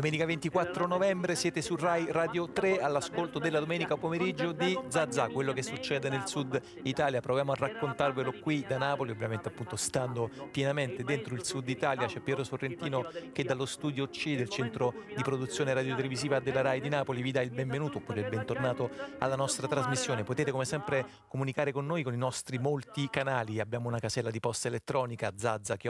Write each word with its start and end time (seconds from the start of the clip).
domenica 0.00 0.24
24 0.24 0.86
novembre 0.86 1.34
siete 1.34 1.60
su 1.60 1.76
Rai 1.76 2.10
Radio 2.10 2.50
3 2.50 2.80
all'ascolto 2.80 3.38
della 3.38 3.58
domenica 3.58 3.98
pomeriggio 3.98 4.52
di 4.52 4.74
Zazà, 4.88 5.28
quello 5.28 5.52
che 5.52 5.62
succede 5.62 6.08
nel 6.08 6.26
sud 6.26 6.58
Italia. 6.84 7.20
Proviamo 7.20 7.52
a 7.52 7.54
raccontarvelo 7.54 8.32
qui 8.40 8.64
da 8.66 8.78
Napoli, 8.78 9.10
ovviamente 9.10 9.48
appunto 9.48 9.76
stando 9.76 10.30
pienamente 10.50 11.04
dentro 11.04 11.34
il 11.34 11.44
sud 11.44 11.68
Italia. 11.68 12.06
C'è 12.06 12.20
Piero 12.20 12.44
Sorrentino 12.44 13.10
che 13.30 13.44
dallo 13.44 13.66
studio 13.66 14.08
C 14.08 14.36
del 14.36 14.48
centro 14.48 14.94
di 15.14 15.22
produzione 15.22 15.74
radiotelevisiva 15.74 16.40
della 16.40 16.62
Rai 16.62 16.80
di 16.80 16.88
Napoli 16.88 17.20
vi 17.20 17.32
dà 17.32 17.42
il 17.42 17.50
benvenuto 17.50 17.98
oppure 17.98 18.22
il 18.22 18.28
bentornato 18.30 18.88
alla 19.18 19.36
nostra 19.36 19.68
trasmissione. 19.68 20.24
Potete 20.24 20.50
come 20.50 20.64
sempre 20.64 21.04
comunicare 21.28 21.72
con 21.72 21.84
noi 21.84 22.02
con 22.02 22.14
i 22.14 22.16
nostri 22.16 22.56
molti 22.58 23.10
canali. 23.10 23.60
Abbiamo 23.60 23.88
una 23.88 23.98
casella 23.98 24.30
di 24.30 24.40
posta 24.40 24.68
elettronica 24.68 25.34
zazza-rai.it, 25.36 25.82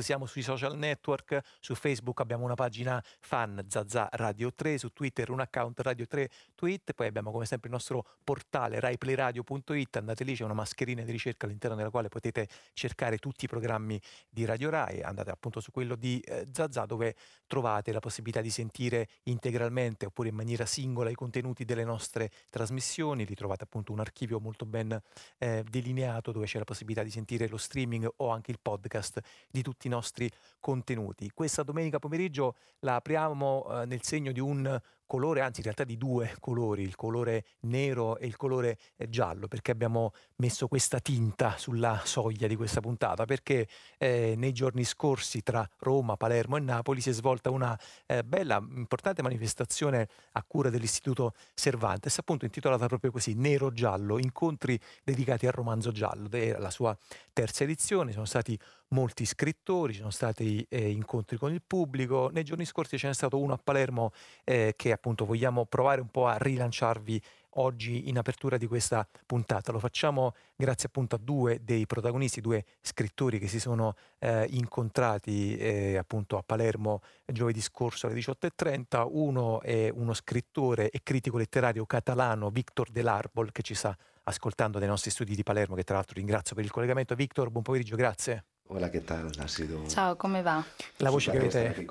siamo 0.00 0.26
sui 0.26 0.42
social 0.42 0.76
network, 0.76 1.38
su 1.60 1.76
Facebook 1.76 2.18
abbiamo 2.18 2.46
una 2.48 2.56
pagina 2.56 3.02
fan 3.20 3.64
Zazza 3.68 4.08
Radio 4.12 4.52
3, 4.52 4.78
su 4.78 4.92
Twitter 4.92 5.30
un 5.30 5.40
account 5.40 5.78
Radio 5.80 6.06
3 6.06 6.28
Tweet, 6.54 6.94
poi 6.94 7.06
abbiamo 7.06 7.30
come 7.30 7.44
sempre 7.44 7.68
il 7.68 7.74
nostro 7.74 8.04
portale 8.24 8.80
raiplayradio.it, 8.80 9.96
andate 9.96 10.24
lì, 10.24 10.34
c'è 10.34 10.44
una 10.44 10.54
mascherina 10.54 11.02
di 11.02 11.12
ricerca 11.12 11.46
all'interno 11.46 11.76
della 11.76 11.90
quale 11.90 12.08
potete 12.08 12.48
cercare 12.72 13.18
tutti 13.18 13.44
i 13.44 13.48
programmi 13.48 14.00
di 14.28 14.44
Radio 14.44 14.70
Rai, 14.70 15.02
andate 15.02 15.30
appunto 15.30 15.60
su 15.60 15.70
quello 15.70 15.94
di 15.94 16.20
eh, 16.20 16.46
Zazza 16.50 16.86
dove 16.86 17.14
trovate 17.46 17.92
la 17.92 18.00
possibilità 18.00 18.40
di 18.40 18.50
sentire 18.50 19.08
integralmente 19.24 20.06
oppure 20.06 20.30
in 20.30 20.34
maniera 20.34 20.64
singola 20.66 21.10
i 21.10 21.14
contenuti 21.14 21.64
delle 21.64 21.84
nostre 21.84 22.30
trasmissioni, 22.50 23.24
ritrovate 23.24 23.64
appunto 23.64 23.92
un 23.92 24.00
archivio 24.00 24.40
molto 24.40 24.64
ben 24.64 24.98
eh, 25.38 25.64
delineato 25.68 26.32
dove 26.32 26.46
c'è 26.46 26.58
la 26.58 26.64
possibilità 26.64 27.02
di 27.02 27.10
sentire 27.10 27.48
lo 27.48 27.58
streaming 27.58 28.08
o 28.16 28.30
anche 28.30 28.50
il 28.50 28.58
podcast 28.60 29.20
di 29.50 29.62
tutti 29.62 29.86
i 29.86 29.90
nostri 29.90 30.30
contenuti. 30.60 31.30
Questa 31.34 31.62
domenica 31.62 31.98
pomeriggio 31.98 32.37
la 32.80 32.96
apriamo 32.96 33.82
eh, 33.82 33.86
nel 33.86 34.02
segno 34.02 34.32
di 34.32 34.40
un 34.40 34.80
colore, 35.08 35.40
anzi 35.40 35.60
in 35.60 35.64
realtà 35.64 35.84
di 35.84 35.96
due 35.96 36.36
colori, 36.38 36.82
il 36.82 36.94
colore 36.94 37.44
nero 37.60 38.18
e 38.18 38.26
il 38.26 38.36
colore 38.36 38.78
eh, 38.96 39.08
giallo, 39.08 39.48
perché 39.48 39.70
abbiamo 39.70 40.12
messo 40.36 40.68
questa 40.68 41.00
tinta 41.00 41.56
sulla 41.56 42.02
soglia 42.04 42.46
di 42.46 42.54
questa 42.54 42.80
puntata, 42.80 43.24
perché 43.24 43.66
eh, 43.96 44.34
nei 44.36 44.52
giorni 44.52 44.84
scorsi 44.84 45.42
tra 45.42 45.68
Roma, 45.78 46.16
Palermo 46.16 46.58
e 46.58 46.60
Napoli 46.60 47.00
si 47.00 47.08
è 47.08 47.12
svolta 47.14 47.50
una 47.50 47.76
eh, 48.06 48.22
bella, 48.22 48.62
importante 48.74 49.22
manifestazione 49.22 50.08
a 50.32 50.44
cura 50.46 50.68
dell'Istituto 50.68 51.32
Cervantes, 51.54 52.18
appunto 52.18 52.44
intitolata 52.44 52.86
proprio 52.86 53.10
così, 53.10 53.32
Nero 53.32 53.72
Giallo, 53.72 54.18
incontri 54.18 54.78
dedicati 55.02 55.46
al 55.46 55.52
romanzo 55.52 55.90
giallo, 55.90 56.28
era 56.30 56.58
la 56.58 56.70
sua 56.70 56.96
terza 57.32 57.64
edizione, 57.64 58.12
sono 58.12 58.26
stati 58.26 58.58
molti 58.88 59.24
scrittori, 59.24 59.92
ci 59.92 59.98
sono 59.98 60.10
stati 60.10 60.64
eh, 60.68 60.90
incontri 60.90 61.36
con 61.36 61.52
il 61.52 61.62
pubblico. 61.66 62.30
Nei 62.32 62.44
giorni 62.44 62.64
scorsi 62.64 62.98
ce 62.98 63.08
n'è 63.08 63.14
stato 63.14 63.38
uno 63.38 63.54
a 63.54 63.60
Palermo 63.62 64.12
eh, 64.44 64.74
che 64.76 64.92
appunto 64.92 65.24
vogliamo 65.24 65.66
provare 65.66 66.00
un 66.00 66.08
po' 66.08 66.26
a 66.26 66.36
rilanciarvi 66.38 67.20
oggi 67.58 68.08
in 68.08 68.18
apertura 68.18 68.56
di 68.56 68.66
questa 68.66 69.06
puntata. 69.26 69.72
Lo 69.72 69.78
facciamo 69.78 70.34
grazie 70.56 70.88
appunto 70.88 71.16
a 71.16 71.18
due 71.18 71.60
dei 71.62 71.86
protagonisti, 71.86 72.40
due 72.40 72.64
scrittori 72.80 73.38
che 73.38 73.48
si 73.48 73.60
sono 73.60 73.94
eh, 74.18 74.46
incontrati 74.50 75.56
eh, 75.56 75.96
appunto 75.96 76.36
a 76.36 76.42
Palermo 76.44 77.00
giovedì 77.26 77.60
scorso 77.60 78.06
alle 78.06 78.16
18.30. 78.16 79.06
Uno 79.10 79.60
è 79.60 79.90
uno 79.90 80.14
scrittore 80.14 80.90
e 80.90 81.00
critico 81.02 81.36
letterario 81.36 81.84
catalano, 81.86 82.50
Victor 82.50 82.90
Delarbol, 82.90 83.52
che 83.52 83.62
ci 83.62 83.74
sta 83.74 83.96
ascoltando 84.24 84.78
dai 84.78 84.88
nostri 84.88 85.10
studi 85.10 85.34
di 85.34 85.42
Palermo, 85.42 85.74
che 85.74 85.84
tra 85.84 85.96
l'altro 85.96 86.16
ringrazio 86.16 86.54
per 86.54 86.64
il 86.64 86.70
collegamento. 86.70 87.14
Victor, 87.14 87.50
buon 87.50 87.62
pomeriggio, 87.62 87.96
grazie. 87.96 88.44
Hola, 88.70 88.90
¿qué 88.90 89.00
tal? 89.00 89.30
Ha 89.38 89.48
sido 89.48 89.86
Ciao, 89.86 90.14
come 90.16 90.42
va? 90.42 90.62
La 90.98 91.08
voce 91.08 91.30
che 91.30 91.38
avete... 91.38 91.86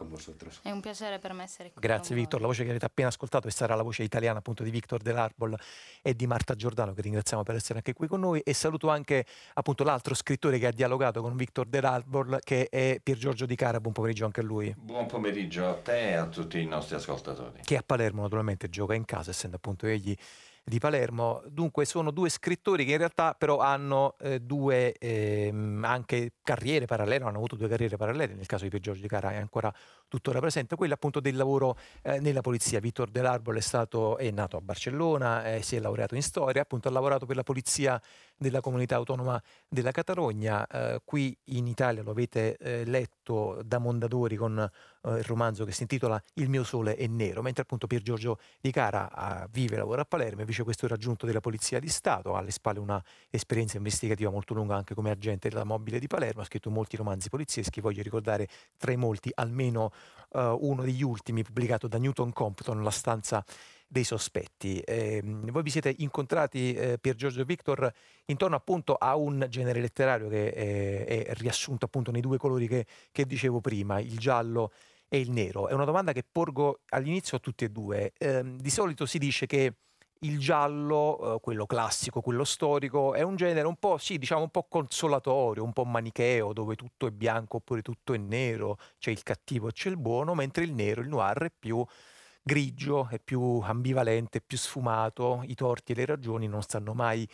È 0.61 0.69
un 0.69 0.79
piacere 0.79 1.17
per 1.17 1.33
me 1.33 1.41
essere 1.41 1.71
qui. 1.71 1.81
Grazie 1.81 2.09
con 2.09 2.17
Victor, 2.17 2.39
la 2.39 2.45
voce 2.45 2.63
che 2.63 2.69
avete 2.69 2.85
appena 2.85 3.07
ascoltato 3.07 3.47
è 3.47 3.51
sarà 3.51 3.73
la 3.73 3.81
voce 3.81 4.03
italiana 4.03 4.37
appunto 4.37 4.61
di 4.61 4.69
Victor 4.69 5.01
Delarbol 5.01 5.57
e 6.03 6.15
di 6.15 6.27
Marta 6.27 6.53
Giordano 6.53 6.93
che 6.93 7.01
ringraziamo 7.01 7.41
per 7.41 7.55
essere 7.55 7.79
anche 7.79 7.93
qui 7.93 8.07
con 8.07 8.19
noi 8.19 8.41
e 8.41 8.53
saluto 8.53 8.89
anche 8.89 9.25
appunto 9.55 9.83
l'altro 9.83 10.13
scrittore 10.13 10.59
che 10.59 10.67
ha 10.67 10.71
dialogato 10.71 11.23
con 11.23 11.35
Victor 11.35 11.65
Delarbol 11.65 12.37
che 12.43 12.67
è 12.69 12.99
Pier 13.01 13.17
Giorgio 13.17 13.47
Di 13.47 13.55
Cara, 13.55 13.79
buon 13.79 13.93
pomeriggio 13.93 14.25
anche 14.25 14.41
a 14.41 14.43
lui, 14.43 14.71
Buon 14.77 15.07
pomeriggio 15.07 15.67
a 15.67 15.73
te 15.73 16.09
e 16.09 16.13
a 16.13 16.27
tutti 16.27 16.59
i 16.59 16.67
nostri 16.67 16.93
ascoltatori. 16.95 17.61
che 17.63 17.77
a 17.77 17.83
Palermo 17.83 18.21
naturalmente 18.21 18.69
gioca 18.69 18.93
in 18.93 19.05
casa 19.05 19.31
essendo 19.31 19.55
appunto 19.55 19.87
egli 19.87 20.15
di 20.67 20.79
Palermo. 20.79 21.41
Dunque 21.47 21.85
sono 21.85 22.11
due 22.11 22.27
scrittori 22.27 22.83
che 22.83 22.91
in 22.91 22.97
realtà 22.97 23.33
però 23.37 23.59
hanno 23.59 24.15
eh, 24.19 24.41
due 24.41 24.91
ehm, 24.91 25.81
anche 25.85 26.33
carriere 26.43 26.85
parallele, 26.85 27.23
hanno 27.23 27.37
avuto 27.37 27.55
due 27.55 27.69
carriere 27.69 27.95
parallele, 27.95 28.33
nel 28.33 28.45
caso 28.45 28.63
di 28.65 28.69
Pier 28.69 28.81
Giorgio 28.81 29.01
Di 29.01 29.07
Cara 29.07 29.31
è 29.31 29.37
ancora 29.37 29.73
tuttora 30.09 30.39
presente, 30.39 30.75
quella 30.75 30.95
appunto 30.95 31.21
del 31.21 31.37
lavoro 31.37 31.77
eh, 32.01 32.19
nella 32.19 32.41
polizia. 32.41 32.81
Vittor 32.81 33.09
Delarbol 33.09 33.55
è 33.55 33.61
stato 33.61 34.17
è 34.17 34.29
nato 34.29 34.57
a 34.57 34.61
Barcellona, 34.61 35.53
eh, 35.53 35.61
si 35.61 35.77
è 35.77 35.79
laureato 35.79 36.15
in 36.15 36.21
storia, 36.21 36.63
appunto 36.63 36.89
ha 36.89 36.91
lavorato 36.91 37.25
per 37.25 37.37
la 37.37 37.43
polizia 37.43 38.01
della 38.35 38.59
comunità 38.59 38.95
autonoma 38.97 39.41
della 39.69 39.91
Catalogna. 39.91 40.67
Eh, 40.67 41.01
qui 41.05 41.35
in 41.45 41.67
Italia 41.67 42.03
lo 42.03 42.11
avete 42.11 42.57
eh, 42.57 42.83
letto 42.83 43.61
da 43.63 43.77
Mondadori 43.77 44.35
con 44.35 44.69
eh, 45.07 45.17
il 45.17 45.23
romanzo 45.23 45.65
che 45.65 45.71
si 45.71 45.83
intitola 45.83 46.21
Il 46.35 46.49
mio 46.49 46.63
sole 46.63 46.95
è 46.95 47.07
nero, 47.07 47.41
mentre 47.41 47.63
appunto 47.63 47.87
Pier 47.87 48.01
Giorgio 48.01 48.39
Di 48.59 48.71
Cara 48.71 49.11
ah, 49.11 49.47
vive 49.51 49.75
e 49.75 49.77
lavora 49.77 50.01
a 50.01 50.05
Palermo, 50.05 50.41
invece 50.41 50.63
questo 50.63 50.85
è 50.85 50.89
raggiunto 50.89 51.25
della 51.25 51.39
Polizia 51.39 51.79
di 51.79 51.87
Stato, 51.87 52.35
ha 52.35 52.39
alle 52.39 52.51
spalle 52.51 52.79
una 52.79 53.01
esperienza 53.29 53.77
investigativa 53.77 54.29
molto 54.29 54.53
lunga 54.53 54.75
anche 54.75 54.93
come 54.93 55.11
agente 55.11 55.49
della 55.49 55.63
mobile 55.63 55.99
di 55.99 56.07
Palermo, 56.07 56.41
ha 56.41 56.45
scritto 56.45 56.69
molti 56.69 56.95
romanzi 56.97 57.29
polizieschi, 57.29 57.81
voglio 57.81 58.01
ricordare 58.01 58.47
tra 58.77 58.91
i 58.91 58.97
molti 58.97 59.31
almeno 59.33 59.91
eh, 60.33 60.57
uno 60.59 60.83
degli 60.83 61.03
ultimi 61.03 61.43
pubblicato 61.43 61.87
da 61.87 61.97
Newton 61.97 62.33
Compton, 62.33 62.83
La 62.83 62.91
stanza 62.91 63.43
dei 63.87 64.03
sospetti. 64.03 64.81
Ehm, 64.85 65.49
voi 65.49 65.63
vi 65.63 65.69
siete 65.69 65.93
incontrati, 65.99 66.73
eh, 66.73 66.97
Pier 66.99 67.15
Giorgio 67.15 67.43
Victor, 67.45 67.91
intorno 68.25 68.55
appunto 68.55 68.95
a 68.95 69.15
un 69.15 69.45
genere 69.49 69.79
letterario 69.79 70.27
che 70.27 70.47
eh, 70.47 71.23
è 71.23 71.33
riassunto 71.35 71.85
appunto 71.85 72.11
nei 72.11 72.21
due 72.21 72.37
colori 72.37 72.67
che, 72.67 72.85
che 73.11 73.25
dicevo 73.25 73.61
prima, 73.61 73.99
il 73.99 74.17
giallo 74.17 74.71
e 75.09 75.19
il 75.19 75.31
nero. 75.31 75.67
È 75.67 75.73
una 75.73 75.85
domanda 75.85 76.11
che 76.11 76.23
porgo 76.29 76.81
all'inizio 76.89 77.37
a 77.37 77.39
tutti 77.39 77.63
e 77.65 77.69
due. 77.69 78.13
Ehm, 78.17 78.57
di 78.57 78.69
solito 78.69 79.05
si 79.05 79.17
dice 79.17 79.45
che 79.45 79.73
il 80.21 80.39
giallo, 80.39 81.35
eh, 81.35 81.39
quello 81.39 81.65
classico, 81.65 82.21
quello 82.21 82.43
storico, 82.43 83.13
è 83.13 83.21
un 83.21 83.35
genere 83.35 83.67
un 83.67 83.75
po', 83.77 83.97
sì, 83.97 84.17
diciamo 84.17 84.41
un 84.43 84.49
po' 84.49 84.67
consolatorio, 84.67 85.63
un 85.63 85.73
po' 85.73 85.85
manicheo, 85.85 86.53
dove 86.53 86.75
tutto 86.75 87.07
è 87.07 87.11
bianco 87.11 87.57
oppure 87.57 87.81
tutto 87.81 88.13
è 88.13 88.17
nero, 88.17 88.77
c'è 88.97 89.11
il 89.11 89.23
cattivo 89.23 89.67
e 89.67 89.71
c'è 89.73 89.89
il 89.89 89.97
buono, 89.97 90.33
mentre 90.33 90.63
il 90.63 90.73
nero, 90.73 91.01
il 91.01 91.07
noir 91.07 91.43
è 91.43 91.51
più 91.57 91.85
grigio, 92.41 93.07
è 93.09 93.19
più 93.19 93.59
ambivalente, 93.61 94.41
più 94.41 94.57
sfumato, 94.57 95.41
i 95.45 95.53
torti 95.53 95.91
e 95.91 95.95
le 95.95 96.05
ragioni 96.05 96.47
non 96.47 96.61
stanno 96.61 96.93
mai 96.93 97.27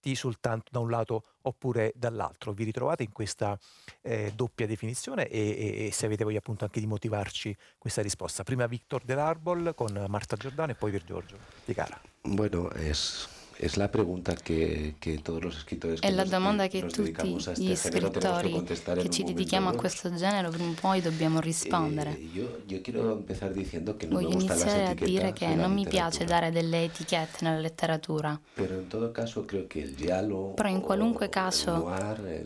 tutti 0.00 0.14
soltanto 0.14 0.70
da 0.70 0.78
un 0.78 0.88
lato 0.88 1.24
oppure 1.42 1.92
dall'altro. 1.94 2.52
Vi 2.52 2.64
ritrovate 2.64 3.02
in 3.02 3.12
questa 3.12 3.58
eh, 4.00 4.32
doppia 4.34 4.66
definizione 4.66 5.28
e, 5.28 5.38
e- 5.38 5.86
e 5.86 5.92
se 5.92 6.06
avete 6.06 6.24
voglia 6.24 6.38
appunto 6.38 6.64
anche 6.64 6.80
di 6.80 6.86
motivarci 6.86 7.54
questa 7.78 8.00
risposta. 8.02 8.42
Prima 8.42 8.66
Victor 8.66 9.04
Delarbol 9.04 9.74
con 9.74 10.04
Marta 10.08 10.36
Giordano 10.36 10.72
e 10.72 10.74
poi 10.74 10.90
Pier 10.90 11.04
Giorgio 11.04 11.36
Di 11.64 11.74
Cara. 11.74 12.00
Bueno, 12.22 12.70
es, 12.72 13.28
es 13.60 13.76
la 13.76 13.90
pregunta 13.90 14.34
que, 14.34 14.94
que 15.00 15.18
todos 15.18 15.44
los 15.44 15.56
escritores 15.56 16.00
È 16.00 16.08
que 16.08 16.12
la 16.12 16.24
domanda 16.24 16.68
que 16.68 16.80
che 16.80 16.88
tutti 16.88 17.36
gli 17.56 17.76
scrittori 17.76 18.62
che 18.64 19.10
ci 19.10 19.22
dedichiamo 19.22 19.68
a 19.68 19.74
questo 19.74 20.12
genere 20.14 20.48
prima 20.48 20.70
o 20.70 20.74
poi 20.80 21.00
dobbiamo 21.00 21.40
rispondere. 21.40 22.18
Eh, 22.18 22.30
yo, 22.32 22.60
yo 22.66 22.80
quiero 22.82 23.12
empezar 23.12 23.52
diciendo 23.52 23.96
que 23.98 24.06
no 24.06 24.16
me 24.16 24.24
Voglio 24.24 24.38
iniziare 24.38 24.86
a 24.86 24.94
dire 24.94 25.32
che 25.32 25.54
non 25.54 25.72
mi 25.72 25.86
piace 25.86 26.24
dare 26.24 26.50
delle 26.50 26.84
etichette 26.84 27.44
nella 27.44 27.60
letteratura, 27.60 28.40
però 28.54 30.68
in 30.68 30.80
qualunque 30.80 31.28
caso 31.28 31.94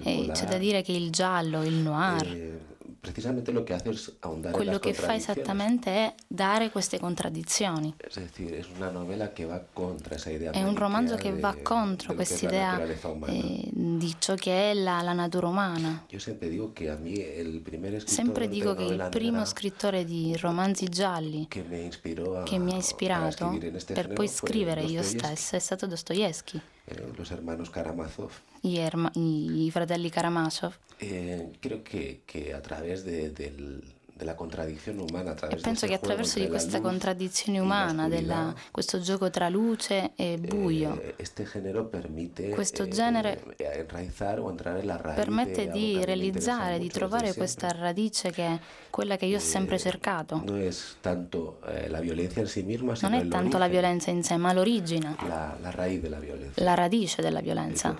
eh, 0.02 0.28
c'è 0.32 0.46
da 0.46 0.58
dire 0.58 0.82
che 0.82 0.92
il 0.92 1.10
giallo, 1.10 1.62
il 1.62 1.74
noir, 1.74 2.26
eh, 2.26 2.73
precisamente 3.04 3.52
lo 3.52 3.64
que 3.64 3.74
hace 3.74 3.90
es 3.90 4.12
ahondar 4.22 4.52
en 4.52 4.56
quello 4.56 4.72
las 4.72 4.80
che 4.80 4.94
fa 4.94 5.14
esattamente 5.14 5.90
è 5.90 6.14
dare 6.26 6.70
queste 6.70 6.98
contraddizioni. 6.98 7.94
Es 7.98 8.14
decir, 8.16 8.54
es 8.54 8.66
una 8.76 8.90
novela 8.90 9.32
que 9.34 9.44
va 9.44 9.60
contra 9.72 10.16
esa 10.16 10.30
idea 10.30 10.50
È 10.52 10.62
un 10.62 10.74
romanzo 10.74 11.16
che 11.16 11.32
va 11.38 11.54
contro 11.62 12.12
lo 12.12 12.16
que 12.16 12.22
es 12.22 12.30
la 12.30 12.36
quest'idea 12.36 12.70
naturaleza 12.72 13.08
umana. 13.08 13.32
eh, 13.32 13.68
di 13.72 14.14
ciò 14.18 14.34
che 14.34 14.70
è 14.70 14.74
la, 14.74 15.02
la 15.02 15.12
natura 15.12 15.48
umana. 15.48 16.04
Yo 16.08 16.18
siempre 16.18 16.48
digo 16.48 16.72
que 16.72 16.88
a 16.88 16.94
el 16.94 17.60
primer 17.60 17.94
escritor 17.94 18.24
Sempre 18.24 18.48
dico 18.48 18.74
che 18.74 18.84
il 18.84 19.06
primo 19.10 19.44
scrittore 19.44 20.04
di 20.04 20.34
romanzi 20.36 20.88
gialli 20.88 21.46
me 21.68 21.80
inspiró 21.80 22.38
a, 22.38 22.42
che 22.44 22.58
mi 22.58 22.72
ha 22.72 22.76
ispirato 22.76 23.50
en 23.50 23.78
per 23.92 24.12
poi 24.12 24.28
scrivere 24.28 24.82
io 24.82 25.02
stessa 25.02 25.56
è 25.56 25.60
stato 25.60 25.86
Dostoevsky, 25.86 26.60
eh, 26.86 27.02
los 27.16 27.30
hermanos 27.30 27.68
Karamazov. 27.70 28.32
I- 29.14 29.66
i 29.66 29.70
fratelli 29.70 30.10
Karamazov. 30.10 30.74
Eh, 31.00 31.50
creo 31.60 31.82
que, 31.82 32.20
que 32.26 32.54
a 32.54 32.62
través 32.62 33.04
de, 33.04 33.30
del- 33.30 33.82
de 34.24 34.30
la 34.30 34.36
contradicción 34.36 34.98
humana 34.98 35.36
a 35.38 35.48
E 35.48 35.56
penso 35.56 35.86
che 35.86 35.94
attraverso 35.94 36.38
di 36.38 36.48
questa 36.48 36.80
contraddizione 36.80 37.58
umana, 37.58 38.08
della- 38.08 38.54
questo 38.70 38.98
gioco 39.00 39.28
tra 39.30 39.48
luce 39.48 40.12
e 40.16 40.38
buio, 40.38 40.98
eh, 41.00 41.14
este 41.18 41.44
género 41.44 41.84
permite 41.86 42.48
Questo 42.48 42.84
eh, 42.84 42.88
genere 42.88 43.44
eh, 43.56 43.84
permette 45.14 45.70
di 45.70 46.04
realizzare, 46.04 46.78
di 46.78 46.88
trovare 46.88 47.34
questa 47.34 47.68
radice 47.68 48.30
che 48.30 48.46
è 48.46 48.58
quella 48.90 49.16
che 49.16 49.26
io 49.26 49.36
ho 49.36 49.40
sempre 49.40 49.76
Eh, 49.76 49.78
cercato. 49.78 50.42
No 50.44 50.56
es 50.56 50.96
tanto 51.00 51.60
eh, 51.66 51.88
la 51.88 52.00
violencia 52.00 52.40
en 52.40 52.46
sí 52.48 52.62
misma, 52.62 52.94
Non 53.02 53.12
è 53.12 53.26
tanto 53.28 53.58
la 53.58 53.68
violenza 53.68 54.10
in 54.10 54.22
sé, 54.22 54.36
ma 54.36 54.52
l'origine, 54.52 55.16
la, 55.26 55.56
la 55.60 55.72
la 56.54 56.74
radice 56.74 57.22
della 57.22 57.40
violenza. 57.40 57.94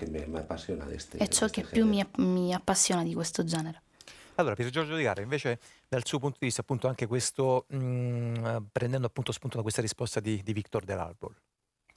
È 1.17 1.27
ciò 1.27 1.47
che 1.47 1.63
più 1.63 1.85
mi, 1.85 2.03
mi 2.17 2.53
appassiona 2.53 3.03
di 3.03 3.13
questo 3.13 3.43
genere. 3.43 3.81
Allora, 4.35 4.55
Pier 4.55 4.69
Giorgio 4.69 4.95
Di 4.95 5.03
Gara, 5.03 5.21
invece 5.21 5.59
dal 5.87 6.05
suo 6.05 6.19
punto 6.19 6.37
di 6.39 6.45
vista, 6.47 6.61
appunto 6.61 6.87
anche 6.87 7.07
questo, 7.07 7.65
mm, 7.73 8.57
prendendo 8.71 9.07
appunto 9.07 9.31
spunto 9.31 9.57
da 9.57 9.63
questa 9.63 9.81
risposta 9.81 10.19
di, 10.19 10.41
di 10.43 10.53
Victor 10.53 10.83
Delarbol. 10.83 11.35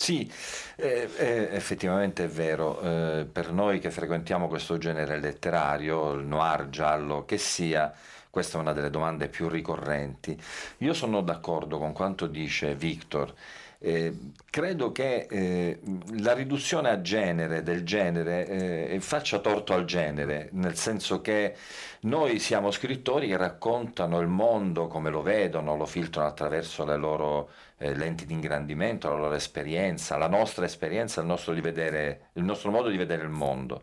Sì, 0.00 0.30
eh, 0.76 1.10
eh, 1.18 1.48
effettivamente 1.50 2.24
è 2.24 2.28
vero, 2.28 2.80
eh, 2.80 3.26
per 3.30 3.50
noi 3.52 3.80
che 3.80 3.90
frequentiamo 3.90 4.46
questo 4.46 4.78
genere 4.78 5.18
letterario, 5.18 6.12
il 6.12 6.24
noir, 6.24 6.68
giallo, 6.70 7.24
che 7.24 7.36
sia, 7.36 7.92
questa 8.30 8.58
è 8.58 8.60
una 8.60 8.72
delle 8.72 8.90
domande 8.90 9.28
più 9.28 9.48
ricorrenti. 9.48 10.40
Io 10.78 10.94
sono 10.94 11.20
d'accordo 11.20 11.78
con 11.78 11.92
quanto 11.92 12.28
dice 12.28 12.76
Victor. 12.76 13.34
Eh, 13.80 14.32
credo 14.50 14.90
che 14.90 15.28
eh, 15.30 15.80
la 16.18 16.32
riduzione 16.32 16.88
a 16.88 17.00
genere 17.00 17.62
del 17.62 17.84
genere 17.84 18.88
eh, 18.88 19.00
faccia 19.00 19.38
torto 19.38 19.72
al 19.72 19.84
genere, 19.84 20.48
nel 20.52 20.74
senso 20.74 21.20
che 21.20 21.54
noi 22.00 22.40
siamo 22.40 22.72
scrittori 22.72 23.28
che 23.28 23.36
raccontano 23.36 24.18
il 24.18 24.26
mondo 24.26 24.88
come 24.88 25.10
lo 25.10 25.22
vedono, 25.22 25.76
lo 25.76 25.86
filtrano 25.86 26.26
attraverso 26.26 26.84
le 26.84 26.96
loro 26.96 27.50
eh, 27.78 27.94
lenti 27.94 28.26
di 28.26 28.32
ingrandimento, 28.32 29.08
la 29.08 29.14
loro 29.14 29.34
esperienza, 29.34 30.16
la 30.16 30.28
nostra 30.28 30.64
esperienza, 30.64 31.20
il 31.20 31.28
nostro, 31.28 31.54
vedere, 31.54 32.30
il 32.32 32.42
nostro 32.42 32.72
modo 32.72 32.88
di 32.88 32.96
vedere 32.96 33.22
il 33.22 33.28
mondo. 33.28 33.82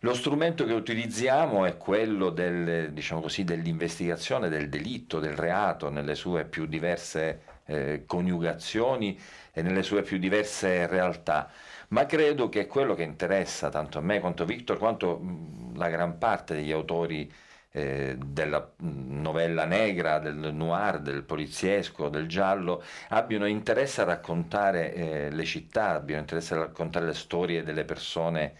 Lo 0.00 0.14
strumento 0.14 0.64
che 0.64 0.72
utilizziamo 0.72 1.66
è 1.66 1.76
quello 1.76 2.30
del, 2.30 2.92
diciamo 2.92 3.20
così, 3.20 3.44
dell'investigazione 3.44 4.48
del 4.48 4.70
delitto, 4.70 5.20
del 5.20 5.36
reato, 5.36 5.90
nelle 5.90 6.14
sue 6.14 6.44
più 6.44 6.66
diverse 6.66 7.51
eh, 7.66 8.04
coniugazioni 8.06 9.18
e 9.52 9.62
nelle 9.62 9.82
sue 9.82 10.02
più 10.02 10.18
diverse 10.18 10.86
realtà. 10.86 11.50
Ma 11.88 12.06
credo 12.06 12.48
che 12.48 12.66
quello 12.66 12.94
che 12.94 13.02
interessa 13.02 13.68
tanto 13.68 13.98
a 13.98 14.00
me 14.00 14.20
quanto 14.20 14.42
a 14.44 14.46
Victor, 14.46 14.78
quanto 14.78 15.18
mh, 15.18 15.76
la 15.76 15.88
gran 15.88 16.18
parte 16.18 16.54
degli 16.54 16.72
autori 16.72 17.30
eh, 17.70 18.16
della 18.18 18.72
mh, 18.76 19.20
novella 19.20 19.64
negra, 19.64 20.18
del 20.18 20.54
noir, 20.54 21.00
del 21.00 21.22
poliziesco, 21.24 22.08
del 22.08 22.26
giallo, 22.28 22.82
abbiano 23.08 23.46
interesse 23.46 24.00
a 24.02 24.04
raccontare 24.04 24.94
eh, 24.94 25.30
le 25.30 25.44
città, 25.44 25.90
abbiano 25.90 26.20
interesse 26.22 26.54
a 26.54 26.58
raccontare 26.58 27.06
le 27.06 27.14
storie 27.14 27.62
delle 27.62 27.84
persone 27.84 28.54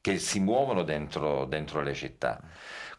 che 0.00 0.18
si 0.18 0.40
muovono 0.40 0.82
dentro, 0.82 1.44
dentro 1.44 1.80
le 1.80 1.94
città. 1.94 2.40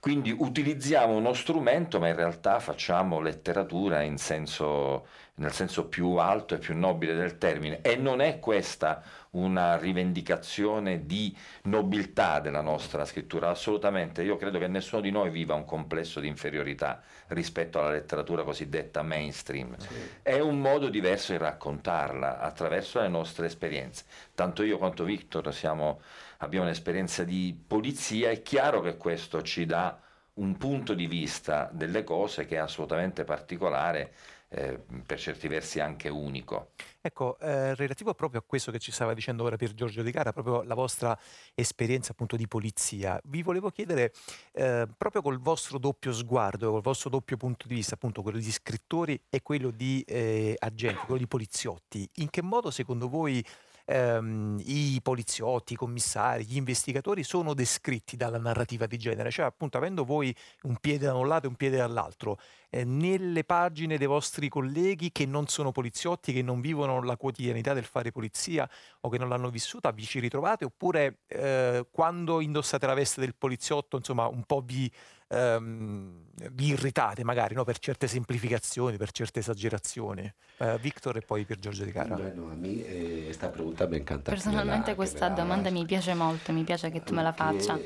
Quindi 0.04 0.36
utilizziamo 0.38 1.16
uno 1.16 1.32
strumento, 1.32 1.98
ma 1.98 2.10
in 2.10 2.16
realtà 2.18 2.60
facciamo 2.60 3.22
letteratura 3.22 4.02
in 4.02 4.18
senso, 4.18 5.08
nel 5.36 5.54
senso 5.54 5.88
più 5.88 6.16
alto 6.16 6.56
e 6.56 6.58
più 6.58 6.78
nobile 6.78 7.16
del 7.16 7.38
termine. 7.38 7.80
E 7.80 7.96
non 7.96 8.20
è 8.20 8.38
questa 8.40 9.02
una 9.30 9.78
rivendicazione 9.78 11.06
di 11.06 11.34
nobiltà 11.64 12.42
della 12.42 12.60
nostra 12.60 13.06
scrittura, 13.06 13.50
assolutamente. 13.50 14.24
Io 14.24 14.36
credo 14.36 14.60
che 14.60 14.68
nessuno 14.68 15.02
di 15.02 15.10
noi 15.10 15.30
viva 15.30 15.54
un 15.54 15.64
complesso 15.64 16.20
di 16.20 16.28
inferiorità 16.28 17.02
rispetto 17.28 17.80
alla 17.80 17.92
letteratura 17.92 18.44
cosiddetta 18.44 19.04
mainstream. 19.04 19.78
Sí. 19.78 19.88
È 20.22 20.38
un 20.38 20.60
modo 20.60 20.90
diverso 20.90 21.32
di 21.32 21.38
raccontarla 21.38 22.40
attraverso 22.40 23.00
le 23.00 23.08
nostre 23.08 23.46
esperienze. 23.46 24.04
Tanto 24.36 24.64
io 24.64 24.78
quanto 24.78 25.06
Victor 25.06 25.54
siamo, 25.54 26.02
abbiamo 26.44 26.66
un'esperienza 26.66 27.24
di 27.24 27.58
polizia, 27.68 28.30
è 28.30 28.42
chiaro 28.42 28.82
che 28.82 28.98
questo 28.98 29.42
ci 29.42 29.66
dà 29.66 30.00
un 30.36 30.58
punto 30.58 30.94
di 30.94 31.08
vista 31.08 31.70
delle 31.72 32.04
cose 32.04 32.46
che 32.46 32.56
è 32.56 32.60
assolutamente 32.60 33.24
particolare, 33.24 34.14
eh, 34.50 34.80
per 35.06 35.20
certi 35.20 35.48
versi 35.48 35.80
anche 35.80 36.10
unico. 36.10 36.72
Ecco, 37.02 37.38
eh, 37.40 37.76
relativo 37.76 38.14
proprio 38.14 38.40
a 38.40 38.44
questo 38.46 38.72
che 38.72 38.80
ci 38.80 38.92
stava 38.92 39.14
dicendo 39.14 39.44
ora 39.44 39.56
Pier 39.56 39.74
Giorgio 39.74 40.04
Di 40.04 40.12
Cara, 40.12 40.32
proprio 40.32 40.62
la 40.62 40.76
vostra 40.76 41.18
esperienza 41.56 42.12
appunto 42.12 42.36
di 42.36 42.48
polizia, 42.48 43.20
vi 43.26 43.42
volevo 43.42 43.70
chiedere 43.70 44.14
eh, 44.54 44.88
proprio 44.96 45.22
col 45.22 45.40
vostro 45.40 45.80
doppio 45.80 46.14
sguardo, 46.14 46.72
col 46.72 46.82
vostro 46.82 47.10
doppio 47.10 47.36
punto 47.38 47.68
di 47.68 47.76
vista, 47.76 47.96
appunto 47.96 48.22
quello 48.22 48.38
di 48.38 48.52
scrittori 48.52 49.20
e 49.30 49.42
quello 49.42 49.72
di 49.72 50.04
eh, 50.08 50.56
agenti, 50.60 51.06
quello 51.06 51.20
di 51.20 51.28
poliziotti, 51.28 52.08
in 52.16 52.30
che 52.30 52.42
modo 52.42 52.70
secondo 52.72 53.10
voi 53.10 53.44
ehm, 53.86 54.60
i 54.64 55.00
poliziotti, 55.02 55.74
i 55.74 55.76
commissari, 55.76 56.46
gli 56.46 56.56
investigatori 56.56 57.24
sono 57.24 57.54
descritti 57.54 58.16
dalla 58.16 58.38
narrativa 58.38 58.86
di 58.86 58.98
genere, 58.98 59.32
cioè 59.32 59.46
appunto 59.46 59.78
avendo 59.78 60.04
voi 60.06 60.36
un 60.64 60.78
piede 60.78 61.06
da 61.06 61.16
un 61.16 61.28
lato 61.28 61.46
e 61.46 61.50
un 61.50 61.56
piede 61.56 61.78
dall'altro, 61.78 62.40
eh, 62.70 62.84
nelle 62.84 63.44
pagine 63.44 63.98
dei 63.98 64.08
vostri 64.08 64.50
colleghi 64.50 65.12
che 65.12 65.26
non 65.26 65.48
sono 65.48 65.72
poliziotti, 65.72 66.34
che 66.34 66.42
non 66.42 66.62
vivono 66.62 67.02
la 67.04 67.18
quotidianità 67.18 67.74
del 67.74 67.86
fare 67.86 68.12
polizia 68.12 68.70
o 69.02 69.10
che 69.10 69.18
non 69.18 69.30
l'hanno 69.30 69.50
vissuta, 69.50 69.92
vi 69.92 70.04
ci 70.04 70.20
ritrovate? 70.20 70.66
Oppure 70.66 71.20
eh, 71.28 71.86
quando 71.92 72.42
indossate 72.42 72.86
la 72.86 72.94
veste 72.94 73.22
del 73.22 73.36
poliziotto, 73.36 73.98
insomma, 73.98 74.28
un 74.28 74.44
po' 74.44 74.62
vi, 74.62 74.92
ehm, 75.34 76.22
vi 76.52 76.68
irritate 76.68 77.24
magari 77.24 77.56
no? 77.56 77.64
per 77.64 77.78
certe 77.80 78.08
semplificazioni, 78.08 78.98
per 78.98 79.12
certe 79.12 79.40
esagerazioni. 79.40 80.32
Eh, 80.58 80.78
Victor 80.80 81.18
e 81.18 81.22
poi 81.22 81.46
Pier 81.46 81.60
Giorgio 81.60 81.84
Di 81.84 81.92
Cara. 81.92 82.16
Bueno, 82.16 82.50
a 82.50 82.56
mí 82.56 82.82
eh, 82.82 83.28
esta 83.30 83.50
pregunta 83.50 83.88
me 83.88 83.98
encanta. 83.98 84.30
me 84.32 84.36
Personalmente 84.38 84.92
que 84.92 84.96
questa 84.96 85.30
me 85.30 85.36
la 85.36 85.42
domanda 85.42 85.70
mi 85.70 85.86
piace 85.86 86.14
molto, 86.14 86.52
mi 86.52 86.64
piace 86.64 86.90
che 86.90 87.04
tu 87.04 87.14
me 87.14 87.24
la 87.24 87.34
faccia. 87.34 87.80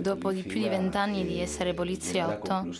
Dopo 0.00 0.32
di 0.32 0.42
più 0.42 0.60
di 0.60 0.68
vent'anni 0.68 1.24
di 1.26 1.38
eh, 1.38 1.42
essere 1.42 1.74
poliziotto, 1.74 2.62
me 2.62 2.72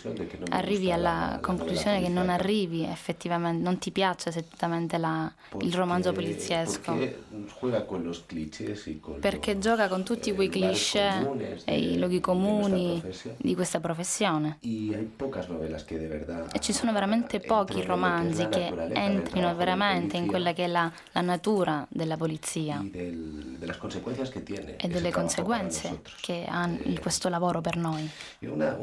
arrivi 0.49 0.91
alla 0.91 1.09
la 1.11 1.39
conclusione 1.41 2.01
che 2.01 2.09
non 2.09 2.29
arrivi 2.29 2.83
effettivamente, 2.85 3.63
non 3.63 3.77
ti 3.77 3.91
piace 3.91 4.29
esattamente 4.29 4.97
la- 4.97 5.31
il 5.59 5.73
romanzo 5.73 6.11
poliziesco. 6.13 6.93
porque 6.93 7.17
juega 7.59 7.85
con 7.85 8.03
los 8.03 8.23
clichés 8.25 8.87
y 8.87 8.99
con 8.99 9.19
Perché 9.19 9.53
los, 9.53 9.63
gioca 9.63 9.87
con 9.87 10.03
tutti 10.03 10.29
eh, 10.29 10.33
quei 10.35 10.47
lugares 10.47 10.89
cliché 10.91 11.19
comunes 11.23 11.63
e 11.65 11.79
i 11.79 11.97
luoghi 11.97 12.19
comuni 12.19 12.70
profesión. 12.71 13.35
di 13.39 13.55
questa 13.55 13.79
professione. 13.79 14.57
E 14.61 16.59
ci 16.59 16.73
sono 16.73 16.93
veramente 16.93 17.39
pochi 17.39 17.73
que 17.73 17.81
es 17.81 17.87
romanzi 17.87 18.47
che 18.49 18.71
entrino 18.93 19.55
veramente 19.55 20.17
in 20.17 20.27
quella 20.27 20.53
che 20.53 20.65
è 20.65 20.67
la, 20.67 20.91
la 21.13 21.21
natura 21.21 21.85
della 21.89 22.17
polizia 22.17 22.83
e 22.93 24.87
delle 24.87 25.11
conseguenze 25.11 26.01
che 26.21 26.45
ha 26.47 26.69
Eh, 26.71 26.99
questo 26.99 27.29
lavoro 27.29 27.61
per 27.61 27.77
noi. 27.77 28.07
una, 28.41 28.75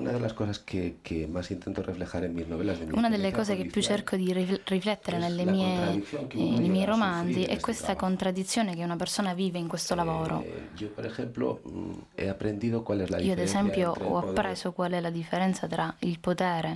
delle 3.08 3.32
cose 3.32 3.56
che 3.56 3.64
più 3.66 3.82
cerco 3.82 4.16
di 4.16 4.32
rif- 4.32 4.60
riflettere 4.68 5.18
nelle 5.18 5.44
mie- 5.44 6.02
eh, 6.28 6.58
nei 6.58 6.68
miei 6.68 6.84
romanzi 6.84 7.44
è 7.44 7.58
questa 7.60 7.94
contraddizione 7.96 8.74
che 8.74 8.82
una 8.84 8.96
persona 8.96 9.34
vive 9.34 9.58
in 9.58 9.68
questo 9.68 9.94
lavoro. 9.94 10.42
Eh, 10.42 10.68
mm, 11.68 11.92
Io 13.20 13.32
ad 13.32 13.38
diferencia 13.38 13.58
esempio 13.80 14.06
ho 14.06 14.18
appreso 14.18 14.72
qual 14.72 14.92
è 14.92 15.00
la 15.00 15.10
differenza 15.10 15.66
tra 15.66 15.94
il 16.00 16.18
potere 16.18 16.74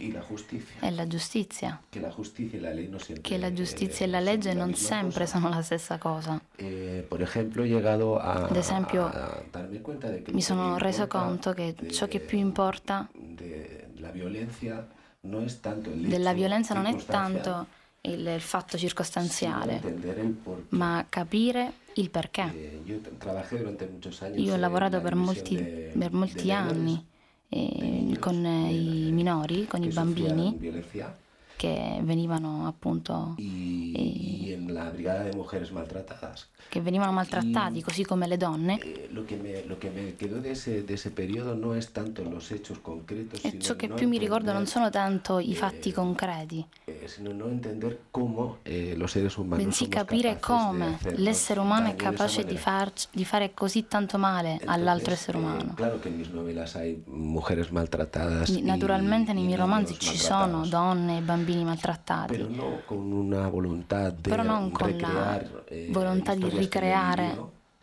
e 0.80 0.90
la 0.90 1.06
giustizia, 1.06 1.80
che 1.88 3.38
la 3.38 3.52
giustizia 3.52 4.06
e 4.06 4.08
la 4.08 4.18
eh, 4.18 4.22
legge 4.22 4.54
non 4.54 4.74
sempre 4.74 5.26
sono 5.26 5.48
la 5.48 5.62
stessa 5.62 5.98
cosa. 5.98 6.40
Eh, 6.56 7.06
Ad 7.08 8.56
esempio, 8.56 9.10
Mi 10.32 10.42
sono 10.42 10.78
reso 10.78 11.06
conto 11.06 11.52
che 11.52 11.74
ciò 11.90 12.06
che 12.06 12.20
più 12.20 12.38
importa 12.38 13.08
della 15.20 16.32
violenza 16.32 16.74
non 16.74 16.86
è 16.86 16.96
tanto 17.04 17.80
il, 18.02 18.26
il 18.26 18.40
fatto 18.40 18.76
circostanziale, 18.76 19.80
ma 20.70 21.06
capire 21.08 21.72
il 21.94 22.10
perché. 22.10 22.52
Eh, 22.54 22.82
Io 24.36 24.52
ho 24.52 24.54
en 24.54 24.60
lavorato 24.60 24.96
la 24.96 25.02
per 25.02 25.14
molti, 25.14 25.56
per 25.56 26.12
molti 26.12 26.52
anni 26.52 27.06
eh, 27.48 28.16
con 28.18 28.44
eh, 28.44 28.72
i 28.72 29.12
minori, 29.12 29.66
con 29.66 29.82
i 29.82 29.88
bambini 29.88 30.58
che 31.62 31.72
che 31.72 32.00
venivano 32.02 32.66
appunto 32.66 33.34
y, 33.38 33.92
Eh. 33.94 34.02
y 34.02 34.72
la 34.72 34.90
Brigada 34.90 35.22
de 35.24 35.32
Mujeres 35.36 35.70
Maltratadas. 35.70 36.48
che 36.68 36.80
venivano 36.80 37.12
maltrattati, 37.12 37.78
Y- 37.78 37.82
così 37.82 38.02
come 38.02 38.26
le 38.26 38.38
donne. 38.38 38.78
Eh, 38.80 39.08
lo, 39.12 39.24
que 39.26 39.36
me, 39.36 39.62
lo 39.66 39.78
que 39.78 39.90
me 39.90 40.14
quedó 40.16 40.40
de 40.40 40.52
ese, 40.52 40.82
de 40.82 40.94
ese 40.94 41.10
periodo 41.10 41.54
no 41.54 41.74
es 41.74 41.92
tanto 41.92 42.22
los 42.24 42.50
hechos 42.50 42.78
concretos, 42.78 43.44
E 43.44 43.58
ciò 43.58 43.76
che 43.76 43.88
no 43.88 43.94
più 43.94 44.08
mi 44.08 44.16
ricordo 44.16 44.52
non 44.54 44.66
sono 44.66 44.88
tanto 44.88 45.38
i 45.38 45.54
fatti 45.54 45.90
eh, 45.90 45.92
concreti, 45.92 46.64
eh, 46.86 47.06
eh, 48.64 49.44
bensì 49.44 49.88
capire 49.88 50.40
come 50.40 50.98
l'essere 51.16 51.60
umano 51.60 51.88
è 51.88 51.94
capace 51.94 52.44
di, 52.44 52.56
farci- 52.56 53.08
di 53.12 53.24
fare 53.26 53.52
così 53.52 53.86
tanto 53.86 54.16
male 54.16 54.58
all'altro 54.64 55.12
Entonces, 55.12 55.20
essere 55.20 55.38
eh, 55.38 55.40
umano. 55.40 55.74
claro 55.74 56.00
Naturalmente 58.62 59.32
nei 59.34 59.44
miei 59.44 59.58
romanzi 59.58 59.98
ci 59.98 60.16
sono 60.16 60.66
donne 60.66 61.18
e 61.18 61.20
bambini 61.20 61.51
Pero 61.52 61.64
maltrattati, 61.64 62.46
no 62.48 62.82
con 62.84 63.12
una 63.12 63.48
voluntad 63.48 64.12
de 64.12 64.28
Però 64.30 64.42
non 64.42 64.70
con 64.70 64.96
la 64.98 65.40
eh, 65.66 65.88
volontà 65.90 66.34
di 66.34 66.48
ricreare, 66.48 67.38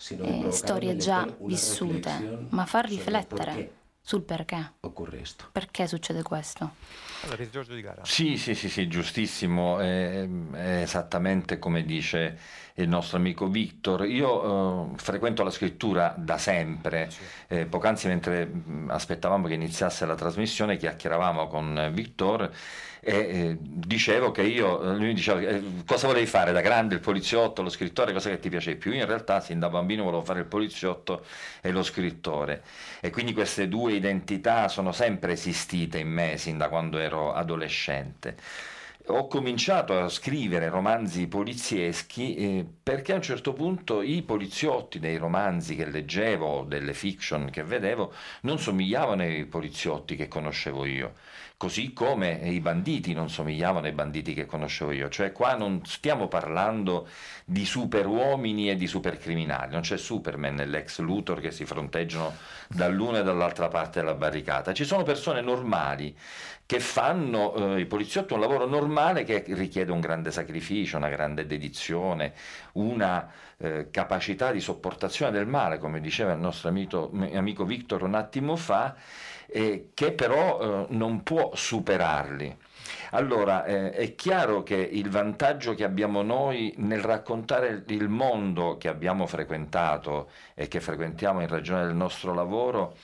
eh, 0.08 0.48
storie 0.52 0.96
già 0.96 1.28
vissute, 1.40 2.48
ma 2.50 2.66
far 2.66 2.88
riflettere 2.88 3.74
sul 4.02 4.24
perché. 4.24 4.74
Perché 5.52 5.88
succede 5.88 6.24
questo? 6.24 6.72
Allora, 7.22 7.38
Pier 7.38 7.50
Giorgio 7.50 7.76
Di 7.76 7.82
Gara. 7.82 8.02
Sì, 8.06 8.38
sì, 8.38 8.56
sì, 8.56 8.70
sì, 8.70 8.88
giustissimo, 8.88 9.78
è, 9.80 10.28
è 10.54 10.82
esattamente 10.82 11.60
come 11.60 11.84
dice 11.84 12.40
il 12.76 12.88
nostro 12.88 13.18
amico 13.18 13.48
Victor. 13.48 14.08
Io 14.08 14.94
eh, 14.94 14.98
frequento 14.98 15.44
la 15.44 15.52
scrittura 15.52 16.16
da 16.18 16.38
sempre. 16.38 17.10
Eh, 17.48 17.66
poc'anzi 17.66 18.08
mentre 18.08 18.46
mh, 18.46 18.90
aspettavamo 18.90 19.48
che 19.48 19.54
iniziasse 19.54 20.06
la 20.06 20.16
trasmissione 20.16 20.78
chiacchieravamo 20.78 21.48
con 21.48 21.92
Victor 21.94 22.50
e 23.02 23.16
eh, 23.16 23.58
dicevo 23.60 24.32
che 24.32 24.42
io, 24.44 24.82
lui 24.94 25.08
mi 25.08 25.14
diceva 25.14 25.40
eh, 25.40 25.64
cosa 25.86 26.08
volevi 26.08 26.26
fare 26.26 26.52
da 26.52 26.62
grande, 26.62 26.96
il 26.96 27.02
poliziotto, 27.02 27.62
lo 27.62 27.70
scrittore, 27.70 28.14
cosa 28.14 28.30
che 28.30 28.40
ti 28.40 28.50
piace 28.50 28.76
più? 28.76 28.92
Io 28.92 29.02
in 29.02 29.08
realtà 29.08 29.40
sin 29.40 29.60
da 29.60 29.70
bambino 29.70 30.04
volevo 30.04 30.24
fare 30.24 30.40
il 30.40 30.46
poliziotto 30.46 31.26
e 31.62 31.72
lo 31.72 31.84
scrittore 31.84 32.64
e 33.00 33.10
quindi 33.10 33.34
queste 33.34 33.68
due 33.68 33.94
identità 33.94 34.68
sono 34.68 34.92
sempre 34.92 35.34
esistite 35.34 36.00
in 36.00 36.10
me 36.10 36.38
sin 36.38 36.58
da 36.58 36.70
quando 36.70 36.98
ero 36.98 37.34
adolescente. 37.34 38.36
Ho 39.12 39.26
cominciato 39.26 39.98
a 39.98 40.08
scrivere 40.08 40.70
romanzi 40.70 41.28
polizieschi 41.28 42.36
eh, 42.36 42.66
perché 42.84 43.14
a 43.14 43.16
un 43.16 43.24
certo 43.24 43.54
punto 43.54 44.04
i 44.04 44.22
poliziotti 44.22 45.00
dei 45.00 45.18
romanzi 45.18 45.76
che 45.76 45.86
leggevo, 45.86 46.64
delle 46.68 46.94
fiction 46.94 47.50
che 47.50 47.64
vedevo, 47.64 48.14
non 48.42 48.60
somigliavano 48.60 49.24
ai 49.24 49.46
poliziotti 49.46 50.16
che 50.16 50.28
conoscevo 50.28 50.86
io, 50.86 51.14
così 51.60 51.92
come 51.92 52.40
i 52.42 52.62
banditi 52.62 53.14
non 53.14 53.30
somigliavano 53.30 53.86
ai 53.86 53.92
banditi 53.92 54.34
che 54.34 54.46
conoscevo 54.46 54.92
io. 54.92 55.10
Cioè 55.10 55.34
qua 55.34 55.56
non 55.56 55.82
stiamo 55.84 56.30
parlando 56.30 57.06
di 57.44 57.66
superuomini 57.66 58.70
e 58.70 58.78
di 58.78 58.88
supercriminali, 58.88 59.74
non 59.74 59.82
c'è 59.82 59.98
Superman 59.98 60.56
nell'ex 60.56 61.00
Luthor 61.00 61.42
che 61.42 61.52
si 61.52 61.66
fronteggiano 61.66 62.34
dall'una 62.70 63.20
e 63.20 63.24
dall'altra 63.24 63.68
parte 63.68 64.00
della 64.00 64.14
barricata, 64.14 64.72
ci 64.72 64.86
sono 64.86 65.04
persone 65.04 65.42
normali 65.42 66.16
che 66.66 66.80
fanno 66.80 67.76
eh, 67.76 67.82
i 67.82 67.86
poliziotti 67.88 68.32
un 68.32 68.40
lavoro 68.40 68.66
normale 68.66 69.26
che 69.26 69.44
richiede 69.48 69.92
un 69.92 70.00
grande 70.00 70.32
sacrificio, 70.32 70.96
una 70.96 71.10
grande 71.10 71.46
dedizione, 71.46 72.34
una 72.74 73.30
eh, 73.58 73.90
capacità 73.92 74.52
di 74.52 74.62
sopportazione 74.62 75.32
del 75.32 75.48
male, 75.48 75.78
come 75.78 76.00
diceva 76.00 76.32
il 76.32 76.40
nostro 76.40 76.70
amico, 76.70 77.12
amico 77.34 77.66
Victor 77.66 78.04
un 78.04 78.14
attimo 78.14 78.56
fa, 78.56 78.96
eh, 79.52 79.90
che 79.94 80.12
però 80.12 80.84
eh, 80.84 80.86
non 80.90 81.24
può 81.24 81.52
superarli. 81.54 82.58
Allora, 83.12 83.66
eh, 83.66 83.92
è 83.92 84.16
chiaro 84.16 84.64
che 84.64 84.76
il 84.76 85.10
vantaggio 85.10 85.74
che 85.74 85.84
abbiamo 85.84 86.22
noi 86.22 86.74
nel 86.78 87.02
raccontare 87.02 87.84
il 87.88 88.08
mondo 88.08 88.78
che 88.78 88.88
abbiamo 88.88 89.26
frequentato 89.26 90.30
e 90.54 90.68
che 90.68 90.80
frequentiamo 90.80 91.42
in 91.42 91.48
ragione 91.48 91.86
del 91.86 91.96
nostro 91.96 92.34
lavoro 92.34 92.96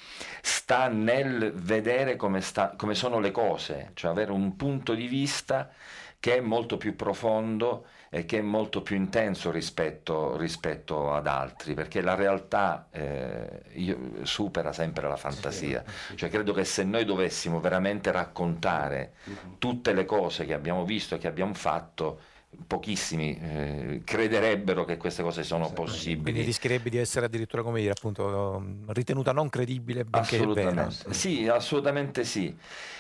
sta 0.42 0.88
nel 0.88 1.52
vedere 1.54 2.16
come, 2.16 2.42
sta- 2.42 2.74
come 2.78 2.94
sono 2.94 3.20
le 3.20 3.32
cose, 3.32 3.92
cioè 3.96 4.12
avere 4.12 4.32
un 4.32 4.56
punto 4.56 4.94
di 4.94 5.08
vista 5.08 5.72
che 6.20 6.38
è 6.38 6.42
molto 6.42 6.78
più 6.78 6.96
profondo 6.96 7.86
e 8.16 8.24
che 8.24 8.38
è 8.38 8.42
molto 8.42 8.82
più 8.82 8.96
intenso 8.96 9.52
rispetto, 9.52 10.38
rispetto 10.38 11.14
ad 11.14 11.28
altri, 11.28 11.74
perché 11.74 12.00
la 12.00 12.16
realtà 12.16 12.88
eh, 12.90 13.64
io- 13.74 14.24
supera 14.24 14.72
sempre 14.72 15.06
la 15.10 15.18
fantasia. 15.18 15.84
Cioè 16.16 16.30
credo 16.30 16.54
che 16.54 16.64
se 16.64 16.86
noi 16.86 17.04
dovessimo 17.04 17.60
veramente 17.60 18.14
raccontare 18.14 19.16
tutte 19.58 19.92
le 19.92 20.06
cose 20.06 20.46
che 20.46 20.54
abbiamo 20.54 20.86
visto 20.86 21.16
e 21.16 21.18
che 21.18 21.28
abbiamo 21.28 21.54
fatto, 21.56 22.22
pochissimi 22.66 23.38
eh, 23.38 24.02
crederebbero 24.06 24.86
che 24.86 24.96
queste 24.96 25.22
cose 25.22 25.44
sono 25.44 25.66
Quindi 25.66 25.82
possibili. 25.82 26.42
rischierebbe 26.44 26.90
di 26.90 26.98
essere 26.98 27.26
addirittura, 27.26 27.64
come 27.64 27.82
dire, 27.82 27.92
appunto, 27.92 28.64
ritenuta 28.88 29.34
non 29.34 29.50
credibile, 29.50 30.06
benché 30.06 30.38
è 30.38 30.48
vera. 30.48 30.88
Assolutamente, 30.88 31.14
sì, 31.14 31.48
assolutamente 31.50 32.24
sì. 32.24 32.56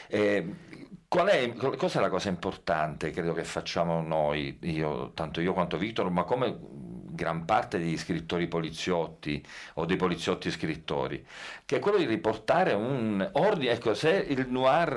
Eh, 0.07 0.45
qual 1.15 1.29
è, 1.29 1.53
cos'è 1.53 2.01
la 2.01 2.09
cosa 2.09 2.27
importante, 2.27 3.11
credo 3.11 3.31
che 3.31 3.45
facciamo 3.45 4.01
noi, 4.01 4.57
io, 4.63 5.13
tanto 5.13 5.39
io 5.39 5.53
quanto 5.53 5.77
Victor, 5.77 6.09
ma 6.09 6.25
come 6.25 6.59
gran 7.15 7.45
parte 7.45 7.77
degli 7.79 7.97
scrittori 7.97 8.47
poliziotti 8.47 9.43
o 9.75 9.85
dei 9.85 9.95
poliziotti 9.95 10.51
scrittori, 10.51 11.25
che 11.65 11.77
è 11.77 11.79
quello 11.79 11.97
di 11.97 12.05
riportare 12.05 12.73
un 12.73 13.27
ordine. 13.33 13.71
Ecco, 13.71 13.93
se 13.93 14.11
il 14.11 14.47
noir, 14.49 14.91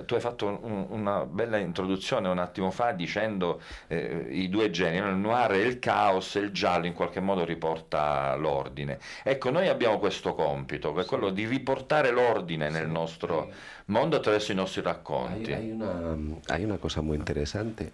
eh, 0.00 0.04
tu 0.04 0.14
hai 0.14 0.20
fatto 0.20 0.46
un- 0.46 0.86
una 0.90 1.24
bella 1.24 1.56
introduzione 1.56 2.28
un 2.28 2.38
attimo 2.38 2.70
fa 2.70 2.92
dicendo 2.92 3.60
eh, 3.86 4.26
i 4.30 4.48
due 4.48 4.70
generi, 4.70 5.08
il 5.08 5.16
noir 5.16 5.52
è 5.52 5.56
il 5.64 5.78
caos 5.78 6.36
e 6.36 6.40
il 6.40 6.50
giallo 6.50 6.86
in 6.86 6.92
qualche 6.92 7.20
modo 7.20 7.44
riporta 7.44 8.34
l'ordine. 8.36 8.98
Ecco, 9.22 9.50
noi 9.50 9.68
abbiamo 9.68 9.98
questo 9.98 10.34
compito, 10.34 10.92
che 10.92 11.02
è 11.02 11.04
quello 11.04 11.30
di 11.30 11.46
riportare 11.46 12.10
l'ordine 12.10 12.68
nel 12.68 12.88
nostro 12.88 13.50
mondo 13.86 14.16
attraverso 14.16 14.52
i 14.52 14.54
nostri 14.54 14.82
racconti. 14.82 15.52
hay 15.52 15.70
una, 15.70 16.16
hay 16.46 16.64
una 16.64 16.76
cosa 16.76 17.00
muy 17.00 17.16
interesante 17.16 17.92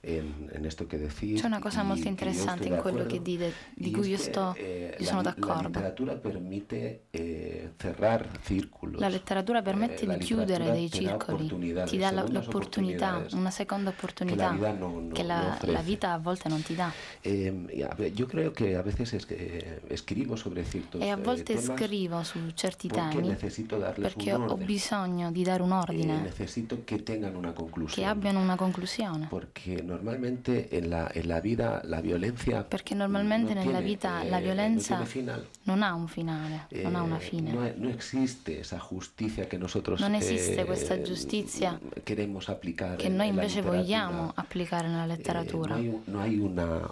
en, 0.00 0.48
en 0.52 0.64
esto 0.64 0.86
que 0.86 0.98
decís. 0.98 1.40
C'è 1.40 1.46
una 1.46 1.58
cosa 1.60 1.82
molto 1.82 2.08
interessante 2.08 2.68
in 2.68 2.76
quello 2.76 3.04
che 3.06 3.20
dite, 3.20 3.52
di 3.74 3.90
cui 3.90 4.08
io, 4.10 4.16
sto, 4.18 4.54
eh, 4.56 4.94
io 4.98 5.04
la, 5.04 5.04
sono 5.04 5.22
la 5.22 5.30
d'accordo. 5.34 5.66
literatura 5.68 6.14
permite 6.14 7.02
eh, 7.10 7.72
cerrar 7.76 8.28
círculos. 8.42 9.00
La 9.00 9.08
letteratura 9.08 9.62
permette 9.62 10.02
Eh, 10.04 10.06
la 10.06 10.16
di 10.16 10.24
chiudere 10.24 10.70
dei 10.70 10.90
circoli, 10.90 11.48
ti 11.86 11.96
dà 11.98 12.10
la- 12.10 12.24
l'opportunità, 12.26 13.26
una 13.32 13.50
seconda 13.50 13.90
la 13.90 13.96
opportunità 13.96 14.50
vida 14.50 14.72
no, 14.72 15.00
no- 15.00 15.12
che 15.12 15.22
no 15.22 15.28
la, 15.28 15.48
ofrece. 15.48 15.72
la 15.72 15.80
vita 15.80 16.12
a 16.12 16.18
volte 16.18 16.48
non 16.48 16.62
ti 16.62 16.74
dà. 16.74 16.90
Eh, 17.22 18.12
yo 18.14 18.26
creo 18.26 18.52
que 18.52 18.76
a 18.76 18.82
veces 18.82 19.12
es 19.12 19.26
eh, 19.30 19.80
sobre 20.36 20.64
ciertos 20.64 21.00
E 21.02 21.08
a 21.10 21.16
eh, 21.16 21.20
volte 21.20 21.54
temas 21.54 21.76
scrivo 21.76 22.22
su 22.22 22.38
certi 22.54 22.88
temi 22.88 23.34
perché 23.94 24.32
ho 24.34 24.56
bisogno 24.56 25.30
di 25.30 25.42
dare 25.42 25.62
un 25.62 25.72
Eh, 25.72 25.74
ordine, 25.74 26.22
che 27.52 27.62
conclusión. 27.62 28.06
abbiano 28.08 28.40
una 28.40 28.56
conclusione. 28.56 29.26
Porque 29.28 29.82
normalmente 29.88 30.68
en 30.76 30.90
la, 30.90 31.10
en 31.12 31.26
la 31.28 31.40
vida 31.40 31.80
la 31.84 32.00
violencia 32.00 32.62
Perché 32.68 32.94
normalmente 32.94 33.54
no 33.54 33.60
nella 33.60 33.78
tiene, 33.78 33.86
vita 33.86 34.22
eh, 34.22 34.28
la 34.28 34.36
no 34.38 34.42
violenza 34.44 35.04
final. 35.04 35.46
non 35.64 35.82
ha 35.82 35.94
un 35.94 36.06
finale, 36.08 36.66
non 36.82 36.94
ha 36.94 37.02
una 37.02 37.16
Eh, 37.16 37.20
fine. 37.20 37.52
No, 37.52 37.60
no 37.76 37.88
existe 37.88 38.60
esa 38.60 38.78
justicia 38.78 39.46
que 39.48 39.58
nosotros 39.58 39.98
Non 40.00 40.14
esiste 40.14 40.60
eh, 40.60 40.64
questa 40.66 41.00
giustizia 41.00 41.80
che 42.04 43.08
noi 43.08 43.28
invece 43.28 43.62
vogliamo 43.62 44.30
applicare 44.34 44.88
nella 44.88 45.04
Eh, 45.04 45.16
letteratura. 45.16 45.74
no 45.74 45.80
hay, 45.80 45.88
un- 45.88 46.02
no 46.04 46.20
hay 46.20 46.38
una, 46.38 46.90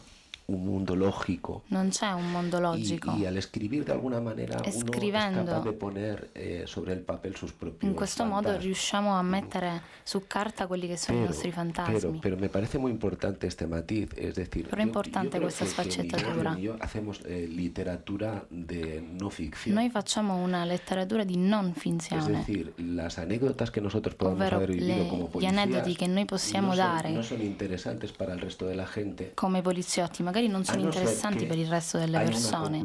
un 0.49 0.65
mundo 0.65 0.95
lógico. 0.95 1.63
Non 1.69 1.89
c'è 1.91 2.13
un 2.13 2.31
mondo 2.31 2.59
Y, 2.59 2.61
logico. 2.61 3.15
y 3.19 3.27
al 3.27 3.37
escribir 3.37 3.85
de 3.85 3.93
alguna 3.93 4.21
manera 4.21 4.59
uno 4.59 4.69
es 4.69 4.85
capaz 4.85 5.65
de 5.65 5.73
poner 5.73 6.31
eh, 6.35 6.65
sobre 6.67 6.93
el 6.93 7.01
papel 7.01 7.35
sus 7.35 7.53
propios 7.53 7.83
In 7.91 7.95
questo 7.97 8.25
modo 8.25 8.43
fantasmi. 8.49 8.65
riusciamo 8.65 9.17
a 9.17 9.23
mettere 9.23 9.83
su 10.05 10.23
carta 10.29 10.67
quelli 10.69 10.87
che 10.87 10.97
sono 10.97 11.19
i 11.19 11.21
Pero, 11.23 11.33
nostri 11.33 11.51
pero, 11.51 11.63
fantasmi. 11.63 12.19
pero 12.21 12.37
me 12.37 12.49
parece 12.49 12.79
muy 12.79 12.93
importante 12.93 13.49
este 13.49 13.67
matiz, 13.67 14.11
es 14.17 14.35
decir, 14.37 14.69
Pero 14.69 14.83
importante 14.83 15.39
creo 15.39 15.49
questa 15.49 15.65
que- 15.65 15.89
que 15.89 15.91
sfaccettatura. 15.91 16.57
Y 16.59 16.63
yo 16.63 16.77
hacemos 16.79 17.21
eh, 17.27 17.49
literatura 17.49 18.45
de 18.51 19.01
no 19.21 19.31
ficción. 19.31 19.75
Noi 19.75 19.91
facciamo 19.91 20.37
una 20.37 20.65
letteratura 20.65 21.25
di 21.25 21.37
non 21.37 21.71
Es 21.75 21.79
finzione, 21.83 22.39
decir, 22.39 22.73
las 22.79 23.19
anécdotas 23.19 23.71
que 23.73 23.81
nosotros 23.81 24.15
podemos 24.15 24.41
ovvero 24.41 24.57
haber 24.59 24.71
vivido 24.71 24.97
le- 25.03 25.09
como 25.09 25.27
gli 25.27 25.31
policías 25.31 25.53
aneddoti 25.59 25.97
che 25.97 26.07
noi 26.07 26.25
possiamo 26.25 26.69
no, 26.69 26.75
son, 26.77 26.85
dare 26.87 27.11
no 27.11 27.23
son 27.25 27.43
interesantes 27.43 28.13
para 28.13 28.33
el 28.33 28.41
resto 28.41 28.67
de 28.67 28.77
la 28.77 28.87
gente, 28.87 29.33
come 29.35 29.61
poliziotti, 29.63 30.23
magari 30.23 30.35
magari 30.37 30.49
non 30.49 30.65
sono 30.65 30.83
interessanti 30.83 31.47
per 31.47 31.57
il 31.57 31.67
resto 31.67 31.97
delle 31.99 32.19
persone. 32.19 32.83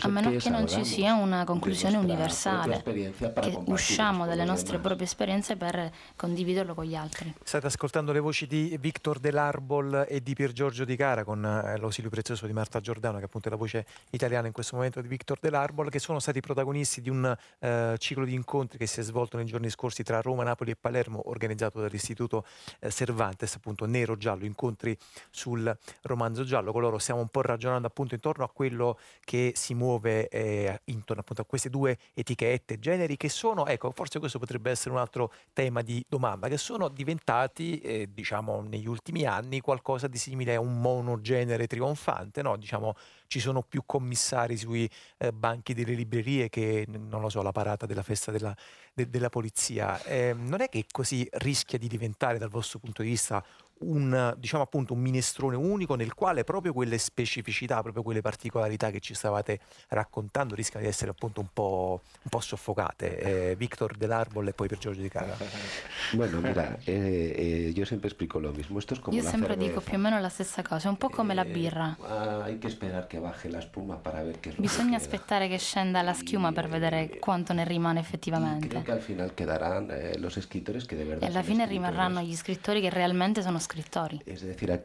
a 0.00 0.08
meno 0.08 0.36
che 0.36 0.50
non 0.50 0.68
ci 0.68 0.84
sia 0.84 1.14
una 1.14 1.44
conclusione 1.44 1.96
universale, 1.96 2.82
che 2.82 3.58
usciamo 3.64 4.26
dalle 4.26 4.44
nostre 4.44 4.78
proprie 4.78 5.06
esperienze 5.06 5.56
per 5.56 5.90
condividerlo 6.16 6.74
con 6.74 6.84
gli 6.84 6.94
altri. 6.94 7.32
State 7.42 7.66
ascoltando 7.66 8.12
le 8.12 8.20
voci 8.20 8.46
di 8.46 8.76
Victor 8.78 9.18
Delarbol 9.18 10.06
e 10.06 10.22
di 10.22 10.34
Pier 10.34 10.52
Giorgio 10.52 10.84
Di 10.84 10.96
Cara 10.96 11.24
con 11.24 11.42
eh, 11.42 11.78
l'ausilio 11.78 12.10
prezioso 12.10 12.46
di 12.46 12.52
Marta 12.52 12.80
Giordano, 12.80 13.18
che 13.18 13.24
appunto 13.24 13.48
è 13.48 13.50
la 13.50 13.56
voce 13.56 13.86
italiana 14.10 14.46
in 14.46 14.52
questo 14.52 14.76
momento 14.76 15.00
di 15.00 15.08
Victor 15.08 15.38
Delarbol, 15.40 15.88
che 15.88 15.98
sono 15.98 16.18
stati 16.18 16.40
protagonisti 16.40 17.00
di 17.00 17.08
un 17.08 17.34
uh, 17.60 17.96
ciclo 17.96 18.24
di 18.26 18.34
incontri 18.34 18.76
che 18.76 18.86
si 18.86 19.00
è 19.00 19.02
svolto 19.02 19.36
nei 19.38 19.46
giorni 19.46 19.70
scorsi 19.70 20.02
tra 20.02 20.20
Roma, 20.20 20.42
Napoli 20.42 20.72
e 20.72 20.76
Palermo, 20.76 21.28
organizzato 21.30 21.80
dall'Istituto 21.80 22.44
uh, 22.80 22.90
Cervantes, 22.90 23.54
appunto 23.54 23.86
nero-giallo, 23.86 24.44
incontri 24.44 24.96
sul 25.30 25.76
romanzo 26.02 26.44
giallo. 26.44 26.72
Con 26.72 26.82
stiamo 27.00 27.20
un 27.20 27.28
po' 27.28 27.42
ragionando 27.42 27.86
appunto 27.86 28.14
intorno 28.14 28.44
a 28.44 28.48
quello 28.48 28.98
che 29.20 29.52
si 29.54 29.74
muove 29.74 30.28
eh, 30.28 30.80
intorno 30.84 31.22
appunto 31.22 31.42
a 31.42 31.44
queste 31.44 31.70
due 31.70 31.98
etichette, 32.14 32.78
generi 32.78 33.16
che 33.16 33.28
sono, 33.28 33.66
ecco, 33.66 33.90
forse 33.90 34.18
questo 34.18 34.38
potrebbe 34.38 34.70
essere 34.70 34.90
un 34.90 34.98
altro 34.98 35.32
tema 35.52 35.82
di 35.82 36.04
domanda, 36.08 36.48
che 36.48 36.58
sono 36.58 36.88
diventati, 36.88 37.80
eh, 37.80 38.08
diciamo, 38.12 38.62
negli 38.62 38.86
ultimi 38.86 39.24
anni 39.24 39.60
qualcosa 39.60 40.08
di 40.08 40.18
simile 40.18 40.54
a 40.54 40.60
un 40.60 40.80
monogenere 40.80 41.66
trionfante, 41.66 42.42
no? 42.42 42.56
Diciamo, 42.56 42.94
ci 43.26 43.40
sono 43.40 43.62
più 43.62 43.82
commissari 43.84 44.56
sui 44.56 44.88
eh, 45.18 45.32
banchi 45.32 45.74
delle 45.74 45.94
librerie 45.94 46.48
che, 46.48 46.86
non 46.88 47.20
lo 47.20 47.28
so, 47.28 47.42
la 47.42 47.52
parata 47.52 47.86
della 47.86 48.02
festa 48.02 48.30
della, 48.30 48.54
de, 48.92 49.08
della 49.10 49.30
polizia. 49.30 50.02
Eh, 50.04 50.34
non 50.36 50.60
è 50.60 50.68
che 50.68 50.84
così 50.90 51.26
rischia 51.32 51.78
di 51.78 51.88
diventare 51.88 52.38
dal 52.38 52.48
vostro 52.48 52.78
punto 52.78 53.02
di 53.02 53.08
vista 53.08 53.44
un, 53.80 54.34
diciamo 54.38 54.62
appunto, 54.62 54.94
un 54.94 55.00
minestrone 55.00 55.56
unico 55.56 55.94
nel 55.94 56.14
quale 56.14 56.44
proprio 56.44 56.72
quelle 56.72 56.98
specificità, 56.98 57.82
proprio 57.82 58.02
quelle 58.02 58.20
particolarità 58.20 58.90
che 58.90 59.00
ci 59.00 59.14
stavate 59.14 59.60
raccontando 59.88 60.54
rischiano 60.54 60.84
di 60.84 60.90
essere 60.90 61.10
appunto 61.10 61.40
un 61.40 61.48
po', 61.52 62.00
un 62.22 62.30
po 62.30 62.40
soffocate. 62.40 63.50
Eh, 63.50 63.56
Victor 63.56 63.96
Delarbol 63.96 64.48
e 64.48 64.52
poi 64.52 64.68
per 64.68 64.78
Giorgio 64.78 65.00
Di 65.00 65.08
Cara. 65.08 65.36
Bueno, 66.12 66.40
mira, 66.40 66.78
eh, 66.84 67.34
eh, 67.36 67.72
io 67.74 67.84
sempre 67.84 68.08
explico 68.08 68.38
lo 68.38 68.52
mismo. 68.52 68.78
Esto 68.78 68.94
es 68.94 69.00
como 69.00 69.16
io 69.16 69.22
sempre 69.22 69.56
dico 69.56 69.80
più 69.80 69.96
o 69.96 69.98
meno 69.98 70.20
la 70.20 70.28
stessa 70.28 70.62
cosa, 70.62 70.88
è 70.88 70.90
un 70.90 70.96
po' 70.96 71.08
come 71.08 71.34
la 71.34 71.42
eh, 71.42 71.50
birra. 71.50 71.96
hay 72.44 72.58
que 72.58 72.68
esperar 72.68 73.08
que 73.08 73.18
baje 73.18 73.48
la 73.48 73.60
spuma 73.60 73.96
para 73.96 74.22
ver 74.22 74.38
qué 74.38 74.54
Bisogna 74.56 74.96
aspettare 74.96 75.48
che 75.48 75.58
scenda 75.58 76.02
la 76.02 76.12
schiuma 76.12 76.52
per 76.52 76.68
vedere 76.68 77.18
quanto 77.18 77.52
ne 77.52 77.64
rimane 77.64 78.00
effettivamente. 78.00 78.68
Creo 78.68 78.82
que 78.82 78.92
al 78.92 79.00
final 79.00 79.32
quedarán 79.34 79.90
eh, 79.90 80.18
los 80.18 80.36
escritores 80.36 80.86
que 80.86 80.96
de 80.96 81.04
verdad 81.04 81.22
E 81.22 81.26
alla 81.26 81.42
fine 81.42 81.66
rimarranno 81.66 82.20
gli 82.20 82.36
scrittori 82.36 82.80
che 82.80 82.90
realmente 82.90 83.42
sono 83.42 83.58
scrittori. 83.64 84.20
Decir, 84.24 84.80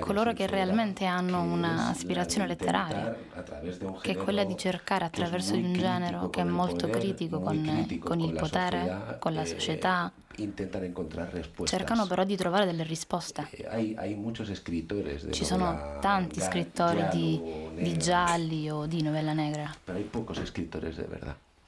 Coloro 0.00 0.32
che 0.32 0.46
realmente 0.46 1.04
hanno 1.04 1.42
un'aspirazione 1.42 2.46
letteraria, 2.46 3.16
che 4.00 4.12
è 4.12 4.16
quella 4.16 4.44
di 4.44 4.56
cercare 4.56 5.04
attraverso 5.04 5.54
un 5.54 5.72
genere 5.72 6.18
che 6.30 6.40
è 6.40 6.44
molto 6.44 6.88
critico 6.88 7.40
con, 7.40 8.00
con 8.02 8.20
il 8.20 8.32
potere, 8.32 9.16
con 9.18 9.34
la 9.34 9.44
società, 9.44 10.12
Cercano 11.64 12.06
però 12.06 12.24
di 12.24 12.36
trovare 12.36 12.64
delle 12.64 12.84
risposte. 12.84 13.46
Ci 15.30 15.44
sono 15.44 15.98
tanti 16.00 16.40
scrittori 16.40 17.06
di, 17.10 17.40
di 17.74 17.98
gialli 17.98 18.70
o 18.70 18.86
di 18.86 19.02
novella 19.02 19.34
negra. 19.34 19.70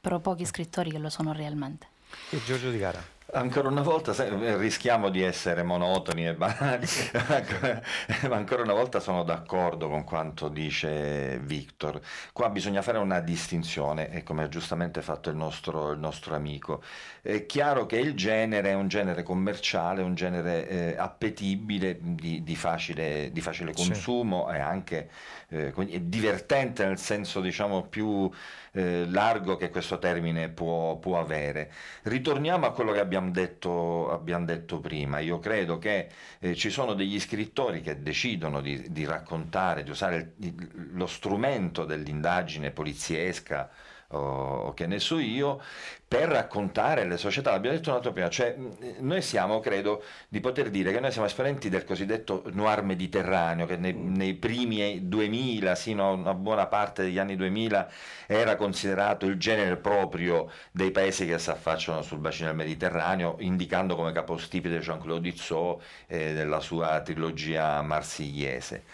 Però 0.01 0.19
pochi 0.19 0.45
scrittori 0.47 0.91
che 0.91 0.99
lo 0.99 1.11
sono 1.11 1.33
realmente. 1.33 1.89
E 2.31 2.41
Giorgio 2.45 2.71
Di 2.71 2.79
Gara. 2.79 3.14
Ancora 3.35 3.67
una 3.67 3.83
volta 3.83 4.15
rischiamo 4.59 5.09
di 5.09 5.21
essere 5.21 5.65
monotoni 5.65 6.25
e 6.25 6.35
banali, 6.35 6.87
ma 8.29 8.37
ancora 8.37 8.63
una 8.63 8.75
volta 8.75 9.01
sono 9.01 9.25
d'accordo 9.25 9.89
con 9.89 10.05
quanto 10.05 10.49
dice 10.49 11.41
Victor. 11.43 12.01
Qua 12.33 12.49
bisogna 12.51 12.81
fare 12.81 12.99
una 12.99 13.19
distinzione, 13.19 14.11
e 14.13 14.23
come 14.23 14.45
ha 14.45 14.49
giustamente 14.49 15.03
fatto 15.03 15.31
il 15.31 15.37
nostro, 15.37 15.91
il 15.91 15.99
nostro, 15.99 16.37
amico. 16.37 16.81
È 17.21 17.45
chiaro 17.45 17.87
che 17.87 17.97
il 17.97 18.15
genere 18.15 18.71
è 18.71 18.75
un 18.75 18.87
genere 18.87 19.25
commerciale, 19.25 20.03
un 20.03 20.15
genere 20.15 20.69
eh, 20.69 20.97
appetibile, 20.97 21.99
di, 22.01 22.45
di, 22.45 22.55
facile, 22.55 23.33
di, 23.33 23.41
facile, 23.41 23.73
consumo, 23.73 24.47
sì. 24.49 24.55
è 24.55 24.61
anche 24.61 25.11
eh, 25.49 25.73
divertente 26.09 26.87
nel 26.87 26.99
senso 26.99 27.41
diciamo 27.41 27.83
più 27.83 28.31
eh, 28.73 29.07
largo 29.09 29.57
che 29.57 29.71
questo 29.71 29.99
termine 29.99 30.49
può, 30.49 30.97
può, 30.97 31.19
avere. 31.19 31.71
Ritorniamo 32.03 32.67
a 32.67 32.73
quello 32.73 32.93
che 32.93 33.01
abbiamo 33.01 33.24
detto, 33.31 34.11
abbiamo 34.11 34.45
detto 34.45 34.81
prima. 34.81 35.19
Io 35.19 35.39
credo 35.39 35.79
che 35.79 36.09
eh, 36.39 36.55
ci 36.55 36.71
sono 36.71 36.95
degli 36.95 37.19
scrittori 37.21 37.81
che 37.81 38.03
decidono 38.03 38.61
di, 38.61 38.91
di 38.91 39.05
raccontare, 39.05 39.83
di 39.83 39.91
usare 39.91 40.35
il, 40.39 40.91
lo 40.93 41.07
strumento 41.07 41.85
dell'indagine 41.85 42.71
poliziesca 42.71 43.71
o, 44.09 44.73
che 44.75 44.87
ne 44.87 44.99
so 44.99 45.19
io, 45.19 45.61
per 46.07 46.29
raccontare 46.29 47.05
le 47.05 47.17
società. 47.17 47.51
L'abbiamo 47.51 47.77
detto 47.77 47.91
un 47.91 47.97
altro 47.97 48.13
prima, 48.13 48.29
cioè 48.29 48.57
noi 49.01 49.23
siamo, 49.23 49.61
credo, 49.61 50.03
di 50.29 50.41
poter 50.41 50.71
dire 50.71 50.93
che 50.93 51.01
noi 51.01 51.11
siamo 51.11 51.27
esponenti 51.27 51.69
del 51.69 51.85
cosiddetto 51.85 52.45
noir 52.53 52.83
mediterraneo, 52.83 53.67
che 53.67 53.77
nei, 53.77 53.95
nei 53.95 54.35
primi 54.35 55.09
2000, 55.09 55.75
sino 55.75 56.09
a 56.09 56.13
una 56.13 56.35
buona 56.35 56.67
parte 56.67 57.03
degli 57.03 57.19
anni 57.19 57.37
2000, 57.37 57.91
era 58.27 58.57
considerato 58.57 59.27
il 59.27 59.39
genere 59.39 59.77
proprio 59.77 60.51
dei 60.71 60.91
paesi 60.91 61.27
che 61.27 61.39
si 61.39 61.51
affacciano 61.51 62.03
sul 62.03 62.19
bacino 62.19 62.49
del 62.49 62.57
Mediterraneo, 62.57 63.37
indicando 63.41 63.97
come 63.97 64.13
capostipite 64.13 64.79
Jean-Claude 64.79 65.29
Izzot 65.29 65.83
eh, 66.07 66.33
della 66.33 66.61
sua 66.61 67.01
trilogia 67.01 67.83
marsigliese. 67.83 68.85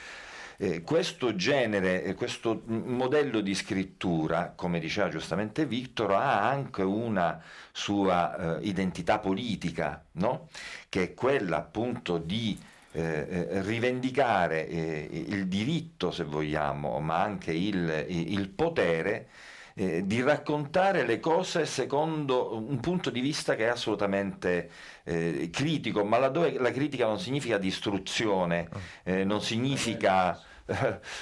Eh, 0.62 0.82
questo 0.82 1.34
genere, 1.36 2.04
eh, 2.04 2.12
questo 2.14 2.64
modello 2.66 3.40
di 3.40 3.54
scrittura, 3.54 4.52
come 4.54 4.78
diceva 4.78 5.08
giustamente 5.08 5.64
Victor, 5.64 6.10
ha 6.10 6.46
anche 6.46 6.82
una 6.82 7.42
sua 7.72 8.58
eh, 8.58 8.66
identità 8.66 9.20
politica, 9.20 10.04
no? 10.12 10.50
che 10.90 11.02
è 11.02 11.14
quella 11.14 11.56
appunto 11.56 12.18
di 12.18 12.58
eh, 12.92 13.00
eh 13.00 13.62
rivendicare 13.62 14.68
eh, 14.68 15.08
il 15.28 15.46
diritto, 15.48 16.10
se 16.10 16.24
vogliamo, 16.24 17.00
ma 17.00 17.22
anche 17.22 17.52
il, 17.52 18.04
il 18.08 18.50
potere 18.50 19.28
eh, 19.76 20.06
di 20.06 20.20
raccontare 20.20 21.06
le 21.06 21.20
cose 21.20 21.64
secondo 21.64 22.54
un 22.54 22.80
punto 22.80 23.08
di 23.08 23.20
vista 23.20 23.54
che 23.54 23.64
è 23.64 23.68
assolutamente 23.68 24.70
eh, 25.04 25.48
critico, 25.50 26.04
ma 26.04 26.18
laddove 26.18 26.58
la 26.58 26.70
critica 26.70 27.06
non 27.06 27.18
significa 27.18 27.56
distruzione, 27.56 28.68
ah. 28.70 28.78
eh, 29.04 29.24
non 29.24 29.40
significa 29.40 30.38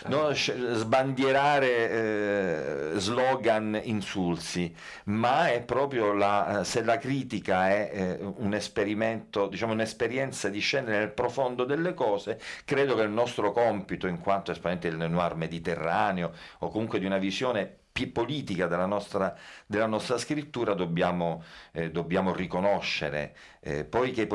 non 0.06 0.34
sbandierare 0.34 1.90
eh, 1.90 2.98
slogan 2.98 3.80
insulsi, 3.82 4.74
ma 5.04 5.50
è 5.50 5.62
proprio 5.62 6.12
la, 6.12 6.62
se 6.64 6.82
la 6.82 6.98
critica 6.98 7.68
è 7.68 7.90
eh, 7.92 8.18
un 8.37 8.54
esperimento, 8.54 9.48
diciamo 9.48 9.72
un'esperienza 9.72 10.48
di 10.48 10.61
scendere 10.61 10.98
nel 10.98 11.12
profondo 11.12 11.64
delle 11.64 11.94
cose, 11.94 12.40
credo 12.64 12.94
che 12.94 13.02
il 13.02 13.11
nostro 13.11 13.52
compito 13.52 14.06
in 14.06 14.20
quanto 14.20 14.52
esponenti 14.52 14.88
del 14.88 15.11
noir 15.11 15.34
mediterraneo 15.34 16.32
o 16.58 16.70
comunque 16.70 16.98
di 16.98 17.06
una 17.06 17.18
visione 17.18 17.76
politica 18.06 18.66
della 18.66 18.87
nostra, 18.87 19.37
della 19.66 19.87
nostra 19.87 20.16
scrittura 20.18 20.74
dobbiamo, 20.74 21.42
eh, 21.72 21.90
dobbiamo 21.90 22.32
riconoscere. 22.32 23.37
Eh, 23.61 23.84
poi 23.84 24.12
che, 24.12 24.26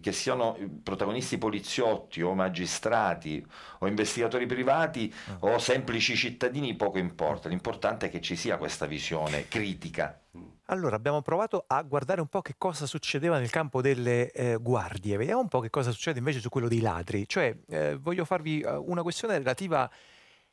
che, 0.00 0.12
siano 0.12 0.56
protagonisti 0.82 1.36
poliziotti 1.36 2.22
o 2.22 2.34
magistrati 2.34 3.44
o 3.80 3.86
investigatori 3.86 4.46
privati 4.46 5.12
ah. 5.28 5.36
o 5.40 5.58
semplici 5.58 6.16
cittadini 6.16 6.74
poco 6.74 6.98
importa, 6.98 7.48
l'importante 7.48 8.06
è 8.06 8.10
che 8.10 8.20
ci 8.20 8.34
sia 8.34 8.56
questa 8.56 8.86
visione 8.86 9.46
critica. 9.48 10.18
Allora, 10.66 10.96
abbiamo 10.96 11.20
provato 11.20 11.64
a 11.66 11.82
guardare 11.82 12.22
un 12.22 12.28
po' 12.28 12.40
che 12.40 12.54
cosa 12.56 12.86
succedeva 12.86 13.38
nel 13.38 13.50
campo 13.50 13.82
delle 13.82 14.30
eh, 14.30 14.56
guardie, 14.56 15.18
vediamo 15.18 15.40
un 15.40 15.48
po' 15.48 15.60
che 15.60 15.68
cosa 15.68 15.90
succede 15.90 16.18
invece 16.18 16.40
su 16.40 16.48
quello 16.48 16.68
dei 16.68 16.80
ladri. 16.80 17.28
Cioè, 17.28 17.54
eh, 17.68 17.96
voglio 17.96 18.24
farvi 18.24 18.60
eh, 18.60 18.70
una 18.70 19.02
questione 19.02 19.36
relativa 19.36 19.90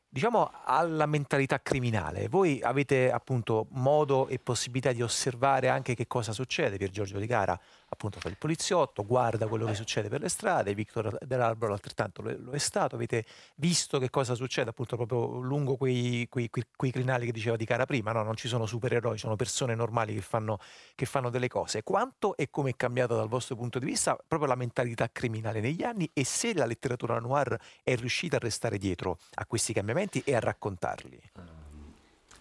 diciamo 0.09 0.51
alla 0.65 1.05
mentalità 1.05 1.61
criminale. 1.61 2.27
Voi 2.27 2.59
avete 2.61 3.11
appunto 3.11 3.67
modo 3.71 4.27
e 4.27 4.39
possibilità 4.39 4.91
di 4.91 5.01
osservare 5.01 5.69
anche 5.69 5.95
che 5.95 6.07
cosa 6.07 6.31
succede. 6.31 6.77
Pier 6.77 6.89
Giorgio 6.89 7.19
Di 7.19 7.27
Cara 7.27 7.59
appunto 7.89 8.19
fa 8.19 8.29
il 8.29 8.37
poliziotto, 8.37 9.05
guarda 9.05 9.47
quello 9.47 9.65
che 9.65 9.75
succede 9.75 10.09
per 10.09 10.21
le 10.21 10.29
strade, 10.29 10.73
Victor 10.73 11.17
Dell'Arboro 11.25 11.73
altrettanto 11.73 12.21
lo, 12.21 12.51
è 12.51 12.57
stato, 12.57 12.95
avete 12.95 13.25
visto 13.55 13.99
che 13.99 14.09
cosa 14.09 14.35
succede 14.35 14.69
appunto 14.69 14.95
proprio 14.95 15.39
lungo 15.39 15.75
quei, 15.75 16.27
quei, 16.29 16.49
quei, 16.49 16.65
quei 16.75 16.91
crinali 16.91 17.25
che 17.25 17.31
diceva 17.31 17.55
Di 17.55 17.65
Cara 17.65 17.85
prima, 17.85 18.11
no? 18.11 18.23
non 18.23 18.35
ci 18.35 18.47
sono 18.47 18.65
supereroi, 18.65 19.17
sono 19.17 19.35
persone 19.35 19.75
normali 19.75 20.13
che 20.13 20.21
fanno, 20.21 20.59
che 20.95 21.05
fanno 21.05 21.29
delle 21.29 21.47
cose. 21.47 21.83
Quanto 21.83 22.37
e 22.37 22.49
come 22.49 22.71
è 22.71 22.75
cambiata 22.75 23.15
dal 23.15 23.27
vostro 23.27 23.55
punto 23.55 23.79
di 23.79 23.85
vista 23.85 24.15
proprio 24.15 24.49
la 24.49 24.55
mentalità 24.55 25.09
criminale 25.11 25.59
negli 25.59 25.83
anni 25.83 26.09
e 26.13 26.23
se 26.23 26.53
la 26.53 26.65
letteratura 26.65 27.19
noir 27.19 27.57
è 27.83 27.95
riuscita 27.95 28.35
a 28.35 28.39
restare 28.39 28.77
dietro 28.77 29.17
a 29.35 29.45
questi 29.45 29.73
cambiamenti 29.73 30.21
e 30.23 30.35
a 30.35 30.39
raccontarli? 30.39 31.58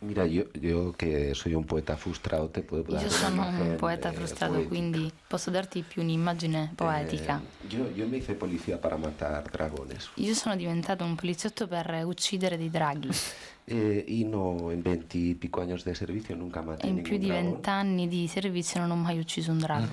Mira, 0.00 0.24
io, 0.24 0.48
io, 0.60 0.92
che 0.92 1.34
sono 1.34 1.58
un 1.58 1.64
poeta 1.64 1.96
frustrato, 1.96 2.48
te 2.50 2.62
puedo 2.62 2.96
Io 2.96 3.10
sono 3.10 3.46
un 3.48 3.74
poeta 3.76 4.12
frustrato, 4.12 4.52
poetica. 4.52 4.68
quindi 4.68 5.12
posso 5.26 5.50
darti 5.50 5.82
più 5.82 6.02
un'immagine 6.02 6.72
poetica. 6.76 7.40
Eh, 7.66 7.74
Io, 7.74 7.90
io 7.94 8.06
mi 8.06 8.18
hice 8.18 8.34
policía 8.34 8.78
para 8.78 8.96
matar 8.96 9.42
dragones. 9.50 10.08
Io 10.14 10.34
sono 10.34 10.54
diventato 10.54 11.02
un 11.04 11.16
poliziotto 11.16 11.66
per 11.66 12.02
uccidere 12.04 12.56
dei 12.56 12.70
draghi. 12.70 13.08
Eh, 13.70 14.02
y 14.08 14.24
no, 14.24 14.72
en 14.72 14.82
veintipico 14.82 15.60
años 15.60 15.84
de 15.84 15.94
servicio 15.94 16.34
nunca 16.34 16.62
maté 16.62 16.86
E 16.86 16.90
in 16.90 17.02
più 17.02 17.18
di 17.18 17.26
dragón. 17.26 17.52
vent'anni 17.52 18.08
di 18.08 18.26
servizio 18.26 18.80
non 18.80 18.90
ho 18.92 18.96
mai 18.96 19.18
ucciso 19.18 19.50
un 19.52 19.58
drago. 19.58 19.86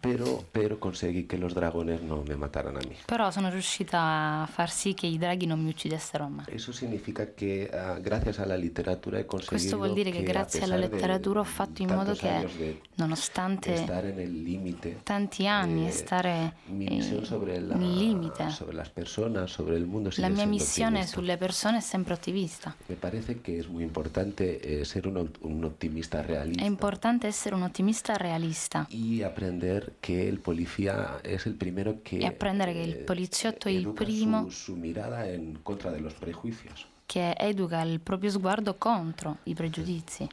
Pero, 0.00 0.44
pero 0.52 0.78
conseguí 0.78 1.24
que 1.24 1.38
los 1.38 1.54
dragones 1.54 2.02
no 2.02 2.22
me 2.26 2.36
mataran 2.36 2.76
a 2.76 2.80
mí. 2.80 2.94
Però 3.06 3.30
sono 3.30 3.48
riuscita 3.48 4.42
a 4.42 4.46
far 4.46 4.70
sì 4.70 4.92
che 4.92 5.06
i 5.06 5.16
draghi 5.16 5.46
non 5.46 5.62
mi 5.62 5.70
uccidessero 5.70 6.24
a 6.24 6.28
me. 6.28 6.44
Eso 6.48 6.72
significa 6.72 7.32
que 7.32 7.70
ah, 7.72 7.98
gracias 7.98 8.38
a 8.38 8.44
la 8.44 8.56
literatura 8.56 9.18
he 9.18 9.24
conseguido 9.24 9.56
Questo 9.56 9.76
vuol 9.78 9.94
dire 9.94 10.10
che 10.10 10.18
a 10.18 10.22
grazie 10.22 10.62
alla 10.62 10.76
letteratura 10.76 11.40
ho 11.40 11.44
fatto 11.44 11.80
in 11.80 11.88
modo 11.88 12.12
che, 12.12 12.80
nonostante 12.96 13.72
estar 13.74 14.04
en 14.04 14.20
el 14.20 14.42
límite, 14.42 15.00
tanti 15.04 15.46
anni 15.46 15.84
eh, 15.84 15.88
e 15.88 15.90
stare 15.92 16.54
mi 16.66 16.86
eh, 16.86 16.98
nel 16.98 17.96
limite, 17.96 18.50
sobre 18.50 18.74
las 18.74 18.90
personas, 18.90 19.50
sobre 19.50 19.76
el 19.76 19.86
mundo, 19.86 20.10
la 20.16 20.28
mia 20.28 20.44
missione 20.44 20.98
optimista. 20.98 21.16
sulle 21.18 21.36
persone 21.38 21.78
è 21.78 21.80
sempre 21.80 22.12
ottimista. 22.14 22.74
Me 22.86 22.96
parece 23.22 23.40
que 23.40 23.58
es 23.58 23.68
muy 23.68 23.84
importante 23.84 24.80
eh, 24.80 24.84
ser 24.84 25.06
un, 25.06 25.30
un 25.40 25.64
optimista 25.64 26.22
realista 26.22 26.62
È 26.62 26.66
importante 26.66 27.28
essere 27.28 27.54
un 27.54 27.62
ottimista 27.62 28.14
realista 28.14 28.86
y 28.90 29.22
aprender 29.22 29.92
que 30.00 30.28
el 30.28 30.38
policía 30.38 31.20
es 31.22 31.46
el 31.46 31.54
primero 31.54 32.02
que 32.02 32.18
E 32.18 32.26
apprendere 32.26 32.72
che 32.72 32.80
il 32.80 32.94
eh, 32.94 33.04
poliziotto 33.04 33.68
è 33.68 33.72
il 33.72 33.88
primo 33.88 34.44
su, 34.50 34.72
su 34.72 34.76
mirada 34.76 35.28
en 35.28 35.60
contra 35.62 35.90
de 35.90 36.00
los 36.00 36.14
prejuicios. 36.14 36.86
che 37.06 37.34
educa 37.36 37.82
il 37.82 38.00
proprio 38.00 38.30
sguardo 38.30 38.74
contro 38.74 39.38
i 39.44 39.54
pregiudizi. 39.54 40.26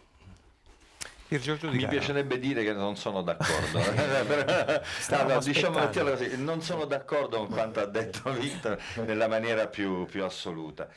Mi 1.32 1.88
piacerebbe 1.88 2.40
dire 2.40 2.64
che 2.64 2.74
non 2.74 2.96
sono 2.96 3.22
d'accordo. 3.22 3.80
No, 5.10 5.24
no, 5.28 5.40
diciamo 5.40 5.80
così, 5.90 6.42
non 6.42 6.62
sono 6.62 6.86
d'accordo 6.86 7.38
con 7.38 7.50
quanto 7.50 7.82
ha 7.82 7.86
detto 7.86 8.32
Victor 8.32 8.82
nella 9.06 9.28
maniera 9.28 9.68
più, 9.68 10.06
più 10.06 10.24
assoluta. 10.24 10.88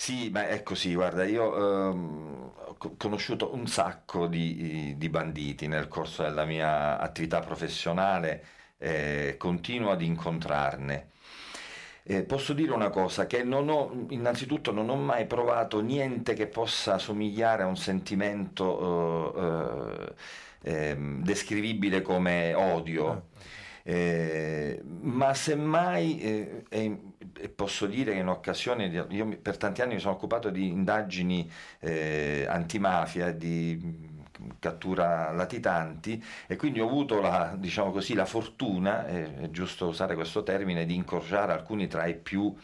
Sì, 0.00 0.30
ma 0.30 0.48
è 0.48 0.62
così, 0.62 0.94
guarda, 0.94 1.26
io 1.26 1.90
ehm, 1.90 2.52
ho 2.68 2.74
co- 2.78 2.94
conosciuto 2.96 3.54
un 3.54 3.66
sacco 3.66 4.26
di, 4.28 4.94
di 4.96 5.08
banditi 5.10 5.66
nel 5.66 5.88
corso 5.88 6.22
della 6.22 6.46
mia 6.46 6.98
attività 6.98 7.40
professionale, 7.40 8.42
eh, 8.78 9.34
continuo 9.36 9.90
ad 9.90 10.00
incontrarne. 10.00 11.10
Eh, 12.04 12.22
posso 12.22 12.54
dire 12.54 12.72
una 12.72 12.88
cosa, 12.88 13.26
che 13.26 13.42
non 13.42 13.68
ho, 13.68 14.06
innanzitutto 14.08 14.72
non 14.72 14.88
ho 14.88 14.96
mai 14.96 15.26
provato 15.26 15.80
niente 15.82 16.32
che 16.32 16.46
possa 16.46 16.96
somigliare 16.96 17.62
a 17.62 17.66
un 17.66 17.76
sentimento 17.76 19.34
eh, 19.36 20.14
eh, 20.62 20.88
ehm, 20.92 21.22
descrivibile 21.22 22.00
come 22.00 22.54
odio. 22.54 23.28
Eh, 23.82 24.80
ma 25.02 25.32
semmai, 25.34 26.20
eh, 26.20 26.64
e- 26.68 27.00
e 27.38 27.48
posso 27.48 27.86
dire 27.86 28.12
che 28.12 28.18
in 28.18 28.28
occasione, 28.28 28.88
di- 28.88 29.02
io 29.16 29.38
per 29.40 29.56
tanti 29.56 29.82
anni 29.82 29.94
mi 29.94 30.00
sono 30.00 30.14
occupato 30.14 30.50
di 30.50 30.68
indagini 30.68 31.50
eh, 31.80 32.46
antimafia, 32.48 33.32
di 33.32 33.78
mh, 33.82 34.54
cattura 34.58 35.30
latitanti 35.32 36.22
e 36.46 36.56
quindi 36.56 36.80
ho 36.80 36.86
avuto 36.86 37.20
la, 37.20 37.54
diciamo 37.58 37.90
così, 37.90 38.14
la 38.14 38.24
fortuna, 38.26 39.06
eh, 39.06 39.34
è 39.36 39.50
giusto 39.50 39.86
usare 39.88 40.14
questo 40.14 40.42
termine, 40.42 40.84
di 40.86 40.94
incrociare 40.94 41.52
alcuni 41.52 41.86
tra 41.88 42.06
i 42.06 42.16
più 42.16 42.54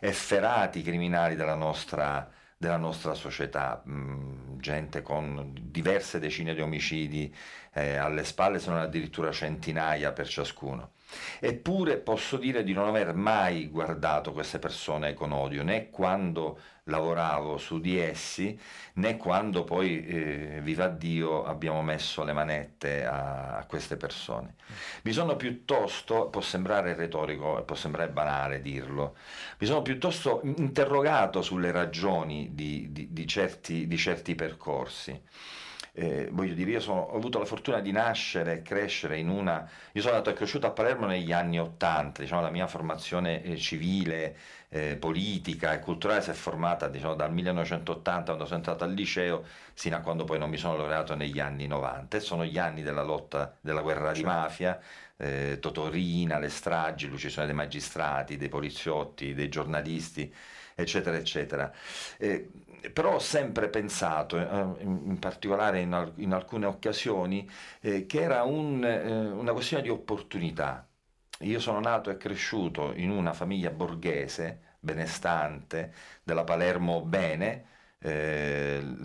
efferati 0.00 0.82
criminali 0.82 1.34
della 1.36 1.54
nostra, 1.54 2.28
della 2.56 2.76
nostra 2.76 3.14
società, 3.14 3.82
mh, 3.84 4.58
gente 4.58 5.02
con 5.02 5.52
diverse 5.60 6.18
decine 6.18 6.54
di 6.54 6.60
omicidi 6.60 7.34
eh, 7.74 7.96
alle 7.96 8.24
spalle, 8.24 8.58
se 8.58 8.70
non 8.70 8.80
addirittura 8.80 9.30
centinaia 9.32 10.12
per 10.12 10.26
ciascuno. 10.28 10.92
Eppure 11.38 11.98
posso 11.98 12.36
dire 12.36 12.64
di 12.64 12.72
non 12.72 12.88
aver 12.88 13.14
mai 13.14 13.68
guardato 13.68 14.32
queste 14.32 14.58
persone 14.58 15.14
con 15.14 15.32
odio, 15.32 15.62
né 15.62 15.90
quando 15.90 16.58
lavoravo 16.84 17.56
su 17.56 17.80
di 17.80 17.98
essi, 17.98 18.58
né 18.94 19.16
quando 19.16 19.64
poi, 19.64 20.04
eh, 20.04 20.60
viva 20.62 20.88
Dio, 20.88 21.44
abbiamo 21.44 21.82
messo 21.82 22.24
le 22.24 22.32
manette 22.32 23.04
a, 23.04 23.56
a 23.56 23.64
queste 23.66 23.96
persone. 23.96 24.56
Mi 25.02 25.12
sono 25.12 25.36
piuttosto, 25.36 26.28
può 26.28 26.40
sembrare 26.40 26.94
retorico 26.94 27.62
può 27.64 27.76
sembrare 27.76 28.10
banale 28.10 28.60
dirlo, 28.60 29.16
mi 29.58 29.66
sono 29.66 29.82
piuttosto 29.82 30.40
interrogato 30.42 31.42
sulle 31.42 31.70
ragioni 31.70 32.50
di, 32.52 32.88
di- 32.92 33.12
di 33.12 33.26
certi, 33.26 33.86
di 33.86 33.96
certi 33.96 34.34
percorsi. 34.34 35.20
Eh, 35.96 36.28
voglio 36.32 36.54
dire, 36.54 36.72
io 36.72 36.80
sono- 36.80 37.00
ho 37.02 37.16
avuto 37.16 37.38
la 37.38 37.44
fortuna 37.44 37.78
di 37.80 37.92
nascere 37.92 38.54
e 38.54 38.62
crescere 38.62 39.16
in 39.18 39.28
una... 39.28 39.68
Io 39.92 40.02
sono 40.02 40.14
nato 40.14 40.28
e 40.30 40.32
cresciuto 40.32 40.66
a 40.66 40.70
Palermo 40.72 41.06
negli 41.06 41.30
anni 41.32 41.60
Ottanta, 41.60 42.20
diciamo, 42.22 42.40
la 42.42 42.50
mia 42.50 42.66
formazione 42.66 43.42
eh, 43.44 43.56
civile, 43.56 44.36
eh, 44.70 44.96
politica 44.96 45.72
e 45.72 45.78
culturale 45.78 46.20
si 46.20 46.30
è 46.30 46.32
formata 46.32 46.88
diciamo, 46.88 47.14
dal 47.14 47.32
1980 47.32 48.24
quando 48.32 48.44
sono 48.44 48.56
entrato 48.56 48.82
al 48.82 48.92
liceo 48.92 49.44
sino 49.72 49.94
a 49.96 50.00
quando 50.00 50.24
poi 50.24 50.38
non 50.40 50.50
mi 50.50 50.56
sono 50.56 50.76
laureato 50.76 51.14
negli 51.14 51.38
anni 51.38 51.66
90 51.68 52.16
e 52.16 52.20
sono 52.20 52.44
gli 52.44 52.58
anni 52.58 52.82
della 52.82 53.02
lotta, 53.02 53.56
della 53.60 53.80
guerra 53.82 54.12
di 54.12 54.24
mafia, 54.24 54.80
eh, 55.16 55.58
Totorina, 55.60 56.38
le 56.38 56.48
stragi, 56.48 57.06
l'uccisione 57.08 57.46
dei 57.46 57.54
magistrati, 57.56 58.36
dei 58.36 58.48
poliziotti, 58.48 59.32
dei 59.34 59.48
giornalisti, 59.48 60.32
eccetera, 60.74 61.16
eccetera. 61.16 61.72
Eh, 62.18 62.50
però 62.92 63.14
ho 63.14 63.18
sempre 63.18 63.68
pensato, 63.68 64.36
eh, 64.38 64.82
in 64.84 65.18
particolare 65.18 65.80
in, 65.80 65.92
al- 65.92 66.12
in 66.16 66.32
alcune 66.32 66.66
occasioni, 66.66 67.48
eh, 67.80 68.06
che 68.06 68.20
era 68.22 68.42
un, 68.44 68.84
eh, 68.84 69.30
una 69.30 69.52
questione 69.52 69.82
di 69.82 69.88
opportunità. 69.90 70.86
Io 71.40 71.58
sono 71.60 71.80
nato 71.80 72.10
e 72.10 72.16
cresciuto 72.16 72.92
in 72.94 73.10
una 73.10 73.32
famiglia 73.32 73.70
borghese, 73.70 74.76
benestante, 74.80 75.92
della 76.22 76.44
Palermo 76.44 77.02
bene, 77.02 77.66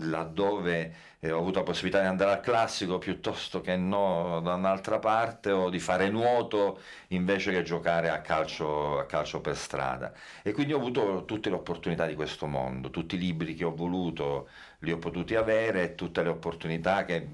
laddove 0.08 0.94
eh, 1.22 1.30
ho 1.30 1.38
avuto 1.38 1.58
la 1.58 1.64
possibilità 1.64 2.00
di 2.00 2.06
andare 2.06 2.32
al 2.32 2.40
classico 2.40 2.98
piuttosto 2.98 3.60
che 3.60 3.76
no 3.76 4.40
da 4.42 4.54
un'altra 4.54 4.98
parte 4.98 5.50
o 5.50 5.68
di 5.68 5.78
fare 5.78 6.08
nuoto 6.08 6.80
invece 7.08 7.52
che 7.52 7.62
giocare 7.62 8.08
a 8.08 8.20
calcio, 8.22 8.98
a 8.98 9.04
calcio 9.04 9.40
per 9.40 9.56
strada. 9.56 10.12
E 10.42 10.52
quindi 10.52 10.72
ho 10.72 10.78
avuto 10.78 11.24
tutte 11.26 11.50
le 11.50 11.56
opportunità 11.56 12.06
di 12.06 12.14
questo 12.14 12.46
mondo, 12.46 12.90
tutti 12.90 13.16
i 13.16 13.18
libri 13.18 13.54
che 13.54 13.64
ho 13.64 13.74
voluto 13.74 14.48
li 14.80 14.92
ho 14.92 14.98
potuti 14.98 15.34
avere, 15.34 15.94
tutte 15.94 16.22
le 16.22 16.30
opportunità 16.30 17.04
che, 17.04 17.28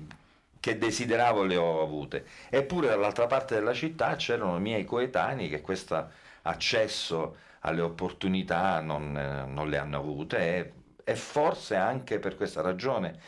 che 0.59 0.79
desideravo 0.79 1.44
le 1.44 1.57
ho 1.57 1.81
avute. 1.83 2.27
Eppure 2.51 2.88
dall'altra 2.88 3.27
parte 3.27 3.55
della 3.55 3.72
città 3.72 4.16
c'erano 4.16 4.57
i 4.57 4.61
miei 4.61 4.85
coetanei 4.85 5.49
che 5.49 5.61
questo 5.61 6.11
accesso 6.42 7.37
alle 7.61 7.81
opportunità 7.83 8.81
non, 8.81 9.12
non 9.49 9.68
le 9.68 9.79
hanno 9.79 9.99
avute 9.99 10.38
e, 10.38 10.72
e 11.05 11.16
forse 11.16 11.77
anche 11.77 12.18
per 12.18 12.37
questa 12.37 12.61
ragione 12.62 13.18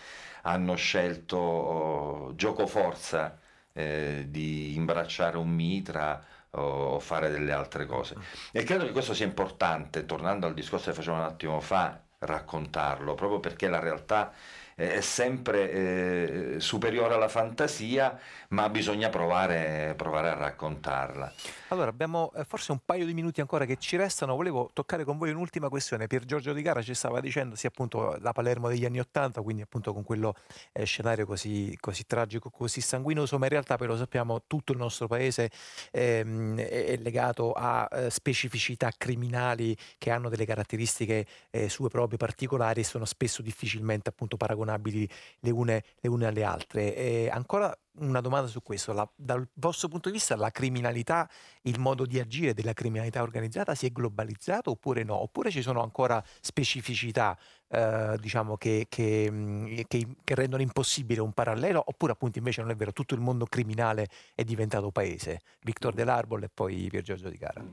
hanno 0.43 0.75
scelto 0.77 1.37
oh, 1.37 2.35
gioco 2.35 2.67
forza 2.67 3.39
eh, 3.73 4.27
di 4.29 4.75
imbracciare 4.75 5.37
un 5.37 5.49
mitra 5.49 6.25
o 6.51 6.99
fare 6.99 7.31
delle 7.31 7.53
altre 7.53 7.87
cose. 7.87 8.17
E 8.53 8.63
credo 8.65 8.85
che 8.85 8.93
questo 8.93 9.15
sia 9.15 9.27
importante, 9.27 10.07
tornando 10.07 10.47
al 10.47 10.55
discorso 10.55 10.91
che 10.91 10.97
facevo 10.97 11.17
un 11.17 11.23
attimo 11.23 11.61
fa, 11.61 12.01
raccontarlo, 12.21 13.15
proprio 13.15 13.39
perché 13.41 13.69
la 13.69 13.79
realtà 13.79 14.33
è 14.79 15.01
sempre 15.01 15.73
eh, 15.73 16.61
superiore 16.61 17.15
alla 17.15 17.27
fantasia, 17.27 18.17
ma 18.51 18.69
bisogna 18.69 19.09
provare, 19.09 19.95
provare 19.97 20.29
a 20.29 20.35
raccontarla. 20.35 21.33
Allora, 21.69 21.91
abbiamo 21.91 22.31
eh, 22.37 22.45
forse 22.45 22.71
un 22.71 22.79
paio 22.85 23.05
di 23.05 23.13
minuti 23.13 23.41
ancora 23.41 23.65
che 23.65 23.77
ci 23.79 23.97
restano. 23.97 24.37
Volevo 24.37 24.71
toccare 24.73 25.03
con 25.03 25.19
voi 25.19 25.31
un'ultima 25.31 25.69
questione. 25.69 26.07
Pier 26.07 26.25
Giorgio 26.25 26.53
Di 26.53 26.63
Gara 26.63 26.81
ci 26.81 26.95
stava 26.95 27.19
dicendo, 27.19 27.57
sì, 27.57 27.67
appunto, 27.67 28.19
la 28.21 28.31
Palermo 28.31 28.69
degli 28.69 28.85
anni 28.85 29.01
Ottanta, 29.01 29.43
quindi 29.43 29.63
appunto 29.63 29.93
con 29.93 30.05
quello 30.05 30.37
eh, 30.71 30.85
scenario 30.85 31.27
così, 31.27 31.77
così 31.81 32.07
tragico, 32.07 32.49
così 32.49 32.81
sanguinoso, 32.81 33.37
ma 33.37 33.47
in 33.47 33.51
realtà 33.51 33.77
lo 33.81 33.97
sappiamo, 33.97 34.45
tutto 34.47 34.71
il 34.71 34.79
nostro 34.79 35.09
paese 35.09 35.51
ehm, 35.91 36.57
è, 36.57 36.85
è 36.85 36.97
legato 36.99 37.51
a 37.51 37.89
eh, 37.91 38.11
specificità 38.11 38.93
criminali 38.97 39.77
che 39.99 40.13
hanno 40.13 40.29
delle 40.29 40.45
caratteristiche 40.45 41.27
eh, 41.51 41.69
sue 41.69 41.89
proprie 41.89 42.17
particolari 42.17 42.83
e 42.83 42.85
sono 42.85 43.05
spesso 43.05 43.43
difficilmente 43.43 44.11
appunto 44.11 44.37
paragonabili 44.37 44.68
le 44.77 45.51
une, 45.51 45.83
le 46.01 46.09
une 46.09 46.27
alle 46.27 46.45
altre. 46.45 46.95
E 46.95 47.31
ancora 47.31 47.77
una 48.01 48.21
domanda 48.21 48.47
su 48.47 48.63
questo, 48.63 48.93
La- 48.93 49.11
dal 49.17 49.49
vostro 49.55 49.89
punto 49.89 50.09
di 50.09 50.15
vista 50.15 50.37
la 50.37 50.51
criminalità, 50.51 51.29
il 51.63 51.81
modo 51.81 52.07
di 52.07 52.21
agire 52.21 52.55
della 52.55 52.73
criminalità 52.73 53.23
organizzata 53.23 53.75
si 53.75 53.87
è 53.87 53.91
globalizzato 53.91 54.71
oppure 54.71 55.03
no? 55.03 55.17
Oppure 55.21 55.51
ci 55.51 55.63
sono 55.63 55.83
ancora 55.83 56.23
specificità 56.41 57.37
eh, 57.71 58.17
diciamo 58.21 58.57
che, 58.57 58.87
che, 58.89 59.31
mh, 59.31 59.83
che- 59.89 60.07
che 60.25 60.35
rendono 60.35 60.63
impossibile 60.63 61.21
un 61.21 61.33
parallelo 61.33 61.83
oppure 61.85 62.13
appunto 62.13 62.39
invece 62.39 62.61
non 62.63 62.71
è 62.71 62.77
vero, 62.77 62.93
tutto 62.93 63.15
il 63.15 63.21
mondo 63.21 63.47
criminale 63.47 64.09
è 64.35 64.45
diventato 64.45 64.91
paese? 64.91 65.41
Victor 65.63 65.93
Delarbol 65.93 66.45
e 66.45 66.49
poi 66.49 66.87
Pier 66.89 67.03
Giorgio 67.03 67.29
Di 67.29 67.37
Cara. 67.39 67.65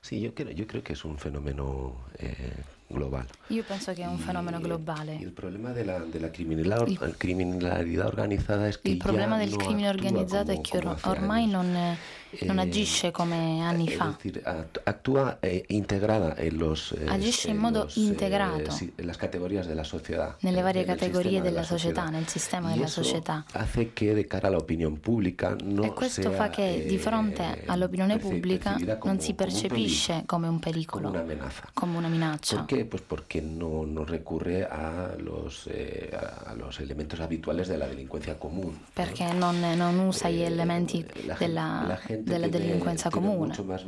Sí, 0.00 0.20
yo 0.20 0.32
creo, 0.32 0.50
yo 0.50 0.66
creo 0.66 0.82
que 0.82 0.92
es 0.94 1.04
un 1.04 1.16
fenómeno 1.16 2.08
eh, 2.18 2.52
global. 2.92 3.26
Io 3.48 3.62
penso 3.64 3.92
che 3.92 4.02
è 4.02 4.06
un 4.06 4.18
fenomeno 4.18 4.60
globale. 4.60 5.18
el 5.20 5.32
problema 5.32 5.72
de 5.72 5.84
la, 5.84 5.98
de 5.98 6.20
la 6.20 6.30
criminalidad, 6.30 6.86
Il- 6.86 7.16
criminalidad 7.18 8.06
organizada 8.06 8.68
es 8.68 8.78
que 8.78 8.90
Il 8.90 8.98
problema 8.98 9.38
del 9.38 9.50
no 9.50 9.56
crimine 9.56 9.88
organizzato 9.88 10.52
è 10.52 10.60
che 10.60 10.78
or- 10.78 10.98
ormai 11.04 11.46
non, 11.46 11.96
non 12.40 12.58
agisce 12.58 13.10
come 13.10 13.60
anni 13.62 13.88
fa. 13.88 14.16
Decir, 14.16 14.42
actúa 14.84 15.38
eh, 15.40 15.64
integrada 15.68 16.34
en 16.36 16.58
los, 16.58 16.92
eh, 16.92 17.06
agisce 17.08 17.50
in 17.50 17.56
modo 17.58 17.84
los, 17.84 17.96
integrato 17.96 18.74
eh, 18.96 19.74
la 19.74 19.84
sociedad, 19.84 20.36
nelle 20.40 20.62
varie 20.62 20.84
categorie 20.84 21.40
della 21.40 21.62
società, 21.62 22.08
nel 22.08 22.26
sistema 22.26 22.72
della 22.72 22.86
società. 22.86 23.44
De 23.52 24.90
pubblica 25.00 25.56
no 25.62 25.82
e 25.82 25.92
questo 25.92 26.30
fa 26.30 26.50
che 26.50 26.84
di 26.86 26.98
fronte 26.98 27.64
all'opinione 27.66 28.18
pubblica 28.18 28.76
non 29.02 29.20
si 29.20 29.34
percepisce 29.34 30.22
come 30.26 30.48
un 30.48 30.58
pericolo, 30.58 31.10
come 31.10 31.34
una, 31.34 31.52
come 31.72 31.96
una 31.96 32.08
minaccia. 32.08 32.64
Perché? 32.64 32.84
Pues 32.84 33.02
porque 33.02 33.40
no, 33.40 33.84
no 33.84 34.04
recurre 34.04 34.66
a 34.66 35.14
los, 35.18 35.66
eh, 35.66 36.10
a 36.12 36.54
los 36.54 36.80
elementos 36.80 37.20
habituales 37.20 37.68
de 37.68 37.78
la 37.78 37.86
delincuencia 37.86 38.36
común. 38.38 38.78
Perché 38.92 39.32
non, 39.32 39.60
non 39.76 39.98
usa 39.98 40.28
gli 40.28 40.42
elementi 40.42 41.04
la, 41.26 41.34
della, 41.38 41.84
la 41.86 42.00
della 42.22 42.48
delinquenza 42.48 43.10
comune. 43.10 43.54
La 43.56 43.78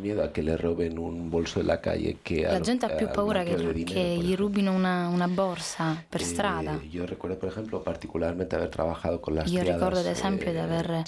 gente 2.60 2.86
ha 2.86 2.90
più 2.90 3.08
paura 3.08 3.42
che, 3.42 3.84
che 3.84 4.18
gli 4.20 4.34
rubino 4.34 4.72
una, 4.72 5.08
una 5.08 5.28
borsa 5.28 6.02
per 6.08 6.20
eh, 6.20 6.24
strada. 6.24 6.78
Io 6.90 7.04
ricordo, 7.04 7.36
per 7.36 7.48
esempio, 7.48 7.80
particolarmente 7.80 8.56
aver 8.56 8.74
lavorato 8.76 9.20
con 9.20 9.42
Io 9.46 9.62
ricordo 9.62 9.98
ad 9.98 10.06
esempio 10.06 10.50
di 10.50 10.58
aver 10.58 11.02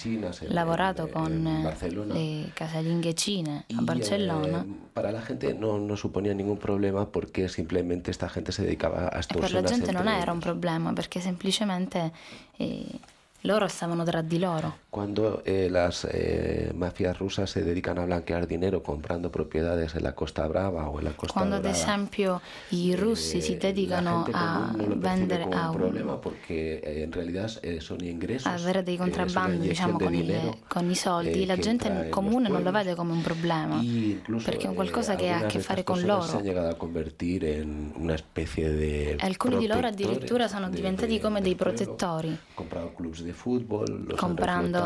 lavorato 0.48 1.08
con 1.08 1.74
le 2.06 2.50
casalinghe 2.52 3.14
cine 3.14 3.64
a 3.74 3.82
Barcellona. 3.82 4.64
Per 4.92 5.10
la 5.10 5.22
gente 5.22 5.52
non, 5.52 5.84
non 5.84 5.96
suponía 5.96 6.32
ningún 6.32 6.56
problema 6.56 7.04
perché 7.06 7.48
semplicemente 7.48 8.04
questa 8.04 8.30
gente 8.32 8.52
si 8.52 8.62
dedicava 8.62 9.10
a. 9.10 9.24
Per 9.26 9.52
la 9.52 9.62
gente 9.62 9.92
non 9.92 10.08
era 10.08 10.32
un 10.32 10.38
problema 10.38 10.92
perché 10.92 11.20
semplicemente 11.20 12.12
eh, 12.56 12.86
loro 13.42 13.68
stavano 13.68 14.04
tra 14.04 14.22
di 14.22 14.38
loro. 14.38 14.78
Quando 14.96 15.42
eh, 15.44 15.68
las 15.70 16.06
eh, 16.10 16.72
mafias 16.74 17.18
rusas 17.18 17.50
se 17.50 17.62
dedican 17.62 17.98
a 17.98 18.06
blanquear 18.06 18.46
dinero 18.46 18.82
comprando 18.82 19.30
propiedades 19.30 19.94
en 19.94 20.04
la 20.04 20.14
Costa 20.14 20.46
Brava 20.48 20.88
o 20.88 20.98
en 21.00 21.04
la 21.04 21.10
Costa 21.10 21.34
Quando 21.34 21.56
Dorada, 21.56 21.68
ad 21.68 21.76
esempio 21.76 22.40
i 22.70 22.96
russi 22.96 23.36
eh, 23.36 23.40
si 23.42 23.58
dedicano 23.58 24.26
a 24.32 24.74
vendere 24.74 25.42
a 25.50 25.68
un 25.68 25.76
problema 25.76 26.16
perché 26.16 26.80
eh, 26.80 27.02
in 27.02 27.12
realtà 27.12 27.60
eh, 27.60 27.78
sono 27.78 28.04
ingressos, 28.04 28.46
a 28.46 28.54
avere 28.54 28.82
dei 28.82 28.96
contrabbandi 28.96 29.68
diciamo 29.68 29.98
con, 29.98 30.14
il, 30.14 30.56
con, 30.66 30.88
i 30.88 30.94
soldi, 30.94 31.44
la 31.44 31.58
gente 31.58 32.08
comune 32.08 32.48
non 32.48 32.62
lo 32.62 32.70
vede 32.70 32.94
come 32.94 33.12
un 33.12 33.20
problema 33.20 33.78
perché 34.42 34.70
è 34.70 34.72
qualcosa 34.72 35.14
che 35.14 35.28
ha 35.28 35.40
a 35.40 35.44
che 35.44 35.60
fare 35.60 35.84
con 35.84 36.00
loro. 36.00 36.22
Alcuni 39.18 39.58
di 39.58 39.66
loro 39.66 39.86
addirittura 39.86 40.48
sono 40.48 40.70
diventati 40.70 41.20
come 41.20 41.42
dei 41.42 41.54
protettori. 41.54 42.34
Comprano 42.54 42.94
clubs 42.94 43.22
di 43.22 43.32
football, 43.32 44.16
comprando 44.16 44.85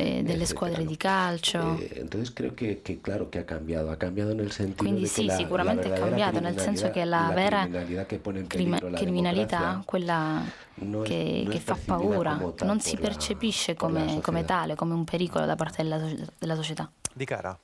eh, 0.00 0.22
delle 0.22 0.46
squadre 0.46 0.84
di 0.84 0.96
calcio. 0.96 1.76
Eh, 1.78 1.92
entonces 1.96 2.30
creo 2.30 2.54
que, 2.54 2.80
que, 2.80 3.00
claro 3.00 3.28
que 3.30 3.38
ha 3.38 3.44
cambiado, 3.44 3.90
ha 3.90 3.96
cambiado 3.96 4.34
nel 4.34 4.50
sentido 4.50 4.82
Quindi 4.82 5.06
sì, 5.06 5.26
la, 5.26 5.36
sicuramente 5.36 5.88
la 5.88 5.96
è 5.96 5.98
cambiato, 5.98 6.40
nel 6.40 6.58
senso 6.58 6.90
che 6.90 7.04
la, 7.04 7.28
la 7.28 7.34
vera 7.34 7.68
crima, 8.46 8.78
criminalità, 8.78 9.82
quella 9.84 10.42
no 10.74 11.02
che, 11.02 11.46
che 11.50 11.60
fa 11.60 11.76
paura, 11.84 12.40
non 12.62 12.80
si 12.80 12.96
percepisce 12.96 13.74
come, 13.74 14.20
come, 14.22 14.44
tale, 14.44 14.74
come 14.74 14.94
un 14.94 15.04
pericolo 15.04 15.44
da 15.44 15.56
parte 15.56 15.82
della, 15.82 16.00
della 16.38 16.54
società. 16.54 16.90
Di 17.12 17.24
cara. 17.24 17.58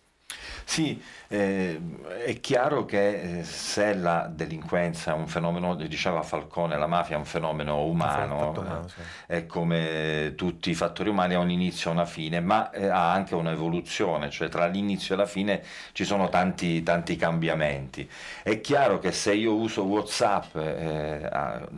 Sì, 0.68 1.00
eh, 1.28 1.80
è 2.24 2.40
chiaro 2.40 2.84
che 2.84 3.38
eh, 3.38 3.44
se 3.44 3.94
la 3.94 4.28
delinquenza 4.28 5.12
è 5.12 5.14
un 5.14 5.28
fenomeno, 5.28 5.76
diceva 5.76 6.22
Falcone, 6.22 6.76
la 6.76 6.88
mafia 6.88 7.14
è 7.14 7.18
un 7.18 7.24
fenomeno 7.24 7.84
umano, 7.84 8.50
umano 8.50 8.88
sì. 8.88 9.00
è 9.26 9.46
come 9.46 10.34
tutti 10.36 10.70
i 10.70 10.74
fattori 10.74 11.08
umani, 11.08 11.34
ha 11.34 11.38
un 11.38 11.50
inizio 11.50 11.90
e 11.90 11.92
una 11.92 12.04
fine, 12.04 12.40
ma 12.40 12.70
eh, 12.70 12.88
ha 12.88 13.12
anche 13.12 13.36
un'evoluzione, 13.36 14.28
cioè 14.28 14.48
tra 14.48 14.66
l'inizio 14.66 15.14
e 15.14 15.18
la 15.18 15.26
fine 15.26 15.62
ci 15.92 16.04
sono 16.04 16.28
tanti, 16.28 16.82
tanti 16.82 17.14
cambiamenti. 17.14 18.08
È 18.42 18.60
chiaro 18.60 18.98
che 18.98 19.12
se 19.12 19.34
io 19.34 19.54
uso 19.54 19.84
Whatsapp, 19.84 20.56
eh, 20.56 21.30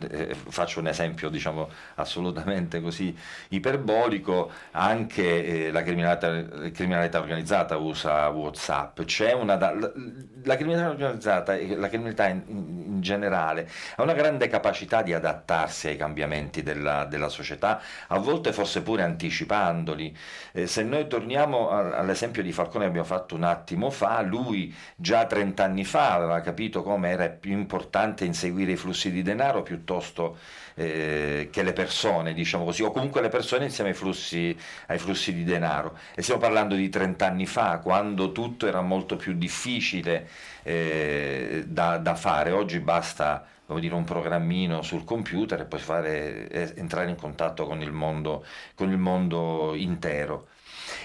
eh, 0.09 0.35
faccio 0.35 0.79
un 0.79 0.87
esempio 0.87 1.29
diciamo 1.29 1.69
assolutamente 1.95 2.81
così 2.81 3.15
iperbolico, 3.49 4.51
anche 4.71 5.67
eh, 5.67 5.71
la 5.71 5.83
criminalità, 5.83 6.71
criminalità 6.71 7.19
organizzata 7.19 7.77
usa 7.77 8.27
Whatsapp, 8.29 8.77
c'è 9.05 9.33
una 9.33 9.57
la 10.43 10.55
criminalità 10.55 10.89
organizzata 10.89 11.55
e 11.55 11.75
la 11.75 11.87
criminalità 11.87 12.27
in, 12.27 12.41
in, 12.47 13.01
generale 13.01 13.69
ha 13.95 14.03
una 14.03 14.13
grande 14.13 14.47
capacità 14.47 15.01
di 15.01 15.13
adattarsi 15.13 15.87
ai 15.87 15.95
cambiamenti 15.95 16.63
della, 16.63 17.05
della 17.05 17.29
società, 17.29 17.81
a 18.07 18.19
volte 18.19 18.51
forse 18.51 18.81
pure 18.81 19.03
anticipandoli. 19.03 20.15
Eh, 20.51 20.67
se 20.67 20.83
noi 20.83 21.07
torniamo 21.07 21.69
all'esempio 21.69 22.43
di 22.43 22.51
Falcone 22.51 22.83
che 22.83 22.89
abbiamo 22.89 23.07
fatto 23.07 23.35
un 23.35 23.43
attimo 23.43 23.89
fa, 23.89 24.21
lui 24.21 24.75
già 24.95 25.25
30 25.25 25.63
anni 25.63 25.85
fa 25.85 26.13
aveva 26.13 26.41
capito 26.41 26.83
come 26.83 27.09
era 27.09 27.29
più 27.29 27.51
importante 27.51 28.25
inseguire 28.25 28.73
i 28.73 28.77
flussi 28.77 29.11
di 29.11 29.21
denaro 29.21 29.63
piuttosto 29.63 30.37
eh, 30.79 31.49
che 31.51 31.61
le 31.61 31.73
persone, 31.73 32.33
diciamo 32.33 32.63
così, 32.63 32.83
o 32.83 32.91
comunque 32.91 33.21
le 33.21 33.27
persone 33.27 33.65
insieme 33.65 33.89
ai 33.89 33.95
flussi, 33.95 34.57
ai 34.87 34.97
flussi 34.97 35.33
di 35.33 35.43
denaro. 35.43 35.97
E 36.15 36.21
stiamo 36.21 36.39
parlando 36.39 36.75
di 36.75 36.87
30 36.87 37.25
anni 37.25 37.45
fa, 37.45 37.79
quando 37.79 38.31
tutto 38.31 38.65
era 38.65 38.79
molto 38.81 39.17
più 39.17 39.33
difficile 39.33 40.29
eh, 40.63 41.65
da, 41.67 41.97
da 41.97 42.15
fare. 42.15 42.51
Oggi 42.51 42.79
basta 42.79 43.45
come 43.65 43.81
dire, 43.81 43.93
un 43.93 44.05
programmino 44.05 44.81
sul 44.81 45.03
computer 45.03 45.59
e 45.61 45.65
poi 45.65 45.79
fare, 45.79 46.47
eh, 46.47 46.73
entrare 46.77 47.09
in 47.09 47.15
contatto 47.17 47.65
con 47.67 47.81
il 47.81 47.91
mondo, 47.91 48.45
con 48.73 48.89
il 48.89 48.97
mondo 48.97 49.73
intero. 49.75 50.47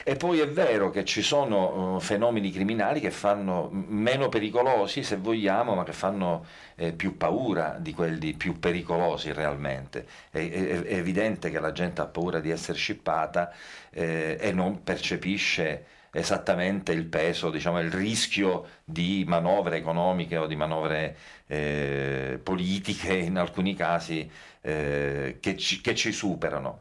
E 0.02 0.16
poi 0.16 0.40
è 0.40 0.48
vero 0.48 0.90
che 0.90 1.04
ci 1.04 1.22
sono 1.22 1.94
uh, 1.96 2.00
fenomeni 2.00 2.50
criminali 2.50 3.00
che 3.00 3.10
fanno 3.10 3.68
meno 3.70 4.28
pericolosi, 4.28 5.02
se 5.02 5.16
vogliamo, 5.16 5.74
ma 5.74 5.84
che 5.84 5.92
fanno 5.92 6.44
eh, 6.76 6.92
più 6.92 7.16
paura 7.16 7.76
di 7.78 7.92
quelli 7.92 8.34
più 8.34 8.58
pericolosi 8.58 9.32
realmente. 9.32 10.06
È, 10.30 10.38
è, 10.38 10.82
è, 10.82 10.94
evidente 10.94 11.50
che 11.50 11.60
la 11.60 11.72
gente 11.72 12.00
ha 12.00 12.06
paura 12.06 12.40
di 12.40 12.50
essere 12.50 12.78
scippata 12.78 13.52
eh, 13.90 14.36
e 14.40 14.52
non 14.52 14.82
percepisce 14.82 15.86
esattamente 16.14 16.92
il 16.92 17.04
peso, 17.04 17.50
diciamo, 17.50 17.80
il 17.80 17.90
rischio 17.90 18.66
di 18.84 19.24
manovre 19.26 19.76
economiche 19.78 20.36
o 20.36 20.46
di 20.46 20.54
manovre 20.54 21.16
eh, 21.48 22.38
politiche 22.42 23.14
in 23.14 23.36
alcuni 23.36 23.74
casi 23.74 24.30
eh, 24.60 25.38
che, 25.40 25.56
ci, 25.56 25.80
che 25.80 25.94
ci 25.94 26.12
superano. 26.12 26.80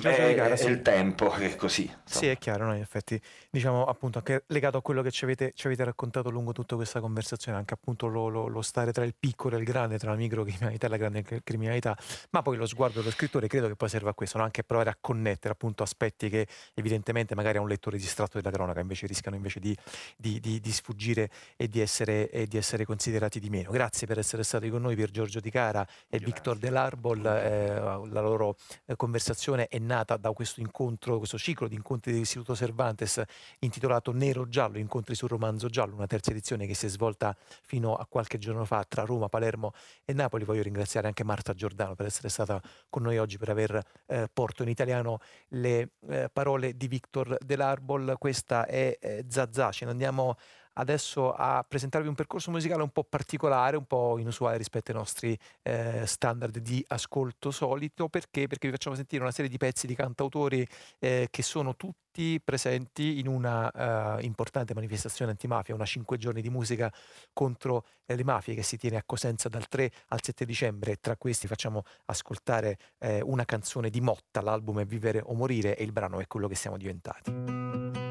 È, 0.00 0.34
è, 0.34 0.56
sì. 0.56 0.68
il 0.68 0.82
tempo 0.82 1.28
che 1.30 1.52
è 1.52 1.56
così. 1.56 1.82
Insomma. 1.82 2.04
Sì, 2.04 2.26
è 2.26 2.38
chiaro, 2.38 2.66
no? 2.66 2.74
in 2.74 2.82
effetti 2.82 3.20
diciamo 3.54 3.84
appunto 3.84 4.16
anche 4.16 4.44
legato 4.46 4.78
a 4.78 4.82
quello 4.82 5.02
che 5.02 5.10
ci 5.10 5.24
avete, 5.24 5.52
ci 5.54 5.66
avete 5.66 5.84
raccontato 5.84 6.30
lungo 6.30 6.52
tutta 6.52 6.74
questa 6.74 7.00
conversazione, 7.00 7.58
anche 7.58 7.74
appunto 7.74 8.06
lo, 8.06 8.28
lo, 8.28 8.46
lo, 8.46 8.62
stare 8.62 8.92
tra 8.92 9.04
il 9.04 9.14
piccolo 9.14 9.56
e 9.56 9.58
il 9.58 9.66
grande, 9.66 9.98
tra 9.98 10.10
la 10.10 10.16
microcriminalità 10.16 10.86
e 10.86 10.88
la 10.88 10.96
grande 10.96 11.22
criminalità, 11.44 11.94
ma 12.30 12.40
poi 12.40 12.56
lo 12.56 12.64
sguardo 12.64 13.00
dello 13.00 13.10
scrittore 13.10 13.48
credo 13.48 13.68
che 13.68 13.76
poi 13.76 13.90
serva 13.90 14.08
a 14.08 14.14
questo, 14.14 14.38
no? 14.38 14.44
anche 14.44 14.62
a 14.62 14.64
provare 14.66 14.88
a 14.88 14.96
connettere 14.98 15.52
appunto 15.52 15.82
aspetti 15.82 16.30
che 16.30 16.46
evidentemente 16.72 17.34
magari 17.34 17.58
a 17.58 17.60
un 17.60 17.68
lettore 17.68 17.98
distratto 17.98 18.38
della 18.38 18.50
cronaca 18.50 18.80
invece 18.80 19.06
rischiano 19.06 19.36
invece 19.36 19.60
di, 19.60 19.76
di, 20.16 20.40
di, 20.40 20.58
di 20.58 20.72
sfuggire 20.72 21.28
e 21.54 21.68
di, 21.68 21.80
essere, 21.80 22.30
e 22.30 22.46
di 22.46 22.56
essere 22.56 22.86
considerati 22.86 23.38
di 23.38 23.50
meno. 23.50 23.70
Grazie 23.70 24.06
per 24.06 24.18
essere 24.18 24.44
stati 24.44 24.70
con 24.70 24.80
noi 24.80 24.96
Pier 24.96 25.10
Giorgio 25.10 25.40
Di 25.40 25.50
Cara 25.50 25.82
e 25.82 26.16
Grazie. 26.16 26.24
Victor 26.24 26.56
Delarbol, 26.56 27.26
eh, 27.26 27.74
la 27.74 28.20
loro 28.22 28.56
eh, 28.86 28.96
conversazione 28.96 29.68
è 29.68 29.78
nata 29.78 30.16
da 30.16 30.32
questo 30.32 30.60
incontro, 30.60 31.18
questo 31.18 31.36
ciclo 31.36 31.68
di 31.68 31.74
incontri 31.74 32.12
dell'Istituto 32.12 32.56
Cervantes 32.56 33.22
intitolato 33.60 34.12
Nero 34.12 34.48
Giallo, 34.48 34.78
incontri 34.78 35.14
sul 35.14 35.28
romanzo 35.28 35.68
giallo, 35.68 35.94
una 35.94 36.06
terza 36.06 36.30
edizione 36.30 36.66
che 36.66 36.74
si 36.74 36.86
è 36.86 36.88
svolta 36.88 37.36
fino 37.62 37.94
a 37.94 38.06
qualche 38.06 38.38
giorno 38.38 38.64
fa 38.64 38.84
tra 38.88 39.04
Roma, 39.04 39.28
Palermo 39.28 39.72
e 40.04 40.12
Napoli. 40.12 40.44
Voglio 40.44 40.62
ringraziare 40.62 41.06
anche 41.06 41.24
Marta 41.24 41.54
Giordano 41.54 41.94
per 41.94 42.06
essere 42.06 42.28
stata 42.28 42.60
con 42.88 43.02
noi 43.02 43.18
oggi, 43.18 43.38
per 43.38 43.50
aver 43.50 43.82
eh, 44.06 44.28
porto 44.32 44.62
in 44.62 44.68
italiano 44.68 45.18
le 45.48 45.92
eh, 46.08 46.30
parole 46.32 46.76
di 46.76 46.88
Victor 46.88 47.36
Delarbol. 47.44 48.16
Questa 48.18 48.66
è 48.66 48.96
eh, 49.00 49.24
Zazà, 49.28 49.70
ce 49.70 49.84
ne 49.84 49.90
andiamo 49.90 50.36
adesso 50.74 51.32
a 51.32 51.64
presentarvi 51.66 52.08
un 52.08 52.14
percorso 52.14 52.50
musicale 52.50 52.82
un 52.82 52.90
po' 52.90 53.04
particolare, 53.04 53.76
un 53.76 53.84
po' 53.84 54.18
inusuale 54.18 54.56
rispetto 54.56 54.90
ai 54.90 54.96
nostri 54.96 55.38
eh, 55.62 56.06
standard 56.06 56.58
di 56.58 56.84
ascolto 56.88 57.50
solito. 57.50 58.08
Perché? 58.08 58.46
Perché 58.46 58.68
vi 58.68 58.72
facciamo 58.72 58.96
sentire 58.96 59.22
una 59.22 59.32
serie 59.32 59.50
di 59.50 59.58
pezzi 59.58 59.86
di 59.86 59.94
cantautori 59.94 60.66
eh, 60.98 61.28
che 61.30 61.42
sono 61.42 61.76
tutti 61.76 62.40
presenti 62.44 63.18
in 63.20 63.26
una 63.26 64.16
uh, 64.18 64.22
importante 64.22 64.74
manifestazione 64.74 65.30
antimafia, 65.30 65.74
una 65.74 65.86
cinque 65.86 66.18
giorni 66.18 66.42
di 66.42 66.50
musica 66.50 66.92
contro 67.32 67.86
eh, 68.04 68.16
le 68.16 68.24
mafie 68.24 68.54
che 68.54 68.62
si 68.62 68.76
tiene 68.76 68.98
a 68.98 69.02
Cosenza 69.04 69.48
dal 69.48 69.66
3 69.66 69.90
al 70.08 70.22
7 70.22 70.44
dicembre. 70.44 70.96
Tra 71.00 71.16
questi 71.16 71.46
facciamo 71.46 71.84
ascoltare 72.06 72.76
eh, 72.98 73.22
una 73.22 73.46
canzone 73.46 73.88
di 73.88 74.00
Motta, 74.00 74.42
l'album 74.42 74.80
è 74.80 74.84
Vivere 74.84 75.22
o 75.24 75.32
Morire 75.34 75.76
e 75.76 75.84
il 75.84 75.92
brano 75.92 76.20
è 76.20 76.26
quello 76.26 76.48
che 76.48 76.54
siamo 76.54 76.76
diventati. 76.76 78.01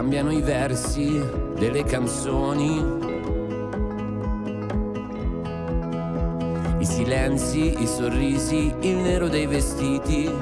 Cambiano 0.00 0.32
i 0.32 0.40
versi 0.40 1.22
delle 1.58 1.84
canzoni. 1.84 2.82
I 6.78 6.84
silenzi, 6.86 7.82
i 7.82 7.86
sorrisi, 7.86 8.72
il 8.80 8.96
nero 8.96 9.28
dei 9.28 9.44
vestiti. 9.44 10.34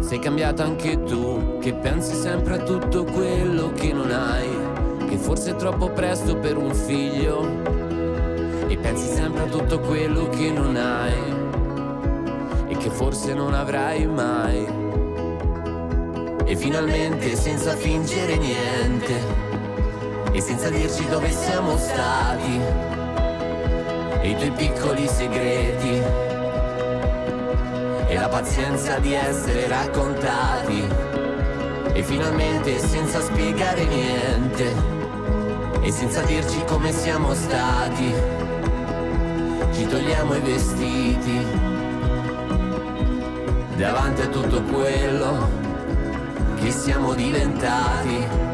Sei 0.00 0.18
cambiata 0.18 0.64
anche 0.64 1.00
tu, 1.04 1.58
che 1.60 1.72
pensi 1.72 2.16
sempre 2.16 2.54
a 2.54 2.64
tutto 2.64 3.04
quello 3.04 3.70
che 3.72 3.92
non 3.92 4.10
hai, 4.10 5.06
che 5.08 5.18
forse 5.18 5.52
è 5.52 5.54
troppo 5.54 5.90
presto 5.90 6.34
per 6.36 6.56
un 6.56 6.74
figlio. 6.74 7.46
E 8.66 8.76
pensi 8.76 9.06
sempre 9.06 9.44
a 9.44 9.46
tutto 9.46 9.78
quello 9.78 10.28
che 10.30 10.50
non 10.50 10.74
hai, 10.74 11.12
e 12.66 12.76
che 12.76 12.90
forse 12.90 13.34
non 13.34 13.54
avrai 13.54 14.04
mai 14.08 14.79
e 16.50 16.56
finalmente 16.56 17.36
senza 17.36 17.76
fingere 17.76 18.36
niente. 18.36 19.14
E 20.32 20.40
senza 20.40 20.68
dirci 20.68 21.06
dove 21.08 21.30
siamo 21.30 21.76
stati. 21.76 22.60
E 24.20 24.30
i 24.30 24.36
tuoi 24.36 24.50
piccoli 24.50 25.06
segreti. 25.06 26.02
E 28.08 28.14
la 28.16 28.28
pazienza 28.28 28.98
di 28.98 29.14
essere 29.14 29.68
raccontati. 29.68 30.88
E 31.92 32.02
finalmente 32.02 32.80
senza 32.80 33.20
spiegare 33.20 33.84
niente. 33.84 34.74
E 35.82 35.92
senza 35.92 36.22
dirci 36.22 36.64
come 36.64 36.90
siamo 36.90 37.32
stati. 37.32 38.12
Ci 39.70 39.86
togliamo 39.86 40.34
i 40.34 40.40
vestiti. 40.40 41.46
Davanti 43.76 44.22
a 44.22 44.26
tutto 44.26 44.60
quello 44.62 45.69
che 46.60 46.70
siamo 46.70 47.14
diventati 47.14 48.49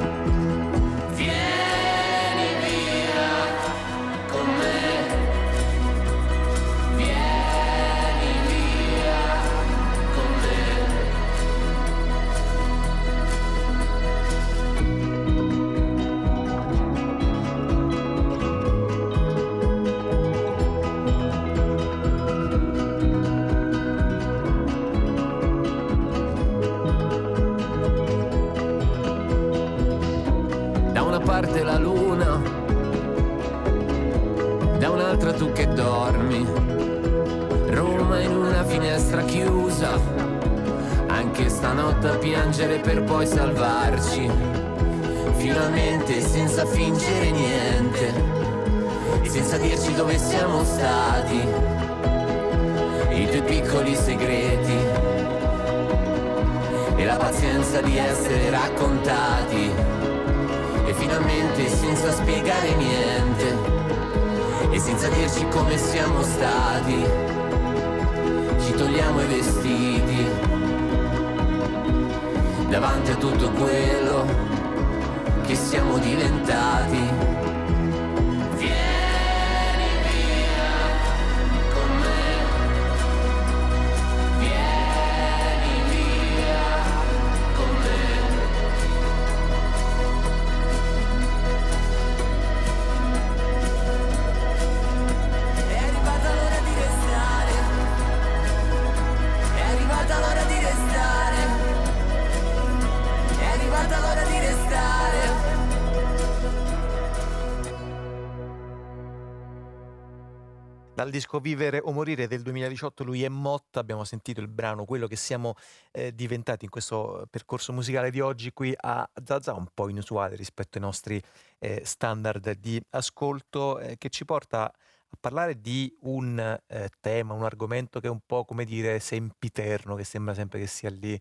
disco 111.16 111.40
Vivere 111.40 111.80
o 111.82 111.92
Morire 111.92 112.26
del 112.26 112.42
2018 112.42 113.02
lui 113.02 113.24
è 113.24 113.28
Motta, 113.30 113.80
abbiamo 113.80 114.04
sentito 114.04 114.40
il 114.42 114.48
brano, 114.48 114.84
quello 114.84 115.06
che 115.06 115.16
siamo 115.16 115.54
eh, 115.92 116.14
diventati 116.14 116.66
in 116.66 116.70
questo 116.70 117.26
percorso 117.30 117.72
musicale 117.72 118.10
di 118.10 118.20
oggi 118.20 118.52
qui 118.52 118.74
a 118.76 119.08
Zaza, 119.24 119.54
un 119.54 119.66
po' 119.72 119.88
inusuale 119.88 120.36
rispetto 120.36 120.76
ai 120.76 120.84
nostri 120.84 121.22
eh, 121.58 121.80
standard 121.84 122.58
di 122.58 122.78
ascolto, 122.90 123.78
eh, 123.78 123.96
che 123.96 124.10
ci 124.10 124.26
porta 124.26 124.64
a 124.64 125.16
parlare 125.18 125.58
di 125.58 125.90
un 126.00 126.38
eh, 126.38 126.90
tema, 127.00 127.32
un 127.32 127.44
argomento 127.44 127.98
che 127.98 128.08
è 128.08 128.10
un 128.10 128.20
po' 128.26 128.44
come 128.44 128.66
dire 128.66 129.00
sempiterno, 129.00 129.94
che 129.94 130.04
sembra 130.04 130.34
sempre 130.34 130.58
che 130.58 130.66
sia 130.66 130.90
lì 130.90 131.18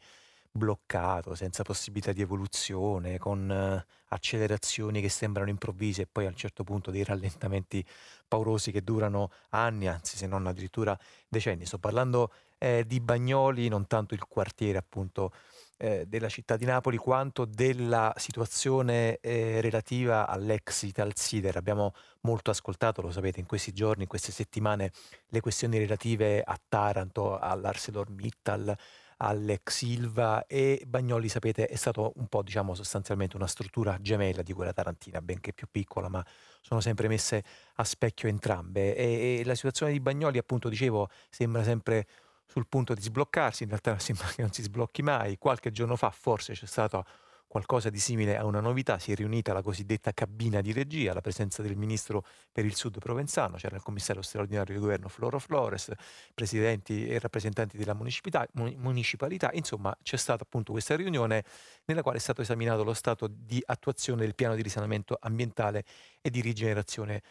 bloccato, 0.52 1.36
senza 1.36 1.64
possibilità 1.64 2.12
di 2.14 2.22
evoluzione, 2.22 3.18
con 3.18 3.52
eh, 3.52 3.86
accelerazioni 4.10 5.02
che 5.02 5.10
sembrano 5.10 5.50
improvvise 5.50 6.04
e 6.04 6.08
poi 6.10 6.26
a 6.26 6.30
un 6.30 6.36
certo 6.36 6.64
punto 6.64 6.92
dei 6.92 7.04
rallentamenti 7.04 7.86
paurosi 8.28 8.72
che 8.72 8.84
durano 8.84 9.32
anni, 9.50 9.88
anzi 9.88 10.18
se 10.18 10.28
non 10.28 10.48
addirittura 10.48 10.98
decenni. 11.28 11.66
Sto 11.66 11.78
parlando 11.78 12.32
eh, 12.58 12.84
di 12.86 13.00
Bagnoli, 13.00 13.68
non 13.68 13.88
tanto 13.88 14.14
il 14.14 14.24
quartiere 14.26 14.78
appunto 14.78 15.32
eh, 15.78 16.06
della 16.08 16.30
città 16.30 16.56
di 16.56 16.66
Napoli, 16.66 16.98
quanto 16.98 17.46
della 17.46 18.14
situazione 18.16 19.18
eh, 19.20 19.60
relativa 19.62 20.28
all'ex 20.28 20.84
Ital 20.84 21.12
Sider. 21.16 21.58
Abbiamo 21.58 21.94
molto 22.22 22.52
ascoltato, 22.52 23.02
lo 23.02 23.12
sapete, 23.12 23.40
in 23.40 23.46
questi 23.46 23.74
giorni, 23.74 24.04
in 24.04 24.10
queste 24.10 24.32
settimane, 24.32 24.92
le 25.28 25.40
questioni 25.42 25.78
relative 25.78 26.42
a 26.42 26.58
Taranto, 26.68 27.38
all'ArcelorMittal, 27.38 28.78
all'ex 29.18 29.74
Silva 29.74 30.46
e 30.48 30.84
Bagnoli, 30.86 31.30
sapete, 31.30 31.68
è 31.68 31.76
stato 31.76 32.14
un 32.16 32.28
po', 32.28 32.42
diciamo, 32.42 32.74
sostanzialmente 32.76 33.36
una 33.36 33.48
struttura 33.48 33.98
gemella 34.02 34.42
di 34.42 34.54
quella 34.54 34.74
tarantina, 34.74 35.22
benché 35.22 35.54
più 35.54 35.68
piccola, 35.70 36.10
ma 36.10 36.26
sono 36.62 36.82
sempre 36.82 37.08
messe 37.08 37.44
a 37.76 37.84
specchio 37.84 38.28
entrambe. 38.30 38.96
E, 38.96 39.40
e 39.40 39.46
la 39.46 39.56
situazione 39.56 39.92
di 39.92 40.00
Bagnoli, 40.00 40.38
appunto, 40.38 40.70
dicevo, 40.70 41.10
sembra 41.30 41.64
sempre 41.64 42.08
sul 42.46 42.68
punto 42.68 42.94
di 42.94 43.02
sbloccarsi, 43.02 43.64
in 43.64 43.70
realtà 43.70 43.98
sembra 44.00 44.28
che 44.28 44.42
non 44.42 44.52
si 44.52 44.62
sblocchi 44.62 45.02
mai. 45.02 45.38
Qualche 45.38 45.72
giorno 45.72 45.96
fa 45.96 46.10
forse 46.12 46.54
c'è 46.54 46.66
stato 46.66 47.06
qualcosa 47.48 47.90
di 47.90 48.00
simile 48.00 48.38
a 48.38 48.46
una 48.46 48.60
novità, 48.60 49.00
si 49.00 49.12
è 49.12 49.16
riunita 49.16 49.54
la 49.54 49.62
cosiddetta 49.62 50.12
cabina 50.12 50.62
di 50.62 50.74
regia, 50.74 51.14
la 51.14 51.22
presenza 51.22 51.62
del 51.62 51.76
ministro 51.78 52.26
per 52.52 52.66
il 52.66 52.76
sud 52.76 53.00
provenzano, 53.00 53.58
c'era 53.58 53.76
il 53.76 53.82
commissario 53.82 54.22
straordinario 54.22 54.74
di 54.74 54.80
governo 54.80 55.08
Floro 55.08 55.40
Flores, 55.40 55.92
presidenti 56.34 57.08
e 57.08 57.20
rappresentanti 57.20 57.78
della 57.78 57.94
municipalità, 57.94 59.50
insomma 59.54 59.96
c'è 60.02 60.18
stata 60.18 60.44
appunto 60.44 60.72
questa 60.72 60.96
riunione 60.96 61.44
nella 61.86 62.02
quale 62.02 62.18
è 62.18 62.22
stato 62.22 62.42
esaminato 62.42 62.84
lo 62.84 62.94
stato 62.94 63.28
di 63.28 63.62
attuazione 63.66 64.22
del 64.22 64.36
piano 64.36 64.56
di 64.56 64.62
risanamento 64.62 65.18
ambientale 65.20 65.86
e 66.22 66.30
di 66.30 66.42
rigenerazione 66.42 67.22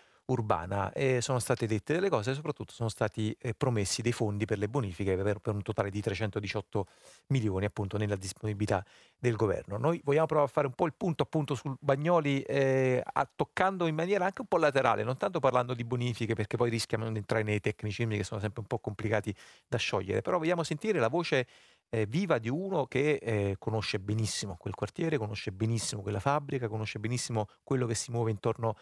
e 0.92 1.20
sono 1.20 1.38
state 1.38 1.66
dette 1.66 1.92
delle 1.92 2.08
cose 2.08 2.30
e 2.30 2.34
soprattutto 2.34 2.72
sono 2.72 2.88
stati 2.88 3.36
eh, 3.38 3.54
promessi 3.54 4.00
dei 4.00 4.12
fondi 4.12 4.46
per 4.46 4.58
le 4.58 4.68
bonifiche 4.68 5.16
per, 5.16 5.40
un 5.44 5.62
totale 5.62 5.90
di 5.90 6.00
318 6.00 6.86
milioni 7.26 7.66
appunto 7.66 7.98
nella 7.98 8.16
disponibilità 8.16 8.84
del 9.18 9.36
governo. 9.36 9.76
Noi 9.76 10.00
vogliamo 10.02 10.26
provare 10.26 10.48
a 10.48 10.52
fare 10.52 10.66
un 10.66 10.72
po' 10.72 10.86
il 10.86 10.94
punto 10.96 11.22
appunto 11.22 11.54
sul 11.54 11.76
Bagnoli 11.78 12.40
eh, 12.42 13.02
toccando 13.36 13.86
in 13.86 13.94
maniera 13.94 14.24
anche 14.24 14.40
un 14.40 14.46
po' 14.46 14.56
laterale, 14.56 15.02
non 15.04 15.16
tanto 15.16 15.40
parlando 15.40 15.74
di 15.74 15.84
bonifiche 15.84 16.34
perché 16.34 16.56
poi 16.56 16.70
rischiamo 16.70 17.10
di 17.10 17.18
entrare 17.18 17.42
nei 17.42 17.60
tecnicismi 17.60 18.16
che 18.16 18.24
sono 18.24 18.40
sempre 18.40 18.60
un 18.60 18.66
po' 18.66 18.78
complicati 18.78 19.34
da 19.68 19.76
sciogliere, 19.76 20.22
però 20.22 20.38
vogliamo 20.38 20.62
sentire 20.62 20.98
la 20.98 21.08
voce 21.08 21.46
eh, 21.90 22.06
viva 22.06 22.38
di 22.38 22.48
uno 22.48 22.86
che 22.86 23.18
eh, 23.22 23.56
conosce 23.58 24.00
benissimo 24.00 24.56
quel 24.58 24.74
quartiere, 24.74 25.18
conosce 25.18 25.52
benissimo 25.52 26.02
quella 26.02 26.20
fabbrica, 26.20 26.68
conosce 26.68 26.98
benissimo 26.98 27.46
quello 27.62 27.86
che 27.86 27.94
si 27.94 28.10
muove 28.10 28.30
intorno 28.30 28.70
a 28.70 28.74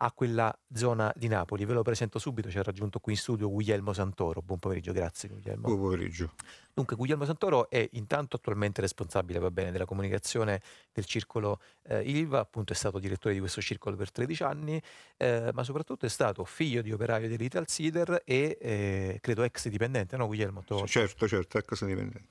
a 0.00 0.12
quella 0.12 0.56
zona 0.72 1.12
di 1.16 1.28
Napoli. 1.28 1.64
Ve 1.64 1.72
lo 1.72 1.82
presento 1.82 2.18
subito, 2.18 2.50
ci 2.50 2.58
ha 2.58 2.62
raggiunto 2.62 3.00
qui 3.00 3.12
in 3.12 3.18
studio 3.18 3.50
Guglielmo 3.50 3.92
Santoro. 3.92 4.42
Buon 4.42 4.58
pomeriggio, 4.58 4.92
grazie 4.92 5.28
Guglielmo. 5.28 5.62
Buon 5.62 5.78
pomeriggio. 5.78 6.32
Dunque, 6.72 6.94
Guglielmo 6.94 7.24
Santoro 7.24 7.68
è 7.68 7.88
intanto 7.92 8.36
attualmente 8.36 8.80
responsabile, 8.80 9.40
va 9.40 9.50
bene, 9.50 9.72
della 9.72 9.86
comunicazione 9.86 10.62
del 10.92 11.04
circolo 11.04 11.60
eh, 11.88 12.02
Ilva, 12.02 12.38
appunto 12.38 12.72
è 12.72 12.76
stato 12.76 13.00
direttore 13.00 13.34
di 13.34 13.40
questo 13.40 13.60
circolo 13.60 13.96
per 13.96 14.12
13 14.12 14.42
anni, 14.44 14.80
eh, 15.16 15.50
ma 15.52 15.64
soprattutto 15.64 16.06
è 16.06 16.08
stato 16.08 16.44
figlio 16.44 16.80
di 16.82 16.92
operaio 16.92 17.28
dell'Ital 17.28 17.66
Cider 17.66 18.22
e 18.24 18.58
eh, 18.60 19.18
credo 19.20 19.42
ex 19.42 19.68
dipendente, 19.68 20.16
no 20.16 20.26
Guglielmo? 20.26 20.62
Certo, 20.86 21.26
certo, 21.26 21.58
ex 21.58 21.84
dipendente. 21.84 22.26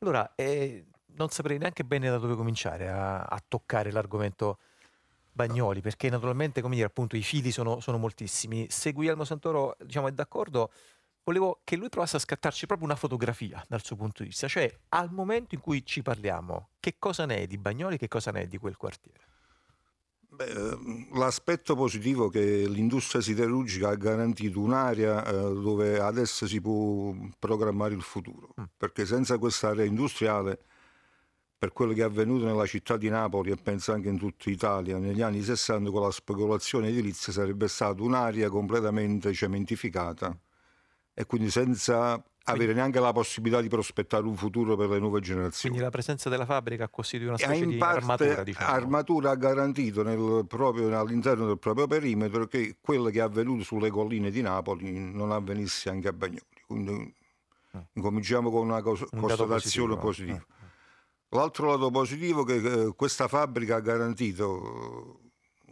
Allora, 0.00 0.34
eh, 0.34 0.84
non 1.14 1.30
saprei 1.30 1.56
neanche 1.56 1.84
bene 1.84 2.10
da 2.10 2.18
dove 2.18 2.34
cominciare 2.34 2.88
a, 2.90 3.22
a 3.22 3.42
toccare 3.46 3.90
l'argomento 3.90 4.58
Bagnoli, 5.32 5.80
perché 5.80 6.10
naturalmente, 6.10 6.60
come 6.60 6.74
dire, 6.74 6.86
appunto 6.86 7.16
i 7.16 7.22
fili 7.22 7.50
sono, 7.50 7.80
sono 7.80 7.96
moltissimi. 7.96 8.66
Se 8.68 8.92
Guglielmo 8.92 9.24
Santoro 9.24 9.76
diciamo, 9.82 10.08
è 10.08 10.12
d'accordo, 10.12 10.70
volevo 11.24 11.60
che 11.64 11.76
lui 11.76 11.88
provasse 11.88 12.16
a 12.16 12.20
scattarci 12.20 12.66
proprio 12.66 12.86
una 12.86 12.96
fotografia 12.96 13.64
dal 13.68 13.82
suo 13.82 13.96
punto 13.96 14.22
di 14.22 14.28
vista, 14.28 14.46
cioè 14.46 14.70
al 14.90 15.10
momento 15.10 15.54
in 15.54 15.60
cui 15.60 15.84
ci 15.86 16.02
parliamo, 16.02 16.68
che 16.80 16.96
cosa 16.98 17.24
ne 17.24 17.38
è 17.38 17.46
di 17.46 17.56
Bagnoli, 17.56 17.96
che 17.96 18.08
cosa 18.08 18.30
ne 18.30 18.42
è 18.42 18.46
di 18.46 18.58
quel 18.58 18.76
quartiere? 18.76 19.20
Beh, 20.34 20.46
ehm, 20.46 21.18
l'aspetto 21.18 21.74
positivo 21.74 22.28
è 22.28 22.30
che 22.30 22.66
l'industria 22.66 23.20
siderurgica 23.20 23.90
ha 23.90 23.96
garantito 23.96 24.60
un'area 24.60 25.24
eh, 25.26 25.32
dove 25.32 26.00
adesso 26.00 26.46
si 26.46 26.60
può 26.60 27.14
programmare 27.38 27.94
il 27.94 28.02
futuro, 28.02 28.54
mm. 28.58 28.64
perché 28.76 29.04
senza 29.04 29.36
quest'area 29.36 29.84
industriale 29.84 30.60
per 31.62 31.72
quello 31.72 31.92
che 31.92 32.00
è 32.00 32.04
avvenuto 32.04 32.44
nella 32.44 32.66
città 32.66 32.96
di 32.96 33.08
Napoli 33.08 33.52
e 33.52 33.56
penso 33.56 33.92
anche 33.92 34.08
in 34.08 34.18
tutta 34.18 34.50
Italia 34.50 34.98
negli 34.98 35.22
anni 35.22 35.42
60 35.42 35.92
con 35.92 36.02
la 36.02 36.10
speculazione 36.10 36.88
edilizia 36.88 37.32
sarebbe 37.32 37.68
stata 37.68 38.02
un'area 38.02 38.48
completamente 38.48 39.32
cementificata 39.32 40.36
e 41.14 41.24
quindi 41.24 41.52
senza 41.52 42.20
avere 42.46 42.72
neanche 42.72 42.98
la 42.98 43.12
possibilità 43.12 43.60
di 43.60 43.68
prospettare 43.68 44.26
un 44.26 44.34
futuro 44.34 44.74
per 44.74 44.88
le 44.88 44.98
nuove 44.98 45.20
generazioni. 45.20 45.76
Quindi 45.76 45.84
la 45.84 45.90
presenza 45.90 46.28
della 46.28 46.46
fabbrica 46.46 46.82
ha 46.82 46.88
costituito 46.88 47.32
una 47.32 47.38
specie 47.38 47.64
di 47.64 47.80
armatura, 47.80 48.42
diciamo. 48.42 48.66
armatura 48.68 49.30
ha 49.30 49.36
garantito 49.36 50.02
nel 50.02 50.44
proprio, 50.48 50.98
all'interno 50.98 51.46
del 51.46 51.60
proprio 51.60 51.86
perimetro 51.86 52.48
che 52.48 52.78
quello 52.80 53.08
che 53.08 53.18
è 53.18 53.22
avvenuto 53.22 53.62
sulle 53.62 53.90
colline 53.90 54.32
di 54.32 54.42
Napoli 54.42 54.98
non 54.98 55.30
avvenisse 55.30 55.90
anche 55.90 56.08
a 56.08 56.12
Bagnoli. 56.12 56.42
Quindi 56.66 57.14
mm. 57.76 57.80
incominciamo 57.92 58.50
con 58.50 58.66
una 58.66 58.82
cos- 58.82 59.06
un 59.12 59.20
constatazione 59.20 59.94
positiva. 59.94 60.32
positiva. 60.34 60.44
Mm. 60.58 60.60
L'altro 61.34 61.70
lato 61.70 61.90
positivo 61.90 62.46
è 62.46 62.60
che 62.60 62.92
questa 62.94 63.26
fabbrica 63.26 63.76
ha 63.76 63.80
garantito 63.80 65.20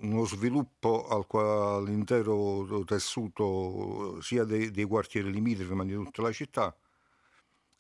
uno 0.00 0.24
sviluppo 0.24 1.06
all'intero 1.06 2.82
tessuto 2.84 4.18
sia 4.22 4.44
dei, 4.44 4.70
dei 4.70 4.84
quartieri 4.84 5.30
limitrofi 5.30 5.74
ma 5.74 5.84
di 5.84 5.92
tutta 5.92 6.22
la 6.22 6.32
città, 6.32 6.74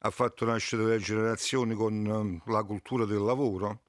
ha 0.02 0.10
fatto 0.10 0.44
nascere 0.44 0.84
delle 0.84 0.98
generazioni 0.98 1.74
con 1.74 2.42
la 2.44 2.62
cultura 2.64 3.06
del 3.06 3.22
lavoro, 3.22 3.80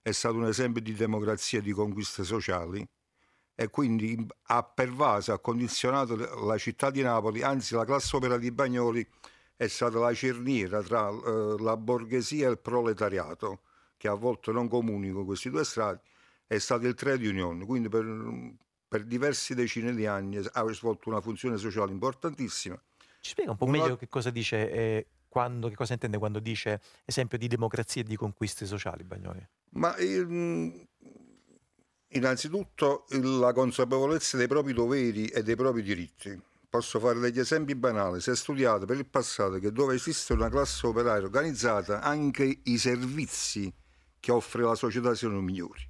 è 0.00 0.12
stato 0.12 0.36
un 0.36 0.46
esempio 0.46 0.80
di 0.80 0.92
democrazia 0.92 1.58
e 1.58 1.62
di 1.62 1.72
conquiste 1.72 2.22
sociali. 2.22 2.86
E 3.56 3.68
quindi 3.68 4.26
ha 4.46 4.62
pervaso, 4.62 5.32
ha 5.32 5.40
condizionato 5.40 6.16
la 6.44 6.58
città 6.58 6.90
di 6.90 7.02
Napoli, 7.02 7.42
anzi 7.42 7.74
la 7.74 7.84
classe 7.84 8.14
opera 8.14 8.36
di 8.36 8.52
Bagnoli 8.52 9.04
è 9.56 9.66
stata 9.68 9.98
la 9.98 10.12
cerniera 10.12 10.82
tra 10.82 11.08
eh, 11.08 11.56
la 11.58 11.76
borghesia 11.76 12.48
e 12.48 12.50
il 12.50 12.58
proletariato, 12.58 13.60
che 13.96 14.08
a 14.08 14.14
volte 14.14 14.52
non 14.52 14.68
comunicano 14.68 15.24
questi 15.24 15.50
due 15.50 15.64
strati, 15.64 16.00
è 16.46 16.58
stato 16.58 16.86
il 16.86 16.94
trade 16.94 17.26
union, 17.26 17.64
quindi 17.64 17.88
per, 17.88 18.04
per 18.88 19.04
diversi 19.04 19.54
decine 19.54 19.94
di 19.94 20.06
anni 20.06 20.38
ha 20.38 20.72
svolto 20.72 21.08
una 21.08 21.20
funzione 21.20 21.56
sociale 21.56 21.92
importantissima. 21.92 22.80
Ci 23.20 23.30
spiega 23.30 23.52
un 23.52 23.56
po' 23.56 23.64
una... 23.64 23.78
meglio 23.78 23.96
che 23.96 24.08
cosa 24.08 24.30
dice 24.30 24.70
eh, 24.70 25.06
quando, 25.28 25.68
che 25.68 25.74
cosa 25.74 25.94
intende 25.94 26.18
quando 26.18 26.40
dice 26.40 26.80
esempio 27.04 27.38
di 27.38 27.48
democrazia 27.48 28.02
e 28.02 28.04
di 28.04 28.16
conquiste 28.16 28.66
sociali, 28.66 29.02
Bagnoli? 29.04 29.48
Ma 29.70 29.96
il, 29.96 30.86
innanzitutto 32.08 33.06
la 33.08 33.52
consapevolezza 33.52 34.36
dei 34.36 34.46
propri 34.46 34.72
doveri 34.72 35.26
e 35.26 35.42
dei 35.42 35.56
propri 35.56 35.82
diritti 35.82 36.40
Posso 36.74 36.98
fare 36.98 37.20
degli 37.20 37.38
esempi 37.38 37.76
banali. 37.76 38.20
Si 38.20 38.30
è 38.30 38.34
studiato 38.34 38.84
per 38.84 38.96
il 38.96 39.06
passato 39.06 39.60
che 39.60 39.70
dove 39.70 39.94
esiste 39.94 40.32
una 40.32 40.48
classe 40.48 40.88
operaia 40.88 41.22
organizzata, 41.22 42.00
anche 42.00 42.62
i 42.64 42.78
servizi 42.78 43.72
che 44.18 44.32
offre 44.32 44.64
la 44.64 44.74
società 44.74 45.14
siano 45.14 45.40
migliori. 45.40 45.88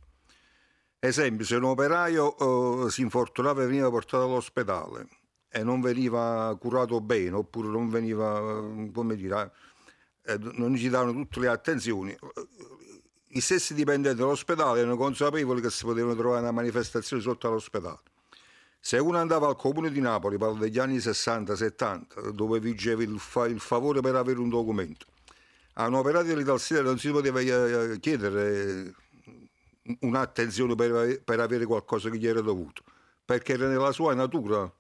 Esempio, 0.99 1.47
se 1.47 1.57
un 1.57 1.64
operaio 1.64 2.85
eh, 2.85 2.91
si 2.91 3.01
infortunava 3.01 3.62
e 3.62 3.66
veniva 3.66 3.89
portato 3.89 4.24
all'ospedale 4.24 5.09
e 5.49 5.64
non 5.64 5.80
veniva 5.80 6.55
curato 6.61 7.01
bene, 7.01 7.35
oppure 7.35 7.68
non 7.68 7.89
veniva, 7.89 8.39
eh, 8.41 8.91
come 8.93 9.16
dire, 9.16 9.53
eh, 10.22 10.37
non 10.39 10.74
gli 10.74 10.91
davano 10.91 11.12
tutte 11.12 11.41
le 11.41 11.49
attenzioni, 11.49 12.11
eh, 12.11 12.18
i 13.28 13.41
stessi 13.41 13.72
dipendenti 13.72 14.18
dell'ospedale 14.18 14.80
erano 14.80 14.99
consapevoli 14.99 15.62
che 15.62 15.70
si 15.70 15.85
potevano 15.85 16.14
trovare 16.14 16.43
una 16.43 16.53
manifestazione 16.53 17.22
sotto 17.22 17.49
all'ospedale 17.49 18.12
se 18.87 18.99
uno 18.99 19.16
andava 19.16 19.49
al 19.49 19.57
comune 19.57 19.91
di 19.91 19.99
Napoli, 19.99 20.37
parlo 20.37 20.59
degli 20.59 20.78
anni 20.78 20.99
60-70, 20.99 22.28
dove 22.28 22.61
vigeva 22.61 23.03
il, 23.03 23.18
fa- 23.18 23.47
il, 23.47 23.59
favore 23.59 24.03
per 24.03 24.14
avere 24.14 24.39
un 24.39 24.51
documento, 24.51 25.07
a 25.76 25.87
un 25.87 25.95
operaio 25.95 26.24
dell'Italsida 26.24 26.82
non 26.82 26.99
si 26.99 27.11
poteva 27.11 27.41
eh, 27.41 27.99
chiedere 27.99 28.95
un'attenzione 30.01 30.74
per, 30.74 31.22
per 31.24 31.41
avere 31.41 31.64
qualcosa 31.64 32.11
che 32.11 32.18
gli 32.18 32.26
era 32.26 32.43
dovuto, 32.43 32.82
perché 33.24 33.55
era 33.55 33.68
nella 33.68 33.91
sua 33.91 34.12
natura 34.12 34.70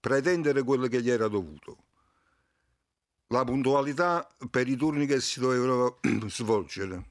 pretendere 0.00 0.64
quello 0.64 0.88
che 0.88 1.00
gli 1.00 1.10
era 1.10 1.28
dovuto. 1.28 1.76
La 3.28 3.44
puntualità 3.44 4.26
per 4.50 4.66
i 4.66 4.74
turni 4.74 5.06
che 5.06 5.20
si 5.20 5.38
dovevano 5.38 6.00
svolgere. 6.26 7.10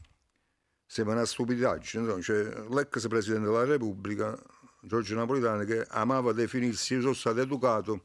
Sembra 0.85 1.15
una 1.15 1.25
stupidaggine, 1.25 2.03
no? 2.03 2.21
cioè, 2.21 2.43
l'ex 2.71 3.07
Presidente 3.07 3.47
della 3.47 3.63
Repubblica 3.63 4.37
Giorgio 4.85 5.15
Napolitano 5.15 5.63
che 5.63 5.83
amava 5.89 6.31
definirsi 6.31 6.93
io 6.93 7.01
sono 7.01 7.13
stato 7.13 7.41
educato 7.41 8.03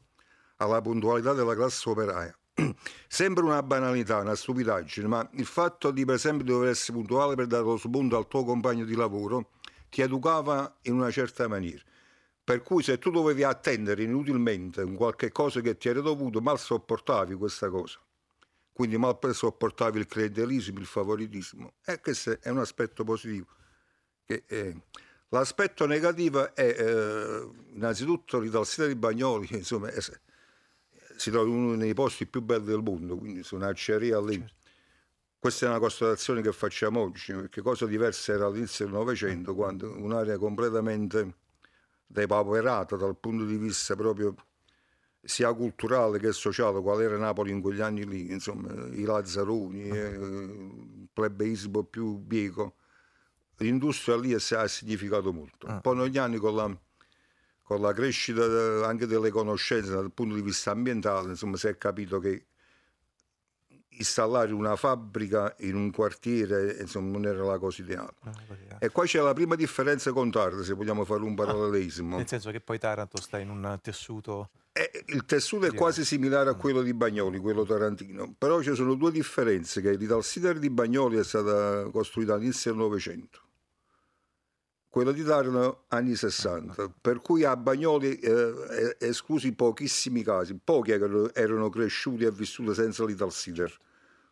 alla 0.57 0.81
puntualità 0.81 1.33
della 1.33 1.53
classe 1.53 1.87
operaia. 1.87 2.35
Sembra 3.07 3.43
una 3.43 3.61
banalità, 3.61 4.17
una 4.17 4.35
stupidaggine, 4.35 5.07
ma 5.07 5.29
il 5.33 5.45
fatto 5.45 5.91
di 5.91 6.05
per 6.05 6.15
esempio 6.15 6.45
dover 6.45 6.69
essere 6.69 6.97
puntuale 6.97 7.35
per 7.35 7.45
dare 7.45 7.63
lo 7.63 7.77
spunto 7.77 8.17
al 8.17 8.27
tuo 8.27 8.43
compagno 8.43 8.83
di 8.85 8.95
lavoro 8.95 9.51
ti 9.89 10.01
educava 10.01 10.79
in 10.83 10.93
una 10.93 11.11
certa 11.11 11.47
maniera. 11.47 11.83
Per 12.43 12.63
cui 12.63 12.81
se 12.81 12.97
tu 12.97 13.11
dovevi 13.11 13.43
attendere 13.43 14.01
inutilmente 14.01 14.81
un 14.81 14.95
qualche 14.95 15.31
cosa 15.31 15.61
che 15.61 15.77
ti 15.77 15.87
era 15.87 16.01
dovuto, 16.01 16.41
mal 16.41 16.57
sopportavi 16.57 17.35
questa 17.35 17.69
cosa. 17.69 17.99
Quindi 18.73 18.97
mal 18.97 19.17
sopportavi 19.19 19.99
il 19.99 20.07
clientelismo, 20.07 20.79
il 20.79 20.87
favoritismo. 20.87 21.73
E 21.85 21.99
questo 21.99 22.39
è 22.41 22.49
un 22.49 22.57
aspetto 22.57 23.03
positivo. 23.03 23.45
Che, 24.25 24.43
eh, 24.47 24.75
L'aspetto 25.33 25.85
negativo 25.85 26.53
è 26.53 26.75
eh, 26.77 27.49
innanzitutto 27.73 28.37
l'Italsita 28.37 28.85
di 28.85 28.95
Bagnoli, 28.95 29.47
insomma, 29.55 29.87
è, 29.87 29.97
si 31.15 31.31
trova 31.31 31.47
in 31.47 31.55
uno 31.55 31.77
dei 31.77 31.93
posti 31.93 32.25
più 32.25 32.41
belli 32.41 32.65
del 32.65 32.81
mondo, 32.81 33.15
quindi 33.15 33.41
su 33.41 33.55
un'acciaria 33.55 34.19
lì. 34.19 34.33
Certo. 34.33 34.53
Questa 35.39 35.65
è 35.65 35.69
una 35.69 35.79
constatazione 35.79 36.41
che 36.41 36.51
facciamo 36.51 36.99
oggi, 36.99 37.31
perché 37.31 37.61
cosa 37.61 37.85
diversa 37.85 38.33
era 38.33 38.47
all'inizio 38.47 38.83
del 38.85 38.93
Novecento, 38.93 39.55
quando 39.55 39.95
un'area 39.97 40.37
completamente 40.37 41.35
depauperata 42.05 42.97
dal 42.97 43.15
punto 43.17 43.45
di 43.45 43.55
vista 43.55 43.95
proprio 43.95 44.35
sia 45.23 45.53
culturale 45.53 46.19
che 46.19 46.33
sociale, 46.33 46.81
qual 46.81 47.01
era 47.01 47.17
Napoli 47.17 47.51
in 47.51 47.61
quegli 47.61 47.79
anni 47.79 48.05
lì, 48.05 48.31
insomma, 48.31 48.69
i 48.87 49.03
Lazzaroni, 49.03 49.89
eh, 49.89 50.09
il 50.09 51.07
plebeismo 51.13 51.83
più 51.83 52.17
bieco 52.17 52.75
l'industria 53.61 54.17
lì 54.17 54.33
ha 54.33 54.67
significato 54.67 55.31
molto. 55.31 55.67
Ah. 55.67 55.79
Poi 55.79 55.95
negli 55.95 56.17
anni 56.17 56.37
con 56.37 56.55
la, 56.55 56.77
con 57.63 57.81
la 57.81 57.93
crescita 57.93 58.43
anche 58.85 59.05
delle 59.05 59.29
conoscenze 59.29 59.91
dal 59.91 60.11
punto 60.11 60.35
di 60.35 60.41
vista 60.41 60.71
ambientale, 60.71 61.29
insomma, 61.29 61.57
si 61.57 61.67
è 61.67 61.77
capito 61.77 62.19
che 62.19 62.45
installare 64.01 64.51
una 64.53 64.75
fabbrica 64.75 65.53
in 65.59 65.75
un 65.75 65.91
quartiere 65.91 66.77
insomma, 66.79 67.11
non 67.11 67.25
era 67.25 67.43
la 67.43 67.59
cosa 67.59 67.81
ideale. 67.81 68.13
Ah, 68.23 68.33
e 68.79 68.89
qua 68.89 69.05
c'è 69.05 69.21
la 69.21 69.33
prima 69.33 69.55
differenza 69.55 70.11
con 70.11 70.31
Taranto, 70.31 70.63
se 70.63 70.73
vogliamo 70.73 71.05
fare 71.05 71.23
un 71.23 71.35
parallelismo. 71.35 72.15
Ah, 72.15 72.19
nel 72.19 72.27
senso 72.27 72.51
che 72.51 72.61
poi 72.61 72.79
Taranto 72.79 73.21
sta 73.21 73.37
in 73.37 73.49
un 73.49 73.79
tessuto... 73.81 74.49
Eh, 74.73 75.03
il 75.07 75.25
tessuto 75.25 75.65
è 75.65 75.73
quasi 75.73 76.05
similare 76.05 76.49
a 76.49 76.53
quello 76.53 76.81
di 76.81 76.93
Bagnoli, 76.93 77.39
quello 77.39 77.65
tarantino, 77.65 78.33
però 78.37 78.61
ci 78.61 78.73
sono 78.73 78.95
due 78.95 79.11
differenze, 79.11 79.81
che 79.81 79.91
l'Italsider 79.95 80.59
di 80.59 80.69
Bagnoli 80.69 81.17
è 81.17 81.23
stata 81.25 81.89
costruita 81.91 82.35
all'inizio 82.35 82.71
del 82.71 82.79
Novecento 82.79 83.40
quello 84.91 85.13
di 85.13 85.23
Taranto 85.23 85.85
anni 85.87 86.15
60, 86.15 86.95
per 86.99 87.21
cui 87.21 87.45
a 87.45 87.55
Bagnoli, 87.55 88.19
eh, 88.19 88.97
esclusi 88.99 89.53
pochissimi 89.53 90.21
casi, 90.21 90.59
pochi 90.61 90.91
erano 90.91 91.69
cresciuti 91.69 92.25
e 92.25 92.31
vissuti 92.31 92.73
senza 92.73 93.05
l'Italsider. 93.05 93.73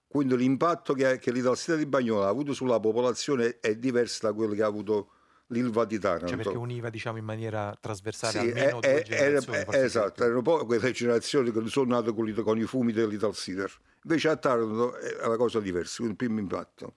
Quindi 0.05 0.35
l'impatto 0.35 0.93
che, 0.93 1.17
che 1.17 1.31
l'Italsider 1.31 1.77
di 1.77 1.85
Bagnoli 1.85 2.25
ha 2.25 2.27
avuto 2.27 2.51
sulla 2.51 2.77
popolazione 2.77 3.61
è 3.61 3.77
diverso 3.77 4.27
da 4.27 4.33
quello 4.33 4.53
che 4.53 4.61
ha 4.61 4.67
avuto 4.67 5.11
l'Ilva 5.47 5.85
di 5.85 5.97
Taranto. 5.97 6.27
Cioè 6.27 6.35
perché 6.35 6.57
univa 6.57 6.89
diciamo, 6.89 7.17
in 7.17 7.23
maniera 7.23 7.73
trasversale 7.79 8.31
sì, 8.33 8.47
almeno 8.49 8.81
è, 8.81 8.91
due 8.91 9.03
generazioni. 9.03 9.57
È, 9.59 9.81
esatto, 9.81 10.23
erano 10.25 10.41
poi 10.41 10.65
quelle 10.65 10.91
generazioni 10.91 11.53
che 11.53 11.67
sono 11.67 11.95
nate 11.95 12.13
con, 12.13 12.33
con 12.43 12.57
i 12.57 12.63
fumi 12.63 12.91
dell'Ital 12.91 13.33
Cider. 13.33 13.71
Invece 14.03 14.27
a 14.27 14.35
Taranto 14.35 14.97
è 14.97 15.25
una 15.25 15.37
cosa 15.37 15.61
diversa, 15.61 16.03
un 16.03 16.17
primo 16.17 16.39
impatto. 16.39 16.95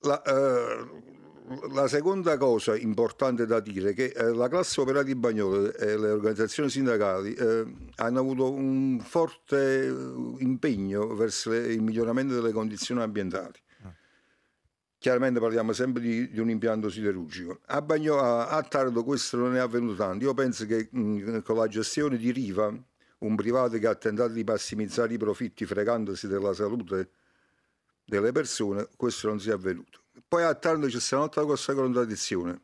La, 0.00 0.20
eh, 0.22 1.20
la 1.72 1.88
seconda 1.88 2.36
cosa 2.36 2.76
importante 2.76 3.46
da 3.46 3.60
dire 3.60 3.90
è 3.90 3.94
che 3.94 4.12
eh, 4.14 4.32
la 4.32 4.48
classe 4.48 4.80
operaia 4.80 5.02
di 5.02 5.14
Bagnolo 5.14 5.74
e 5.74 5.98
le 5.98 6.10
organizzazioni 6.10 6.70
sindacali 6.70 7.34
eh, 7.34 7.64
hanno 7.96 8.20
avuto 8.20 8.50
un 8.50 9.00
forte 9.00 9.86
eh, 9.86 9.92
impegno 10.38 11.14
verso 11.14 11.52
il 11.52 11.82
miglioramento 11.82 12.34
delle 12.34 12.52
condizioni 12.52 13.02
ambientali. 13.02 13.58
Chiaramente 14.98 15.40
parliamo 15.40 15.72
sempre 15.72 16.00
di, 16.00 16.30
di 16.30 16.38
un 16.38 16.48
impianto 16.48 16.88
siderurgico. 16.88 17.58
A, 17.66 17.82
Bagno, 17.82 18.20
a, 18.20 18.46
a 18.46 18.62
Tardo 18.62 19.02
questo 19.02 19.36
non 19.36 19.56
è 19.56 19.58
avvenuto 19.58 19.96
tanto. 19.96 20.24
Io 20.24 20.32
penso 20.32 20.64
che 20.64 20.88
mh, 20.92 21.40
con 21.42 21.56
la 21.56 21.66
gestione 21.66 22.16
di 22.16 22.30
Riva, 22.30 22.72
un 23.18 23.34
privato 23.34 23.78
che 23.78 23.86
ha 23.88 23.96
tentato 23.96 24.32
di 24.32 24.44
massimizzare 24.44 25.12
i 25.12 25.18
profitti 25.18 25.66
fregandosi 25.66 26.28
della 26.28 26.54
salute 26.54 27.10
delle 28.04 28.30
persone, 28.30 28.88
questo 28.96 29.26
non 29.26 29.40
sia 29.40 29.54
avvenuto. 29.54 30.01
Poi 30.28 30.42
a 30.42 30.54
Tardo 30.54 30.86
c'è 30.86 31.00
stata 31.00 31.22
un'altra 31.22 31.44
grossa 31.44 31.74
contraddizione. 31.74 32.60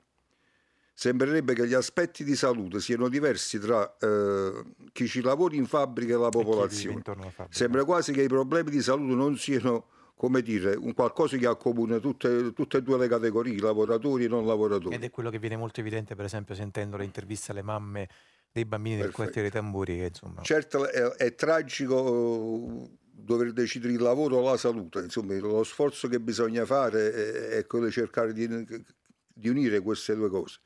Sembrerebbe 0.92 1.54
che 1.54 1.66
gli 1.66 1.74
aspetti 1.74 2.24
di 2.24 2.34
salute 2.34 2.80
siano 2.80 3.08
diversi 3.08 3.60
tra 3.60 3.96
eh, 3.98 4.64
chi 4.90 5.06
ci 5.06 5.20
lavora 5.20 5.54
in 5.54 5.66
fabbrica 5.66 6.14
e 6.14 6.18
la 6.18 6.28
popolazione. 6.28 7.02
E 7.06 7.46
Sembra 7.50 7.84
quasi 7.84 8.12
che 8.12 8.22
i 8.22 8.26
problemi 8.26 8.70
di 8.70 8.82
salute 8.82 9.14
non 9.14 9.36
siano, 9.36 9.86
come 10.16 10.42
dire, 10.42 10.74
un 10.74 10.92
qualcosa 10.94 11.36
che 11.36 11.46
accomuna 11.46 11.98
tutte, 11.98 12.52
tutte 12.52 12.78
e 12.78 12.82
due 12.82 12.98
le 12.98 13.06
categorie, 13.06 13.60
lavoratori 13.60 14.24
e 14.24 14.28
non 14.28 14.44
lavoratori. 14.44 14.94
Ed 14.96 15.04
è 15.04 15.10
quello 15.10 15.30
che 15.30 15.38
viene 15.38 15.56
molto 15.56 15.78
evidente, 15.78 16.16
per 16.16 16.24
esempio, 16.24 16.56
sentendo 16.56 16.96
le 16.96 17.04
interviste 17.04 17.52
alle 17.52 17.62
mamme 17.62 18.08
dei 18.50 18.64
bambini 18.64 18.96
del 18.96 19.04
Perfetto. 19.04 19.22
quartiere 19.22 19.50
Tamburi. 19.50 19.98
Che, 19.98 20.04
insomma... 20.06 20.42
Certo, 20.42 20.88
è, 20.90 21.00
è 21.00 21.34
tragico 21.36 22.88
dover 23.28 23.52
decidere 23.52 23.92
il 23.92 24.00
lavoro 24.00 24.38
o 24.38 24.50
la 24.50 24.56
salute, 24.56 25.00
insomma 25.00 25.36
lo 25.38 25.62
sforzo 25.62 26.08
che 26.08 26.18
bisogna 26.18 26.64
fare 26.64 27.12
è, 27.12 27.48
è 27.58 27.66
quello 27.66 27.84
di 27.84 27.92
cercare 27.92 28.32
di, 28.32 28.48
di 28.48 29.48
unire 29.50 29.80
queste 29.80 30.14
due 30.14 30.30
cose. 30.30 30.60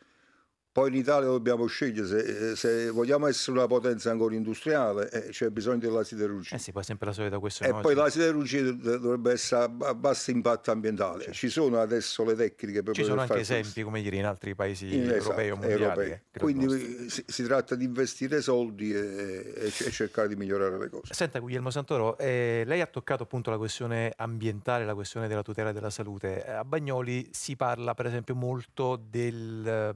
Poi 0.72 0.88
in 0.88 0.94
Italia 0.94 1.28
dobbiamo 1.28 1.66
scegliere 1.66 2.06
se, 2.06 2.56
se, 2.56 2.88
vogliamo 2.88 3.26
essere 3.26 3.58
una 3.58 3.66
potenza 3.66 4.10
ancora 4.10 4.34
industriale, 4.34 5.10
eh, 5.10 5.28
c'è 5.28 5.50
bisogno 5.50 5.76
della 5.76 6.02
siderurgia. 6.02 6.56
Eh 6.56 6.58
sì, 6.58 6.72
poi 6.72 6.82
sempre 6.82 7.08
la 7.08 7.12
solita 7.12 7.38
questione. 7.38 7.78
E 7.78 7.80
poi 7.82 7.94
la 7.94 8.08
siderurgia 8.08 8.62
dovrebbe 8.72 9.32
essere 9.32 9.70
a 9.80 9.94
basso 9.94 10.30
impatto 10.30 10.70
ambientale. 10.70 11.24
Certo. 11.24 11.34
Ci 11.34 11.50
sono 11.50 11.78
adesso 11.78 12.24
le 12.24 12.34
tecniche 12.36 12.82
per 12.82 12.94
Ci 12.94 13.04
sono 13.04 13.20
anche 13.20 13.40
esempi, 13.40 13.64
questo. 13.64 13.84
come 13.84 14.00
dire, 14.00 14.16
in 14.16 14.24
altri 14.24 14.54
paesi 14.54 14.86
in, 14.96 15.10
europei 15.10 15.48
esatto, 15.48 15.52
o 15.52 15.68
mondiali. 15.68 15.82
Europei. 15.82 16.20
Quindi 16.38 17.10
si, 17.10 17.22
si, 17.26 17.42
tratta 17.42 17.74
di 17.74 17.84
investire 17.84 18.40
soldi 18.40 18.94
e, 18.94 19.52
e, 19.54 19.66
e, 19.66 19.90
cercare 19.90 20.26
di 20.26 20.36
migliorare 20.36 20.78
le 20.78 20.88
cose. 20.88 21.12
Senta 21.12 21.38
Guglielmo 21.38 21.68
Santoro, 21.68 22.16
eh, 22.16 22.62
lei 22.64 22.80
ha 22.80 22.86
toccato 22.86 23.24
appunto 23.24 23.50
la 23.50 23.58
questione 23.58 24.10
ambientale, 24.16 24.86
la 24.86 24.94
questione 24.94 25.28
della 25.28 25.42
tutela 25.42 25.72
della 25.72 25.90
salute. 25.90 26.46
A 26.46 26.64
Bagnoli 26.64 27.28
si 27.30 27.56
parla 27.56 27.92
per 27.92 28.06
esempio 28.06 28.34
molto 28.34 28.96
del, 28.96 29.92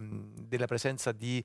della 0.47 0.66
della 0.67 0.79
presenza 0.79 1.13
di 1.13 1.43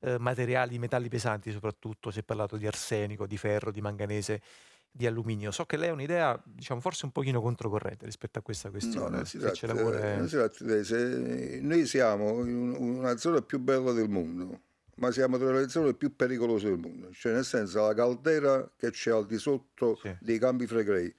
eh, 0.00 0.18
materiali, 0.18 0.78
metalli 0.78 1.08
pesanti 1.08 1.50
soprattutto, 1.50 2.10
si 2.10 2.18
è 2.18 2.22
parlato 2.22 2.56
di 2.56 2.66
arsenico, 2.66 3.26
di 3.26 3.38
ferro, 3.38 3.70
di 3.70 3.80
manganese, 3.80 4.42
di 4.90 5.06
alluminio. 5.06 5.50
So 5.50 5.64
che 5.64 5.76
lei 5.76 5.88
ha 5.88 5.92
un'idea, 5.92 6.40
diciamo, 6.44 6.80
forse 6.80 7.06
un 7.06 7.12
pochino 7.12 7.40
controcorrente 7.40 8.04
rispetto 8.04 8.38
a 8.38 8.42
questa 8.42 8.70
questione. 8.70 9.18
No, 9.18 9.24
si 9.24 9.38
tratta, 9.38 9.66
lavora... 9.66 10.26
si 10.26 10.36
tratta, 10.36 10.84
se 10.84 11.60
noi 11.62 11.86
siamo 11.86 12.44
in 12.44 12.74
una 12.76 13.16
zona 13.16 13.40
più 13.40 13.58
bella 13.58 13.92
del 13.92 14.08
mondo, 14.08 14.60
ma 14.96 15.10
siamo 15.10 15.38
tra 15.38 15.50
le 15.52 15.68
zone 15.68 15.94
più 15.94 16.14
pericolose 16.14 16.68
del 16.68 16.78
mondo. 16.78 17.10
Cioè, 17.12 17.32
nel 17.32 17.44
senso, 17.44 17.86
la 17.86 17.94
caldera 17.94 18.70
che 18.76 18.90
c'è 18.90 19.10
al 19.10 19.26
di 19.26 19.38
sotto 19.38 19.96
sì. 19.96 20.14
dei 20.20 20.38
campi 20.38 20.66
flegrei, 20.66 21.12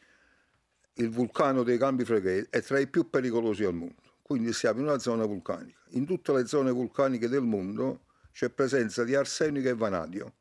il 0.97 1.09
vulcano 1.09 1.63
dei 1.63 1.77
campi 1.77 2.05
flegrei, 2.05 2.45
è 2.49 2.61
tra 2.61 2.79
i 2.79 2.87
più 2.87 3.09
pericolosi 3.09 3.65
al 3.65 3.73
mondo. 3.73 4.03
Quindi 4.25 4.53
siamo 4.53 4.79
in 4.79 4.87
una 4.87 4.97
zona 4.97 5.23
vulcanica. 5.23 5.81
In 5.89 6.07
tutte 6.07 6.33
le 6.33 6.47
zone 6.47 6.71
vulcaniche 6.71 7.27
del 7.27 7.43
mondo 7.43 8.05
c'è 8.31 8.49
presenza 8.49 9.03
di 9.03 9.13
arsenico 9.13 9.69
e 9.69 9.75
vanadio. 9.75 10.33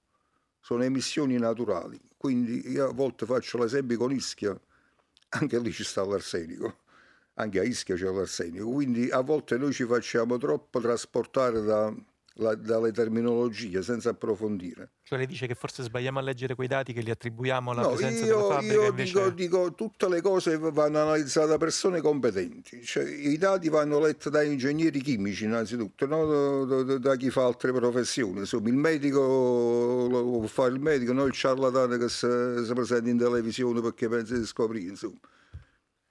Sono 0.58 0.84
emissioni 0.84 1.36
naturali. 1.36 2.00
Quindi 2.16 2.66
io 2.70 2.88
a 2.88 2.92
volte 2.94 3.26
faccio 3.26 3.58
l'esempio 3.58 3.98
con 3.98 4.10
Ischia, 4.10 4.58
anche 5.28 5.58
lì 5.58 5.70
ci 5.70 5.84
sta 5.84 6.02
l'arsenico. 6.02 6.78
Anche 7.34 7.60
a 7.60 7.62
Ischia 7.62 7.94
c'è 7.94 8.10
l'arsenico. 8.10 8.70
Quindi 8.70 9.10
a 9.10 9.20
volte 9.20 9.58
noi 9.58 9.74
ci 9.74 9.84
facciamo 9.84 10.38
troppo 10.38 10.80
trasportare 10.80 11.60
da 11.60 11.94
la, 12.34 12.54
dalle 12.54 12.90
terminologie 12.92 13.82
senza 13.82 14.10
approfondire. 14.10 14.90
Cioè 15.02 15.18
lei 15.18 15.26
dice 15.26 15.46
che 15.46 15.54
forse 15.54 15.82
sbagliamo 15.82 16.18
a 16.18 16.22
leggere 16.22 16.54
quei 16.54 16.66
dati 16.66 16.92
che 16.92 17.00
li 17.00 17.10
attribuiamo 17.10 17.70
alla 17.70 17.82
no, 17.82 17.88
presenza 17.90 18.24
io, 18.24 18.36
della 18.36 18.48
fabbrica 18.48 18.74
io 18.74 18.88
invece... 18.88 19.12
dico, 19.12 19.30
dico 19.30 19.74
tutte 19.74 20.08
le 20.08 20.20
cose 20.20 20.58
vanno 20.58 20.98
analizzate 21.00 21.46
da 21.46 21.58
persone 21.58 22.00
competenti 22.00 22.82
cioè, 22.82 23.04
i 23.04 23.36
dati 23.36 23.68
vanno 23.68 24.00
letti 24.00 24.30
da 24.30 24.42
ingegneri 24.42 25.00
chimici 25.00 25.44
innanzitutto 25.44 26.06
no? 26.06 26.64
da, 26.64 26.82
da, 26.82 26.98
da, 26.98 27.16
chi 27.16 27.28
fa 27.28 27.44
altre 27.44 27.72
professioni 27.72 28.38
insomma 28.38 28.68
il 28.68 28.76
medico 28.76 29.20
lo 30.10 30.38
può 30.38 30.46
fare 30.46 30.72
il 30.72 30.80
medico 30.80 31.12
non 31.12 31.26
il 31.26 31.32
ciarlatano 31.32 31.98
che 31.98 32.08
si, 32.08 32.26
si 32.64 32.72
presenta 32.72 33.10
in 33.10 33.18
televisione 33.18 33.80
perché 33.82 34.08
pensa 34.08 34.34
di 34.36 34.46
scoprire 34.46 34.88
insomma 34.88 35.18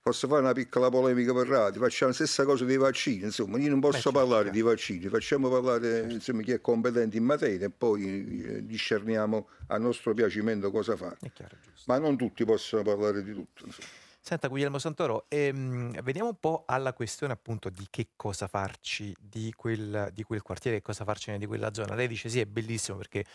posso 0.04 0.28
fare 0.28 0.42
una 0.42 0.52
piccola 0.52 0.90
polemica 0.90 1.34
per 1.34 1.48
radio, 1.48 1.82
facciamo 1.82 2.12
la 2.12 2.18
stessa 2.18 2.44
cosa 2.44 2.66
dei 2.66 2.76
vaccini, 2.76 3.24
insomma, 3.24 3.58
io 3.58 3.70
non 3.70 3.80
posso 3.80 3.96
Beh, 3.96 4.02
certo, 4.02 4.20
parlare 4.20 4.44
certo. 4.44 4.58
di 4.58 4.62
vaccini, 4.62 5.08
facciamo 5.08 5.50
parlare 5.50 5.90
certo. 5.90 6.14
insomma, 6.14 6.42
chi 6.42 6.52
è 6.52 6.60
competente 6.60 7.16
in 7.16 7.24
materia 7.24 7.68
e 7.68 7.70
poi 7.70 8.44
eh, 8.44 8.66
discerniamo 8.66 9.48
a 9.68 9.78
nostro 9.78 10.14
piacimento 10.14 10.70
cosa 10.72 10.98
fare. 10.98 11.18
Chiaro, 11.34 11.56
Ma 11.86 12.00
non 12.00 12.18
tutti 12.18 12.44
possono 12.44 12.84
parlare 12.84 13.24
di 13.24 13.34
tutto. 13.34 13.66
Insomma. 13.66 13.88
Senta 14.20 14.48
Guglielmo 14.48 14.78
Santoro, 14.78 15.26
ehm, 15.30 16.02
veniamo 16.02 16.30
un 16.30 16.40
po' 16.40 16.64
alla 16.66 16.94
questione 16.94 17.34
appunto 17.34 17.70
di 17.70 17.88
che 17.90 18.12
cosa 18.16 18.48
farci 18.48 19.14
di 19.20 19.54
quel, 19.56 20.12
di 20.14 20.24
quel 20.24 20.42
quartiere, 20.42 20.78
che 20.78 20.84
cosa 20.84 21.06
farcene 21.06 21.38
di 21.38 21.46
quella 21.46 21.74
zona. 21.74 21.96
Lei 21.96 22.08
dice 22.08 22.30
sì, 22.30 22.40
è 22.40 22.46
bellissimo 22.46 22.98
perché 22.98 23.26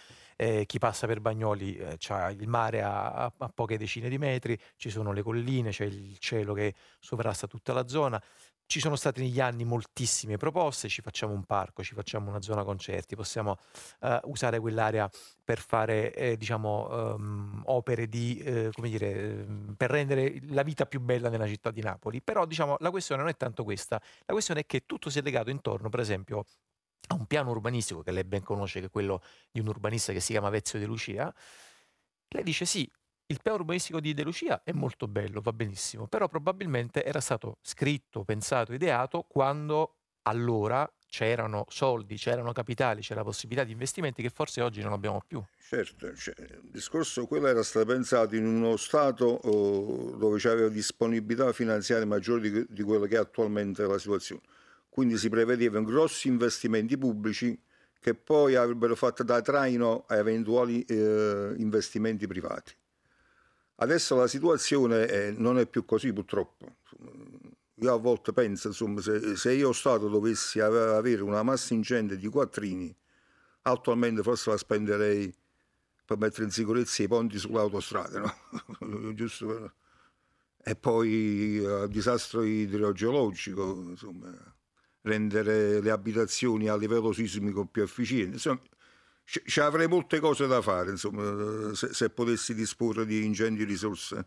eh, 0.41 0.67
chi 0.67 0.79
passa 0.79 1.09
per 1.09 1.21
Bagnoli 1.21 1.75
eh, 1.75 1.97
c'ha 1.99 2.31
il 2.31 2.47
mare 2.47 2.81
a, 2.81 3.25
a, 3.37 3.49
poche 3.53 3.77
decine 3.77 4.09
di 4.09 4.19
metri, 4.19 4.57
ci 4.77 4.89
sono 4.89 5.11
le 5.11 5.23
colline, 5.23 5.71
c'è 5.71 5.85
il 5.85 6.17
cielo 6.19 6.55
che 6.55 6.75
sovrasta 7.01 7.49
tutta 7.49 7.73
la 7.73 7.89
zona. 7.89 8.23
Ci 8.65 8.81
sono 8.81 8.97
state 8.97 9.23
negli 9.23 9.41
anni 9.41 9.65
moltissime 9.65 10.37
proposte, 10.37 10.89
ci 10.89 11.01
facciamo 11.01 11.33
un 11.33 11.45
parco, 11.45 11.83
ci 11.83 11.95
facciamo 11.95 12.29
una 12.29 12.43
zona 12.43 12.65
concerti, 12.65 13.17
possiamo 13.17 13.57
uh, 14.01 14.19
usare 14.25 14.61
quell'area 14.61 15.11
per 15.43 15.59
fare 15.59 16.13
eh, 16.13 16.37
diciamo, 16.37 17.15
um, 17.15 17.63
opere 17.65 18.09
di, 18.09 18.39
eh, 18.39 18.69
come 18.75 18.91
dire, 18.91 19.11
ehm, 19.11 19.75
per 19.75 19.91
rendere 19.91 20.39
la 20.51 20.63
vita 20.63 20.85
più 20.85 21.01
bella 21.01 21.31
nella 21.31 21.47
città 21.47 21.71
di 21.71 21.81
Napoli. 21.81 22.21
Però 22.21 22.45
diciamo, 22.45 22.77
la 22.81 22.91
questione 22.91 23.23
non 23.23 23.31
è 23.31 23.37
tanto 23.37 23.65
questa, 23.65 23.99
la 24.27 24.35
questione 24.35 24.61
è 24.61 24.67
che 24.67 24.85
tutto 24.85 25.09
si 25.09 25.19
è 25.19 25.23
legato 25.23 25.49
intorno, 25.49 25.89
per 25.89 26.01
esempio, 26.01 26.45
a 27.09 27.15
un 27.15 27.27
piano 27.27 27.51
urbanistico 27.51 28.03
che 28.03 28.11
lei 28.11 28.25
ben 28.25 28.43
conosce, 28.43 28.81
che 28.81 28.87
è 28.87 28.91
quello 28.91 29.23
di 29.51 29.61
un 29.61 29.69
urbanista 29.69 30.13
che 30.13 30.21
si 30.21 30.33
chiama 30.33 30.51
Vezio 30.51 30.79
De 30.79 30.87
Lucia. 30.87 31.33
Lei 32.29 32.43
dice 32.43 32.65
sì, 32.65 32.91
il 33.27 33.41
piano 33.43 33.59
urbanistico 33.59 34.01
di 34.01 34.15
De 34.15 34.23
Lucia 34.23 34.63
è 34.63 34.73
molto 34.73 35.07
bello, 35.07 35.41
va 35.41 35.53
benissimo, 35.53 36.07
però 36.07 36.29
probabilmente 36.29 37.05
era 37.05 37.21
stato 37.21 37.59
scritto, 37.63 38.25
pensato, 38.25 38.73
ideato 38.73 39.23
quando 39.23 39.95
allora 40.23 40.91
c'erano 41.09 41.65
soldi, 41.69 42.17
c'erano 42.17 42.53
capitali, 42.53 43.01
c'era 43.01 43.23
possibilità 43.23 43.65
di 43.65 43.73
investimenti 43.73 44.21
che 44.21 44.29
forse 44.29 44.61
oggi 44.61 44.83
non 44.83 44.93
abbiamo 44.93 45.23
più. 45.27 45.43
Certo, 45.59 46.15
cioè, 46.15 46.35
il 46.39 46.71
discorso 46.71 47.27
quello 47.27 47.47
era 47.47 47.63
stato 47.63 47.87
pensato 47.87 48.37
in 48.37 48.45
uno 48.45 48.77
Stato 48.77 49.25
oh, 49.25 50.17
dove 50.17 50.39
c'era 50.39 50.69
disponibilità 50.69 51.53
finanziaria 51.53 52.07
maggiore 52.07 52.51
di, 52.51 52.67
di 52.69 52.83
quella 52.83 53.07
che 53.07 53.17
è 53.17 53.19
attualmente 53.19 53.83
la 53.87 53.99
situazione. 53.99 54.43
Quindi 54.99 55.17
si 55.17 55.29
prevedevano 55.29 55.85
grossi 55.85 56.27
investimenti 56.27 56.99
pubblici 56.99 57.57
che 58.01 58.17
poi 58.17 58.57
avrebbero 58.57 58.97
fatto 58.97 59.23
da 59.23 59.41
traino 59.41 60.07
a 60.09 60.17
eventuali 60.17 60.83
eh, 60.83 61.55
investimenti 61.57 62.27
privati. 62.27 62.75
Adesso 63.77 64.17
la 64.17 64.27
situazione 64.27 65.07
è, 65.07 65.31
non 65.31 65.57
è 65.57 65.69
più 65.69 65.85
così 65.85 66.13
purtroppo. 66.13 66.79
Io 67.75 67.95
a 67.95 67.97
volte 67.97 68.33
penso, 68.33 68.67
insomma, 68.67 69.01
se, 69.01 69.37
se 69.37 69.53
io 69.53 69.73
Stato 69.73 70.09
dovessi 70.09 70.59
avere 70.59 71.23
una 71.23 71.45
massa 71.45 71.75
ingente 71.75 72.17
di 72.17 72.27
quattrini, 72.27 72.93
attualmente 73.63 74.25
forse 74.25 74.51
la 74.51 74.57
spenderei 74.57 75.33
per 76.05 76.19
mettere 76.19 76.43
in 76.43 76.51
sicurezza 76.51 77.05
i 77.05 77.07
ponti 77.07 77.39
sull'autostrada, 77.39 78.19
no? 78.19 79.15
Giusto. 79.15 79.75
E 80.61 80.75
poi 80.75 81.09
il 81.09 81.65
eh, 81.85 81.89
disastro 81.89 82.43
idrogeologico, 82.43 83.85
insomma, 83.91 84.57
rendere 85.09 85.81
le 85.81 85.91
abitazioni 85.91 86.69
a 86.69 86.77
livello 86.77 87.13
sismico 87.13 87.65
più 87.65 87.83
efficienti. 87.83 88.35
Insomma, 88.35 88.61
ci 89.25 89.61
avrei 89.61 89.87
molte 89.89 90.21
cose 90.21 90.47
da 90.47 90.63
fare, 90.63 90.91
insomma, 90.91 91.75
se, 91.75 91.93
se, 91.93 92.09
potessi 92.11 92.55
disporre 92.55 93.05
di 93.05 93.25
ingenti 93.25 93.65
risorse. 93.65 94.27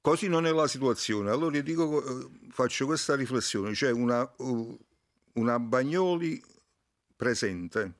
Così 0.00 0.26
non 0.26 0.46
è 0.46 0.52
la 0.52 0.66
situazione. 0.66 1.30
Allora 1.30 1.56
io 1.56 1.62
dico, 1.62 2.04
eh, 2.04 2.28
faccio 2.50 2.86
questa 2.86 3.14
riflessione, 3.14 3.72
c'è 3.72 3.92
una, 3.92 4.28
una 5.34 5.58
Bagnoli 5.60 6.42
presente, 7.14 7.94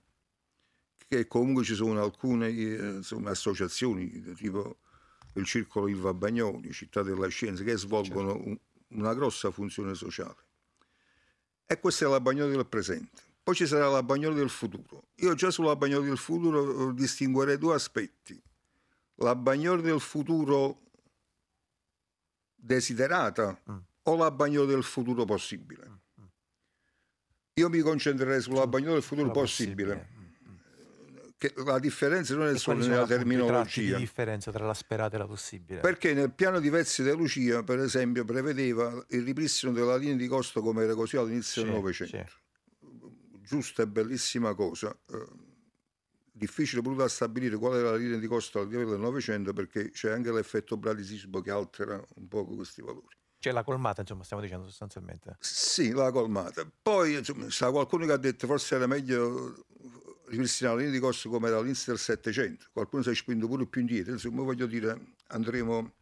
che 1.06 1.28
comunque 1.28 1.62
ci 1.62 1.74
sono 1.74 2.02
alcune 2.02 2.48
eh, 2.48 2.96
insomma, 2.96 3.30
associazioni, 3.30 4.34
tipo 4.34 4.78
il 5.34 5.44
Circolo 5.44 5.86
Ilva 5.86 6.12
Bagnoli, 6.12 6.72
Città 6.72 7.02
della 7.02 7.28
Scienza, 7.28 7.62
che 7.62 7.76
svolgono 7.76 8.32
certo. 8.32 8.48
un, 8.48 8.58
una 9.00 9.14
grossa 9.14 9.52
funzione 9.52 9.94
sociale. 9.94 10.46
E 11.70 11.78
questa 11.80 12.06
è 12.06 12.08
la 12.08 12.18
Bagnoli 12.18 12.56
del 12.56 12.66
presente. 12.66 13.22
Poi 13.42 13.54
ci 13.54 13.66
sarà 13.66 13.88
la 13.88 14.02
Bagnoli 14.02 14.34
del 14.34 14.48
futuro. 14.48 15.08
Io 15.16 15.34
già 15.34 15.50
sulla 15.50 15.76
Bagnoli 15.76 16.06
del 16.06 16.16
futuro 16.16 16.92
distinguerei 16.92 17.58
due 17.58 17.74
aspetti. 17.74 18.40
La 19.16 19.34
Bagnoli 19.34 19.82
del 19.82 20.00
futuro 20.00 20.80
desiderata 22.54 23.60
mm. 23.70 23.76
o 24.04 24.16
la 24.16 24.30
Bagnoli 24.30 24.66
del 24.66 24.82
futuro 24.82 25.26
possibile. 25.26 26.00
Mm. 26.18 26.24
Io 27.54 27.68
mi 27.68 27.80
concentrerei 27.80 28.40
sulla 28.40 28.66
Bagnoli 28.66 28.94
del 28.94 29.02
futuro 29.02 29.30
possibile. 29.30 29.94
possibile 29.94 30.17
che 31.38 31.54
la 31.64 31.78
differenza 31.78 32.34
non 32.34 32.48
è 32.48 32.58
solo 32.58 32.84
nella 32.84 33.06
terminologia. 33.06 33.92
La 33.92 33.98
differenza 33.98 34.50
tra 34.50 34.66
la 34.66 34.74
sperata 34.74 35.14
e 35.14 35.18
la 35.20 35.26
possibile? 35.26 35.80
Perché 35.80 36.12
nel 36.12 36.32
piano 36.32 36.58
di 36.58 36.68
Vezzi 36.68 37.04
De 37.04 37.12
Lucia, 37.12 37.62
per 37.62 37.78
esempio, 37.78 38.24
prevedeva 38.24 38.92
il 39.10 39.22
ripristino 39.22 39.72
della 39.72 39.96
linea 39.96 40.16
di 40.16 40.26
costo 40.26 40.60
come 40.60 40.82
era 40.82 40.94
così 40.94 41.16
all'inizio 41.16 41.62
del 41.62 41.72
Novecento. 41.72 42.32
Giusta 43.40 43.82
e 43.84 43.86
bellissima 43.86 44.52
cosa. 44.54 44.94
Eh, 45.10 45.26
difficile 46.32 46.82
pure 46.82 46.96
da 46.96 47.08
stabilire 47.08 47.56
qual 47.56 47.78
era 47.78 47.92
la 47.92 47.96
linea 47.96 48.18
di 48.18 48.26
costo 48.26 48.58
al 48.58 48.68
livello 48.68 48.90
del 48.90 49.00
Novecento 49.00 49.52
perché 49.52 49.90
c'è 49.90 50.10
anche 50.10 50.32
l'effetto 50.32 50.76
bradisismo 50.76 51.40
che 51.40 51.50
altera 51.52 52.02
un 52.16 52.26
po' 52.26 52.44
questi 52.44 52.82
valori. 52.82 53.16
C'è 53.38 53.52
la 53.52 53.62
colmata, 53.62 54.00
insomma, 54.00 54.24
stiamo 54.24 54.42
dicendo 54.42 54.66
sostanzialmente. 54.66 55.36
Sì, 55.38 55.92
la 55.92 56.10
colmata. 56.10 56.68
Poi, 56.82 57.14
insomma, 57.14 57.46
c'è 57.46 57.70
qualcuno 57.70 58.04
che 58.04 58.12
ha 58.12 58.16
detto 58.16 58.48
forse 58.48 58.74
era 58.74 58.88
meglio 58.88 59.66
ripristinare 60.28 60.76
la 60.76 60.82
linea 60.82 60.98
di 60.98 61.04
costo 61.04 61.28
come 61.28 61.48
era 61.48 61.58
all'inizio 61.58 61.92
del 61.92 62.00
Settecento. 62.00 62.66
Qualcuno 62.72 63.02
si 63.02 63.10
è 63.10 63.14
spinto 63.14 63.46
pure 63.46 63.66
più 63.66 63.80
indietro, 63.80 64.12
insomma 64.12 64.42
voglio 64.42 64.66
dire, 64.66 65.14
andremo... 65.28 65.94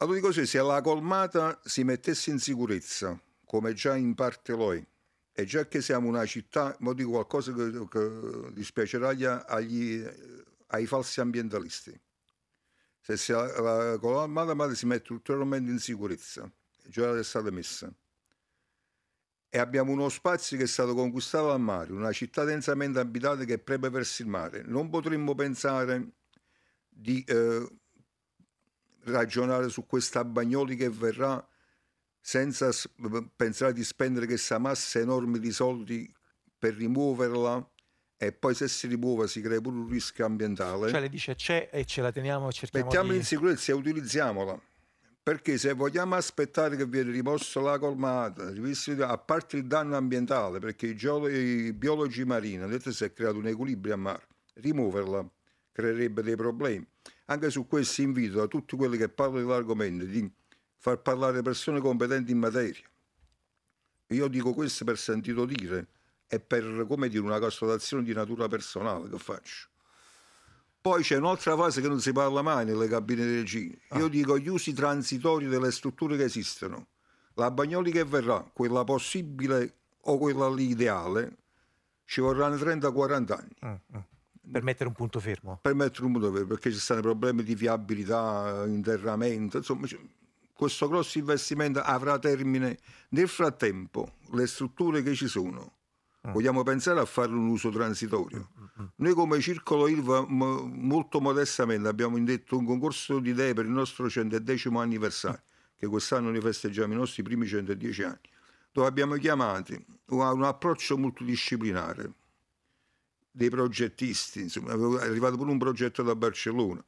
Allora 0.00 0.14
dico 0.16 0.28
così, 0.28 0.46
se 0.46 0.62
la 0.62 0.80
colmata 0.80 1.60
si 1.64 1.82
mettesse 1.82 2.30
in 2.30 2.38
sicurezza, 2.38 3.20
come 3.44 3.72
già 3.74 3.96
in 3.96 4.14
parte 4.14 4.52
lo 4.52 4.72
è, 4.72 4.86
e 5.32 5.44
già 5.44 5.66
che 5.66 5.80
siamo 5.80 6.08
una 6.08 6.24
città, 6.26 6.76
ma 6.80 6.92
dico 6.92 7.10
qualcosa 7.10 7.52
che, 7.52 7.86
che 7.88 8.52
dispiacerà 8.52 9.46
agli, 9.46 10.04
ai 10.68 10.86
falsi 10.86 11.20
ambientalisti. 11.20 11.98
Se 13.00 13.32
la, 13.32 13.60
la 13.60 13.98
colmata 13.98 14.74
si 14.74 14.86
mette 14.86 15.12
ulteriormente 15.12 15.70
in 15.70 15.78
sicurezza, 15.78 16.50
già 16.84 17.16
è 17.16 17.24
stata 17.24 17.50
messa, 17.50 17.92
e 19.50 19.58
abbiamo 19.58 19.92
uno 19.92 20.08
spazio 20.08 20.56
che 20.58 20.64
è 20.64 20.66
stato 20.66 20.94
conquistato 20.94 21.46
dal 21.46 21.60
mare, 21.60 21.92
una 21.92 22.12
città 22.12 22.44
densamente 22.44 22.98
abitata 22.98 23.44
che 23.44 23.54
è 23.54 23.58
proprio 23.58 23.90
verso 23.90 24.22
il 24.22 24.28
mare. 24.28 24.62
Non 24.62 24.90
potremmo 24.90 25.34
pensare 25.34 26.12
di 26.88 27.24
eh, 27.26 27.66
ragionare 29.04 29.68
su 29.70 29.86
questa 29.86 30.24
Bagnoli 30.24 30.76
che 30.76 30.90
verrà 30.90 31.46
senza 32.20 32.70
pensare 33.36 33.72
di 33.72 33.84
spendere 33.84 34.26
questa 34.26 34.58
massa 34.58 34.98
enorme 34.98 35.38
di 35.38 35.50
soldi 35.50 36.12
per 36.58 36.74
rimuoverla 36.74 37.70
e 38.18 38.32
poi 38.32 38.54
se 38.54 38.68
si 38.68 38.86
rimuove 38.86 39.28
si 39.28 39.40
crea 39.40 39.60
pure 39.60 39.76
un 39.76 39.88
rischio 39.88 40.26
ambientale. 40.26 40.90
Cioè 40.90 41.00
le 41.00 41.08
dice 41.08 41.36
c'è 41.36 41.70
e 41.72 41.84
ce 41.86 42.02
la 42.02 42.12
teniamo, 42.12 42.52
cerchiamo 42.52 42.84
Mettiamola 42.84 43.12
di... 43.14 43.18
in 43.20 43.24
sicurezza 43.24 43.72
e 43.72 43.74
utilizziamola 43.74 44.60
perché 45.28 45.58
se 45.58 45.74
vogliamo 45.74 46.14
aspettare 46.14 46.74
che 46.74 46.86
viene 46.86 47.10
rimossa 47.10 47.60
la 47.60 47.78
colmata, 47.78 48.50
a 48.50 49.18
parte 49.18 49.58
il 49.58 49.66
danno 49.66 49.94
ambientale, 49.94 50.58
perché 50.58 50.86
i, 50.86 50.96
geologi, 50.96 51.66
i 51.66 51.72
biologi 51.74 52.24
marini 52.24 52.62
hanno 52.62 52.68
detto 52.68 52.90
si 52.92 53.04
è 53.04 53.12
creato 53.12 53.36
un 53.36 53.46
equilibrio 53.46 53.92
a 53.92 53.98
mare, 53.98 54.26
rimuoverla 54.54 55.28
creerebbe 55.70 56.22
dei 56.22 56.34
problemi. 56.34 56.88
Anche 57.26 57.50
su 57.50 57.66
questo 57.66 58.00
invito 58.00 58.40
a 58.40 58.46
tutti 58.46 58.74
quelli 58.74 58.96
che 58.96 59.10
parlano 59.10 59.40
dell'argomento 59.40 60.06
di 60.06 60.32
far 60.78 61.02
parlare 61.02 61.42
persone 61.42 61.80
competenti 61.80 62.32
in 62.32 62.38
materia. 62.38 62.88
Io 64.06 64.28
dico 64.28 64.54
questo 64.54 64.86
per 64.86 64.96
sentito 64.96 65.44
dire 65.44 65.88
e 66.26 66.40
per, 66.40 66.86
come 66.88 67.10
dire, 67.10 67.22
una 67.22 67.38
constatazione 67.38 68.02
di 68.02 68.14
natura 68.14 68.48
personale 68.48 69.10
che 69.10 69.18
faccio. 69.18 69.68
Poi 70.80 71.02
c'è 71.02 71.16
un'altra 71.16 71.56
fase 71.56 71.80
che 71.80 71.88
non 71.88 72.00
si 72.00 72.12
parla 72.12 72.42
mai 72.42 72.64
nelle 72.64 72.88
cabine 72.88 73.24
di 73.24 73.34
regia. 73.36 73.76
Io 73.98 74.06
ah. 74.06 74.08
dico 74.08 74.38
gli 74.38 74.48
usi 74.48 74.72
transitori 74.72 75.46
delle 75.46 75.70
strutture 75.72 76.16
che 76.16 76.24
esistono. 76.24 76.86
La 77.34 77.50
Bagnoli 77.50 77.90
che 77.90 78.04
verrà, 78.04 78.48
quella 78.52 78.84
possibile 78.84 79.74
o 80.02 80.18
quella 80.18 80.48
lì 80.50 80.70
ideale, 80.70 81.36
ci 82.04 82.20
vorranno 82.20 82.56
30-40 82.56 83.32
anni. 83.32 83.56
Mm, 83.64 83.96
mm. 83.96 84.00
Per 84.50 84.62
mettere 84.62 84.88
un 84.88 84.94
punto 84.94 85.20
fermo. 85.20 85.58
Per 85.60 85.74
mettere 85.74 86.06
un 86.06 86.12
punto 86.12 86.32
fermo, 86.32 86.46
perché 86.46 86.72
ci 86.72 86.78
stanno 86.78 87.02
problemi 87.02 87.42
di 87.42 87.54
viabilità, 87.54 88.64
interramento, 88.66 89.58
insomma, 89.58 89.86
questo 90.54 90.88
grosso 90.88 91.18
investimento 91.18 91.80
avrà 91.80 92.18
termine. 92.18 92.78
Nel 93.10 93.28
frattempo, 93.28 94.14
le 94.32 94.46
strutture 94.46 95.02
che 95.02 95.14
ci 95.14 95.28
sono. 95.28 95.77
Vogliamo 96.20 96.62
pensare 96.62 97.00
a 97.00 97.04
fare 97.04 97.30
un 97.30 97.48
uso 97.48 97.70
transitorio. 97.70 98.50
Mm, 98.58 98.82
mm, 98.82 98.86
Noi 98.96 99.14
come 99.14 99.40
Circolo 99.40 99.86
Ilva 99.86 100.26
molto 100.28 101.20
modestamente 101.20 101.88
abbiamo 101.88 102.16
indetto 102.16 102.58
un 102.58 102.64
concorso 102.64 103.18
di 103.20 103.30
idee 103.30 103.54
per 103.54 103.64
il 103.64 103.70
nostro 103.70 104.10
110 104.10 104.68
anniversario, 104.68 105.42
che 105.76 105.86
quest'anno 105.86 106.30
ne 106.30 106.40
festeggiamo 106.40 106.92
i 106.92 106.96
nostri 106.96 107.22
primi 107.22 107.46
110 107.46 108.02
anni, 108.02 108.30
dove 108.72 108.88
abbiamo 108.88 109.14
chiamato 109.16 109.74
a 110.06 110.32
un 110.32 110.42
approccio 110.42 110.98
multidisciplinare 110.98 112.12
dei 113.30 113.50
progettisti, 113.50 114.40
insomma, 114.40 114.72
è 115.00 115.06
arrivato 115.06 115.36
pure 115.36 115.50
un 115.52 115.58
progetto 115.58 116.02
da 116.02 116.16
Barcellona, 116.16 116.84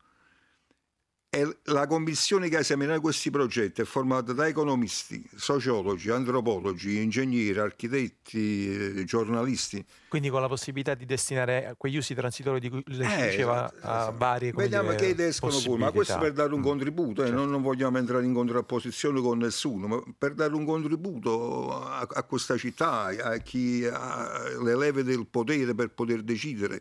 la 1.66 1.86
commissione 1.86 2.48
che 2.48 2.58
esamina 2.58 2.98
questi 2.98 3.30
progetti 3.30 3.82
è 3.82 3.84
formata 3.84 4.32
da 4.32 4.48
economisti, 4.48 5.24
sociologi, 5.36 6.10
antropologi, 6.10 7.00
ingegneri, 7.00 7.56
architetti, 7.56 8.96
eh, 8.98 9.04
giornalisti. 9.04 9.84
Quindi 10.08 10.28
con 10.28 10.40
la 10.40 10.48
possibilità 10.48 10.94
di 10.94 11.06
destinare 11.06 11.76
quegli 11.78 11.98
usi 11.98 12.14
transitori 12.14 12.58
di 12.58 12.68
cui 12.68 12.82
lei 12.86 13.26
eh, 13.26 13.30
diceva 13.30 13.72
esatto, 13.72 13.86
a 13.86 14.10
varie 14.10 14.50
Vediamo 14.50 14.92
che 14.96 15.06
idee 15.06 15.28
escono 15.28 15.52
fuori, 15.52 15.80
ma 15.80 15.92
questo 15.92 16.18
per 16.18 16.32
dare 16.32 16.52
un 16.52 16.60
mm. 16.60 16.64
contributo, 16.64 17.22
eh, 17.22 17.26
certo. 17.26 17.40
non, 17.40 17.48
non, 17.48 17.62
vogliamo 17.62 17.98
entrare 17.98 18.24
in 18.24 18.34
contrapposizione 18.34 19.20
con 19.20 19.38
nessuno, 19.38 19.86
ma 19.86 20.02
per 20.18 20.34
dare 20.34 20.52
un 20.52 20.64
contributo 20.64 21.80
a, 21.80 22.08
a 22.10 22.22
questa 22.24 22.56
città, 22.56 23.04
a 23.04 23.36
chi 23.36 23.86
ha 23.86 24.48
le 24.60 24.76
leve 24.76 25.04
del 25.04 25.28
potere 25.30 25.76
per 25.76 25.90
poter 25.90 26.22
decidere 26.22 26.80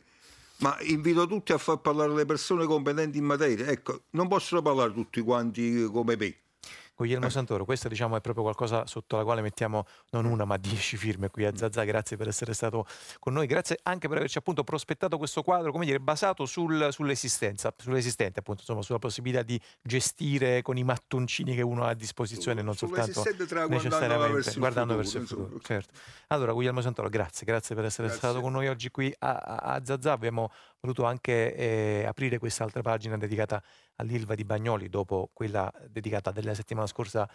ma 0.59 0.77
invito 0.81 1.27
tutti 1.27 1.51
a 1.53 1.57
far 1.57 1.79
parlare 1.79 2.13
le 2.13 2.25
persone 2.25 2.65
competenti 2.65 3.17
in 3.17 3.25
materia. 3.25 3.67
Ecco, 3.67 4.03
non 4.11 4.27
possono 4.27 4.61
parlare 4.61 4.93
tutti 4.93 5.21
quanti 5.21 5.83
come 5.91 6.15
me. 6.15 6.35
Guglielmo 6.99 7.27
eh. 7.27 7.29
Santoro, 7.29 7.63
questo 7.63 7.87
diciamo 7.87 8.17
è 8.17 8.19
proprio 8.19 8.43
qualcosa 8.43 8.85
sotto 8.85 9.15
la 9.15 9.23
quale 9.23 9.41
mettiamo 9.41 9.85
non 10.09 10.25
una 10.25 10.43
ma 10.43 10.57
dieci 10.57 10.97
firme 10.97 11.29
qui 11.29 11.45
a 11.45 11.55
Zazà, 11.55 11.85
grazie 11.85 12.17
per 12.17 12.27
essere 12.27 12.53
stato 12.53 12.85
con 13.19 13.31
noi, 13.31 13.47
grazie 13.47 13.79
anche 13.83 14.09
per 14.09 14.17
averci 14.17 14.37
appunto 14.37 14.65
prospettato 14.65 15.17
questo 15.17 15.41
quadro, 15.41 15.71
come 15.71 15.85
dire, 15.85 16.01
basato 16.01 16.45
sul, 16.45 16.89
sull'esistenza, 16.91 17.73
sull'esistente 17.77 18.39
appunto, 18.39 18.63
insomma, 18.63 18.81
sulla 18.81 18.99
possibilità 18.99 19.43
di 19.43 19.57
gestire 19.81 20.61
con 20.61 20.75
i 20.75 20.83
mattoncini 20.83 21.55
che 21.55 21.61
uno 21.61 21.85
ha 21.85 21.91
a 21.91 21.93
disposizione, 21.93 22.61
non 22.61 22.75
soltanto 22.75 23.23
necessariamente 23.69 24.53
guardando 24.57 24.97
verso 24.97 25.19
il 25.19 25.25
futuro. 25.25 25.57
Certo. 25.61 25.97
Allora 26.27 26.51
Guglielmo 26.51 26.81
Santoro, 26.81 27.07
grazie, 27.07 27.45
grazie 27.45 27.75
per 27.75 27.85
essere 27.85 28.07
grazie. 28.09 28.27
stato 28.27 28.41
con 28.41 28.51
noi 28.51 28.67
oggi 28.67 28.91
qui 28.91 29.15
a, 29.19 29.35
a, 29.37 29.55
a 29.55 29.85
Zazà, 29.85 30.11
abbiamo 30.11 30.51
voluto 30.81 31.03
anche 31.05 31.55
eh, 31.55 32.05
aprire 32.05 32.37
quest'altra 32.37 32.81
pagina 32.81 33.17
dedicata 33.17 33.61
all'Ilva 33.97 34.35
di 34.35 34.45
Bagnoli 34.45 34.89
dopo 34.89 35.29
quella 35.33 35.71
dedicata 35.87 36.31
della 36.31 36.53
settimana 36.53 36.87
scorsa 36.87 37.29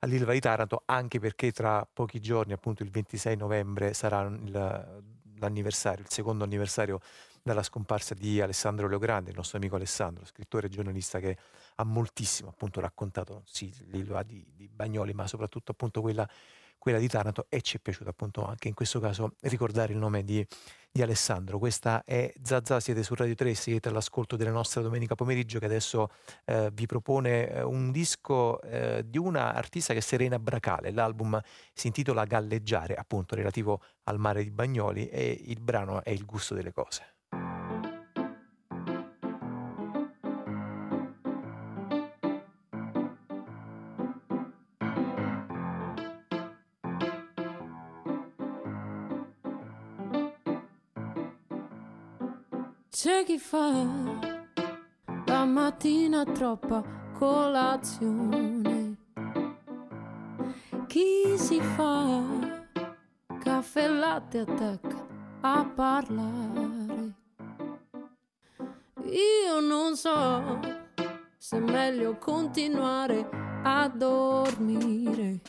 all'Ilva 0.00 0.32
di 0.32 0.40
Taranto, 0.40 0.82
anche 0.86 1.18
perché 1.18 1.52
tra 1.52 1.86
pochi 1.90 2.20
giorni, 2.20 2.52
appunto 2.52 2.82
il 2.82 2.90
26 2.90 3.36
novembre, 3.36 3.94
sarà 3.94 4.22
il, 4.22 5.02
l'anniversario, 5.38 6.04
il 6.04 6.10
secondo 6.10 6.44
anniversario 6.44 7.00
dalla 7.42 7.62
scomparsa 7.62 8.14
di 8.14 8.40
Alessandro 8.40 8.88
Leogrande, 8.88 9.30
il 9.30 9.36
nostro 9.36 9.58
amico 9.58 9.76
Alessandro, 9.76 10.24
scrittore 10.24 10.66
e 10.66 10.70
giornalista 10.70 11.18
che 11.18 11.36
ha 11.76 11.84
moltissimo 11.84 12.50
appunto 12.50 12.80
raccontato 12.80 13.42
sì, 13.46 13.72
l'Ilva 13.86 14.22
di, 14.22 14.44
di 14.54 14.68
Bagnoli, 14.68 15.14
ma 15.14 15.26
soprattutto 15.26 15.72
appunto 15.72 16.00
quella 16.00 16.28
quella 16.88 17.02
di 17.02 17.08
Taranto 17.08 17.44
e 17.50 17.60
ci 17.60 17.76
è 17.76 17.80
piaciuto 17.80 18.08
appunto 18.08 18.42
anche 18.46 18.68
in 18.68 18.72
questo 18.72 18.98
caso 18.98 19.34
ricordare 19.42 19.92
il 19.92 19.98
nome 19.98 20.24
di, 20.24 20.44
di 20.90 21.02
Alessandro. 21.02 21.58
Questa 21.58 22.02
è 22.02 22.32
Zazà, 22.42 22.80
siete 22.80 23.02
su 23.02 23.14
Radio 23.14 23.34
3, 23.34 23.52
siete 23.52 23.90
all'ascolto 23.90 24.36
della 24.36 24.52
nostra 24.52 24.80
domenica 24.80 25.14
pomeriggio 25.14 25.58
che 25.58 25.66
adesso 25.66 26.08
eh, 26.46 26.70
vi 26.72 26.86
propone 26.86 27.50
eh, 27.50 27.62
un 27.62 27.90
disco 27.90 28.62
eh, 28.62 29.02
di 29.04 29.18
una 29.18 29.52
artista 29.52 29.92
che 29.92 29.98
è 29.98 30.02
Serena 30.02 30.38
Bracale. 30.38 30.90
L'album 30.90 31.38
si 31.74 31.88
intitola 31.88 32.24
Galleggiare, 32.24 32.94
appunto 32.94 33.34
relativo 33.34 33.82
al 34.04 34.18
mare 34.18 34.42
di 34.42 34.50
Bagnoli 34.50 35.10
e 35.10 35.42
il 35.44 35.60
brano 35.60 36.02
è 36.02 36.08
Il 36.08 36.24
gusto 36.24 36.54
delle 36.54 36.72
cose. 36.72 37.17
C'è 53.00 53.22
chi 53.22 53.38
fa 53.38 53.86
la 55.26 55.44
mattina 55.44 56.24
troppa 56.24 56.82
colazione. 57.16 58.96
Chi 60.88 61.38
si 61.38 61.60
fa 61.60 62.24
caffè 63.38 63.84
e 63.84 63.88
latte 63.88 64.38
attacca 64.40 65.06
a 65.42 65.64
parlare. 65.64 67.14
Io 69.04 69.60
non 69.60 69.94
so 69.94 70.58
se 71.36 71.56
è 71.56 71.60
meglio 71.60 72.18
continuare 72.18 73.28
a 73.62 73.86
dormire. 73.86 75.40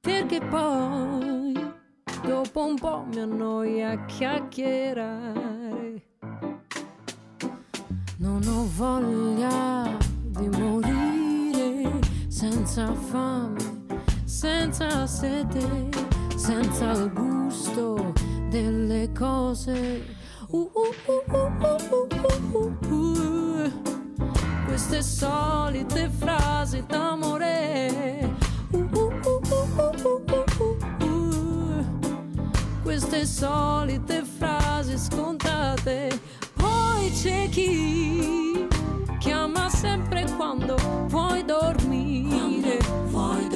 Perché 0.00 0.38
poi 0.38 1.49
dopo 2.42 2.64
un 2.64 2.78
po' 2.78 3.04
mi 3.12 3.20
annoia 3.20 4.02
chiacchierare. 4.06 6.02
Non 8.16 8.42
ho 8.46 8.66
voglia 8.76 9.98
di 10.24 10.48
morire 10.48 11.98
senza 12.28 12.94
fame, 12.94 13.58
senza 14.24 15.06
sete, 15.06 15.88
senza 16.34 16.92
il 16.92 17.12
gusto 17.12 18.14
delle 18.48 19.12
cose. 19.12 20.16
Uh, 20.48 20.70
uh, 20.72 20.94
uh, 21.34 21.48
Queste 24.64 25.02
solite 25.02 26.08
frasi 26.08 26.82
d'amore. 26.86 28.29
Queste 33.00 33.24
solite 33.24 34.22
frasi 34.24 34.98
scontate. 34.98 36.20
Poi 36.52 37.10
c'è 37.10 37.48
chi 37.48 38.68
chiama 39.18 39.70
sempre 39.70 40.26
quando 40.36 40.76
vuoi 41.06 41.42
dormire. 41.42 42.76
Quando 42.76 43.08
vuoi 43.08 43.48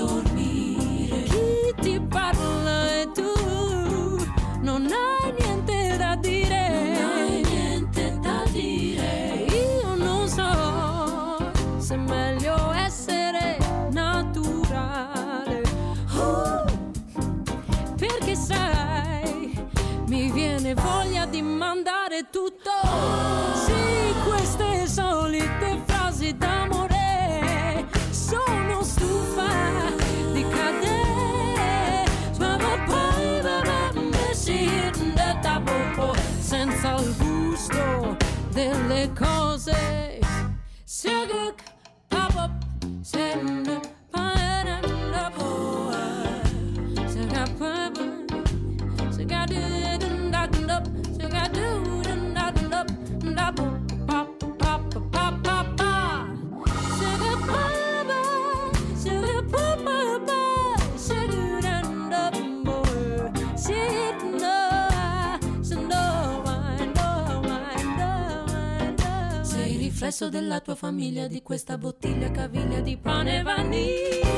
Riflesso 70.15 70.29
della 70.31 70.61
tua 70.61 70.77
famiglia, 70.77 71.27
di 71.27 71.43
questa 71.43 71.77
bottiglia 71.77 72.31
caviglia 72.31 72.79
di 72.79 72.97
pane 72.97 73.43
vaniglia. 73.43 74.29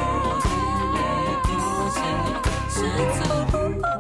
delle 1.04 1.42
cose, 1.42 2.40
senza 2.72 3.97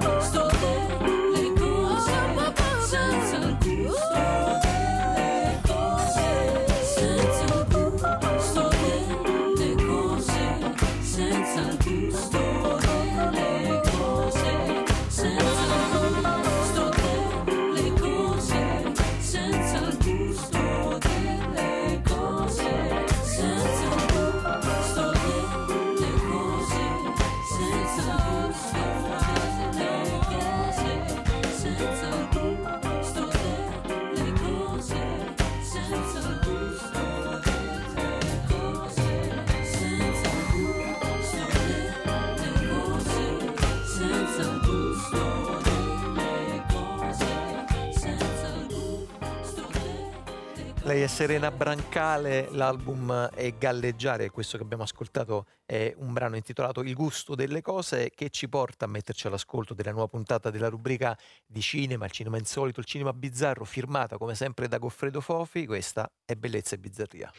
Lei 50.97 51.05
è 51.05 51.09
Serena 51.09 51.51
Brancale, 51.51 52.47
l'album 52.53 53.29
è 53.29 53.53
Galleggiare, 53.55 54.31
questo 54.31 54.57
che 54.57 54.63
abbiamo 54.63 54.81
ascoltato 54.81 55.45
è 55.63 55.93
un 55.97 56.11
brano 56.11 56.37
intitolato 56.37 56.81
Il 56.81 56.95
gusto 56.95 57.35
delle 57.35 57.61
cose 57.61 58.09
che 58.15 58.31
ci 58.31 58.49
porta 58.49 58.85
a 58.85 58.87
metterci 58.87 59.27
all'ascolto 59.27 59.75
della 59.75 59.91
nuova 59.91 60.07
puntata 60.07 60.49
della 60.49 60.69
rubrica 60.69 61.15
di 61.45 61.61
cinema, 61.61 62.05
il 62.05 62.11
cinema 62.11 62.39
insolito, 62.39 62.79
il 62.79 62.87
cinema 62.87 63.13
bizzarro, 63.13 63.63
firmata 63.63 64.17
come 64.17 64.33
sempre 64.33 64.67
da 64.67 64.79
Goffredo 64.79 65.21
Fofi, 65.21 65.67
questa 65.67 66.09
è 66.25 66.33
Bellezza 66.33 66.73
e 66.73 66.79
Bizzarria. 66.79 67.31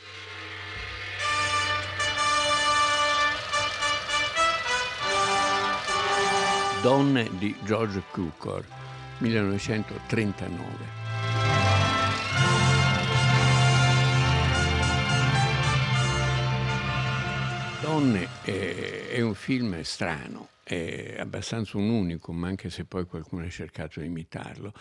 Donne 6.80 7.28
di 7.38 7.56
George 7.64 8.04
Cukor, 8.12 8.64
1939. 9.18 10.97
Donne 17.88 18.28
è, 18.42 19.06
è 19.12 19.20
un 19.22 19.32
film 19.32 19.80
strano, 19.80 20.48
è 20.62 21.16
abbastanza 21.18 21.78
un 21.78 21.88
unicum, 21.88 22.44
anche 22.44 22.68
se 22.68 22.84
poi 22.84 23.06
qualcuno 23.06 23.46
ha 23.46 23.48
cercato 23.48 24.00
di 24.00 24.04
imitarlo, 24.04 24.74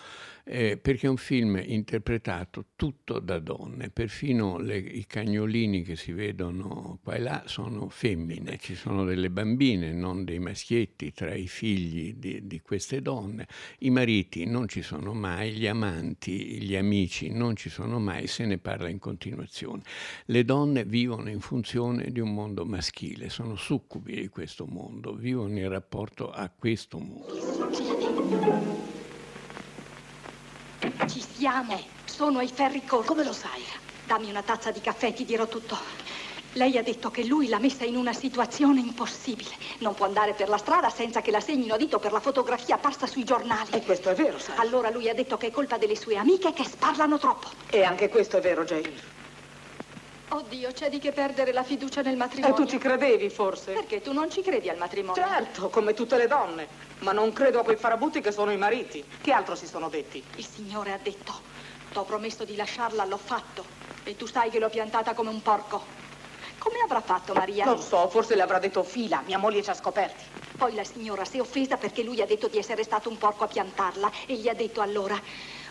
eh, 0.48 0.78
perché 0.78 1.08
è 1.08 1.10
un 1.10 1.18
film 1.18 1.62
interpretato 1.64 2.68
tutto 2.76 3.20
da 3.20 3.40
donne, 3.40 3.90
perfino 3.90 4.58
le- 4.58 4.78
i 4.78 5.06
cagnolini 5.06 5.82
che 5.84 5.98
si 5.98 6.14
vedono 6.14 7.00
qua 7.04 7.16
e 7.16 7.20
là 7.20 7.44
sono 7.46 7.90
femmine, 7.90 8.58
ci 8.58 8.76
sono 8.76 9.04
delle 9.04 9.30
bambine, 9.30 9.92
non 9.92 10.24
dei 10.24 10.40
maschietti 10.40 11.12
tra 11.12 11.36
i 11.36 11.48
figli 11.48 12.14
di, 12.16 12.48
di 12.48 12.62
queste 12.62 13.02
donne, 13.02 13.46
i 13.80 13.90
mariti 13.90 14.46
non 14.46 14.70
ci 14.70 14.82
sono 14.82 15.14
mai, 15.14 15.52
gli 15.52 15.68
amanti, 15.68 16.62
gli 16.62 16.76
amici 16.76 17.30
non 17.30 17.58
ci 17.58 17.70
sono 17.70 18.00
mai, 18.00 18.28
se 18.28 18.46
ne 18.46 18.58
parla 18.58 18.88
in 18.88 19.00
continuazione. 19.00 19.84
Le 20.26 20.46
donne 20.46 20.86
vivono 20.86 21.30
in 21.30 21.42
funzione 21.42 22.10
di 22.12 22.22
un 22.22 22.34
mondo 22.34 22.66
maschile, 22.66 23.30
sono 23.30 23.56
succubi 23.56 24.16
di 24.16 24.30
questo 24.30 24.66
mondo, 24.66 25.14
vivono 25.14 25.58
in 25.58 25.68
rapporto 25.68 26.32
a 26.32 26.50
questo 26.50 27.00
mondo. 27.00 28.87
Ci 31.08 31.24
siamo, 31.36 31.80
sono 32.06 32.40
ai 32.40 32.48
ferri 32.48 32.84
corti. 32.86 33.08
Come 33.08 33.24
lo 33.24 33.34
sai? 33.34 33.64
Dammi 34.06 34.30
una 34.30 34.44
tazza 34.44 34.72
di 34.72 34.80
caffè 34.82 35.08
e 35.08 35.14
ti 35.14 35.26
dirò 35.26 35.48
tutto. 35.48 35.78
Lei 36.54 36.78
ha 36.78 36.84
detto 36.84 37.12
che 37.12 37.24
lui 37.26 37.48
l'ha 37.48 37.60
messa 37.60 37.84
in 37.84 37.96
una 37.96 38.14
situazione 38.14 38.80
impossibile. 38.80 39.52
Non 39.80 39.94
può 39.94 40.06
andare 40.06 40.34
per 40.34 40.50
la 40.50 40.58
strada 40.58 40.90
senza 40.90 41.22
che 41.22 41.30
la 41.30 41.40
segnino 41.40 41.76
a 41.76 41.78
dito 41.78 42.00
per 42.00 42.12
la 42.12 42.20
fotografia 42.20 42.76
apparsa 42.76 43.06
sui 43.06 43.24
giornali. 43.24 43.70
E 43.72 43.84
questo 43.84 44.10
è 44.10 44.16
vero, 44.16 44.40
sai. 44.40 44.56
Allora 44.58 44.90
lui 44.90 45.10
ha 45.10 45.14
detto 45.14 45.38
che 45.38 45.48
è 45.48 45.52
colpa 45.52 45.78
delle 45.78 45.96
sue 45.96 46.16
amiche 46.16 46.54
che 46.54 46.64
sparlano 46.64 47.18
troppo. 47.20 47.50
E 47.70 47.84
anche 47.84 48.10
questo 48.10 48.38
è 48.38 48.42
vero, 48.42 48.64
Jane. 48.64 49.17
Oddio, 50.30 50.74
c'è 50.74 50.90
di 50.90 51.00
che 51.00 51.14
perdere 51.14 51.54
la 51.54 51.64
fiducia 51.64 52.02
nel 52.02 52.18
matrimonio. 52.18 52.54
E 52.54 52.58
tu 52.58 52.66
ci 52.66 52.78
credevi, 52.78 53.30
forse? 53.30 53.72
Perché 53.72 54.02
tu 54.02 54.12
non 54.12 54.30
ci 54.30 54.42
credi 54.42 54.68
al 54.70 54.78
matrimonio? 54.78 55.24
Certo, 55.24 55.70
come 55.70 55.94
tutte 55.94 56.18
le 56.18 56.28
donne. 56.28 56.68
Ma 57.00 57.14
non 57.14 57.32
credo 57.32 57.60
a 57.60 57.64
quei 57.64 57.78
farabutti 57.78 58.20
che 58.20 58.34
sono 58.34 58.52
i 58.52 58.58
mariti. 58.58 59.04
Che 59.22 59.32
altro 59.32 59.56
si 59.56 59.66
sono 59.66 59.88
detti? 59.88 60.22
Il 60.36 60.46
Signore 60.46 60.92
ha 60.92 61.00
detto, 61.02 61.34
t'ho 61.94 62.04
promesso 62.04 62.44
di 62.44 62.58
lasciarla, 62.58 63.06
l'ho 63.06 63.18
fatto. 63.18 63.64
E 64.04 64.18
tu 64.18 64.26
sai 64.26 64.50
che 64.50 64.60
l'ho 64.60 64.70
piantata 64.70 65.14
come 65.14 65.30
un 65.30 65.42
porco. 65.42 65.86
Come 66.58 66.80
avrà 66.84 67.00
fatto 67.00 67.34
Maria? 67.34 67.64
Non 67.64 67.80
so, 67.80 68.10
forse 68.10 68.36
le 68.36 68.42
avrà 68.42 68.60
detto 68.60 68.84
fila, 68.84 69.24
mia 69.26 69.38
moglie 69.38 69.64
ci 69.64 69.70
ha 69.70 69.74
scoperti. 69.74 70.24
Poi 70.58 70.74
la 70.76 70.84
signora 70.84 71.24
si 71.24 71.38
è 71.38 71.40
offesa 71.40 71.78
perché 71.78 72.04
lui 72.04 72.20
ha 72.22 72.26
detto 72.26 72.48
di 72.48 72.58
essere 72.58 72.84
stato 72.84 73.08
un 73.10 73.18
porco 73.18 73.46
a 73.46 73.48
piantarla 73.48 74.12
e 74.26 74.34
gli 74.34 74.50
ha 74.50 74.54
detto 74.54 74.82
allora 74.82 75.18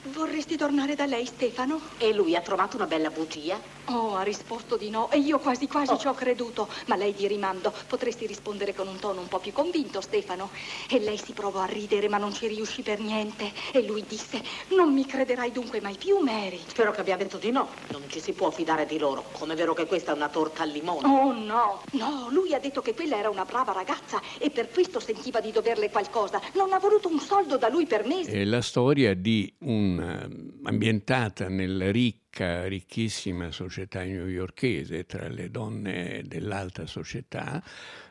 Vorresti 0.04 0.56
tornare 0.56 0.94
da 0.94 1.06
lei, 1.06 1.26
Stefano? 1.26 1.80
E 1.98 2.12
lui 2.12 2.36
ha 2.36 2.40
trovato 2.40 2.76
una 2.76 2.86
bella 2.86 3.10
bugia? 3.10 3.60
Oh, 3.86 4.16
ha 4.16 4.22
risposto 4.22 4.76
di 4.76 4.90
no 4.90 5.10
e 5.10 5.18
io 5.18 5.38
quasi 5.38 5.66
quasi 5.66 5.92
oh. 5.92 5.98
ci 5.98 6.06
ho 6.06 6.14
creduto. 6.14 6.68
Ma 6.86 6.96
lei 6.96 7.14
di 7.14 7.26
rimando, 7.26 7.72
potresti 7.86 8.26
rispondere 8.26 8.74
con 8.74 8.88
un 8.88 8.98
tono 8.98 9.20
un 9.20 9.28
po' 9.28 9.38
più 9.38 9.52
convinto, 9.52 10.00
Stefano. 10.00 10.50
E 10.88 10.98
lei 11.00 11.18
si 11.18 11.32
provò 11.32 11.60
a 11.60 11.66
ridere, 11.66 12.08
ma 12.08 12.18
non 12.18 12.32
ci 12.32 12.46
riuscì 12.46 12.82
per 12.82 13.00
niente. 13.00 13.52
E 13.72 13.82
lui 13.82 14.04
disse, 14.06 14.42
non 14.76 14.92
mi 14.92 15.06
crederai 15.06 15.50
dunque 15.50 15.80
mai 15.80 15.96
più, 15.96 16.18
Mary. 16.18 16.60
Spero 16.66 16.92
che 16.92 17.00
abbia 17.00 17.16
detto 17.16 17.38
di 17.38 17.50
no. 17.50 17.68
Non 17.90 18.02
ci 18.08 18.20
si 18.20 18.32
può 18.32 18.50
fidare 18.50 18.86
di 18.86 18.98
loro. 18.98 19.24
Com'è 19.32 19.54
vero 19.54 19.74
che 19.74 19.86
questa 19.86 20.12
è 20.12 20.14
una 20.14 20.28
torta 20.28 20.62
al 20.62 20.70
limone? 20.70 21.06
Oh, 21.06 21.32
no. 21.32 21.82
No, 21.92 22.28
lui 22.30 22.54
ha 22.54 22.58
detto 22.58 22.82
che 22.82 22.94
quella 22.94 23.16
era 23.16 23.30
una 23.30 23.44
brava 23.44 23.72
ragazza 23.72 24.20
e 24.38 24.50
per 24.50 24.70
questo 24.70 25.00
sentiva 25.00 25.40
di 25.40 25.50
doverle 25.50 25.90
qualcosa. 25.90 26.40
Non 26.54 26.72
ha 26.72 26.78
voluto 26.78 27.08
un 27.08 27.18
soldo 27.18 27.56
da 27.56 27.68
lui 27.68 27.86
per 27.86 28.06
mesi. 28.06 28.30
È 28.30 28.44
la 28.44 28.62
storia 28.62 29.14
di 29.14 29.52
un 29.60 29.95
Ehm, 30.00 30.60
ambientata 30.64 31.48
nel 31.48 31.92
ricco 31.92 32.26
ricca, 32.36 32.66
ricchissima 32.66 33.50
società 33.50 34.02
newyorchese 34.02 35.06
tra 35.06 35.28
le 35.28 35.50
donne 35.50 36.22
dell'alta 36.26 36.86
società 36.86 37.62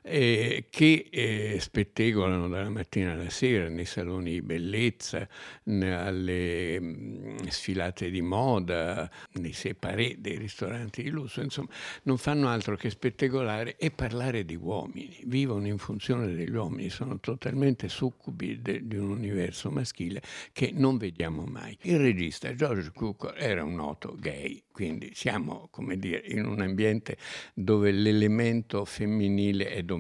eh, 0.08 0.66
che 0.70 1.08
eh, 1.10 1.58
spettegolano 1.60 2.48
dalla 2.48 2.70
mattina 2.70 3.14
alla 3.14 3.30
sera 3.32 3.68
nei 3.70 3.86
saloni 3.86 4.34
di 4.34 4.42
bellezza, 4.42 5.28
alle 5.66 6.80
mm, 6.80 7.38
sfilate 7.48 8.12
di 8.12 8.22
moda, 8.22 9.10
nei 9.34 9.54
separé 9.54 10.18
dei 10.20 10.38
ristoranti 10.38 11.02
di 11.02 11.10
lusso, 11.10 11.42
insomma 11.42 11.70
non 12.04 12.18
fanno 12.18 12.48
altro 12.50 12.76
che 12.76 12.92
spettegolare 12.92 13.78
e 13.78 13.90
parlare 13.90 14.46
di 14.46 14.56
uomini, 14.56 15.18
vivono 15.26 15.66
in 15.66 15.80
funzione 15.80 16.28
degli 16.34 16.54
uomini, 16.54 16.90
sono 16.90 17.20
totalmente 17.20 17.90
succubi 17.90 18.62
de, 18.62 18.86
di 18.86 18.98
un 18.98 19.10
universo 19.10 19.72
maschile 19.72 20.22
che 20.54 20.72
non 20.72 20.98
vediamo 20.98 21.46
mai. 21.46 21.76
Il 21.82 21.98
regista 21.98 22.54
George 22.54 22.92
Cukor 22.92 23.34
era 23.38 23.64
un 23.64 23.74
noto 23.74 24.16
gay, 24.20 24.64
quindi 24.72 25.12
siamo, 25.16 25.68
come 25.72 25.98
dire, 25.98 26.22
in 26.28 26.46
un 26.46 26.62
ambiente 26.62 27.18
dove 27.56 27.92
l'elemento 27.92 28.86
femminile 28.86 29.70
è 29.70 29.82
dominante. 29.82 29.95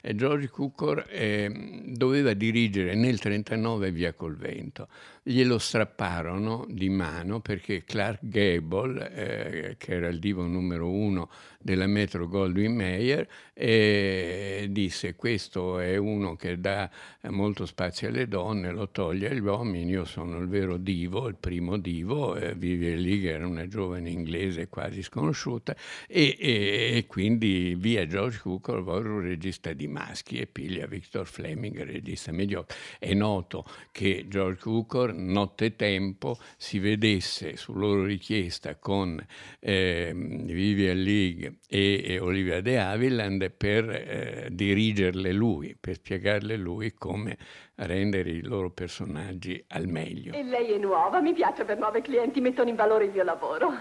E 0.00 0.14
George 0.14 0.48
Cukor 0.48 1.06
eh, 1.08 1.82
doveva 1.86 2.32
dirigere 2.34 2.94
nel 2.94 3.18
1939 3.20 3.90
Via 3.90 4.12
col 4.12 4.36
vento. 4.36 4.88
Glielo 5.22 5.58
strapparono 5.58 6.66
di 6.68 6.90
mano 6.90 7.40
perché 7.40 7.84
Clark 7.84 8.20
Gable, 8.22 9.12
eh, 9.14 9.76
che 9.78 9.94
era 9.94 10.08
il 10.08 10.18
divo 10.18 10.42
numero 10.46 10.90
uno 10.90 11.30
della 11.58 11.86
Metro 11.86 12.28
Goldwyn 12.28 12.74
Mayer, 12.74 13.26
eh, 13.54 14.66
disse 14.68 15.14
questo 15.14 15.78
è 15.78 15.96
uno 15.96 16.36
che 16.36 16.60
dà 16.60 16.90
molto 17.30 17.64
spazio 17.64 18.08
alle 18.08 18.28
donne, 18.28 18.70
lo 18.70 18.90
toglie 18.90 19.30
agli 19.30 19.38
uomini, 19.38 19.92
io 19.92 20.04
sono 20.04 20.38
il 20.38 20.46
vero 20.46 20.76
divo, 20.76 21.26
il 21.26 21.36
primo 21.36 21.78
divo, 21.78 22.36
eh, 22.36 22.54
Vivian 22.54 22.98
League 22.98 23.30
era 23.30 23.46
una 23.46 23.66
giovane 23.66 24.10
inglese 24.10 24.68
quasi 24.68 25.02
sconosciuta 25.02 25.74
e, 26.06 26.36
e, 26.38 26.96
e 26.96 27.06
quindi 27.06 27.74
via 27.78 28.06
George 28.06 28.40
Cukor 28.40 28.82
un 28.86 29.22
regista 29.24 29.72
di 29.72 29.88
maschi 29.88 30.38
e 30.38 30.46
piglia 30.46 30.86
Victor 30.86 31.26
Fleming, 31.26 31.82
regista 31.82 32.32
mediocre. 32.32 32.76
È 32.98 33.12
noto 33.14 33.64
che 33.90 34.26
George 34.28 34.60
Cukor 34.62 35.12
nottetempo 35.12 36.38
si 36.56 36.78
vedesse 36.78 37.56
su 37.56 37.74
loro 37.74 38.04
richiesta 38.04 38.76
con 38.76 39.24
eh, 39.60 40.12
Vivian 40.14 41.02
League 41.02 41.58
e, 41.68 42.02
e, 42.04 42.18
Olivia 42.20 42.60
De 42.60 42.78
Havilland 42.78 43.50
per 43.50 43.90
eh, 43.90 44.48
dirigerle 44.50 45.32
lui, 45.32 45.76
per 45.78 45.94
spiegarle 45.94 46.56
lui 46.56 46.94
come 46.94 47.36
rendere 47.76 48.30
i 48.30 48.42
loro 48.42 48.70
personaggi 48.70 49.62
al 49.68 49.88
meglio. 49.88 50.32
E 50.34 50.42
lei 50.42 50.72
è 50.72 50.78
nuova, 50.78 51.20
mi 51.20 51.32
piace 51.32 51.64
per 51.64 51.78
nuovi 51.78 52.00
clienti, 52.02 52.40
mettono 52.40 52.68
in 52.68 52.76
valore 52.76 53.04
il 53.06 53.10
mio 53.10 53.24
lavoro. 53.24 53.72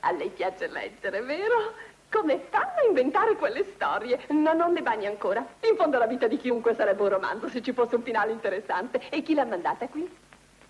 A 0.00 0.12
lei 0.12 0.30
piace 0.30 0.68
leggere, 0.68 1.20
vero? 1.20 1.74
Come 2.10 2.40
fanno 2.50 2.80
a 2.82 2.86
inventare 2.88 3.36
quelle 3.36 3.64
storie? 3.64 4.18
No, 4.30 4.52
non 4.52 4.72
le 4.72 4.82
bagni 4.82 5.06
ancora. 5.06 5.46
In 5.68 5.76
fondo 5.76 5.96
la 5.96 6.06
vita 6.06 6.26
di 6.26 6.38
chiunque 6.38 6.74
sarebbe 6.74 7.02
un 7.02 7.08
romanzo 7.08 7.48
se 7.48 7.62
ci 7.62 7.72
fosse 7.72 7.94
un 7.94 8.02
finale 8.02 8.32
interessante. 8.32 9.00
E 9.10 9.22
chi 9.22 9.32
l'ha 9.32 9.44
mandata 9.44 9.86
qui? 9.86 10.08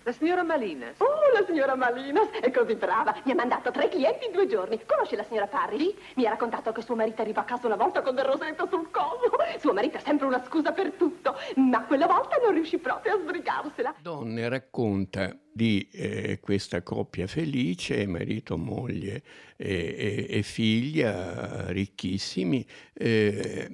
La 0.03 0.13
signora 0.13 0.41
Malinas. 0.41 0.95
Oh, 0.97 1.05
la 1.39 1.45
signora 1.45 1.75
Malinas 1.75 2.29
è 2.41 2.49
così 2.49 2.73
brava. 2.73 3.15
Mi 3.23 3.33
ha 3.33 3.35
mandato 3.35 3.69
tre 3.69 3.87
clienti 3.87 4.25
in 4.25 4.31
due 4.31 4.47
giorni. 4.47 4.79
Conosce 4.83 5.15
la 5.15 5.23
signora 5.23 5.45
Parry? 5.45 5.93
Sì. 5.95 5.95
Mi 6.15 6.25
ha 6.25 6.31
raccontato 6.31 6.71
che 6.71 6.81
suo 6.81 6.95
marito 6.95 7.21
arriva 7.21 7.41
a 7.41 7.43
casa 7.43 7.67
una 7.67 7.75
volta 7.75 8.01
con 8.01 8.15
del 8.15 8.25
rosetto 8.25 8.67
sul 8.67 8.89
collo. 8.89 9.37
Suo 9.59 9.73
marito 9.73 9.97
ha 9.97 9.99
sempre 9.99 10.25
una 10.25 10.43
scusa 10.43 10.71
per 10.71 10.93
tutto, 10.93 11.35
ma 11.57 11.85
quella 11.85 12.07
volta 12.07 12.37
non 12.43 12.51
riuscì 12.53 12.79
proprio 12.79 13.13
a 13.13 13.19
sbrigarsela. 13.19 13.93
Donne 14.01 14.49
racconta 14.49 15.37
di 15.53 15.87
eh, 15.91 16.39
questa 16.39 16.81
coppia 16.81 17.27
felice, 17.27 18.07
marito, 18.07 18.57
moglie 18.57 19.21
e, 19.55 20.25
e, 20.27 20.37
e 20.37 20.41
figlia, 20.41 21.69
ricchissimi, 21.69 22.65
eh, 22.93 23.69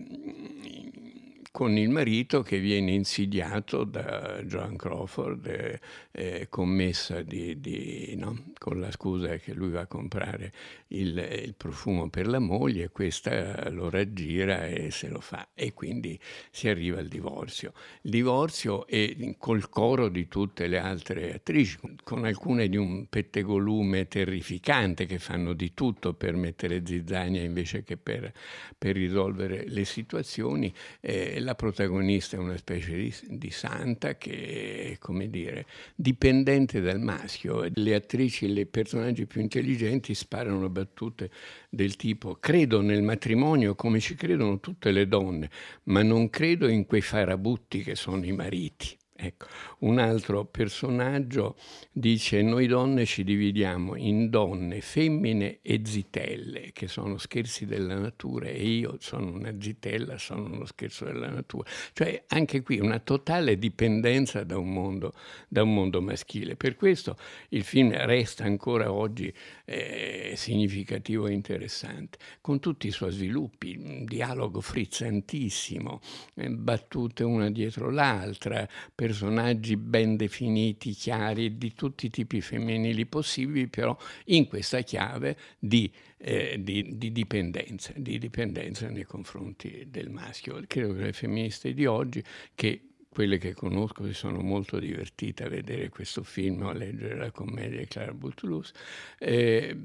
con 1.57 1.75
il 1.75 1.89
marito 1.89 2.43
che 2.43 2.59
viene 2.59 2.91
insidiato 2.91 3.83
da 3.83 4.43
Joan 4.43 4.75
Crawford, 4.75 5.47
eh, 5.47 5.79
eh, 6.11 6.47
commessa 6.49 7.23
di, 7.23 7.59
di, 7.59 8.13
no? 8.15 8.43
con 8.59 8.79
la 8.79 8.91
scusa 8.91 9.37
che 9.37 9.55
lui 9.55 9.71
va 9.71 9.79
a 9.79 9.87
comprare 9.87 10.53
il, 10.89 11.17
il, 11.17 11.55
profumo 11.55 12.09
per 12.09 12.27
la 12.27 12.39
moglie, 12.39 12.89
questa 12.89 13.69
lo 13.69 13.89
raggira 13.89 14.67
e 14.67 14.91
se 14.91 15.07
lo 15.09 15.19
fa 15.19 15.49
e 15.53 15.73
quindi 15.73 16.19
si 16.51 16.67
arriva 16.67 16.99
al 16.99 17.07
divorzio. 17.07 17.73
Il 18.01 18.11
divorzio 18.11 18.87
è 18.87 19.35
col 19.37 19.69
coro 19.69 20.09
di 20.09 20.27
tutte 20.27 20.67
le 20.67 20.77
altre 20.77 21.33
attrici, 21.33 21.77
con 22.03 22.25
alcune 22.25 22.69
di 22.69 22.77
un 22.77 23.07
pettegolume 23.07 24.07
terrificante 24.07 25.05
che 25.05 25.19
fanno 25.19 25.53
di 25.53 25.73
tutto 25.73 26.13
per 26.13 26.35
mettere 26.35 26.83
zizzania 26.85 27.41
invece 27.41 27.83
che 27.83 27.97
per, 27.97 28.31
per 28.77 28.95
risolvere 28.95 29.65
le 29.67 29.85
situazioni. 29.85 30.73
Eh, 30.99 31.39
la 31.39 31.55
protagonista 31.55 32.37
è 32.37 32.39
una 32.39 32.57
specie 32.57 32.95
di, 32.95 33.13
di 33.27 33.51
santa 33.51 34.17
che 34.17 34.91
è, 34.93 34.97
come 34.97 35.29
dire, 35.29 35.65
dipendente 35.95 36.81
dal 36.81 36.99
maschio. 36.99 37.67
Le 37.73 37.95
attrici, 37.95 38.45
i 38.45 38.65
personaggi 38.65 39.25
più 39.25 39.41
intelligenti 39.41 40.13
sparano 40.13 40.69
battute 40.77 41.31
del 41.69 41.95
tipo 41.95 42.35
credo 42.35 42.81
nel 42.81 43.01
matrimonio 43.01 43.73
come 43.75 43.99
ci 43.99 44.15
credono 44.15 44.59
tutte 44.59 44.91
le 44.91 45.07
donne, 45.07 45.49
ma 45.83 46.03
non 46.03 46.29
credo 46.29 46.67
in 46.67 46.85
quei 46.85 47.01
farabutti 47.01 47.81
che 47.81 47.95
sono 47.95 48.25
i 48.25 48.31
mariti. 48.31 48.97
Ecco, 49.19 49.47
un 49.79 49.97
altro 49.97 50.45
personaggio 50.45 51.55
dice 51.91 52.43
noi 52.43 52.67
donne 52.67 53.03
ci 53.05 53.23
dividiamo 53.23 53.95
in 53.95 54.29
donne, 54.29 54.79
femmine 54.81 55.57
e 55.63 55.81
zitelle, 55.83 56.69
che 56.71 56.87
sono 56.87 57.17
scherzi 57.17 57.65
della 57.65 57.97
natura 57.97 58.45
e 58.45 58.63
io 58.63 58.97
sono 58.99 59.31
una 59.31 59.55
zitella, 59.59 60.19
sono 60.19 60.45
uno 60.45 60.65
scherzo 60.65 61.05
della 61.05 61.29
natura. 61.29 61.67
Cioè 61.93 62.25
anche 62.27 62.61
qui 62.61 62.79
una 62.79 62.99
totale 62.99 63.57
dipendenza 63.57 64.43
da 64.43 64.59
un 64.59 64.71
mondo, 64.71 65.13
da 65.47 65.63
un 65.63 65.73
mondo 65.73 65.99
maschile. 65.99 66.55
Per 66.55 66.75
questo 66.75 67.17
il 67.49 67.63
film 67.63 67.91
resta 68.05 68.43
ancora 68.43 68.91
oggi 68.91 69.33
eh, 69.65 70.33
significativo 70.35 71.25
e 71.25 71.33
interessante, 71.33 72.19
con 72.39 72.59
tutti 72.59 72.85
i 72.85 72.91
suoi 72.91 73.11
sviluppi, 73.11 74.03
dialogo 74.05 74.61
frizzantissimo, 74.61 76.01
eh, 76.35 76.49
battute 76.51 77.23
una 77.23 77.49
dietro 77.49 77.89
l'altra, 77.89 78.67
per 78.93 79.05
personaggi 79.07 79.77
ben 79.77 80.17
definiti, 80.17 80.91
chiari, 80.91 81.57
di 81.57 81.73
tutti 81.73 82.07
i 82.07 82.09
tipi 82.09 82.41
femminili 82.41 83.05
possibili, 83.05 83.67
però 83.67 83.97
in 84.25 84.47
questa 84.47 84.81
chiave 84.81 85.37
di, 85.57 85.89
eh, 86.17 86.57
di, 86.59 86.97
di, 86.97 87.13
dipendenza, 87.13 87.93
di 87.95 88.17
dipendenza 88.17 88.89
nei 88.89 89.05
confronti 89.05 89.87
del 89.89 90.09
maschio. 90.09 90.61
Credo 90.67 90.93
che 90.93 91.03
le 91.03 91.13
femministe 91.13 91.73
di 91.73 91.85
oggi, 91.85 92.21
che 92.53 92.81
quelle 93.07 93.37
che 93.37 93.53
conosco 93.53 94.05
si 94.05 94.13
sono 94.13 94.41
molto 94.41 94.77
divertite 94.77 95.45
a 95.45 95.49
vedere 95.49 95.87
questo 95.87 96.23
film 96.23 96.63
o 96.63 96.69
a 96.69 96.73
leggere 96.73 97.15
la 97.15 97.31
commedia 97.31 97.79
di 97.79 97.87
Clara 97.87 98.13
Boutoulouse, 98.13 98.73
eh, 99.19 99.75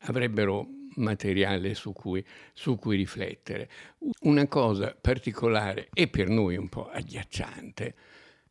avrebbero 0.00 0.77
materiale 0.98 1.74
su 1.74 1.92
cui, 1.92 2.24
su 2.52 2.76
cui, 2.76 2.96
riflettere. 2.96 3.68
Una 4.20 4.46
cosa 4.46 4.96
particolare 5.00 5.88
e 5.92 6.08
per 6.08 6.28
noi 6.28 6.56
un 6.56 6.68
po' 6.68 6.88
agghiacciante, 6.88 7.94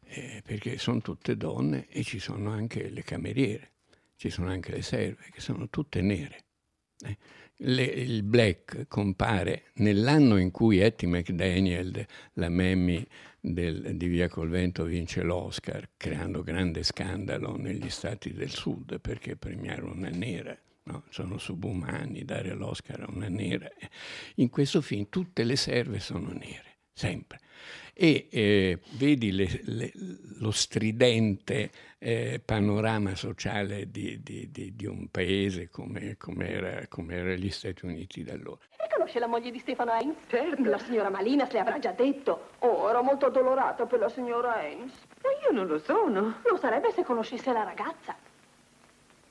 eh, 0.03 0.41
perché 0.43 0.77
sono 0.77 1.01
tutte 1.01 1.37
donne 1.37 1.87
e 1.89 2.03
ci 2.03 2.19
sono 2.19 2.49
anche 2.51 2.89
le 2.89 3.03
cameriere, 3.03 3.71
ci 4.15 4.29
sono 4.29 4.49
anche 4.49 4.71
le 4.71 4.81
serve, 4.81 5.25
che 5.31 5.41
sono 5.41 5.69
tutte 5.69 6.01
nere. 6.01 6.45
Eh, 7.05 7.17
le, 7.61 7.83
il 7.83 8.23
Black 8.23 8.87
compare 8.87 9.71
nell'anno 9.75 10.37
in 10.37 10.51
cui 10.51 10.79
Etty 10.79 11.07
McDaniel, 11.07 12.05
la 12.33 12.49
Mammy 12.49 13.05
di 13.39 14.07
Via 14.07 14.27
col 14.27 14.49
Vento, 14.49 14.83
vince 14.83 15.21
l'Oscar, 15.21 15.89
creando 15.97 16.43
grande 16.43 16.83
scandalo 16.83 17.55
negli 17.55 17.89
stati 17.89 18.33
del 18.33 18.49
sud 18.49 18.99
perché 18.99 19.35
premiare 19.35 19.83
una 19.83 20.09
nera. 20.09 20.57
No? 20.87 21.03
sono 21.09 21.37
subumani, 21.37 22.23
dare 22.23 22.53
l'Oscar 22.53 23.01
a 23.01 23.07
una 23.09 23.27
nera. 23.27 23.67
In 24.35 24.49
questo 24.49 24.81
film 24.81 25.09
tutte 25.09 25.43
le 25.43 25.55
serve 25.55 25.99
sono 25.99 26.31
nere, 26.31 26.77
sempre 26.93 27.39
e 27.99 28.27
eh, 28.29 28.79
vedi 28.91 29.31
le, 29.31 29.47
le, 29.63 29.91
lo 30.39 30.51
stridente 30.51 31.71
eh, 31.97 32.39
panorama 32.45 33.15
sociale 33.15 33.89
di, 33.89 34.21
di, 34.21 34.51
di, 34.51 34.75
di, 34.75 34.85
un 34.85 35.07
paese 35.09 35.67
come, 35.69 36.15
come, 36.15 36.47
era, 36.47 36.87
come 36.87 37.15
era 37.15 37.33
gli 37.33 37.49
Stati 37.49 37.85
Uniti 37.85 38.23
da 38.23 38.33
allora. 38.33 38.59
E 38.77 38.87
conosce 38.93 39.17
la 39.17 39.25
moglie 39.25 39.49
di 39.49 39.57
Stefano 39.57 39.93
Heinz? 39.93 40.15
Certo. 40.27 40.63
La 40.69 40.77
signora 40.77 41.09
Malinas 41.09 41.51
le 41.51 41.59
avrà 41.59 41.79
già 41.79 41.91
detto. 41.91 42.49
Oh, 42.59 42.87
ero 42.87 43.01
molto 43.01 43.25
addolorata 43.25 43.87
per 43.87 43.97
la 43.97 44.09
signora 44.09 44.63
Heinz. 44.63 44.93
Ma 45.23 45.29
io 45.43 45.51
non 45.51 45.65
lo 45.65 45.79
sono. 45.79 46.41
Lo 46.43 46.57
sarebbe 46.57 46.91
se 46.91 47.03
conoscesse 47.03 47.51
la 47.51 47.63
ragazza. 47.63 48.15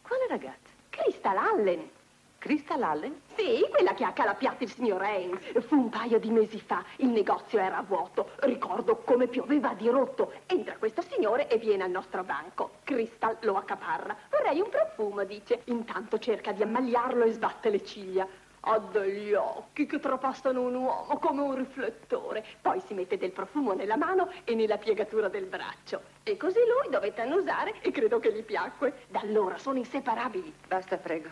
Quale 0.03 0.27
ragazza? 0.29 0.66
Crystal 0.97 1.37
Allen. 1.37 1.91
Crystal 2.39 2.83
Allen? 2.83 3.21
Sì, 3.37 3.67
quella 3.71 3.93
che 3.93 4.05
ha 4.05 4.13
calappiato 4.13 4.65
il 4.65 4.73
signor 4.73 5.03
Haynes. 5.03 5.41
Fu 5.67 5.77
un 5.77 5.89
paio 5.91 6.19
di 6.19 6.31
mesi 6.31 6.59
fa. 6.59 6.83
Il 6.97 7.09
negozio 7.09 7.59
era 7.59 7.85
vuoto. 7.87 8.31
Ricordo 8.41 8.97
come 9.05 9.27
pioveva 9.27 9.75
di 9.75 9.89
rotto. 9.89 10.33
Entra 10.47 10.77
questo 10.79 11.03
signore 11.03 11.49
e 11.49 11.59
viene 11.59 11.85
al 11.85 11.91
nostro 11.91 12.25
banco. 12.25 12.77
Crystal 12.83 13.37
lo 13.41 13.57
accaparra. 13.57 14.17
Vorrei 14.31 14.59
un 14.61 14.71
profumo, 14.71 15.25
dice. 15.25 15.61
Intanto 15.65 16.19
cerca 16.19 16.53
di 16.53 16.63
ammaliarlo 16.63 17.25
e 17.25 17.33
sbatte 17.33 17.69
le 17.69 17.85
ciglia. 17.85 18.27
Ha 18.69 18.79
degli 18.81 19.33
occhi 19.33 19.87
che 19.87 20.01
trapassano 20.01 20.61
un 20.61 20.75
uomo 20.75 21.19
come 21.19 21.41
un 21.41 21.55
riflettore. 21.55 22.45
Poi 22.61 22.81
si 22.81 22.95
mette 22.95 23.17
del 23.17 23.31
profumo 23.31 23.75
nella 23.75 23.97
mano 23.97 24.29
e 24.43 24.57
nella 24.57 24.77
piegatura 24.77 25.29
del 25.29 25.45
braccio. 25.45 26.03
E 26.25 26.37
così 26.37 26.59
lui 26.59 26.91
dovette 26.91 27.21
annusare 27.21 27.75
e 27.81 27.93
credo 27.93 28.19
che 28.19 28.33
gli 28.33 28.43
piacque. 28.43 29.05
Da 29.07 29.21
allora 29.21 29.57
sono 29.57 29.79
inseparabili. 29.79 30.53
Basta, 30.67 30.97
prego. 30.97 31.29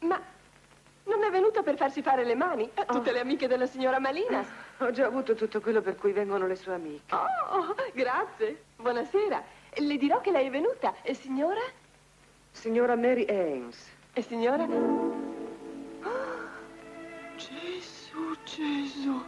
Ma 0.00 0.20
non 1.04 1.24
è 1.24 1.30
venuta 1.30 1.62
per 1.62 1.78
farsi 1.78 2.02
fare 2.02 2.24
le 2.24 2.34
mani 2.34 2.70
a 2.74 2.84
tutte 2.84 3.08
oh. 3.08 3.12
le 3.14 3.20
amiche 3.20 3.48
della 3.48 3.66
signora 3.66 3.98
Malinas? 3.98 4.46
Ho 4.80 4.90
già 4.90 5.06
avuto 5.06 5.34
tutto 5.34 5.62
quello 5.62 5.80
per 5.80 5.96
cui 5.96 6.12
vengono 6.12 6.46
le 6.46 6.56
sue 6.56 6.74
amiche. 6.74 7.14
Oh, 7.14 7.74
grazie. 7.94 8.64
Buonasera. 8.76 9.42
Le 9.76 9.96
dirò 9.96 10.20
che 10.20 10.30
lei 10.30 10.48
è 10.48 10.50
venuta. 10.50 10.94
E 11.00 11.14
signora? 11.14 11.62
Signora 12.50 12.96
Mary 12.96 13.24
Ames. 13.30 13.96
E 14.12 14.20
signora? 14.20 15.36
Gesù, 17.38 18.34
Gesù. 18.44 19.22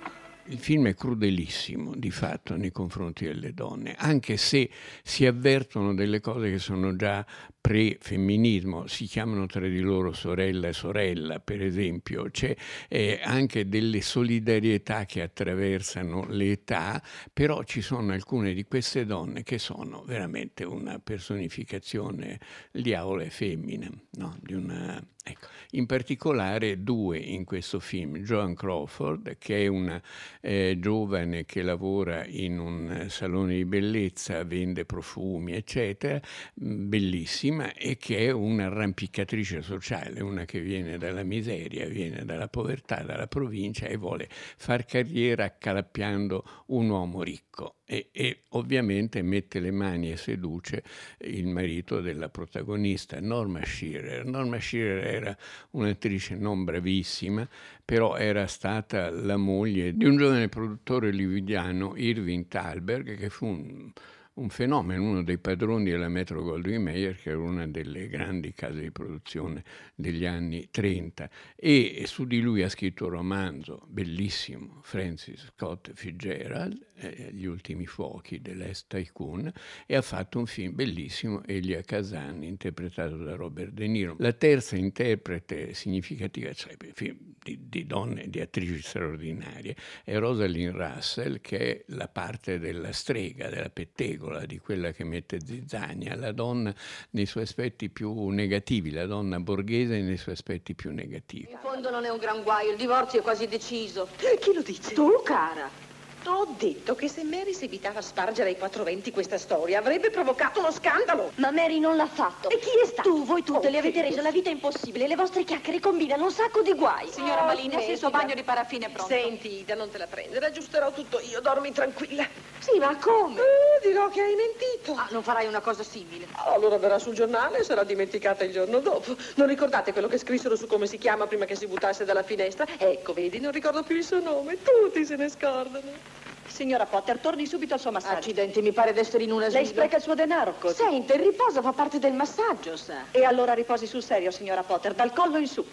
Il 0.46 0.58
film 0.58 0.88
è 0.88 0.94
crudelissimo 0.94 1.94
di 1.94 2.10
fatto 2.10 2.56
nei 2.56 2.72
confronti 2.72 3.24
delle 3.24 3.54
donne, 3.54 3.94
anche 3.96 4.36
se 4.36 4.68
si 5.04 5.24
avvertono 5.24 5.94
delle 5.94 6.18
cose 6.18 6.50
che 6.50 6.58
sono 6.58 6.96
già 6.96 7.24
pre-femminismo, 7.60 8.88
si 8.88 9.04
chiamano 9.04 9.46
tra 9.46 9.68
di 9.68 9.78
loro 9.78 10.12
sorella 10.12 10.66
e 10.66 10.72
sorella, 10.72 11.38
per 11.38 11.62
esempio, 11.62 12.28
c'è 12.32 12.56
eh, 12.88 13.20
anche 13.22 13.68
delle 13.68 14.00
solidarietà 14.00 15.04
che 15.04 15.22
attraversano 15.22 16.26
le 16.30 16.50
età, 16.50 17.00
però 17.32 17.62
ci 17.62 17.80
sono 17.80 18.12
alcune 18.12 18.52
di 18.52 18.64
queste 18.64 19.06
donne 19.06 19.44
che 19.44 19.58
sono 19.58 20.02
veramente 20.04 20.64
una 20.64 20.98
personificazione, 20.98 22.40
il 22.72 22.82
diavolo 22.82 23.22
è 23.22 23.28
femmina, 23.28 23.88
no? 24.14 24.36
di 24.42 24.54
una 24.54 25.00
Ecco, 25.22 25.48
in 25.72 25.84
particolare 25.84 26.82
due 26.82 27.18
in 27.18 27.44
questo 27.44 27.78
film, 27.78 28.16
Joan 28.18 28.54
Crawford, 28.54 29.36
che 29.36 29.64
è 29.64 29.66
una 29.66 30.00
eh, 30.40 30.78
giovane 30.80 31.44
che 31.44 31.60
lavora 31.60 32.24
in 32.26 32.58
un 32.58 33.06
salone 33.10 33.56
di 33.56 33.64
bellezza, 33.66 34.42
vende 34.44 34.86
profumi, 34.86 35.52
eccetera, 35.52 36.18
bellissima, 36.54 37.74
e 37.74 37.98
che 37.98 38.28
è 38.28 38.30
un'arrampicatrice 38.30 39.60
sociale, 39.60 40.22
una 40.22 40.46
che 40.46 40.60
viene 40.60 40.96
dalla 40.96 41.22
miseria, 41.22 41.86
viene 41.86 42.24
dalla 42.24 42.48
povertà, 42.48 43.02
dalla 43.02 43.26
provincia 43.26 43.86
e 43.86 43.96
vuole 43.96 44.26
far 44.30 44.86
carriera 44.86 45.44
accalappiando 45.44 46.64
un 46.68 46.88
uomo 46.88 47.22
ricco 47.22 47.79
e, 47.92 48.10
e, 48.12 48.42
ovviamente 48.50 49.20
mette 49.20 49.58
le 49.58 49.72
mani 49.72 50.12
e 50.12 50.16
seduce 50.16 50.84
il 51.22 51.48
marito 51.48 52.00
della 52.00 52.28
protagonista, 52.28 53.18
Norma 53.20 53.64
Shearer. 53.64 54.24
Norma 54.24 54.60
Shearer 54.60 55.04
era 55.04 55.36
un'attrice 55.70 56.36
non 56.36 56.62
bravissima, 56.62 57.48
però 57.84 58.14
era 58.14 58.46
stata 58.46 59.10
la 59.10 59.36
moglie 59.36 59.96
di 59.96 60.04
un 60.04 60.16
giovane 60.16 60.48
produttore 60.48 61.10
lividiano, 61.10 61.94
Irving 61.96 62.46
Thalberg, 62.46 63.16
che 63.16 63.28
fu 63.28 63.46
un 63.46 63.90
un 64.34 64.48
fenomeno, 64.48 65.02
uno 65.02 65.22
dei 65.22 65.38
padroni 65.38 65.90
della 65.90 66.08
Metro 66.08 66.42
Goldwyn 66.42 66.82
Mayer, 66.82 67.16
che 67.16 67.30
era 67.30 67.38
una 67.38 67.66
delle 67.66 68.08
grandi 68.08 68.52
case 68.52 68.80
di 68.80 68.90
produzione 68.90 69.64
degli 69.94 70.24
anni 70.24 70.68
30, 70.70 71.28
e 71.56 72.04
su 72.06 72.24
di 72.24 72.40
lui 72.40 72.62
ha 72.62 72.68
scritto 72.68 73.04
un 73.04 73.10
romanzo 73.10 73.86
bellissimo, 73.88 74.80
Francis 74.82 75.50
Scott 75.54 75.92
Fitzgerald, 75.92 76.86
eh, 76.96 77.30
Gli 77.32 77.44
ultimi 77.44 77.86
fuochi 77.86 78.40
dell'Est 78.40 78.86
Tycoon, 78.88 79.52
e 79.86 79.96
ha 79.96 80.02
fatto 80.02 80.38
un 80.38 80.46
film 80.46 80.74
bellissimo, 80.74 81.42
Elia 81.44 81.82
Kazan, 81.82 82.42
interpretato 82.42 83.16
da 83.16 83.34
Robert 83.34 83.72
De 83.72 83.86
Niro. 83.86 84.16
La 84.18 84.32
terza 84.32 84.76
interprete 84.76 85.74
significativa, 85.74 86.52
cioè 86.52 86.76
film 86.92 87.29
di, 87.42 87.58
di 87.68 87.86
donne, 87.86 88.28
di 88.28 88.40
attrici 88.40 88.80
straordinarie, 88.82 89.74
è 90.04 90.16
Rosalind 90.18 90.74
Russell, 90.74 91.40
che 91.40 91.58
è 91.58 91.84
la 91.88 92.08
parte 92.08 92.58
della 92.58 92.92
strega, 92.92 93.48
della 93.48 93.70
pettegola, 93.70 94.44
di 94.46 94.58
quella 94.58 94.92
che 94.92 95.04
mette 95.04 95.38
zizzania, 95.44 96.14
la 96.16 96.32
donna 96.32 96.74
nei 97.10 97.26
suoi 97.26 97.44
aspetti 97.44 97.88
più 97.88 98.28
negativi, 98.28 98.90
la 98.90 99.06
donna 99.06 99.40
borghese 99.40 100.00
nei 100.00 100.16
suoi 100.16 100.34
aspetti 100.34 100.74
più 100.74 100.92
negativi. 100.92 101.50
In 101.50 101.58
fondo 101.60 101.90
non 101.90 102.04
è 102.04 102.10
un 102.10 102.18
gran 102.18 102.42
guaio, 102.42 102.72
il 102.72 102.76
divorzio 102.76 103.20
è 103.20 103.22
quasi 103.22 103.46
deciso. 103.46 104.08
Chi 104.16 104.52
lo 104.52 104.62
dice? 104.62 104.92
Tu, 104.92 105.22
cara. 105.24 105.89
Ho 106.26 106.54
detto 106.58 106.94
che 106.94 107.08
se 107.08 107.24
Mary 107.24 107.54
seguitava 107.54 108.00
a 108.00 108.02
spargere 108.02 108.50
ai 108.50 108.58
quattro 108.58 108.84
venti 108.84 109.10
questa 109.10 109.38
storia 109.38 109.78
avrebbe 109.78 110.10
provocato 110.10 110.60
uno 110.60 110.70
scandalo. 110.70 111.32
Ma 111.36 111.50
Mary 111.50 111.78
non 111.78 111.96
l'ha 111.96 112.06
fatto. 112.06 112.50
E 112.50 112.58
chi 112.58 112.68
è 112.82 112.86
stato? 112.86 113.08
Tu, 113.08 113.24
voi 113.24 113.42
tutte, 113.42 113.68
oh, 113.68 113.70
le 113.70 113.78
avete 113.78 114.02
reso 114.02 114.20
la 114.20 114.30
vita 114.30 114.50
impossibile. 114.50 115.08
Le 115.08 115.16
vostre 115.16 115.44
chiacchiere 115.44 115.80
combinano 115.80 116.24
un 116.24 116.30
sacco 116.30 116.60
di 116.60 116.74
guai. 116.74 117.08
Signora 117.08 117.42
oh, 117.42 117.46
Malina, 117.46 117.80
se 117.80 117.92
il 117.92 117.98
suo 117.98 118.10
bagno 118.10 118.34
di 118.34 118.42
paraffine 118.42 118.86
è 118.86 118.90
pronto. 118.90 119.12
Senti, 119.12 119.60
Ida, 119.60 119.74
non 119.74 119.90
te 119.90 119.96
la 119.96 120.06
prendere. 120.06 120.46
Aggiusterò 120.46 120.92
tutto 120.92 121.20
io. 121.20 121.40
Dormi 121.40 121.72
tranquilla. 121.72 122.26
Sì, 122.58 122.78
ma 122.78 122.94
come? 122.96 123.40
Uh, 123.40 123.80
dirò 123.82 124.08
che 124.08 124.20
hai 124.20 124.34
mentito. 124.34 124.92
Ah, 124.92 125.08
non 125.10 125.22
farai 125.22 125.46
una 125.46 125.60
cosa 125.60 125.82
simile. 125.82 126.26
allora 126.34 126.76
verrà 126.76 126.98
sul 126.98 127.14
giornale 127.14 127.58
e 127.58 127.64
sarà 127.64 127.82
dimenticata 127.82 128.44
il 128.44 128.52
giorno 128.52 128.80
dopo. 128.80 129.16
Non 129.36 129.46
ricordate 129.46 129.92
quello 129.92 130.08
che 130.08 130.18
scrissero 130.18 130.54
su 130.56 130.66
come 130.66 130.86
si 130.86 130.98
chiama 130.98 131.26
prima 131.26 131.46
che 131.46 131.56
si 131.56 131.66
buttasse 131.66 132.04
dalla 132.04 132.22
finestra? 132.22 132.66
Ecco, 132.76 133.14
vedi, 133.14 133.40
non 133.40 133.52
ricordo 133.52 133.82
più 133.82 133.96
il 133.96 134.04
suo 134.04 134.20
nome. 134.20 134.58
Tutti 134.62 135.06
se 135.06 135.16
ne 135.16 135.30
scordano. 135.30 136.09
Signora 136.50 136.84
Potter, 136.84 137.18
torni 137.18 137.46
subito 137.46 137.74
al 137.74 137.80
suo 137.80 137.92
massaggio. 137.92 138.18
Accidenti, 138.18 138.60
mi 138.60 138.72
pare 138.72 138.92
d'essere 138.92 139.22
in 139.24 139.32
una 139.32 139.48
Lei 139.48 139.64
spreca 139.64 139.96
il 139.96 140.02
suo 140.02 140.14
denaro 140.14 140.54
così. 140.58 140.74
Sente, 140.74 141.14
il 141.14 141.20
riposo 141.20 141.62
fa 141.62 141.72
parte 141.72 141.98
del 141.98 142.12
massaggio, 142.12 142.76
sa. 142.76 143.04
E 143.12 143.24
allora 143.24 143.54
riposi 143.54 143.86
sul 143.86 144.02
serio, 144.02 144.30
signora 144.30 144.62
Potter, 144.62 144.92
dal 144.92 145.12
collo 145.12 145.38
in 145.38 145.46
su. 145.46 145.64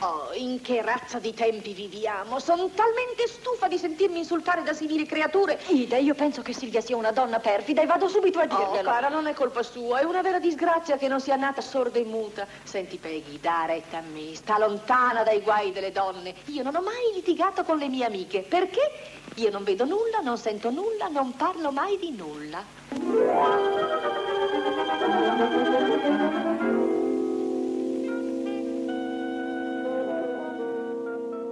Oh, 0.00 0.30
in 0.34 0.60
che 0.60 0.82
razza 0.82 1.18
di 1.18 1.32
tempi 1.32 1.72
viviamo? 1.72 2.38
Sono 2.38 2.68
talmente 2.74 3.26
stufa 3.26 3.68
di 3.68 3.78
sentirmi 3.78 4.18
insultare 4.18 4.62
da 4.62 4.72
simili 4.72 5.06
creature. 5.06 5.58
Ida, 5.68 5.96
io 5.96 6.14
penso 6.14 6.42
che 6.42 6.52
Silvia 6.52 6.80
sia 6.80 6.96
una 6.96 7.12
donna 7.12 7.38
perfida 7.38 7.80
e 7.80 7.86
vado 7.86 8.08
subito 8.08 8.40
a 8.40 8.46
dirglielo. 8.46 8.88
Oh, 8.88 8.92
cara, 8.92 9.08
non 9.08 9.26
è 9.26 9.34
colpa 9.34 9.62
sua. 9.62 10.00
È 10.00 10.04
una 10.04 10.20
vera 10.20 10.38
disgrazia 10.38 10.96
che 10.96 11.08
non 11.08 11.20
sia 11.20 11.36
nata 11.36 11.60
sorda 11.60 11.98
e 11.98 12.04
muta. 12.04 12.46
Senti, 12.64 12.98
Peggy, 12.98 13.38
da 13.40 13.64
retta 13.66 13.98
a 13.98 14.02
me. 14.02 14.34
Sta 14.34 14.58
lontana 14.58 15.22
dai 15.22 15.40
guai 15.40 15.72
delle 15.72 15.92
donne. 15.92 16.34
Io 16.46 16.62
non 16.62 16.74
ho 16.74 16.82
mai 16.82 17.12
litigato 17.14 17.62
con 17.62 17.78
le 17.78 17.88
mie 17.88 18.04
amiche. 18.04 18.40
Perché? 18.42 18.90
Io 19.36 19.50
non 19.50 19.64
vedo 19.64 19.84
nulla, 19.84 20.18
non 20.22 20.36
sento 20.38 20.70
nulla, 20.70 21.08
non 21.08 21.34
parlo 21.36 21.70
mai 21.70 21.98
di 21.98 22.10
nulla. 22.10 22.62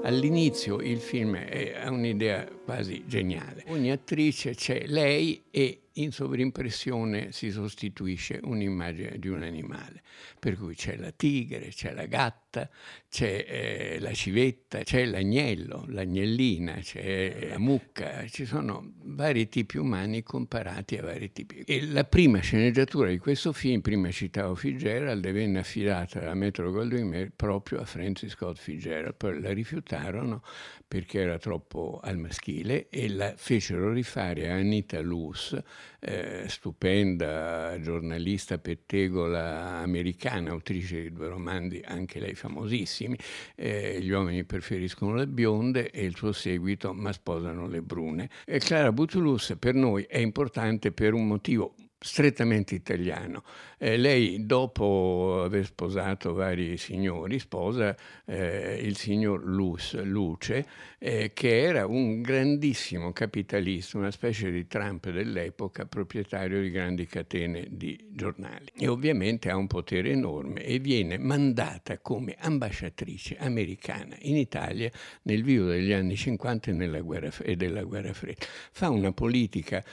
All'inizio 0.02 0.80
il 0.80 0.98
film 0.98 1.34
ha 1.36 1.90
un'idea 1.90 2.48
quasi 2.64 3.04
geniale. 3.06 3.64
Ogni 3.68 3.92
attrice 3.92 4.54
c'è 4.54 4.84
lei 4.86 5.42
e 5.50 5.81
in 5.94 6.12
sovrimpressione 6.12 7.32
si 7.32 7.50
sostituisce 7.50 8.40
un'immagine 8.42 9.18
di 9.18 9.28
un 9.28 9.42
animale, 9.42 10.02
per 10.38 10.56
cui 10.56 10.74
c'è 10.74 10.96
la 10.96 11.10
tigre, 11.10 11.68
c'è 11.68 11.92
la 11.92 12.06
gatta, 12.06 12.68
c'è 13.08 13.44
eh, 13.48 13.98
la 14.00 14.12
civetta, 14.12 14.82
c'è 14.82 15.04
l'agnello, 15.04 15.84
l'agnellina, 15.88 16.74
c'è 16.74 17.48
la 17.50 17.58
mucca, 17.58 18.26
ci 18.28 18.44
sono 18.44 18.92
vari 19.04 19.48
tipi 19.48 19.78
umani 19.78 20.22
comparati 20.22 20.96
a 20.96 21.02
vari 21.02 21.32
tipi. 21.32 21.60
E 21.66 21.86
la 21.86 22.04
prima 22.04 22.40
sceneggiatura 22.40 23.08
di 23.08 23.18
questo 23.18 23.52
film, 23.52 23.80
prima 23.80 24.10
citavo 24.10 24.54
Fitzgerald, 24.54 25.30
venne 25.30 25.58
affidata 25.58 26.20
da 26.20 26.34
Metro 26.34 26.70
Goldwyn 26.70 27.08
Mayer 27.08 27.32
proprio 27.34 27.80
a 27.80 27.84
Francis 27.84 28.32
Scott 28.32 28.58
Fitzgerald, 28.58 29.14
poi 29.14 29.40
la 29.40 29.52
rifiutarono 29.52 30.42
perché 30.92 31.20
era 31.20 31.38
troppo 31.38 32.00
al 32.02 32.18
maschile 32.18 32.88
e 32.90 33.08
la 33.08 33.32
fecero 33.34 33.92
rifare 33.92 34.50
a 34.50 34.56
Anita 34.56 35.00
Luce, 35.00 35.64
eh, 36.00 36.44
stupenda 36.48 37.78
giornalista 37.80 38.58
pettegola 38.58 39.78
americana, 39.80 40.50
autrice 40.50 41.02
di 41.02 41.12
due 41.12 41.28
romanzi, 41.28 41.80
anche 41.84 42.18
lei 42.18 42.34
famosissimi, 42.34 43.16
eh, 43.56 44.00
Gli 44.00 44.10
uomini 44.10 44.44
preferiscono 44.44 45.14
le 45.14 45.26
bionde 45.26 45.90
e 45.90 46.04
il 46.04 46.16
suo 46.16 46.32
seguito 46.32 46.92
Ma 46.92 47.12
sposano 47.12 47.66
le 47.66 47.82
brune. 47.82 48.30
E 48.44 48.58
Clara 48.58 48.92
Butulus 48.92 49.56
per 49.58 49.74
noi 49.74 50.04
è 50.04 50.18
importante 50.18 50.92
per 50.92 51.14
un 51.14 51.26
motivo 51.26 51.74
strettamente 52.02 52.74
italiano. 52.74 53.44
Eh, 53.84 53.96
lei, 53.96 54.46
dopo 54.46 55.42
aver 55.42 55.64
sposato 55.64 56.34
vari 56.34 56.76
signori, 56.76 57.40
sposa 57.40 57.96
eh, 58.26 58.78
il 58.80 58.96
signor 58.96 59.44
Luz, 59.44 60.00
Luce, 60.04 60.64
eh, 61.00 61.32
che 61.34 61.62
era 61.62 61.84
un 61.84 62.22
grandissimo 62.22 63.12
capitalista, 63.12 63.98
una 63.98 64.12
specie 64.12 64.52
di 64.52 64.68
Trump 64.68 65.10
dell'epoca, 65.10 65.84
proprietario 65.84 66.60
di 66.60 66.70
grandi 66.70 67.06
catene 67.06 67.66
di 67.72 67.98
giornali. 68.12 68.66
E 68.72 68.86
ovviamente 68.86 69.50
ha 69.50 69.56
un 69.56 69.66
potere 69.66 70.10
enorme 70.10 70.62
e 70.62 70.78
viene 70.78 71.18
mandata 71.18 71.98
come 71.98 72.36
ambasciatrice 72.38 73.36
americana 73.38 74.14
in 74.20 74.36
Italia 74.36 74.92
nel 75.22 75.42
vivo 75.42 75.66
degli 75.66 75.90
anni 75.90 76.14
50 76.14 76.70
e, 76.70 76.72
nella 76.72 77.00
guerra, 77.00 77.30
e 77.42 77.56
della 77.56 77.82
guerra 77.82 78.12
fredda. 78.12 78.46
Fa 78.70 78.90
una 78.90 79.10
politica 79.10 79.84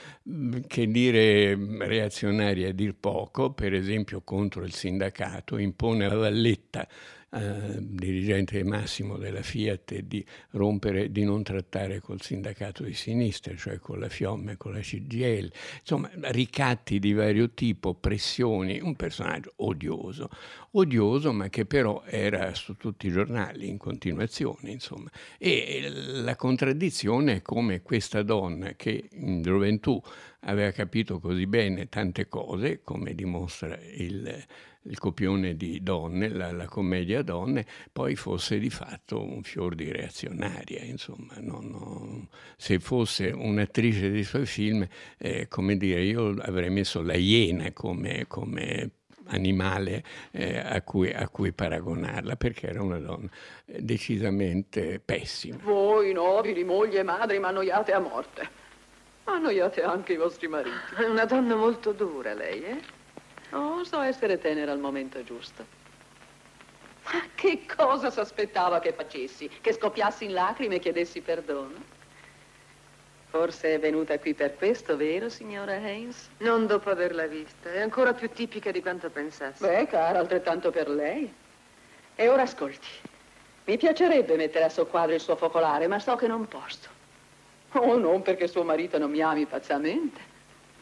che 0.68 0.86
dire 0.86 1.58
reazionaria 1.80 2.68
a 2.68 2.72
dir 2.72 2.94
poco, 2.94 3.50
per 3.50 3.78
esempio 3.80 4.20
contro 4.22 4.64
il 4.64 4.72
sindacato, 4.72 5.58
impone 5.58 6.04
a 6.04 6.14
Valletta 6.14 6.86
eh, 7.32 7.76
dirigente 7.78 8.62
massimo 8.64 9.16
della 9.16 9.42
Fiat 9.42 10.00
di 10.00 10.24
rompere, 10.50 11.12
di 11.12 11.24
non 11.24 11.42
trattare 11.42 12.00
col 12.00 12.20
sindacato 12.20 12.82
di 12.82 12.92
sinistra, 12.92 13.54
cioè 13.56 13.78
con 13.78 14.00
la 14.00 14.08
Fiomme, 14.08 14.56
con 14.56 14.72
la 14.72 14.80
CGL, 14.80 15.50
insomma 15.80 16.10
ricatti 16.30 16.98
di 16.98 17.12
vario 17.12 17.50
tipo, 17.50 17.94
pressioni, 17.94 18.80
un 18.80 18.96
personaggio 18.96 19.52
odioso, 19.56 20.28
odioso 20.72 21.32
ma 21.32 21.48
che 21.48 21.66
però 21.66 22.02
era 22.04 22.52
su 22.54 22.76
tutti 22.76 23.06
i 23.06 23.10
giornali 23.12 23.68
in 23.68 23.78
continuazione, 23.78 24.70
insomma. 24.70 25.10
E 25.38 25.88
la 25.88 26.34
contraddizione 26.36 27.36
è 27.36 27.42
come 27.42 27.82
questa 27.82 28.22
donna 28.22 28.74
che 28.74 29.08
in 29.12 29.42
gioventù 29.42 30.00
aveva 30.40 30.70
capito 30.70 31.20
così 31.20 31.46
bene 31.46 31.88
tante 31.88 32.28
cose, 32.28 32.80
come 32.82 33.14
dimostra 33.14 33.78
il 33.96 34.44
il 34.84 34.98
copione 34.98 35.56
di 35.56 35.82
donne, 35.82 36.28
la, 36.28 36.52
la, 36.52 36.66
commedia 36.66 37.22
donne, 37.22 37.66
poi 37.92 38.16
fosse 38.16 38.58
di 38.58 38.70
fatto 38.70 39.22
un 39.22 39.42
fior 39.42 39.74
di 39.74 39.92
reazionaria, 39.92 40.82
insomma, 40.82 41.34
non, 41.38 41.68
non, 41.68 42.28
se 42.56 42.78
fosse 42.78 43.28
un'attrice 43.28 44.10
dei 44.10 44.24
suoi 44.24 44.46
film, 44.46 44.86
eh, 45.18 45.48
come 45.48 45.76
dire, 45.76 46.02
io 46.02 46.34
avrei 46.40 46.70
messo 46.70 47.02
la 47.02 47.14
iena 47.14 47.72
come, 47.72 48.24
come 48.26 48.92
animale 49.26 50.02
eh, 50.32 50.58
a, 50.58 50.80
cui, 50.82 51.12
a, 51.12 51.28
cui, 51.28 51.52
paragonarla, 51.52 52.36
perché 52.36 52.68
era 52.68 52.82
una 52.82 52.98
donna 52.98 53.28
decisamente 53.64 55.00
pessima. 55.04 55.58
Voi, 55.62 56.12
nobili, 56.12 56.64
mogli 56.64 56.96
e 56.96 57.02
madri, 57.02 57.38
ma 57.38 57.48
annoiate 57.48 57.92
a 57.92 57.98
morte. 57.98 58.48
Annoiate 59.24 59.82
anche 59.82 60.14
i 60.14 60.16
vostri 60.16 60.48
mariti. 60.48 60.94
È 60.96 61.04
una 61.04 61.24
donna 61.24 61.54
molto 61.54 61.92
dura, 61.92 62.34
lei, 62.34 62.64
eh? 62.64 62.98
Oh, 63.50 63.84
so 63.84 64.00
essere 64.00 64.38
tenera 64.38 64.72
al 64.72 64.78
momento 64.78 65.22
giusto. 65.24 65.64
Ma 67.04 67.22
che 67.34 67.66
cosa 67.66 68.10
si 68.10 68.20
aspettava 68.20 68.78
che 68.78 68.92
facessi? 68.92 69.50
Che 69.60 69.72
scoppiassi 69.72 70.26
in 70.26 70.32
lacrime 70.32 70.76
e 70.76 70.78
chiedessi 70.78 71.20
perdono? 71.20 71.98
Forse 73.30 73.74
è 73.74 73.78
venuta 73.78 74.18
qui 74.18 74.34
per 74.34 74.56
questo, 74.56 74.96
vero, 74.96 75.28
signora 75.28 75.72
Haynes? 75.72 76.30
Non 76.38 76.66
dopo 76.66 76.90
averla 76.90 77.26
vista. 77.26 77.72
È 77.72 77.80
ancora 77.80 78.12
più 78.12 78.28
tipica 78.30 78.70
di 78.70 78.82
quanto 78.82 79.08
pensassi. 79.08 79.62
Beh, 79.62 79.86
cara, 79.86 80.18
altrettanto 80.18 80.70
per 80.70 80.88
lei. 80.88 81.32
E 82.16 82.28
ora 82.28 82.42
ascolti. 82.42 82.88
Mi 83.64 83.76
piacerebbe 83.76 84.36
mettere 84.36 84.64
a 84.64 84.68
soqquadro 84.68 85.14
il 85.14 85.20
suo 85.20 85.36
focolare, 85.36 85.86
ma 85.86 86.00
so 86.00 86.16
che 86.16 86.26
non 86.26 86.48
posso. 86.48 86.88
Oh, 87.72 87.96
non 87.96 88.22
perché 88.22 88.48
suo 88.48 88.64
marito 88.64 88.98
non 88.98 89.10
mi 89.10 89.20
ami 89.22 89.46
pazzamente. 89.46 90.20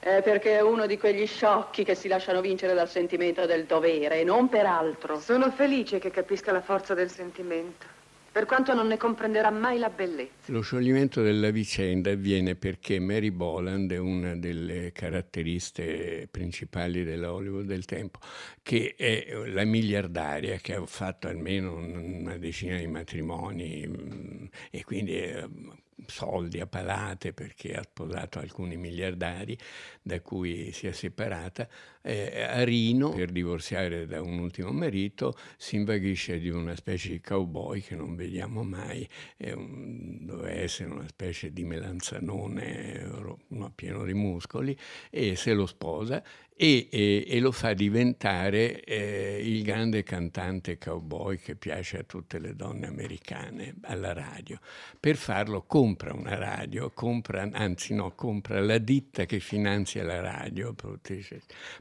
È 0.01 0.23
perché 0.23 0.57
è 0.57 0.61
uno 0.61 0.87
di 0.87 0.97
quegli 0.97 1.27
sciocchi 1.27 1.83
che 1.83 1.97
si 1.97 2.07
lasciano 2.07 2.41
vincere 2.41 2.73
dal 2.73 2.89
sentimento 2.89 3.47
del 3.47 3.65
dovere 3.65 4.21
e 4.21 4.25
non 4.25 4.49
per 4.49 4.65
altro. 4.65 5.19
Sono 5.19 5.51
felice 5.51 5.99
che 5.99 6.11
capisca 6.11 6.53
la 6.53 6.61
forza 6.61 6.95
del 6.95 7.11
sentimento, 7.11 7.85
per 8.31 8.47
quanto 8.47 8.75
non 8.75 8.87
ne 8.87 8.97
comprenderà 8.97 9.51
mai 9.51 9.77
la 9.77 9.91
bellezza. 9.91 10.53
Lo 10.53 10.61
scioglimento 10.61 11.21
della 11.21 11.51
vicenda 11.51 12.13
avviene 12.13 12.55
perché 12.55 13.01
Mary 13.01 13.33
Boland 13.33 13.91
è 13.91 13.97
una 13.97 14.37
delle 14.37 14.93
caratteristiche 14.93 16.29
principali 16.31 17.03
della 17.03 17.33
Hollywood 17.33 17.67
del 17.67 17.85
tempo, 17.85 18.21
che 18.63 18.95
è 18.97 19.27
la 19.47 19.65
miliardaria 19.65 20.59
che 20.59 20.75
ha 20.75 20.87
fatto 20.87 21.27
almeno 21.27 21.75
una 21.75 22.39
decina 22.39 22.77
di 22.77 22.87
matrimoni 22.87 23.85
mm, 23.85 24.45
e 24.71 24.85
quindi 24.85 25.17
è 25.17 25.45
soldi 26.07 26.61
a 26.61 26.67
palate 26.67 27.33
perché 27.33 27.75
ha 27.75 27.83
sposato 27.83 28.39
alcuni 28.39 28.77
miliardari 28.77 29.59
da 30.03 30.21
cui 30.21 30.73
si 30.73 30.87
è 30.87 30.93
separata, 30.93 31.69
eh, 32.03 32.43
a 32.43 32.65
Rino, 32.65 33.11
per 33.11 33.31
divorziare 33.31 34.07
da 34.07 34.23
un 34.23 34.39
ultimo 34.39 34.71
marito, 34.71 35.37
si 35.57 35.77
invaghisce 35.77 36.39
di 36.39 36.49
una 36.49 36.75
specie 36.77 37.11
di 37.11 37.21
cowboy 37.21 37.81
che 37.81 37.95
non 37.95 38.17
vediamo 38.17 38.63
mai, 38.63 39.07
doveva 39.37 40.51
essere 40.51 40.91
una 40.91 41.07
specie 41.07 41.53
di 41.53 41.65
melanzanone 41.65 43.37
no, 43.49 43.73
pieno 43.75 44.05
di 44.05 44.15
muscoli, 44.15 44.77
e 45.11 45.37
se 45.37 45.53
lo 45.53 45.67
sposa 45.67 46.23
e, 46.61 46.89
e, 46.91 47.25
e 47.25 47.39
lo 47.39 47.53
fa 47.53 47.73
diventare 47.73 48.83
eh, 48.83 49.41
il 49.41 49.63
grande 49.63 50.03
cantante 50.03 50.77
cowboy 50.77 51.37
che 51.37 51.55
piace 51.55 51.99
a 51.99 52.03
tutte 52.03 52.41
le 52.41 52.57
donne 52.57 52.89
americane 52.89 53.77
alla 53.83 54.13
radio. 54.13 54.59
Per 54.99 55.15
farlo 55.15 55.63
compra 55.63 56.13
una 56.13 56.35
radio, 56.35 56.91
compra, 56.91 57.49
anzi 57.53 57.95
no, 57.95 58.11
compra 58.17 58.61
la 58.61 58.79
ditta 58.79 59.25
che 59.25 59.39
finanzia 59.39 60.03
la 60.03 60.21
radio, 60.21 60.75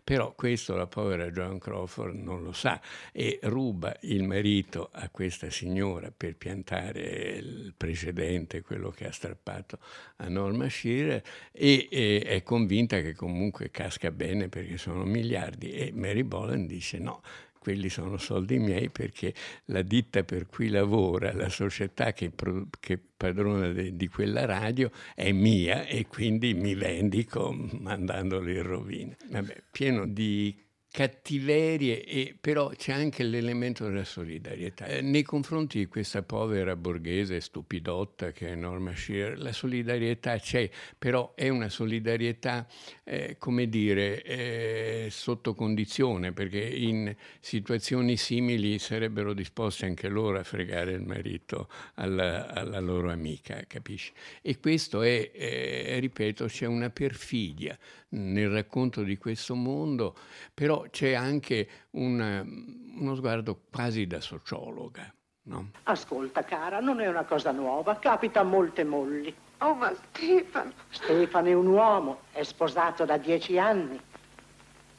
però 0.03 0.35
questo 0.35 0.75
la 0.75 0.85
povera 0.85 1.31
Joan 1.31 1.57
Crawford 1.57 2.15
non 2.15 2.43
lo 2.43 2.51
sa 2.51 2.79
e 3.11 3.39
ruba 3.41 3.97
il 4.01 4.25
marito 4.25 4.89
a 4.91 5.09
questa 5.09 5.49
signora 5.49 6.11
per 6.15 6.35
piantare 6.35 6.99
il 7.39 7.73
precedente, 7.75 8.61
quello 8.61 8.91
che 8.91 9.07
ha 9.07 9.11
strappato 9.11 9.79
a 10.17 10.27
Norma 10.27 10.69
Shearer 10.69 11.23
e, 11.51 11.87
e 11.89 12.21
è 12.23 12.43
convinta 12.43 13.01
che 13.01 13.15
comunque 13.15 13.71
casca 13.71 14.11
bene 14.11 14.49
perché 14.49 14.66
perché 14.67 14.77
sono 14.77 15.05
miliardi 15.05 15.71
e 15.71 15.91
Mary 15.93 16.23
Boland 16.23 16.67
dice 16.67 16.99
no, 16.99 17.21
quelli 17.57 17.87
sono 17.87 18.17
soldi 18.17 18.59
miei 18.59 18.89
perché 18.89 19.33
la 19.65 19.81
ditta 19.81 20.23
per 20.23 20.47
cui 20.47 20.67
lavora, 20.67 21.33
la 21.33 21.47
società 21.47 22.11
che, 22.11 22.29
pro, 22.31 22.67
che 22.79 22.97
padrona 22.97 23.69
de, 23.69 23.95
di 23.95 24.07
quella 24.09 24.45
radio 24.45 24.91
è 25.15 25.31
mia 25.31 25.85
e 25.85 26.05
quindi 26.07 26.53
mi 26.53 26.75
vendico 26.75 27.53
mandandoli 27.53 28.55
in 28.55 28.63
rovina. 28.63 29.15
Vabbè, 29.29 29.63
pieno 29.71 30.05
di 30.05 30.53
cattiverie, 30.91 32.03
e, 32.03 32.35
però 32.39 32.69
c'è 32.69 32.91
anche 32.91 33.23
l'elemento 33.23 33.83
della 33.85 34.03
solidarietà. 34.03 34.85
Eh, 34.85 35.01
nei 35.01 35.23
confronti 35.23 35.79
di 35.79 35.85
questa 35.85 36.23
povera 36.23 36.75
borghese 36.75 37.39
stupidotta 37.39 38.31
che 38.31 38.49
è 38.49 38.55
Norma 38.55 38.95
Shearer, 38.95 39.37
la 39.37 39.51
solidarietà 39.51 40.37
c'è, 40.39 40.69
però 40.97 41.33
è 41.35 41.49
una 41.49 41.69
solidarietà, 41.69 42.67
eh, 43.03 43.35
come 43.37 43.69
dire, 43.69 44.23
eh, 44.23 45.07
sotto 45.11 45.53
condizione, 45.53 46.31
perché 46.31 46.63
in 46.63 47.15
situazioni 47.39 48.17
simili 48.17 48.79
sarebbero 48.79 49.33
disposti 49.33 49.85
anche 49.85 50.07
loro 50.07 50.39
a 50.39 50.43
fregare 50.43 50.93
il 50.93 51.01
marito 51.01 51.69
alla, 51.95 52.47
alla 52.47 52.79
loro 52.79 53.11
amica, 53.11 53.63
capisci? 53.67 54.11
E 54.41 54.57
questo 54.59 55.01
è, 55.03 55.31
eh, 55.33 55.97
ripeto, 55.99 56.45
c'è 56.45 56.65
una 56.65 56.89
perfidia 56.89 57.77
nel 58.09 58.49
racconto 58.49 59.03
di 59.03 59.17
questo 59.17 59.55
mondo, 59.55 60.15
però 60.53 60.85
c'è 60.89 61.13
anche 61.13 61.67
una, 61.91 62.45
uno 62.45 63.15
sguardo 63.15 63.61
quasi 63.71 64.07
da 64.07 64.21
sociologa. 64.21 65.11
no? 65.43 65.71
Ascolta, 65.83 66.43
cara, 66.43 66.79
non 66.79 67.01
è 67.01 67.07
una 67.07 67.23
cosa 67.23 67.51
nuova, 67.51 67.97
capita 67.97 68.41
a 68.41 68.43
molte 68.43 68.83
molli. 68.83 69.33
Oh, 69.59 69.73
ma 69.73 69.91
Stefano... 69.93 70.71
Stefano 70.89 71.47
è 71.47 71.53
un 71.53 71.67
uomo, 71.67 72.21
è 72.31 72.43
sposato 72.43 73.05
da 73.05 73.17
dieci 73.17 73.57
anni. 73.57 73.99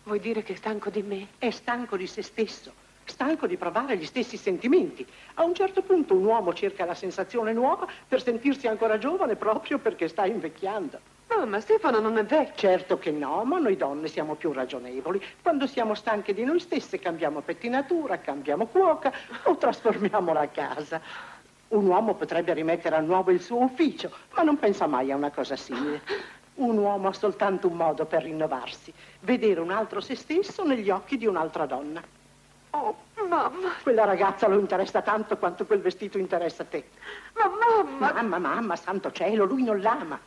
Vuoi 0.02 0.20
dire 0.20 0.43
che 0.43 0.55
è 0.55 0.56
stanco 0.56 0.90
di 0.90 1.02
me? 1.02 1.28
È 1.39 1.51
stanco 1.51 1.97
di 1.97 2.06
se 2.06 2.22
stesso, 2.22 2.72
stanco 3.05 3.47
di 3.47 3.56
provare 3.56 3.97
gli 3.97 4.06
stessi 4.06 4.36
sentimenti. 4.36 5.06
A 5.35 5.44
un 5.44 5.55
certo 5.55 5.82
punto 5.82 6.14
un 6.14 6.24
uomo 6.24 6.55
cerca 6.55 6.85
la 6.85 6.94
sensazione 6.94 7.52
nuova 7.52 7.86
per 8.06 8.22
sentirsi 8.22 8.66
ancora 8.66 8.98
giovane 8.98 9.36
proprio 9.36 9.78
perché 9.78 10.09
sta 10.09 10.24
invecchiando. 10.26 11.16
No, 11.28 11.46
ma 11.46 11.60
Stefano 11.60 12.00
non 12.00 12.16
è 12.16 12.24
vecchio. 12.24 12.68
Certo 12.68 12.98
che 12.98 13.10
no, 13.10 13.44
ma 13.44 13.59
noi 13.59 13.76
donne 13.76 14.09
siamo 14.09 14.34
più 14.34 14.52
ragionevoli. 14.52 15.22
Quando 15.42 15.66
siamo 15.66 15.94
stanche 15.94 16.32
di 16.32 16.44
noi 16.44 16.59
stesse 16.59 16.98
cambiamo 16.98 17.40
pettinatura, 17.40 18.18
cambiamo 18.18 18.66
cuoca 18.66 19.12
o 19.44 19.56
trasformiamo 19.56 20.32
la 20.32 20.48
casa. 20.48 21.00
Un 21.68 21.86
uomo 21.86 22.14
potrebbe 22.14 22.55
rimettere 22.55 22.96
a 22.96 23.00
nuovo 23.00 23.30
il 23.30 23.42
suo 23.42 23.62
ufficio, 23.62 24.10
ma 24.34 24.42
non 24.42 24.59
pensa 24.59 24.86
mai 24.86 25.12
a 25.12 25.16
una 25.16 25.30
cosa 25.30 25.55
simile. 25.55 26.00
Un 26.55 26.78
uomo 26.78 27.09
ha 27.09 27.12
soltanto 27.12 27.68
un 27.68 27.76
modo 27.76 28.06
per 28.06 28.22
rinnovarsi, 28.22 28.92
vedere 29.20 29.60
un 29.60 29.70
altro 29.70 30.00
se 30.00 30.16
stesso 30.16 30.64
negli 30.64 30.88
occhi 30.88 31.18
di 31.18 31.26
un'altra 31.26 31.66
donna. 31.66 32.02
Oh, 32.70 32.96
mamma. 33.28 33.74
Quella 33.82 34.05
ragazza 34.05 34.48
lo 34.48 34.59
interessa 34.59 35.02
tanto 35.02 35.36
quanto 35.36 35.66
quel 35.66 35.80
vestito 35.80 36.18
interessa 36.18 36.64
te. 36.64 36.88
Ma 37.34 37.48
mamma. 37.48 38.12
Mamma, 38.12 38.38
mamma, 38.38 38.76
santo 38.76 39.12
cielo, 39.12 39.44
lui 39.44 39.62
non 39.62 39.80
l'ama. 39.80 40.18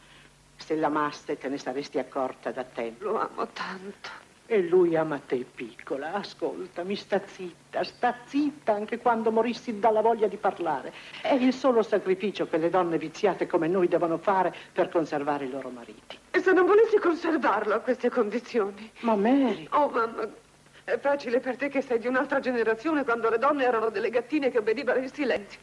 Se 0.61 0.75
l'amaste 0.75 1.37
te 1.37 1.49
ne 1.49 1.57
saresti 1.57 1.97
accorta 1.97 2.51
da 2.51 2.63
tempo. 2.63 3.05
Lo 3.05 3.19
amo 3.19 3.47
tanto. 3.47 4.29
E 4.45 4.61
lui 4.61 4.95
ama 4.95 5.19
te, 5.19 5.43
piccola. 5.43 6.13
Ascoltami, 6.13 6.95
sta 6.95 7.19
zitta, 7.25 7.83
sta 7.83 8.15
zitta 8.25 8.73
anche 8.73 8.99
quando 8.99 9.31
morissi 9.31 9.79
dalla 9.79 10.01
voglia 10.01 10.27
di 10.27 10.37
parlare. 10.37 10.93
È 11.21 11.33
il 11.33 11.51
solo 11.51 11.81
sacrificio 11.81 12.47
che 12.47 12.57
le 12.57 12.69
donne 12.69 12.97
viziate 12.99 13.47
come 13.47 13.67
noi 13.67 13.87
devono 13.87 14.17
fare 14.17 14.53
per 14.71 14.89
conservare 14.89 15.45
i 15.45 15.49
loro 15.49 15.69
mariti. 15.69 16.19
E 16.29 16.39
se 16.39 16.53
non 16.53 16.67
volessi 16.67 16.97
conservarlo 16.99 17.73
a 17.73 17.79
queste 17.79 18.09
condizioni? 18.09 18.91
Ma 18.99 19.15
Mary... 19.15 19.67
Oh, 19.71 19.89
mamma, 19.89 20.29
è 20.83 20.99
facile 20.99 21.39
per 21.39 21.55
te 21.55 21.69
che 21.69 21.81
sei 21.81 21.97
di 21.97 22.07
un'altra 22.07 22.39
generazione 22.39 23.03
quando 23.03 23.29
le 23.29 23.39
donne 23.39 23.63
erano 23.63 23.89
delle 23.89 24.09
gattine 24.09 24.51
che 24.51 24.59
obbedivano 24.59 24.99
in 24.99 25.09
silenzio. 25.09 25.59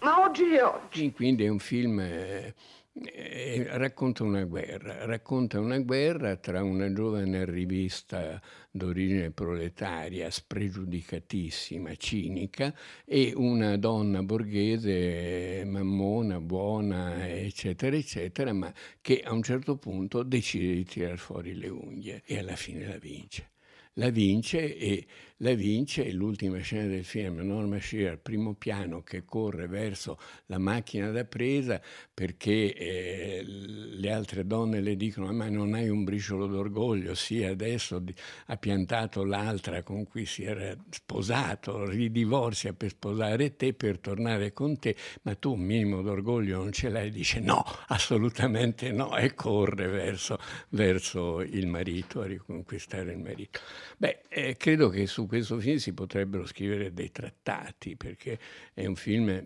Ma 0.00 0.20
oggi 0.20 0.54
è 0.54 0.64
oggi. 0.64 1.12
Quindi 1.12 1.44
è 1.44 1.48
un 1.48 1.60
film... 1.60 2.00
Eh 2.00 2.54
eh, 2.94 3.66
racconta 3.78 4.22
una 4.22 4.44
guerra, 4.44 5.06
racconta 5.06 5.58
una 5.58 5.78
guerra 5.78 6.36
tra 6.36 6.62
una 6.62 6.92
giovane 6.92 7.38
arrivista 7.40 8.40
d'origine 8.70 9.30
proletaria, 9.30 10.30
spregiudicatissima, 10.30 11.94
cinica, 11.96 12.74
e 13.04 13.32
una 13.34 13.78
donna 13.78 14.22
borghese, 14.22 15.64
mammona, 15.64 16.40
buona, 16.40 17.28
eccetera, 17.28 17.96
eccetera, 17.96 18.52
ma 18.52 18.72
che 19.00 19.22
a 19.22 19.32
un 19.32 19.42
certo 19.42 19.76
punto 19.76 20.22
decide 20.22 20.74
di 20.74 20.84
tirar 20.84 21.18
fuori 21.18 21.54
le 21.54 21.68
unghie 21.68 22.22
e 22.26 22.38
alla 22.38 22.56
fine 22.56 22.86
la 22.86 22.98
vince. 22.98 23.50
La 23.96 24.08
vince 24.10 24.74
e 24.76 25.06
la 25.42 25.54
vince 25.54 26.10
l'ultima 26.12 26.58
scena 26.58 26.86
del 26.86 27.04
film, 27.04 27.40
Norma 27.40 27.80
Shear, 27.80 28.18
primo 28.18 28.54
piano 28.54 29.02
che 29.02 29.24
corre 29.24 29.66
verso 29.66 30.18
la 30.46 30.58
macchina 30.58 31.10
da 31.10 31.24
presa 31.24 31.80
perché 32.14 32.74
eh, 32.74 33.42
le 33.44 34.10
altre 34.12 34.46
donne 34.46 34.80
le 34.80 34.96
dicono 34.96 35.32
ma 35.32 35.48
non 35.48 35.74
hai 35.74 35.88
un 35.88 36.04
briciolo 36.04 36.46
d'orgoglio, 36.46 37.14
sì 37.14 37.42
adesso 37.44 38.02
ha 38.46 38.56
piantato 38.56 39.24
l'altra 39.24 39.82
con 39.82 40.06
cui 40.06 40.26
si 40.26 40.44
era 40.44 40.76
sposato, 40.90 41.88
ridivorzia 41.88 42.72
per 42.72 42.90
sposare 42.90 43.56
te, 43.56 43.74
per 43.74 43.98
tornare 43.98 44.52
con 44.52 44.78
te, 44.78 44.94
ma 45.22 45.34
tu 45.34 45.52
un 45.52 45.60
minimo 45.60 46.02
d'orgoglio 46.02 46.58
non 46.58 46.72
ce 46.72 46.88
l'hai, 46.88 47.10
dice 47.10 47.40
no, 47.40 47.64
assolutamente 47.88 48.92
no. 48.92 49.16
E 49.16 49.34
corre 49.34 49.88
verso, 49.88 50.38
verso 50.70 51.40
il 51.40 51.66
marito, 51.66 52.20
a 52.20 52.26
riconquistare 52.26 53.12
il 53.12 53.18
marito. 53.18 53.60
Beh, 53.96 54.22
eh, 54.28 54.56
credo 54.56 54.88
che 54.88 55.06
su 55.06 55.26
questo 55.32 55.58
film 55.60 55.78
si 55.78 55.94
potrebbero 55.94 56.44
scrivere 56.44 56.92
dei 56.92 57.10
trattati, 57.10 57.96
perché 57.96 58.38
è 58.74 58.84
un 58.84 58.96
film 58.96 59.42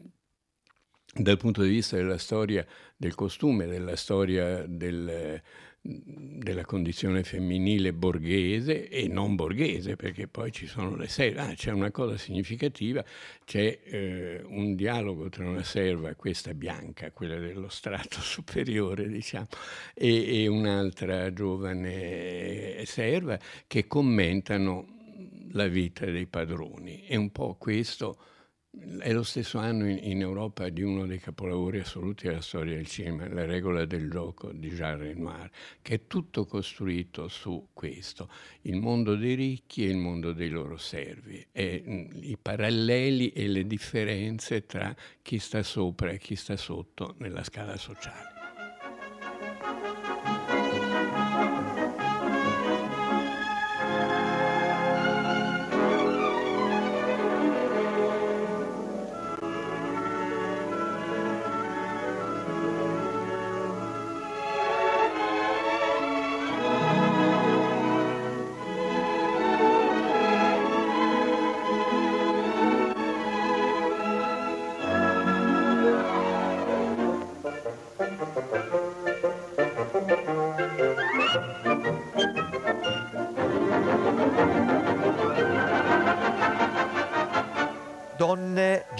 dal 1.14 1.36
punto 1.36 1.62
di 1.62 1.68
vista 1.68 1.94
della 1.94 2.18
storia 2.18 2.66
del 2.96 3.14
costume, 3.14 3.66
della 3.66 3.94
storia 3.94 4.66
del, 4.66 5.40
della 5.80 6.64
condizione 6.64 7.22
femminile 7.22 7.92
borghese 7.92 8.88
e 8.88 9.06
non 9.06 9.36
borghese, 9.36 9.94
perché 9.94 10.26
poi 10.26 10.50
ci 10.50 10.66
sono 10.66 10.96
le 10.96 11.06
serve. 11.06 11.38
Ah, 11.38 11.54
c'è 11.54 11.70
una 11.70 11.92
cosa 11.92 12.16
significativa, 12.16 13.04
c'è 13.44 13.78
eh, 13.84 14.42
un 14.44 14.74
dialogo 14.74 15.28
tra 15.28 15.48
una 15.48 15.62
serva, 15.62 16.16
questa 16.16 16.52
bianca, 16.52 17.12
quella 17.12 17.36
dello 17.36 17.68
strato 17.68 18.18
superiore, 18.20 19.06
diciamo, 19.06 19.46
e, 19.94 20.42
e 20.42 20.46
un'altra 20.48 21.32
giovane 21.32 22.84
serva 22.86 23.38
che 23.68 23.86
commentano 23.86 24.94
la 25.56 25.66
vita 25.66 26.04
dei 26.04 26.26
padroni. 26.26 27.04
E 27.06 27.16
un 27.16 27.32
po' 27.32 27.56
questo 27.56 28.18
è 28.98 29.10
lo 29.12 29.22
stesso 29.22 29.58
anno 29.58 29.88
in, 29.88 29.98
in, 30.02 30.20
Europa 30.20 30.68
di 30.68 30.82
uno 30.82 31.06
dei 31.06 31.18
capolavori 31.18 31.78
assoluti 31.78 32.26
della 32.26 32.42
storia 32.42 32.76
del 32.76 32.86
cinema, 32.86 33.26
La 33.28 33.46
regola 33.46 33.86
del 33.86 34.10
gioco 34.10 34.52
di 34.52 34.68
Jean 34.68 34.98
Renoir, 34.98 35.50
che 35.80 35.94
è 35.94 36.06
tutto 36.06 36.44
costruito 36.44 37.26
su 37.28 37.68
questo, 37.72 38.28
il 38.62 38.76
mondo 38.76 39.16
dei 39.16 39.34
ricchi 39.34 39.86
e 39.86 39.90
il 39.90 39.96
mondo 39.96 40.32
dei 40.32 40.50
loro 40.50 40.76
servi, 40.76 41.44
e 41.50 41.82
mh, 41.84 42.08
i 42.22 42.36
paralleli 42.40 43.30
e 43.30 43.48
le 43.48 43.66
differenze 43.66 44.66
tra 44.66 44.94
chi 45.22 45.38
sta 45.38 45.62
sopra 45.62 46.10
e 46.10 46.18
chi 46.18 46.36
sta 46.36 46.56
sotto 46.56 47.14
nella 47.18 47.42
scala 47.42 47.78
sociale. 47.78 48.35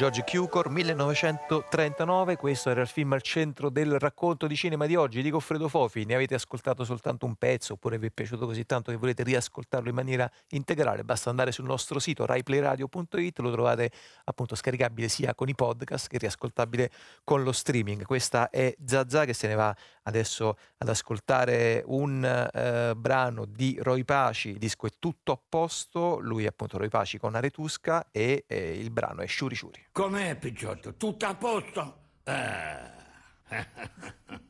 George 0.07 0.23
Cukor, 0.23 0.71
1939, 0.71 2.37
questo 2.37 2.71
era 2.71 2.81
il 2.81 2.87
film 2.87 3.13
al 3.15 3.23
centro 3.23 3.71
del 3.71 3.99
racconto 3.99 4.47
di 4.47 4.55
cinema 4.55 4.87
di 4.87 4.95
oggi 4.95 5.21
di 5.21 5.31
Goffredo 5.31 5.67
Fofi, 5.67 6.05
ne 6.05 6.15
avete 6.15 6.37
ascoltato 6.37 6.85
soltanto 6.85 7.27
un 7.27 7.35
pezzo 7.35 7.73
oppure 7.73 7.99
vi 7.99 8.07
è 8.07 8.11
piaciuto 8.13 8.47
così 8.47 8.65
tanto 8.65 8.93
che 8.93 8.99
volete 8.99 9.25
riascoltarlo 9.25 9.89
in 9.89 9.97
maniera 9.97 10.31
integrale, 10.51 11.03
basta 11.03 11.29
andare 11.29 11.51
sul 11.51 11.65
nostro 11.65 11.99
sito 11.99 12.25
raiplayradio.it, 12.25 13.39
lo 13.41 13.51
trovate 13.51 13.91
appunto 14.23 14.55
scaricabile 14.55 15.09
sia 15.09 15.35
con 15.35 15.49
i 15.49 15.57
podcast 15.57 16.07
che 16.07 16.19
riascoltabile 16.19 16.89
con 17.25 17.43
lo 17.43 17.51
streaming. 17.51 18.05
Questa 18.05 18.49
è 18.51 18.77
Zazà 18.85 19.25
che 19.25 19.33
se 19.33 19.49
ne 19.49 19.55
va 19.57 19.75
adesso 20.05 20.57
ad 20.79 20.89
ascoltare 20.89 21.83
un 21.85 22.25
eh, 22.25 22.95
brano 22.95 23.45
di 23.45 23.77
Roy 23.83 24.05
Paci, 24.05 24.51
il 24.51 24.59
disco 24.59 24.87
è 24.87 24.91
tutto 25.01 25.33
a 25.33 25.39
posto, 25.49 26.21
lui 26.21 26.47
appunto 26.47 26.79
Roy 26.79 26.89
Paci 26.91 27.19
con 27.19 27.35
Aretusca 27.35 28.07
e 28.13 28.45
eh, 28.47 28.79
il 28.79 28.93
brano 28.93 29.23
è 29.23 29.27
Shuri 29.27 29.57
Shuri. 29.57 29.86
Com'è, 29.97 30.37
Picciotto? 30.37 30.95
Tutto 30.97 31.25
a 31.25 31.35
posto? 31.37 32.01
Eh. 32.25 32.91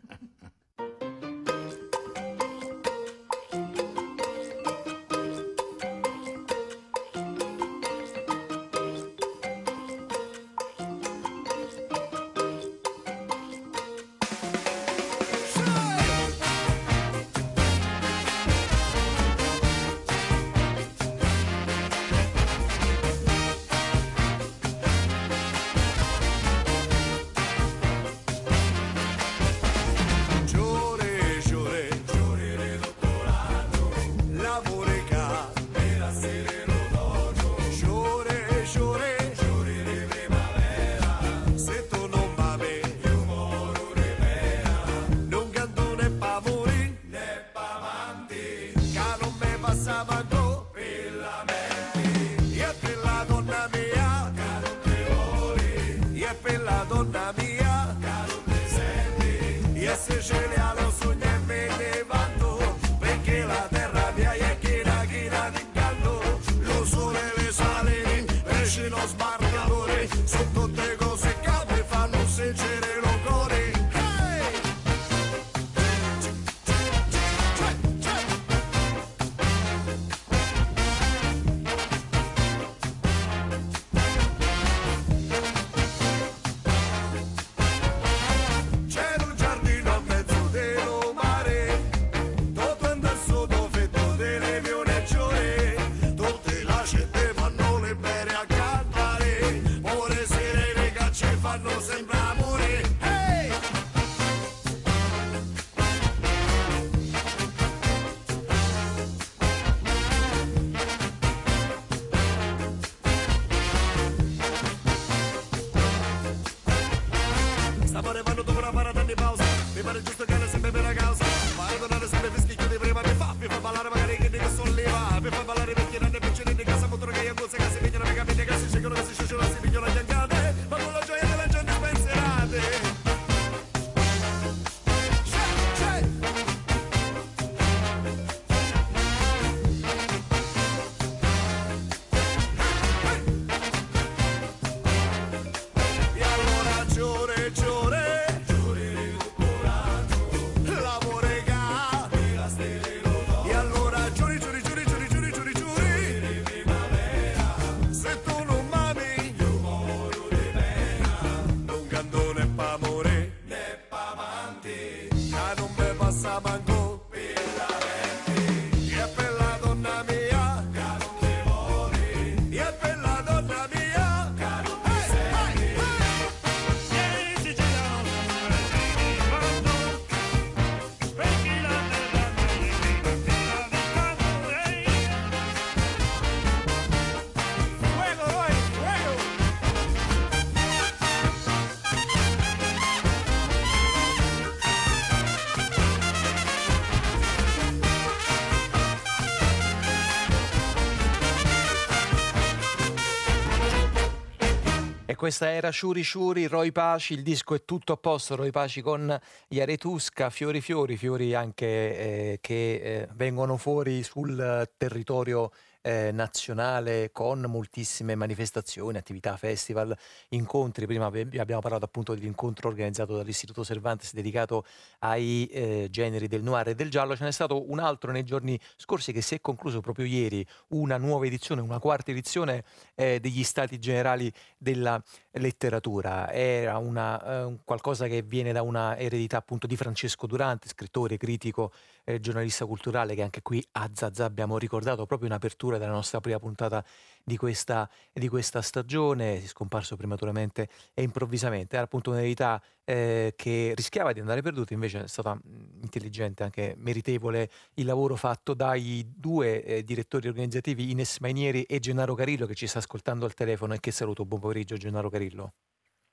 questa 205.26 205.50
era 205.50 205.72
Shuri 205.72 206.04
Shuri, 206.04 206.46
Roy 206.46 206.70
Paci, 206.70 207.14
il 207.14 207.24
disco 207.24 207.56
è 207.56 207.64
tutto 207.64 207.92
a 207.92 207.96
posto, 207.96 208.36
Roy 208.36 208.52
Paci 208.52 208.80
con 208.80 209.20
Iaretusca, 209.48 210.30
Fiori 210.30 210.60
Fiori, 210.60 210.96
fiori 210.96 211.34
anche 211.34 211.66
eh, 211.66 212.38
che 212.40 212.74
eh, 212.74 213.08
vengono 213.12 213.56
fuori 213.56 214.04
sul 214.04 214.70
territorio 214.76 215.50
eh, 215.86 216.10
nazionale 216.10 217.12
con 217.12 217.42
moltissime 217.42 218.16
manifestazioni, 218.16 218.98
attività, 218.98 219.36
festival, 219.36 219.96
incontri. 220.30 220.84
Prima 220.84 221.06
abbiamo 221.06 221.60
parlato 221.60 221.84
appunto 221.84 222.12
dell'incontro 222.12 222.68
organizzato 222.68 223.16
dall'Istituto 223.16 223.64
Cervantes 223.64 224.12
dedicato 224.12 224.64
ai 224.98 225.46
eh, 225.46 225.86
generi 225.88 226.26
del 226.26 226.42
noir 226.42 226.70
e 226.70 226.74
del 226.74 226.90
giallo. 226.90 227.14
Ce 227.14 227.22
n'è 227.22 227.30
stato 227.30 227.70
un 227.70 227.78
altro 227.78 228.10
nei 228.10 228.24
giorni 228.24 228.58
scorsi 228.74 229.12
che 229.12 229.20
si 229.20 229.36
è 229.36 229.40
concluso 229.40 229.80
proprio 229.80 230.06
ieri, 230.06 230.44
una 230.70 230.96
nuova 230.96 231.24
edizione, 231.24 231.60
una 231.60 231.78
quarta 231.78 232.10
edizione 232.10 232.64
eh, 232.96 233.20
degli 233.20 233.44
Stati 233.44 233.78
Generali 233.78 234.32
della 234.58 235.00
letteratura. 235.38 236.30
Era 236.30 236.78
una, 236.78 237.46
eh, 237.46 237.58
qualcosa 237.64 238.06
che 238.06 238.22
viene 238.22 238.52
da 238.52 238.62
una 238.62 238.96
eredità 238.96 239.38
appunto 239.38 239.66
di 239.66 239.76
Francesco 239.76 240.26
Durante, 240.26 240.68
scrittore, 240.68 241.16
critico, 241.16 241.72
eh, 242.04 242.20
giornalista 242.20 242.66
culturale 242.66 243.14
che 243.14 243.22
anche 243.22 243.42
qui 243.42 243.64
a 243.72 243.90
Zazza 243.92 244.24
abbiamo 244.24 244.58
ricordato 244.58 245.06
proprio 245.06 245.28
in 245.28 245.34
apertura 245.34 245.78
della 245.78 245.92
nostra 245.92 246.20
prima 246.20 246.38
puntata 246.38 246.84
di 247.28 247.36
questa, 247.36 247.90
di 248.12 248.28
questa 248.28 248.62
stagione, 248.62 249.44
scomparso 249.44 249.96
prematuramente 249.96 250.68
e 250.94 251.02
improvvisamente. 251.02 251.74
Era 251.74 251.84
appunto 251.84 252.10
un'eredità 252.10 252.62
eh, 252.84 253.32
che 253.34 253.72
rischiava 253.74 254.12
di 254.12 254.20
andare 254.20 254.42
perduta, 254.42 254.74
invece 254.74 255.02
è 255.02 255.08
stata 255.08 255.36
intelligente, 255.82 256.44
anche 256.44 256.74
meritevole 256.78 257.50
il 257.74 257.84
lavoro 257.84 258.14
fatto 258.14 258.54
dai 258.54 259.04
due 259.16 259.64
eh, 259.64 259.82
direttori 259.82 260.28
organizzativi 260.28 260.92
Ines 260.92 261.18
Mainieri 261.18 261.64
e 261.64 261.80
Gennaro 261.80 262.14
Carillo 262.14 262.46
che 262.46 262.54
ci 262.54 262.68
sta 262.68 262.78
ascoltando 262.78 263.24
al 263.24 263.34
telefono 263.34 263.74
e 263.74 263.80
che 263.80 263.90
saluto. 263.90 264.24
Buon 264.24 264.40
pomeriggio 264.40 264.76
Gennaro 264.76 265.10
Carillo. 265.10 265.52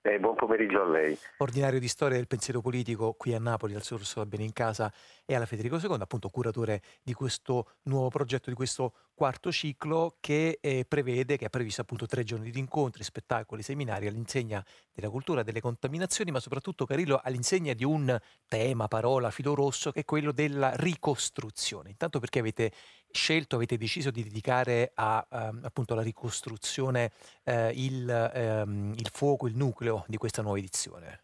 Eh, 0.05 0.19
buon 0.19 0.35
pomeriggio 0.35 0.81
a 0.81 0.85
lei. 0.85 1.17
Ordinario 1.37 1.79
di 1.79 1.87
storia 1.87 2.17
del 2.17 2.27
pensiero 2.27 2.59
politico 2.59 3.13
qui 3.13 3.33
a 3.33 3.39
Napoli, 3.39 3.73
al 3.73 3.83
Sorso 3.83 4.19
da 4.19 4.25
Benincasa 4.25 4.91
e 5.25 5.33
alla 5.33 5.45
Federico 5.45 5.77
II, 5.77 5.95
appunto 5.97 6.27
curatore 6.27 6.81
di 7.01 7.13
questo 7.13 7.77
nuovo 7.83 8.09
progetto, 8.09 8.49
di 8.49 8.55
questo 8.55 8.93
quarto 9.13 9.49
ciclo 9.49 10.17
che 10.19 10.57
eh, 10.59 10.83
prevede, 10.85 11.37
che 11.37 11.45
ha 11.45 11.49
previsto 11.49 11.79
appunto 11.79 12.05
tre 12.05 12.25
giorni 12.25 12.51
di 12.51 12.59
incontri, 12.59 13.01
spettacoli, 13.01 13.61
seminari 13.61 14.07
all'insegna 14.07 14.61
della 14.91 15.09
cultura, 15.09 15.41
delle 15.41 15.61
contaminazioni, 15.61 16.31
ma 16.31 16.41
soprattutto 16.41 16.85
Carillo 16.85 17.21
all'insegna 17.23 17.71
di 17.71 17.85
un 17.85 18.19
tema, 18.49 18.89
parola, 18.89 19.31
filo 19.31 19.55
rosso, 19.55 19.93
che 19.93 20.01
è 20.01 20.05
quello 20.05 20.33
della 20.33 20.73
ricostruzione. 20.75 21.91
Intanto 21.91 22.19
perché 22.19 22.39
avete 22.39 22.73
scelto, 23.13 23.55
avete 23.55 23.77
deciso 23.77 24.11
di 24.11 24.23
dedicare 24.23 24.91
a, 24.95 25.25
um, 25.29 25.61
appunto 25.63 25.93
alla 25.93 26.01
ricostruzione 26.01 27.11
uh, 27.45 27.69
il, 27.71 28.63
um, 28.65 28.93
il 28.95 29.09
fuoco, 29.11 29.47
il 29.47 29.55
nucleo 29.55 30.03
di 30.07 30.17
questa 30.17 30.41
nuova 30.41 30.57
edizione? 30.57 31.21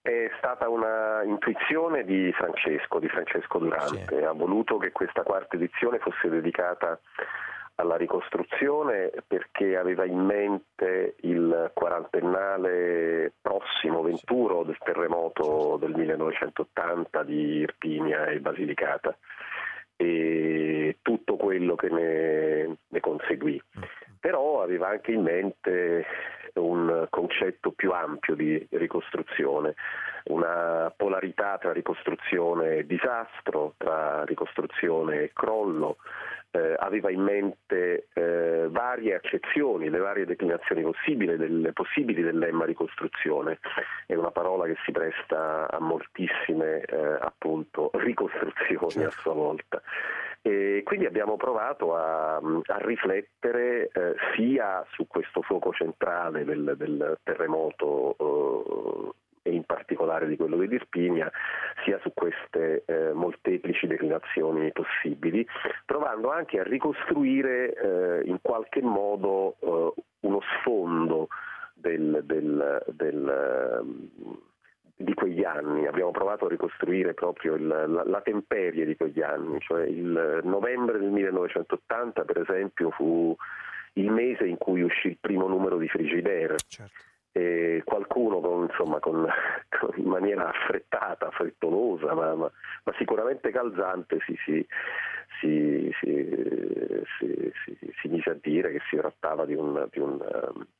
È 0.00 0.30
stata 0.38 0.68
una 0.68 1.22
intuizione 1.24 2.04
di 2.04 2.32
Francesco, 2.32 2.98
di 2.98 3.08
Francesco 3.08 3.58
Durante. 3.58 4.06
Sì. 4.08 4.14
Ha 4.22 4.32
voluto 4.32 4.78
che 4.78 4.92
questa 4.92 5.22
quarta 5.22 5.56
edizione 5.56 5.98
fosse 5.98 6.28
dedicata 6.28 6.98
alla 7.74 7.96
ricostruzione 7.96 9.12
perché 9.26 9.76
aveva 9.76 10.04
in 10.04 10.18
mente 10.18 11.14
il 11.20 11.70
quarantennale 11.74 13.34
prossimo, 13.40 14.02
venturo, 14.02 14.64
del 14.64 14.78
terremoto 14.78 15.76
del 15.78 15.94
1980 15.94 17.22
di 17.22 17.58
Irpinia 17.58 18.26
e 18.26 18.40
Basilicata 18.40 19.16
e 20.00 20.98
tutto 21.02 21.34
quello 21.36 21.74
che 21.74 21.88
ne, 21.88 22.76
ne 22.86 23.00
conseguì. 23.00 23.60
Però 24.20 24.62
aveva 24.62 24.88
anche 24.88 25.10
in 25.10 25.22
mente 25.22 26.06
un 26.54 27.06
concetto 27.10 27.72
più 27.72 27.90
ampio 27.90 28.34
di 28.34 28.64
ricostruzione, 28.70 29.74
una 30.24 30.92
polarità 30.96 31.58
tra 31.58 31.72
ricostruzione 31.72 32.76
e 32.76 32.86
disastro, 32.86 33.74
tra 33.76 34.24
ricostruzione 34.24 35.22
e 35.22 35.30
crollo, 35.32 35.96
eh, 36.58 36.74
aveva 36.78 37.10
in 37.10 37.22
mente 37.22 38.08
eh, 38.12 38.66
varie 38.68 39.14
accezioni, 39.14 39.88
le 39.88 39.98
varie 39.98 40.26
declinazioni 40.26 40.82
possibili, 40.82 41.36
del, 41.36 41.70
possibili 41.72 42.22
del 42.22 42.38
lemma 42.38 42.64
ricostruzione. 42.64 43.60
È 44.06 44.14
una 44.14 44.30
parola 44.30 44.66
che 44.66 44.76
si 44.84 44.90
presta 44.90 45.70
a 45.70 45.78
moltissime 45.78 46.80
eh, 46.80 47.18
appunto, 47.20 47.90
ricostruzioni 47.98 48.90
certo. 48.90 49.08
a 49.08 49.10
sua 49.10 49.34
volta. 49.34 49.82
E 50.42 50.82
quindi 50.84 51.06
abbiamo 51.06 51.36
provato 51.36 51.94
a, 51.96 52.36
a 52.36 52.78
riflettere 52.78 53.90
eh, 53.92 54.14
sia 54.34 54.84
su 54.90 55.06
questo 55.06 55.42
fuoco 55.42 55.72
centrale 55.72 56.44
del, 56.44 56.74
del 56.76 57.18
terremoto 57.22 58.16
eh, 58.18 59.26
e 59.48 59.54
in 59.54 59.64
particolare 59.64 60.26
di 60.26 60.36
quello 60.36 60.56
dell'Irpinia, 60.56 61.30
sia 61.84 61.98
su 62.02 62.12
queste 62.14 62.84
eh, 62.86 63.12
molteplici 63.12 63.86
declinazioni 63.86 64.70
possibili, 64.72 65.46
provando 65.84 66.30
anche 66.30 66.60
a 66.60 66.62
ricostruire 66.62 67.72
eh, 67.74 68.28
in 68.28 68.38
qualche 68.42 68.82
modo 68.82 69.56
eh, 69.60 69.92
uno 70.20 70.40
sfondo 70.58 71.28
del, 71.74 72.22
del, 72.24 72.90
di 74.96 75.14
quegli 75.14 75.44
anni, 75.44 75.86
abbiamo 75.86 76.10
provato 76.10 76.46
a 76.46 76.48
ricostruire 76.48 77.14
proprio 77.14 77.54
il, 77.54 77.66
la, 77.66 77.86
la, 77.86 78.20
temperie 78.20 78.84
di 78.84 78.96
quegli 78.96 79.22
anni, 79.22 79.60
cioè 79.60 79.84
il 79.86 80.40
novembre 80.42 80.98
del 80.98 81.10
1980 81.10 82.24
per 82.24 82.40
esempio 82.40 82.90
fu 82.90 83.34
il 83.94 84.10
mese 84.10 84.44
in 84.44 84.58
cui 84.58 84.82
uscì 84.82 85.08
il 85.08 85.18
primo 85.20 85.46
numero 85.46 85.78
di 85.78 85.88
Frigidaire. 85.88 86.56
Certo. 86.66 87.06
E 87.32 87.82
qualcuno 87.84 88.40
con, 88.40 88.62
insomma, 88.64 88.98
con, 89.00 89.26
con, 89.78 89.90
in 89.96 90.08
maniera 90.08 90.48
affrettata, 90.48 91.30
frettolosa, 91.30 92.14
ma, 92.14 92.34
ma, 92.34 92.50
ma 92.84 92.94
sicuramente 92.96 93.50
calzante 93.50 94.18
si, 94.24 94.36
si, 94.44 94.66
si, 95.40 95.92
si, 98.00 98.08
mise 98.08 98.30
a 98.30 98.36
dire 98.40 98.72
che 98.72 98.80
si 98.88 98.96
trattava 98.96 99.44
di 99.44 99.54
un, 99.54 99.86
di, 99.90 100.00
un, 100.00 100.18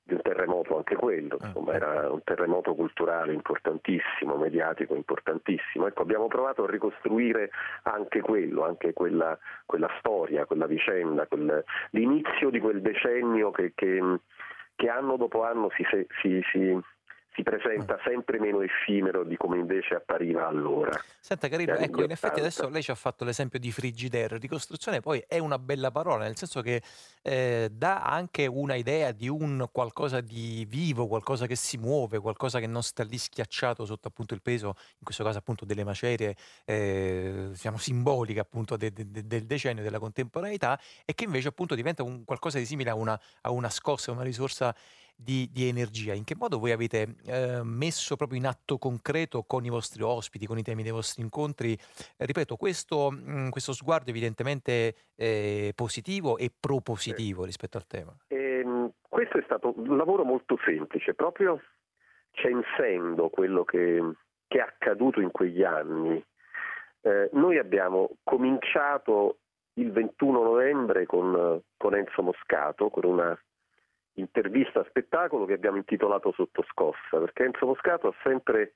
di 0.02 0.14
un, 0.14 0.20
terremoto 0.22 0.76
anche 0.76 0.96
quello, 0.96 1.36
ah, 1.40 1.46
insomma, 1.46 1.74
era 1.74 2.10
un 2.10 2.22
terremoto 2.24 2.74
culturale 2.74 3.32
importantissimo, 3.32 4.36
mediatico 4.36 4.94
importantissimo. 4.94 5.86
Ecco, 5.86 6.02
abbiamo 6.02 6.26
provato 6.26 6.64
a 6.64 6.70
ricostruire 6.70 7.50
anche 7.82 8.20
quello, 8.20 8.64
anche 8.64 8.92
quella, 8.92 9.38
quella 9.64 9.90
storia, 9.98 10.46
quella 10.46 10.66
vicenda, 10.66 11.26
quel, 11.26 11.62
l'inizio 11.90 12.50
di 12.50 12.58
quel 12.58 12.80
decennio 12.80 13.50
che, 13.50 13.72
che, 13.74 14.00
che 14.78 14.88
anno 14.88 15.16
dopo 15.16 15.42
anno 15.42 15.68
si, 15.76 15.84
si, 16.22 16.40
si 16.52 16.80
si 17.38 17.44
presenta 17.44 17.96
sempre 18.04 18.40
meno 18.40 18.62
effimero 18.62 19.22
di 19.22 19.36
come 19.36 19.58
invece 19.58 19.94
appariva 19.94 20.48
allora. 20.48 20.90
Senta 21.20 21.48
Carino, 21.48 21.74
ecco, 21.76 22.02
in 22.02 22.10
effetti 22.10 22.40
adesso 22.40 22.68
lei 22.68 22.82
ci 22.82 22.90
ha 22.90 22.96
fatto 22.96 23.24
l'esempio 23.24 23.60
di 23.60 23.70
Frigidaire, 23.70 24.38
ricostruzione 24.38 25.00
poi 25.00 25.22
è 25.26 25.38
una 25.38 25.58
bella 25.58 25.92
parola, 25.92 26.24
nel 26.24 26.36
senso 26.36 26.62
che 26.62 26.82
eh, 27.22 27.68
dà 27.70 28.02
anche 28.02 28.46
una 28.46 28.74
idea 28.74 29.12
di 29.12 29.28
un 29.28 29.68
qualcosa 29.70 30.20
di 30.20 30.66
vivo, 30.68 31.06
qualcosa 31.06 31.46
che 31.46 31.54
si 31.54 31.78
muove, 31.78 32.18
qualcosa 32.18 32.58
che 32.58 32.66
non 32.66 32.82
sta 32.82 33.04
lì 33.04 33.16
schiacciato 33.16 33.84
sotto 33.84 34.08
appunto 34.08 34.34
il 34.34 34.42
peso, 34.42 34.74
in 34.76 35.04
questo 35.04 35.22
caso 35.22 35.38
appunto 35.38 35.64
delle 35.64 35.84
macerie, 35.84 36.34
eh, 36.64 37.46
diciamo 37.50 37.78
simboliche 37.78 38.40
appunto 38.40 38.76
de, 38.76 38.92
de, 38.92 39.08
de, 39.12 39.26
del 39.28 39.44
decennio, 39.44 39.84
della 39.84 40.00
contemporaneità 40.00 40.78
e 41.04 41.14
che 41.14 41.22
invece 41.22 41.48
appunto 41.48 41.76
diventa 41.76 42.02
un 42.02 42.24
qualcosa 42.24 42.58
di 42.58 42.64
simile 42.64 42.90
a 42.90 42.96
una, 42.96 43.18
a 43.42 43.52
una 43.52 43.70
scossa, 43.70 44.10
una 44.10 44.24
risorsa 44.24 44.74
di, 45.18 45.48
di, 45.52 45.68
energia. 45.68 46.14
In 46.14 46.22
che 46.22 46.36
modo 46.36 46.58
voi 46.58 46.70
avete 46.70 47.16
eh, 47.26 47.60
messo 47.64 48.14
proprio 48.14 48.38
in 48.38 48.46
atto 48.46 48.78
concreto 48.78 49.42
con 49.42 49.64
i 49.64 49.68
vostri 49.68 50.02
ospiti, 50.02 50.46
con 50.46 50.58
i 50.58 50.62
temi 50.62 50.84
dei 50.84 50.92
vostri 50.92 51.22
incontri, 51.22 51.72
eh, 51.72 52.24
ripeto, 52.24 52.56
questo, 52.56 53.10
mh, 53.10 53.30
mm, 53.30 53.48
questo, 53.48 53.72
sguardo 53.72 54.10
evidentemente 54.10 54.94
eh, 55.16 55.72
positivo 55.74 56.38
e 56.38 56.50
propositivo 56.58 57.44
rispetto 57.44 57.76
al 57.76 57.86
tema? 57.86 58.14
Ehm, 58.28 58.92
questo 59.08 59.38
è 59.38 59.42
stato 59.44 59.74
un 59.76 59.96
lavoro 59.96 60.24
molto 60.24 60.56
semplice, 60.64 61.14
proprio 61.14 61.60
censendo 62.30 63.28
quello 63.28 63.64
che, 63.64 64.00
che 64.46 64.58
è 64.58 64.62
accaduto 64.62 65.20
in 65.20 65.32
quegli 65.32 65.64
anni. 65.64 66.24
Eh, 67.00 67.28
noi 67.32 67.58
abbiamo 67.58 68.10
cominciato 68.22 69.38
il 69.74 69.90
21 69.90 70.42
novembre 70.42 71.06
con, 71.06 71.60
con 71.76 71.94
Enzo 71.94 72.22
Moscato, 72.22 72.88
con 72.90 73.04
una 73.04 73.38
intervista 74.20 74.84
spettacolo 74.84 75.44
che 75.44 75.54
abbiamo 75.54 75.76
intitolato 75.76 76.32
Sotto 76.32 76.64
scossa, 76.70 77.18
perché 77.18 77.44
Enzo 77.44 77.66
Moscato 77.66 78.08
ha 78.08 78.14
sempre, 78.22 78.74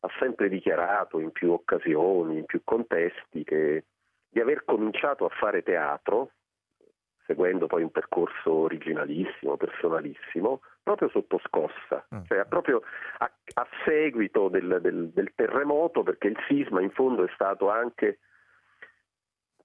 ha 0.00 0.08
sempre 0.18 0.48
dichiarato 0.48 1.18
in 1.18 1.30
più 1.32 1.52
occasioni, 1.52 2.38
in 2.38 2.44
più 2.44 2.62
contesti, 2.64 3.44
che 3.44 3.84
di 4.28 4.40
aver 4.40 4.64
cominciato 4.64 5.24
a 5.24 5.28
fare 5.28 5.62
teatro, 5.62 6.30
seguendo 7.26 7.66
poi 7.66 7.82
un 7.82 7.90
percorso 7.90 8.52
originalissimo, 8.52 9.56
personalissimo, 9.56 10.60
proprio 10.82 11.08
sotto 11.10 11.38
scossa, 11.44 12.06
mm. 12.14 12.22
cioè 12.24 12.44
proprio 12.46 12.82
a, 13.18 13.30
a 13.54 13.66
seguito 13.84 14.48
del, 14.48 14.78
del, 14.80 15.10
del 15.10 15.32
terremoto, 15.34 16.02
perché 16.02 16.28
il 16.28 16.38
sisma 16.48 16.80
in 16.80 16.90
fondo 16.90 17.24
è 17.24 17.30
stato 17.34 17.68
anche 17.68 18.18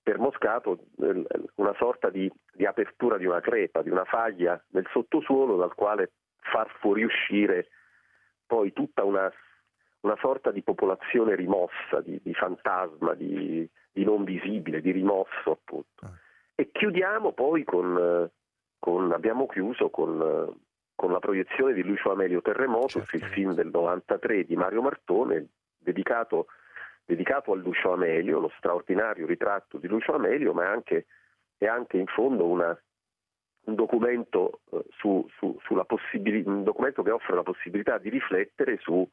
per 0.07 0.19
Moscato 0.19 0.79
eh, 1.01 1.25
una 1.55 1.75
sorta 1.77 2.09
di, 2.09 2.31
di, 2.53 2.65
apertura 2.65 3.17
di 3.17 3.25
una 3.25 3.41
crepa, 3.41 3.81
di 3.81 3.89
una 3.89 4.05
faglia 4.05 4.57
nel 4.69 4.88
sottosuolo 4.93 5.57
dal 5.57 5.75
quale 5.75 6.13
far 6.38 6.69
fuoriuscire 6.79 7.67
poi 8.45 8.71
tutta 8.71 9.03
una, 9.03 9.29
una 10.01 10.15
sorta 10.21 10.51
di 10.51 10.63
popolazione 10.63 11.35
rimossa, 11.35 11.99
di, 11.99 12.21
di 12.23 12.34
fantasma, 12.34 13.15
di, 13.15 13.69
di, 13.91 14.05
non 14.05 14.23
visibile, 14.23 14.79
di 14.79 14.91
rimosso 14.91 15.51
appunto. 15.51 16.05
Ah. 16.05 16.13
E 16.55 16.71
chiudiamo 16.71 17.34
poi 17.34 17.65
con, 17.65 18.31
con 18.79 19.11
abbiamo 19.11 19.45
chiuso 19.47 19.89
con, 19.89 20.55
con, 20.95 21.11
la 21.11 21.19
proiezione 21.19 21.73
di 21.73 21.84
Lucio 21.84 22.13
Amelio 22.13 22.41
Terremoto, 22.41 23.03
certo. 23.03 23.17
il 23.17 23.25
film 23.25 23.51
del 23.51 23.71
93 23.73 24.45
di 24.45 24.55
Mario 24.55 24.81
Martone, 24.81 25.47
dedicato 25.77 26.45
dedicato 27.07 27.53
a 27.53 27.55
Lucio 27.55 27.93
Amelio, 27.93 28.39
lo 28.39 28.51
straordinario 28.57 29.25
ritratto 29.25 29.77
di 29.77 29.88
Lucio 29.88 30.13
Amelio, 30.13 30.51
ma 30.51 30.65
è 30.65 30.67
anche, 30.67 31.05
è 31.57 31.65
anche 31.65 31.97
in 31.97 32.05
fondo 32.05 32.45
una, 32.45 32.77
un, 33.63 33.75
documento, 33.75 34.59
eh, 34.71 34.84
su, 34.97 35.25
su, 35.38 35.57
un, 35.69 36.63
documento, 36.63 37.03
che 37.03 37.11
offre 37.11 37.35
la 37.35 37.43
possibilità 37.43 37.97
di 37.97 38.09
riflettere 38.09 38.77
su, 38.81 39.07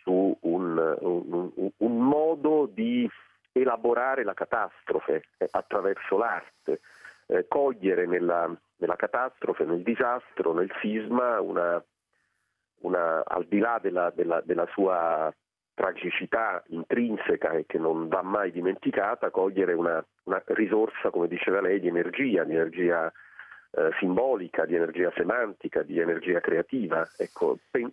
su 0.00 0.34
un, 0.40 0.96
un, 1.00 1.70
un, 1.76 1.98
modo 1.98 2.64
di 2.72 3.08
elaborare 3.52 4.24
la 4.24 4.32
catastrofe 4.32 5.24
eh, 5.36 5.48
attraverso 5.50 6.16
l'arte, 6.16 6.80
eh, 7.26 7.44
cogliere 7.46 8.06
nella, 8.06 8.50
nella, 8.76 8.96
catastrofe, 8.96 9.66
nel 9.66 9.82
disastro, 9.82 10.54
nel 10.54 10.72
sisma, 10.80 11.42
una, 11.42 11.84
una, 12.80 13.22
al 13.22 13.44
di 13.44 13.58
là 13.58 13.78
della, 13.82 14.10
della, 14.14 14.40
della 14.40 14.66
sua 14.72 15.30
tragicità 15.74 16.62
intrinseca 16.68 17.52
e 17.52 17.64
che 17.66 17.78
non 17.78 18.08
va 18.08 18.22
mai 18.22 18.50
dimenticata, 18.52 19.30
cogliere 19.30 19.72
una, 19.72 20.04
una 20.24 20.42
risorsa, 20.46 21.10
come 21.10 21.28
diceva 21.28 21.60
lei, 21.60 21.80
di 21.80 21.88
energia, 21.88 22.44
di 22.44 22.52
energia 22.52 23.10
eh, 23.72 23.90
simbolica, 23.98 24.66
di 24.66 24.74
energia 24.74 25.10
semantica, 25.16 25.82
di 25.82 25.98
energia 25.98 26.40
creativa. 26.40 27.08
Ecco, 27.16 27.58
pen- 27.70 27.92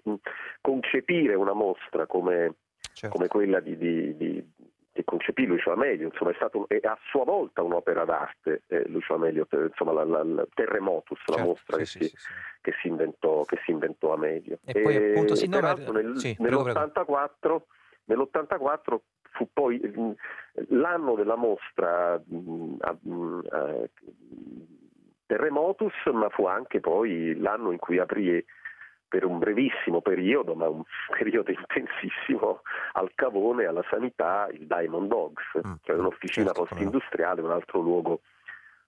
concepire 0.61 1.35
una 1.35 1.53
mostra 1.53 2.05
come, 2.05 2.55
certo. 2.93 3.15
come 3.15 3.27
quella 3.27 3.59
di, 3.59 3.77
di, 3.77 4.17
di, 4.17 4.51
che 4.91 5.03
concepì 5.03 5.45
Lucio 5.45 5.71
Amelio, 5.71 6.07
insomma 6.07 6.31
è, 6.31 6.35
stato, 6.35 6.67
è 6.67 6.79
a 6.83 6.97
sua 7.09 7.23
volta 7.23 7.61
un'opera 7.61 8.05
d'arte, 8.05 8.63
eh, 8.67 8.87
Lucio 8.87 9.13
Amelio, 9.13 9.47
insomma 9.51 9.93
la, 9.93 10.03
la, 10.03 10.23
la 10.23 10.47
Terremotus, 10.53 11.19
certo, 11.19 11.35
la 11.35 11.43
mostra 11.43 11.77
sì, 11.77 11.81
che, 11.81 11.85
sì, 11.85 11.99
si, 11.99 12.17
sì. 12.17 12.27
Che, 12.61 12.73
si 12.81 12.87
inventò, 12.87 13.43
che, 13.45 13.59
si 13.63 13.71
inventò, 13.71 14.13
Amelio. 14.13 14.59
E, 14.65 14.79
e 14.79 14.81
poi 14.81 14.95
appunto 14.95 15.35
sì, 15.35 15.47
no, 15.47 15.59
nel, 15.59 16.35
nell'84, 16.37 17.61
nell'84 18.05 18.97
fu 19.31 19.47
poi 19.53 19.79
l'anno 20.69 21.15
della 21.15 21.35
mostra 21.35 22.21
Terremotus, 25.25 25.93
ma 26.11 26.29
fu 26.29 26.45
anche 26.47 26.79
poi 26.79 27.37
l'anno 27.37 27.71
in 27.71 27.77
cui 27.77 27.99
aprì 27.99 28.43
per 29.09 29.25
un 29.25 29.39
brevissimo 29.39 30.01
periodo, 30.01 30.55
ma 30.55 30.69
un 30.69 30.83
periodo 31.17 31.51
intensissimo, 31.51 32.61
al 32.93 33.11
Cavone, 33.15 33.65
alla 33.65 33.83
sanità, 33.89 34.47
il 34.51 34.65
Diamond 34.67 35.09
Dogs, 35.09 35.43
mm. 35.57 35.73
cioè 35.83 35.97
un'officina 35.97 36.53
certo, 36.53 36.63
post-industriale, 36.63 37.41
un 37.41 37.51
altro, 37.51 37.81
luogo 37.81 38.21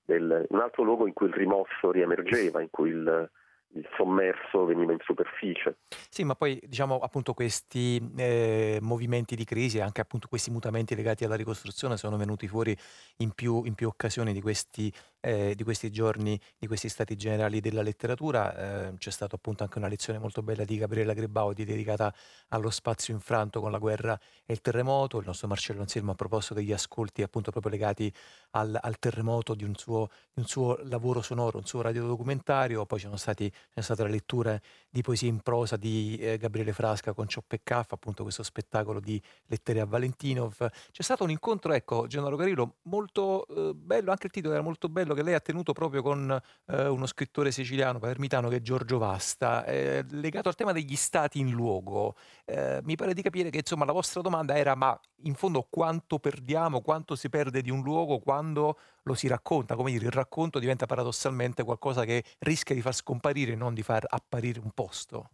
del, 0.06 0.46
un 0.50 0.60
altro 0.60 0.84
luogo 0.84 1.08
in 1.08 1.14
cui 1.14 1.28
il 1.28 1.34
rimosso 1.34 1.92
riemergeva, 1.92 2.62
in 2.62 2.70
cui 2.70 2.90
il, 2.90 3.30
il 3.74 3.88
sommerso 3.96 4.66
veniva 4.66 4.92
in 4.92 5.00
superficie. 5.02 5.78
Sì, 6.10 6.24
ma 6.24 6.36
poi 6.36 6.60
diciamo 6.64 7.00
appunto 7.00 7.34
questi 7.34 8.02
eh, 8.18 8.80
movimenti 8.82 9.36
di 9.36 9.46
crisi 9.46 9.78
e 9.78 9.82
anche 9.82 10.02
appunto 10.02 10.28
questi 10.28 10.52
mutamenti 10.52 10.96
legati 10.96 11.24
alla 11.24 11.36
ricostruzione 11.36 11.98
sono 11.98 12.18
venuti 12.18 12.48
fuori 12.48 12.76
in 13.18 13.32
più, 13.32 13.64
in 13.64 13.74
più 13.76 13.88
occasioni 13.88 14.34
di 14.34 14.42
questi, 14.42 14.92
eh, 15.22 15.56
di 15.56 15.64
questi, 15.64 15.90
giorni, 15.90 16.40
di 16.58 16.68
questi 16.68 16.90
stati 16.90 17.16
generali 17.16 17.62
della 17.62 17.82
letteratura. 17.82 18.90
Eh, 18.90 18.98
c'è 18.98 19.12
stata 19.12 19.36
appunto 19.36 19.64
anche 19.64 19.78
una 19.78 19.88
lezione 19.88 20.20
molto 20.20 20.42
bella 20.42 20.66
di 20.66 20.78
Gabriella 20.78 21.14
Grebaudi 21.14 21.64
dedicata 21.64 22.14
allo 22.50 22.70
spazio 22.70 23.14
infranto 23.14 23.62
con 23.62 23.72
la 23.72 23.78
guerra 23.78 24.20
e 24.46 24.54
il 24.54 24.62
terremoto. 24.62 25.20
Il 25.20 25.26
nostro 25.26 25.48
Marcello 25.48 25.82
Anselmo 25.82 26.12
ha 26.12 26.16
proposto 26.16 26.54
degli 26.54 26.74
ascolti 26.74 27.22
appunto 27.22 27.52
proprio 27.52 27.72
legati 27.72 28.14
al, 28.52 28.78
al 28.80 29.00
terremoto 29.00 29.56
di 29.56 29.64
un, 29.64 29.76
suo, 29.76 30.10
di 30.34 30.42
un 30.42 30.46
suo 30.46 30.78
lavoro 30.84 31.22
sonoro, 31.22 31.58
un 31.58 31.66
suo 31.66 31.82
radiodocumentario. 31.82 32.86
Poi 32.86 33.00
ci 33.00 33.06
sono 33.06 33.18
stati 33.18 33.52
c'è 33.74 33.82
stata 33.82 34.04
la 34.04 34.10
lettura 34.10 34.60
di 34.90 35.02
poesie 35.02 35.30
in 35.30 35.40
prosa 35.42 35.78
di 35.78 36.18
eh, 36.18 36.38
Gabriele 36.38 36.74
Frasca 36.74 37.14
con 37.14 37.28
Ciop 37.28 37.54
e 37.54 37.62
appunto 37.66 38.24
questo 38.24 38.44
spettacolo 38.44 39.00
di 39.00 39.22
lettere 39.48 39.80
a 39.80 39.86
Valentinov. 39.86 40.70
C'è 40.92 41.02
stato 41.02 41.24
un 41.24 41.30
incontro, 41.30 41.74
ecco, 41.74 42.08
Gennaro 42.08 42.36
Carillo, 42.36 42.76
molto 42.84 43.48
eh, 43.48 43.74
bello, 43.74 44.12
anche 44.12 44.28
il 44.28 44.32
titolo 44.32 44.54
era 44.54 44.64
molto 44.64 44.90
bello, 44.90 45.14
che 45.14 45.24
lei 45.24 45.34
ha 45.34 45.40
tenuto 45.40 45.74
proprio 45.74 46.02
con 46.02 46.40
eh, 46.68 46.88
uno 46.88 47.06
scrittore 47.06 47.52
siciliano, 47.52 48.00
palermitano, 48.00 48.50
che 48.50 48.58
è 48.58 48.62
Giorgio 48.62 48.98
Vasta, 48.98 49.66
eh, 49.66 50.04
legato 50.10 50.50
al 50.50 50.56
tema 50.56 50.72
degli 50.72 50.96
stati 50.96 51.40
in 51.40 51.52
luogo. 51.52 52.16
Eh, 52.46 52.80
mi 52.84 52.96
pare 52.96 53.14
di 53.14 53.22
capire 53.22 53.50
che 53.50 53.60
insomma 53.60 53.86
la 53.86 53.94
vostra 53.94 54.22
domanda 54.22 54.58
era 54.58 54.76
ma 54.76 55.00
in 55.24 55.36
fondo 55.36 55.68
quanto 55.70 56.20
perdiamo, 56.20 56.82
quanto 56.82 57.16
si 57.16 57.30
perde 57.30 57.62
di 57.62 57.70
un 57.70 57.82
luogo 57.82 58.20
quando 58.20 58.78
lo 59.04 59.14
si 59.14 59.28
racconta, 59.28 59.76
come 59.76 59.92
dire, 59.92 60.06
il 60.06 60.12
racconto 60.12 60.60
diventa 60.60 60.86
paradossalmente 60.86 61.64
qualcosa 61.64 62.06
che 62.06 62.24
rischia 62.40 62.76
di 62.76 62.82
far 62.82 62.94
scomparire, 62.94 63.56
non 63.56 63.74
di 63.74 63.82
far 63.82 64.06
apparire 64.08 64.60
un 64.60 64.72
posto. 64.74 65.30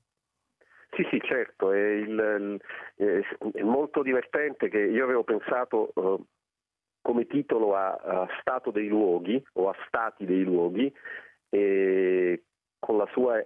Sì, 0.91 1.05
sì, 1.11 1.21
certo, 1.21 1.71
è, 1.71 1.79
il, 1.79 2.59
è, 2.95 3.61
molto 3.61 4.01
divertente 4.01 4.69
che 4.69 4.79
io 4.79 5.03
avevo 5.03 5.23
pensato 5.23 5.91
uh, 5.93 6.25
come 7.01 7.27
titolo 7.27 7.75
a, 7.75 7.93
a, 7.93 8.27
Stato 8.39 8.71
dei 8.71 8.87
luoghi 8.87 9.41
o 9.53 9.69
a 9.69 9.75
Stati 9.87 10.25
dei 10.25 10.43
luoghi 10.43 10.91
e 11.49 12.43
con 12.79 12.97
la 12.97 13.07
sua 13.11 13.45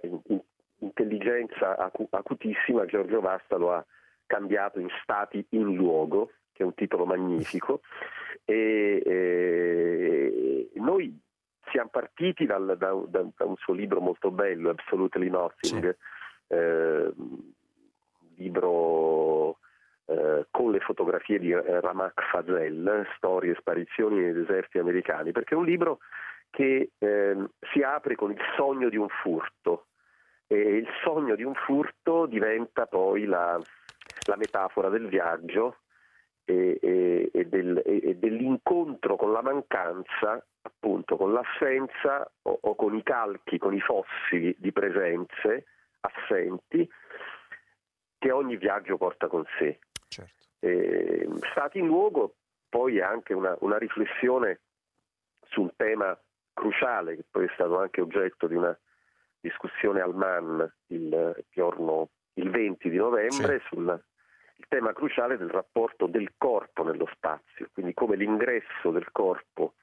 intelligenza 0.79 1.77
acutissima 2.09 2.85
Giorgio 2.85 3.19
Vasta 3.21 3.57
lo 3.57 3.73
ha 3.73 3.85
cambiato 4.25 4.79
in 4.79 4.87
Stati 5.03 5.45
in 5.49 5.75
luogo, 5.75 6.31
che 6.51 6.63
è 6.63 6.65
un 6.65 6.73
titolo 6.73 7.05
magnifico, 7.05 7.81
e, 8.45 9.01
e 9.05 10.71
noi 10.75 11.17
siamo 11.71 11.89
partiti 11.89 12.45
dal, 12.45 12.75
da, 12.77 12.93
da, 13.07 13.25
da, 13.35 13.45
un 13.45 13.55
suo 13.57 13.73
libro 13.73 13.99
molto 14.01 14.31
bello, 14.31 14.69
Absolutely 14.69 15.29
Nothing, 15.29 15.95
sì. 16.47 16.53
eh, 16.53 17.13
libro 18.35 19.57
eh, 20.05 20.47
con 20.49 20.71
le 20.71 20.79
fotografie 20.79 21.39
di 21.39 21.53
Ramak 21.53 22.21
Fazel, 22.31 23.07
Storie 23.15 23.51
e 23.51 23.57
sparizioni 23.59 24.19
nei 24.19 24.33
deserti 24.33 24.77
americani, 24.77 25.31
perché 25.31 25.55
è 25.55 25.57
un 25.57 25.65
libro 25.65 25.99
che 26.49 26.91
eh, 26.97 27.37
si 27.71 27.81
apre 27.81 28.15
con 28.15 28.31
il 28.31 28.39
sogno 28.57 28.89
di 28.89 28.97
un 28.97 29.07
furto 29.07 29.85
e 30.47 30.57
il 30.57 30.87
sogno 31.01 31.35
di 31.35 31.43
un 31.43 31.53
furto 31.53 32.25
diventa 32.25 32.85
poi 32.85 33.23
la, 33.23 33.57
la 34.27 34.35
metafora 34.35 34.89
del 34.89 35.07
viaggio 35.07 35.77
e, 36.51 36.79
e, 36.81 37.29
e, 37.31 37.45
del, 37.45 37.81
e, 37.85 38.17
dell'incontro 38.17 39.15
con 39.15 39.31
la 39.31 39.41
mancanza, 39.41 40.45
appunto 40.61 41.15
con 41.15 41.31
l'assenza 41.31 42.29
o, 42.43 42.57
o, 42.61 42.75
con 42.75 42.95
i 42.95 43.03
calchi, 43.03 43.57
con 43.57 43.73
i 43.73 43.79
fossili 43.79 44.53
di 44.59 44.71
presenze 44.73 45.65
assenti 46.01 46.89
che 48.17 48.31
ogni 48.31 48.57
viaggio 48.57 48.97
porta 48.97 49.27
con 49.27 49.45
sé. 49.57 49.79
Certo. 50.07 50.33
stati 51.51 51.79
in 51.79 51.87
luogo 51.87 52.35
poi 52.67 52.99
anche 52.99 53.33
una, 53.33 53.55
una 53.61 53.77
riflessione 53.77 54.59
su 55.47 55.61
un 55.61 55.71
tema 55.77 56.19
cruciale 56.53 57.15
che 57.15 57.23
poi 57.31 57.45
è 57.45 57.51
stato 57.53 57.79
anche 57.79 58.01
oggetto 58.01 58.47
di 58.47 58.55
una 58.55 58.77
discussione 59.39 60.01
al 60.01 60.13
MAN 60.13 60.69
il 60.87 61.45
giorno 61.49 62.09
il 62.33 62.49
20 62.49 62.89
di 62.89 62.97
novembre 62.97 63.59
sì. 63.59 63.65
sul 63.67 64.03
il 64.61 64.67
tema 64.67 64.93
cruciale 64.93 65.37
del 65.37 65.49
rapporto 65.49 66.05
del 66.05 66.33
corpo 66.37 66.83
nello 66.83 67.09
spazio, 67.13 67.67
quindi 67.73 67.95
come 67.95 68.15
l'ingresso 68.15 68.91
del 68.91 69.11
corpo, 69.11 69.73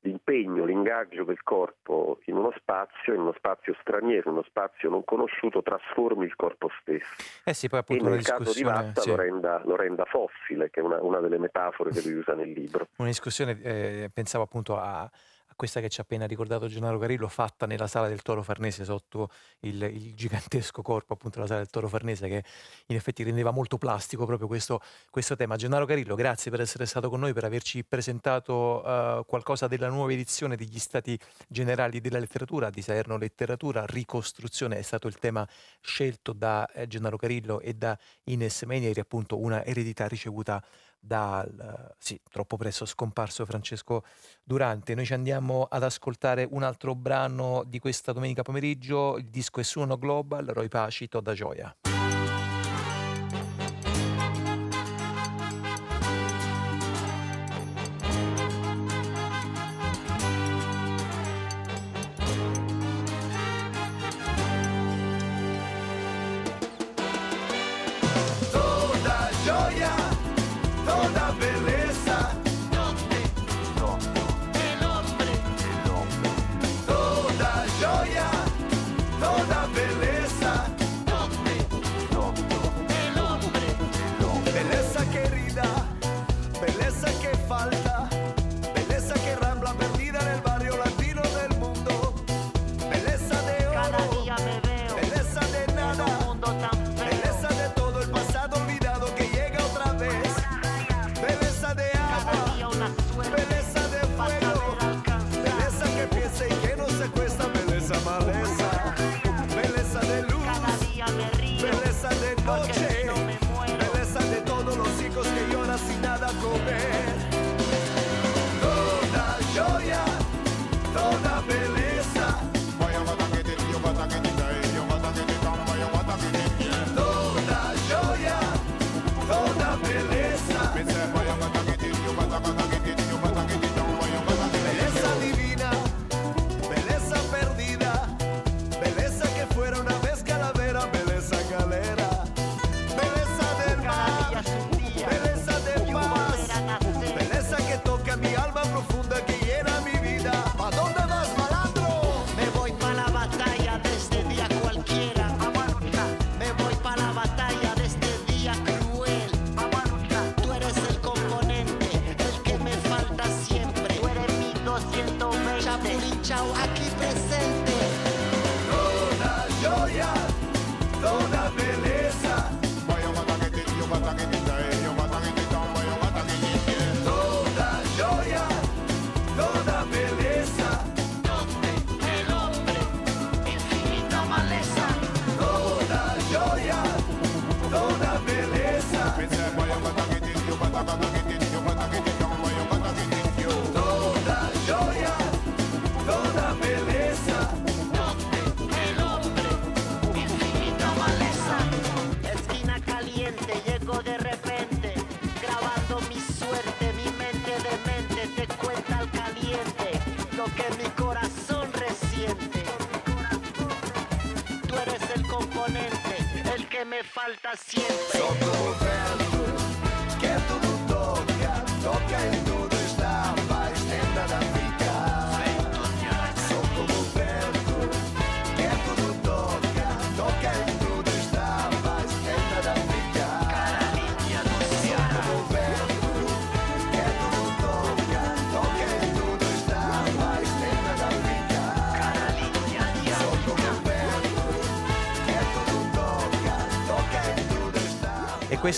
l'impegno, 0.00 0.66
l'ingaggio 0.66 1.24
del 1.24 1.42
corpo 1.42 2.20
in 2.26 2.36
uno 2.36 2.52
spazio, 2.58 3.14
in 3.14 3.20
uno 3.20 3.32
spazio 3.32 3.74
straniero, 3.80 4.28
in 4.28 4.36
uno 4.36 4.44
spazio 4.46 4.90
non 4.90 5.04
conosciuto, 5.04 5.62
trasformi 5.62 6.26
il 6.26 6.36
corpo 6.36 6.68
stesso. 6.80 7.06
Eh 7.44 7.54
sì, 7.54 7.68
poi 7.68 7.78
appunto 7.78 8.06
e 8.06 8.10
nel 8.10 8.22
caso 8.22 8.52
di 8.52 8.62
Vatta 8.62 9.00
sì. 9.00 9.08
lo, 9.08 9.16
renda, 9.16 9.62
lo, 9.64 9.74
renda, 9.74 10.04
fossile, 10.04 10.68
che 10.68 10.80
è 10.80 10.82
una, 10.82 11.00
una, 11.00 11.20
delle 11.20 11.38
metafore 11.38 11.90
che 11.90 12.02
lui 12.02 12.18
usa 12.18 12.34
nel 12.34 12.50
libro. 12.50 12.88
Una 12.98 13.08
discussione, 13.08 13.58
eh, 13.62 14.10
pensavo 14.12 14.44
appunto 14.44 14.78
a 14.78 15.10
questa 15.56 15.80
che 15.80 15.88
ci 15.88 16.00
ha 16.00 16.02
appena 16.02 16.26
ricordato 16.26 16.68
Gennaro 16.68 16.98
Carillo, 16.98 17.26
fatta 17.28 17.66
nella 17.66 17.86
sala 17.86 18.08
del 18.08 18.22
Toro 18.22 18.42
Farnese 18.42 18.84
sotto 18.84 19.30
il, 19.60 19.82
il, 19.82 20.14
gigantesco 20.14 20.82
corpo 20.82 21.14
appunto 21.14 21.36
della 21.36 21.48
sala 21.48 21.60
del 21.60 21.70
Toro 21.70 21.88
Farnese 21.88 22.28
che 22.28 22.44
in 22.86 22.96
effetti 22.96 23.22
rendeva 23.22 23.50
molto 23.50 23.78
plastico 23.78 24.26
proprio 24.26 24.46
questo, 24.46 24.80
questo 25.10 25.34
tema. 25.34 25.56
Gennaro 25.56 25.86
Carillo, 25.86 26.14
grazie 26.14 26.50
per 26.50 26.60
essere 26.60 26.84
stato 26.84 27.08
con 27.08 27.20
noi, 27.20 27.32
per 27.32 27.44
averci 27.44 27.82
presentato 27.84 28.82
uh, 28.84 29.24
qualcosa 29.24 29.66
della 29.66 29.88
nuova 29.88 30.12
edizione 30.12 30.56
degli 30.56 30.78
Stati 30.78 31.18
Generali 31.48 32.00
della 32.00 32.18
Letteratura, 32.18 32.68
di 32.70 32.82
Salerno 32.82 33.16
Letteratura, 33.16 33.84
ricostruzione 33.86 34.76
è 34.76 34.82
stato 34.82 35.08
il 35.08 35.18
tema 35.18 35.48
scelto 35.80 36.32
da 36.34 36.70
eh, 36.72 36.86
Gennaro 36.86 37.16
Carillo 37.16 37.60
e 37.60 37.72
da 37.72 37.98
Ines 38.24 38.62
Menieri, 38.62 39.00
appunto 39.00 39.38
una 39.38 39.64
eredità 39.64 40.06
ricevuta 40.06 40.62
dal 40.98 41.94
sì, 41.98 42.20
troppo 42.30 42.56
presto 42.56 42.84
scomparso 42.86 43.44
Francesco 43.44 44.04
Durante. 44.42 44.94
Noi 44.94 45.06
ci 45.06 45.14
andiamo 45.14 45.66
ad 45.68 45.82
ascoltare 45.82 46.46
un 46.50 46.62
altro 46.62 46.94
brano 46.94 47.62
di 47.66 47.78
questa 47.78 48.12
domenica 48.12 48.42
pomeriggio, 48.42 49.16
il 49.18 49.26
disco 49.26 49.60
è 49.60 49.62
Suono 49.62 49.98
Global, 49.98 50.46
Roy 50.46 50.68
Paci, 50.68 51.08
Toda 51.08 51.32
Gioia. 51.32 51.74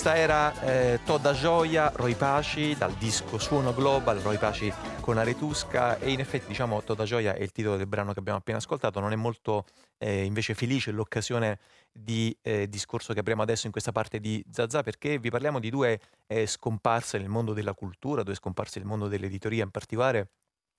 Questa 0.01 0.17
era 0.17 0.61
eh, 0.61 1.01
Toda 1.05 1.33
Gioia, 1.33 1.91
Roy 1.93 2.15
Paci, 2.15 2.77
dal 2.77 2.93
disco 2.93 3.37
Suono 3.37 3.75
Global, 3.75 4.21
Roy 4.21 4.39
Paci 4.39 4.73
con 5.01 5.19
Aretusca. 5.19 5.99
E 5.99 6.13
in 6.13 6.21
effetti 6.21 6.47
diciamo 6.47 6.85
Toda 6.85 7.03
Gioia 7.03 7.35
è 7.35 7.43
il 7.43 7.51
titolo 7.51 7.77
del 7.77 7.89
brano 7.89 8.13
che 8.13 8.21
abbiamo 8.21 8.39
appena 8.39 8.59
ascoltato, 8.59 9.01
non 9.01 9.11
è 9.11 9.17
molto 9.17 9.65
eh, 9.99 10.23
invece 10.23 10.55
felice 10.55 10.93
l'occasione 10.93 11.59
di 11.91 12.33
eh, 12.43 12.69
discorso 12.69 13.13
che 13.13 13.19
avremo 13.19 13.43
adesso 13.43 13.67
in 13.67 13.73
questa 13.73 13.91
parte 13.91 14.21
di 14.21 14.41
Zazà 14.53 14.85
perché 14.85 15.19
vi 15.19 15.31
parliamo 15.31 15.59
di 15.59 15.69
due 15.69 15.99
eh, 16.29 16.47
scomparse 16.47 17.19
nel 17.19 17.29
mondo 17.29 17.53
della 17.53 17.75
cultura, 17.75 18.23
due 18.23 18.37
scomparse 18.37 18.79
nel 18.79 18.87
mondo 18.87 19.09
dell'editoria 19.09 19.65
in 19.65 19.71
particolare 19.71 20.29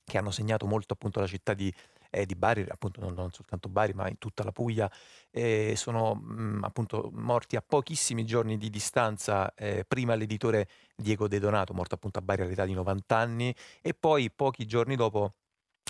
che 0.10 0.18
hanno 0.18 0.32
segnato 0.32 0.66
molto 0.66 0.94
appunto 0.94 1.20
la 1.20 1.28
città 1.28 1.54
di, 1.54 1.74
eh, 2.10 2.26
di 2.26 2.36
Bari, 2.36 2.66
appunto 2.68 3.00
non, 3.00 3.14
non, 3.14 3.32
soltanto 3.32 3.70
Bari, 3.70 3.94
ma 3.94 4.10
in 4.10 4.18
tutta 4.18 4.44
la 4.44 4.52
Puglia, 4.52 4.92
eh, 5.32 5.74
sono 5.76 6.16
mh, 6.16 6.42
mm, 6.42 6.64
appunto 6.64 7.10
morti 7.14 7.56
a 7.56 7.64
pochissimi 7.66 8.26
giorni 8.26 8.58
di 8.58 8.70
distanza, 8.70 9.54
eh, 9.56 9.86
prima 9.88 10.16
l'editore 10.16 10.68
Diego 10.96 11.28
De 11.28 11.40
Donato, 11.40 11.74
morto 11.74 11.96
appunto 11.96 12.20
a 12.20 12.22
Bari 12.22 12.44
all'età 12.44 12.66
di 12.66 12.74
90 12.74 13.16
anni, 13.16 13.56
e 13.82 13.94
poi 13.94 14.32
pochi 14.32 14.66
giorni 14.66 14.96
dopo 14.96 15.34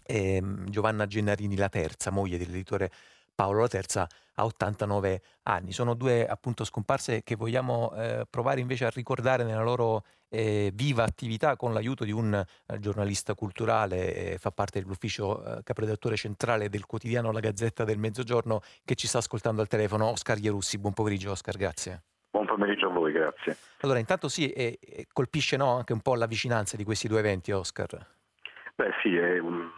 ehm, 0.06 0.70
Giovanna 0.70 1.06
Gennarini, 1.08 1.56
la 1.56 1.70
terza, 1.70 2.12
moglie 2.12 2.38
dell'editore 2.38 2.92
Paolo 3.40 3.62
la 3.62 3.70
terza 3.70 4.06
a 4.36 4.44
89 4.44 5.22
anni. 5.44 5.72
Sono 5.72 5.94
due 5.94 6.28
appunto 6.28 6.66
scomparse 6.66 7.24
che 7.24 7.38
vogliamo 7.38 7.94
eh, 7.96 8.26
provare 8.30 8.60
invece 8.60 8.84
a 8.84 8.92
ricordare 8.94 9.46
nella 9.46 9.64
loro 9.64 10.04
eh, 10.28 10.72
viva 10.74 11.06
attività 11.06 11.56
con 11.56 11.72
l'aiuto 11.72 12.04
di 12.04 12.12
un 12.12 12.34
eh, 12.34 12.80
giornalista 12.80 13.36
culturale, 13.36 14.34
eh, 14.34 14.38
fa 14.40 14.52
parte 14.52 14.82
dell'ufficio 14.82 15.42
eh, 15.42 15.64
caporedattore 15.64 16.18
centrale 16.18 16.68
del 16.68 16.86
quotidiano 16.86 17.32
La 17.32 17.40
Gazzetta 17.40 17.86
del 17.86 17.98
Mezzogiorno 17.98 18.60
che 18.84 18.96
ci 18.96 19.08
sta 19.08 19.20
ascoltando 19.20 19.62
al 19.62 19.70
telefono, 19.70 20.08
Oscar 20.08 20.38
Ierussi. 20.38 20.78
Buon 20.78 20.92
pomeriggio 20.92 21.32
Oscar, 21.32 21.56
grazie. 21.56 22.02
Buon 22.32 22.46
pomeriggio 22.46 22.88
a 22.88 22.92
voi, 22.92 23.14
grazie. 23.14 23.56
Allora, 23.80 24.00
intanto 24.00 24.28
sì, 24.28 24.54
colpisce 25.14 25.56
no, 25.56 25.78
anche 25.78 25.94
un 25.94 26.02
po' 26.02 26.16
la 26.16 26.28
vicinanza 26.28 26.76
di 26.76 26.84
questi 26.84 27.08
due 27.08 27.20
eventi, 27.20 27.54
Oscar. 27.54 28.06
Beh 28.76 28.92
sì, 29.02 29.16
è 29.16 29.40
un, 29.40 29.70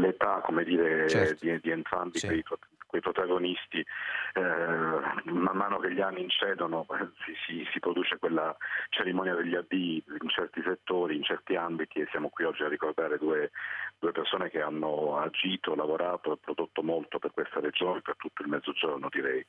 l'età 0.00 0.40
come 0.44 0.62
dire, 0.62 1.08
certo. 1.08 1.44
di, 1.44 1.58
di, 1.60 1.70
entrambi 1.70 2.18
sì. 2.18 2.26
quei, 2.26 2.42
quei, 2.90 3.00
protagonisti, 3.00 3.78
eh, 3.78 4.42
man 4.42 5.56
mano 5.56 5.78
che 5.78 5.92
gli 5.92 6.00
anni 6.00 6.22
incedono 6.22 6.86
si, 7.24 7.34
si, 7.46 7.68
si, 7.72 7.78
produce 7.78 8.18
quella 8.18 8.54
cerimonia 8.90 9.34
degli 9.34 9.54
addii 9.54 10.04
in 10.20 10.28
certi 10.28 10.60
settori, 10.62 11.16
in 11.16 11.22
certi 11.22 11.56
ambiti 11.56 12.00
e 12.00 12.08
siamo 12.10 12.28
qui 12.28 12.44
oggi 12.44 12.62
a 12.62 12.68
ricordare 12.68 13.16
due, 13.16 13.50
due 13.98 14.12
persone 14.12 14.50
che 14.50 14.60
hanno 14.60 15.16
agito, 15.18 15.74
lavorato 15.74 16.32
e 16.32 16.38
prodotto 16.38 16.82
molto 16.82 17.18
per 17.18 17.30
questa 17.32 17.60
regione, 17.60 18.02
per 18.02 18.16
tutto 18.16 18.42
il 18.42 18.48
mezzogiorno 18.48 19.08
direi 19.10 19.44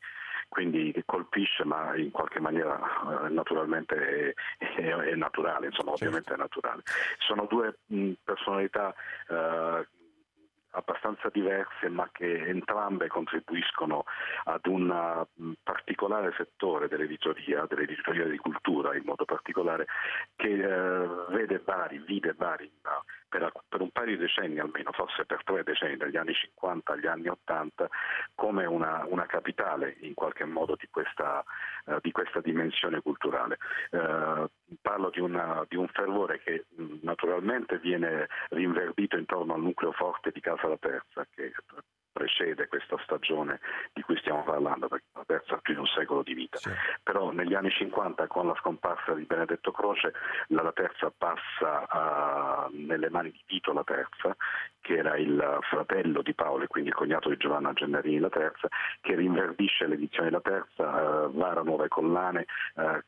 quindi 0.52 0.94
colpisce 1.06 1.64
ma 1.64 1.96
in 1.96 2.12
qualche 2.12 2.42
maniera 2.42 2.78
eh, 3.26 3.30
naturalmente 3.30 3.96
è, 3.96 4.34
è, 4.58 4.94
è, 4.94 5.16
naturale, 5.16 5.68
insomma 5.68 5.92
certo. 5.92 6.04
ovviamente 6.04 6.34
è 6.34 6.38
naturale. 6.38 6.82
Sono 7.20 7.46
due 7.46 7.78
mh, 7.86 8.12
personalità 8.24 8.94
eh, 9.30 9.88
abbastanza 10.72 11.30
diverse 11.30 11.90
ma 11.90 12.10
che 12.12 12.48
entrambe 12.48 13.08
contribuiscono 13.08 14.06
ad 14.46 14.66
un 14.66 15.26
particolare 15.64 16.34
settore 16.38 16.88
dell'editoria, 16.88 17.66
dell'editoria 17.68 18.26
di 18.26 18.38
cultura 18.38 18.96
in 18.96 19.04
modo 19.06 19.26
particolare, 19.26 19.88
che 20.36 20.52
eh, 20.52 21.08
vede 21.30 21.60
Bari, 21.60 22.00
vide 22.00 22.34
Bari 22.34 22.72
per, 23.32 23.50
per, 23.70 23.80
un 23.80 23.92
paio 23.92 24.08
di 24.08 24.18
decenni 24.18 24.60
almeno, 24.60 24.92
forse 24.92 25.24
per 25.26 25.42
tre 25.46 25.64
decenni, 25.64 25.96
dagli 25.96 26.18
anni 26.18 26.34
50 26.34 26.92
agli 26.92 27.08
anni 27.08 27.30
80, 27.30 27.88
come 28.36 28.66
una, 28.66 29.06
una 29.08 29.26
capitale 29.26 29.96
in 30.02 30.14
qualche 30.14 30.44
modo 30.44 30.76
di 30.78 30.88
questa, 30.92 31.42
uh, 31.86 31.98
di 32.02 32.12
questa 32.12 32.42
dimensione 32.42 33.02
culturale. 33.02 33.58
Uh, 33.92 34.46
parlo 34.82 35.10
di, 35.10 35.22
una, 35.22 35.66
di, 35.70 35.78
un 35.78 35.88
fervore 35.88 36.42
che 36.44 36.66
mh, 36.76 36.98
naturalmente 37.04 37.80
viene 37.80 38.28
rinverdito 38.50 39.16
intorno 39.16 39.54
al 39.54 39.62
nucleo 39.62 39.94
forte 39.94 40.32
di 40.32 40.42
Casa 40.42 40.68
La 40.68 40.78
Terza, 40.78 41.26
che 41.34 41.54
precede 42.12 42.68
questa 42.68 42.98
stagione 43.04 43.60
di 43.94 44.02
cui 44.02 44.18
stiamo 44.18 44.44
parlando, 44.44 44.88
perché 44.88 45.06
la 45.14 45.24
terza 45.26 45.56
ha 45.56 45.58
più 45.58 45.74
di 45.74 45.80
un 45.80 45.88
secolo 45.88 46.24
di 46.24 46.34
vita. 46.34 46.58
Sì. 46.58 46.70
Però 47.04 47.32
negli 47.32 47.54
anni 47.54 47.70
50 47.72 48.28
con 48.28 48.48
la 48.48 48.56
scomparsa 48.56 49.14
di 49.14 49.24
Benedetto 49.24 49.72
Croce 49.72 50.14
la, 50.48 50.62
la 50.62 50.72
terza 50.72 51.12
passa 51.16 52.68
uh, 52.68 52.70
nelle 52.76 53.10
mani 53.10 53.32
di 53.32 53.42
Tito 53.46 53.74
la 53.74 53.84
terza, 53.84 54.36
che 54.82 54.98
era 54.98 55.16
il 55.18 55.60
fratello 55.70 56.22
di 56.22 56.34
Paolo 56.34 56.64
e 56.64 56.68
quindi 56.68 56.90
il 56.90 56.96
cognato 56.96 57.30
di 57.30 57.38
Giovanna 57.38 57.74
Gennarini 57.74 58.20
la 58.20 58.30
terza, 58.30 58.68
che 59.00 59.16
rinverdisce 59.16 59.88
l'edizione 59.88 60.30
della 60.30 60.42
terza, 60.42 61.26
uh, 61.26 61.32
vara 61.32 61.62
nuove 61.62 61.88
collane, 61.88 62.46
uh, 62.76 63.00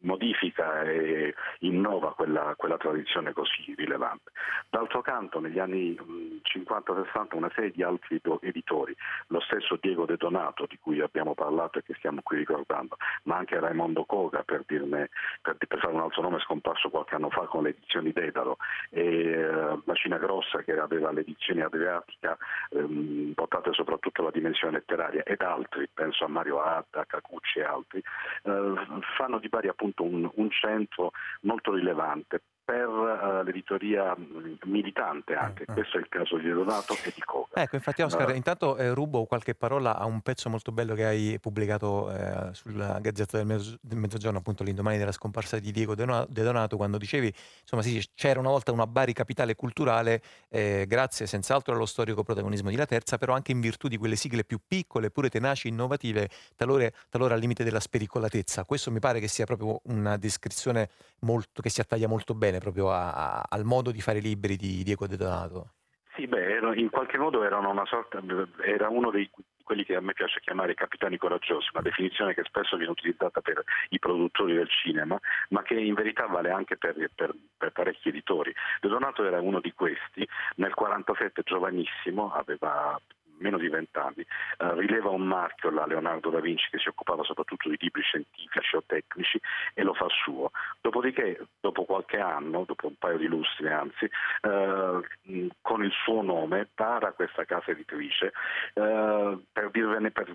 modifica 0.00 0.82
e 0.82 1.34
innova 1.60 2.14
quella, 2.14 2.54
quella, 2.56 2.76
tradizione 2.76 3.32
così 3.32 3.74
rilevante. 3.76 4.30
D'altro 4.70 5.00
canto 5.02 5.40
negli 5.40 5.58
anni 5.58 5.96
50-60 6.42 7.36
una 7.36 7.50
serie 7.54 7.70
di 7.70 7.82
altri 7.82 8.20
editori, 8.40 8.94
lo 9.28 9.40
stesso 9.40 9.78
Diego 9.80 10.06
De 10.06 10.16
Donato 10.16 10.66
di 10.66 10.78
cui 10.78 11.00
abbiamo 11.00 11.34
parlato 11.34 11.78
e 11.78 11.82
che 11.82 11.94
stiamo 11.94 12.20
qui 12.22 12.38
ricordando, 12.38 12.96
ma 13.24 13.36
anche 13.36 13.58
Raimondo 13.58 14.04
Coga 14.04 14.42
per, 14.42 14.64
dirne, 14.66 15.10
per, 15.42 15.56
per 15.56 15.78
fare 15.78 15.94
un 15.94 16.00
altro 16.00 16.22
nome 16.22 16.38
scomparso 16.40 16.90
qualche 16.90 17.14
anno 17.14 17.30
fa 17.30 17.46
con 17.46 17.64
le 17.64 17.70
edizioni 17.70 18.12
Dedalo 18.12 18.56
e 18.90 19.46
uh, 19.46 19.82
Macina 19.84 20.18
Grossa 20.18 20.62
che 20.62 20.78
aveva 20.78 21.12
le 21.12 21.20
edizioni 21.20 21.60
Adriatica 21.60 22.36
um, 22.70 23.32
portate 23.34 23.72
soprattutto 23.72 24.20
alla 24.20 24.30
dimensione 24.30 24.78
letteraria 24.78 25.22
ed 25.24 25.40
altri, 25.40 25.88
penso 25.92 26.24
a 26.24 26.28
Mario 26.28 26.60
Adda, 26.60 27.04
Cacucci 27.06 27.58
e 27.58 27.64
altri, 27.64 28.02
uh, 28.42 28.74
fanno 29.16 29.38
di 29.38 29.48
Bari 29.48 29.68
appunto 29.68 29.97
appunto 29.98 30.04
un, 30.04 30.30
un 30.34 30.50
centro 30.50 31.12
molto 31.42 31.74
rilevante 31.74 32.42
per 32.68 32.86
uh, 32.86 33.42
l'editoria 33.42 34.14
mm, 34.14 34.56
militante 34.66 35.34
anche, 35.34 35.64
uh, 35.66 35.70
uh. 35.70 35.74
questo 35.74 35.96
è 35.96 36.00
il 36.00 36.08
caso 36.10 36.36
di 36.36 36.50
Donato 36.50 36.92
e 37.02 37.12
di 37.14 37.22
Coca. 37.22 37.62
Ecco, 37.62 37.76
infatti 37.76 38.02
Oscar, 38.02 38.24
allora... 38.24 38.36
intanto 38.36 38.76
eh, 38.76 38.92
rubo 38.92 39.24
qualche 39.24 39.54
parola 39.54 39.96
a 39.96 40.04
un 40.04 40.20
pezzo 40.20 40.50
molto 40.50 40.70
bello 40.70 40.94
che 40.94 41.06
hai 41.06 41.38
pubblicato 41.40 42.12
eh, 42.12 42.52
sulla 42.52 42.98
Gazzetta 43.00 43.38
del, 43.38 43.46
Mezzo- 43.46 43.78
del, 43.80 43.96
Mezzogiorno, 43.96 44.36
appunto 44.36 44.64
l'indomani 44.64 44.98
della 44.98 45.12
scomparsa 45.12 45.58
di 45.58 45.72
Diego 45.72 45.94
De 45.94 46.04
Donato, 46.28 46.76
quando 46.76 46.98
dicevi, 46.98 47.32
insomma 47.62 47.80
sì, 47.80 48.06
c'era 48.14 48.38
una 48.38 48.50
volta 48.50 48.70
una 48.70 48.86
Bari 48.86 49.14
capitale 49.14 49.54
culturale, 49.54 50.20
eh, 50.50 50.84
grazie 50.86 51.26
senz'altro 51.26 51.72
allo 51.72 51.86
storico 51.86 52.22
protagonismo 52.22 52.68
di 52.68 52.76
La 52.76 52.84
Terza, 52.84 53.16
però 53.16 53.32
anche 53.32 53.50
in 53.50 53.60
virtù 53.60 53.88
di 53.88 53.96
quelle 53.96 54.16
sigle 54.16 54.44
più 54.44 54.60
piccole, 54.68 55.10
pure 55.10 55.30
tenaci, 55.30 55.68
innovative, 55.68 56.28
talora, 56.54 56.86
talora 57.08 57.32
al 57.32 57.40
limite 57.40 57.64
della 57.64 57.80
spericolatezza. 57.80 58.66
Questo 58.66 58.90
mi 58.90 58.98
pare 58.98 59.20
che 59.20 59.28
sia 59.28 59.46
proprio 59.46 59.80
una 59.84 60.18
descrizione 60.18 60.90
molto, 61.20 61.62
che 61.62 61.70
si 61.70 61.80
attaglia 61.80 62.08
molto 62.08 62.34
bene 62.34 62.56
bene 62.58 62.60
proprio 62.60 62.90
a, 62.90 63.12
a, 63.12 63.44
al 63.48 63.64
modo 63.64 63.90
di 63.90 64.00
fare 64.00 64.20
libri 64.20 64.56
di 64.56 64.82
Diego 64.82 65.06
De 65.06 65.16
Donato. 65.16 65.72
Sì, 66.14 66.26
beh, 66.26 66.58
in 66.74 66.90
qualche 66.90 67.16
modo 67.16 67.44
sorta, 67.86 68.20
era 68.64 68.88
uno 68.88 69.10
dei 69.10 69.30
quelli 69.62 69.84
che 69.84 69.96
a 69.96 70.00
me 70.00 70.14
piace 70.14 70.40
chiamare 70.40 70.72
capitani 70.72 71.18
coraggiosi, 71.18 71.68
una 71.74 71.82
definizione 71.82 72.32
che 72.32 72.42
spesso 72.44 72.78
viene 72.78 72.90
utilizzata 72.90 73.42
per 73.42 73.62
i 73.90 73.98
produttori 73.98 74.54
del 74.54 74.68
cinema, 74.70 75.18
ma 75.50 75.62
che 75.62 75.74
in 75.74 75.92
verità 75.92 76.26
vale 76.26 76.50
anche 76.50 76.78
per, 76.78 76.94
per, 77.14 77.34
per 77.54 77.72
parecchi 77.72 78.08
editori. 78.08 78.50
De 78.80 78.88
Donato 78.88 79.26
era 79.26 79.42
uno 79.42 79.60
di 79.60 79.72
questi, 79.74 80.26
nel 80.56 80.72
1947 80.74 81.42
giovanissimo, 81.44 82.32
aveva 82.32 82.98
meno 83.38 83.58
di 83.58 83.68
vent'anni, 83.68 84.24
uh, 84.58 84.74
rileva 84.74 85.10
un 85.10 85.26
marchio 85.26 85.70
là, 85.70 85.86
Leonardo 85.86 86.30
da 86.30 86.40
Vinci, 86.40 86.68
che 86.70 86.78
si 86.78 86.88
occupava 86.88 87.22
soprattutto 87.24 87.68
di 87.68 87.76
libri 87.78 88.02
scientifici 88.02 88.76
o 88.76 88.82
tecnici 88.86 89.40
e 89.74 89.82
lo 89.82 89.94
fa 89.94 90.06
suo. 90.08 90.50
Dopodiché, 90.80 91.46
dopo 91.60 91.84
qualche 91.84 92.18
anno, 92.18 92.64
dopo 92.64 92.86
un 92.86 92.94
paio 92.98 93.18
di 93.18 93.26
lustri 93.26 93.68
anzi, 93.68 94.10
uh, 94.42 95.48
con 95.60 95.84
il 95.84 95.92
suo 96.04 96.22
nome 96.22 96.68
para 96.74 97.12
questa 97.12 97.44
casa 97.44 97.70
editrice 97.70 98.32
uh, 98.74 99.42
per 99.52 99.70
dirvene 99.70 100.10
per 100.10 100.34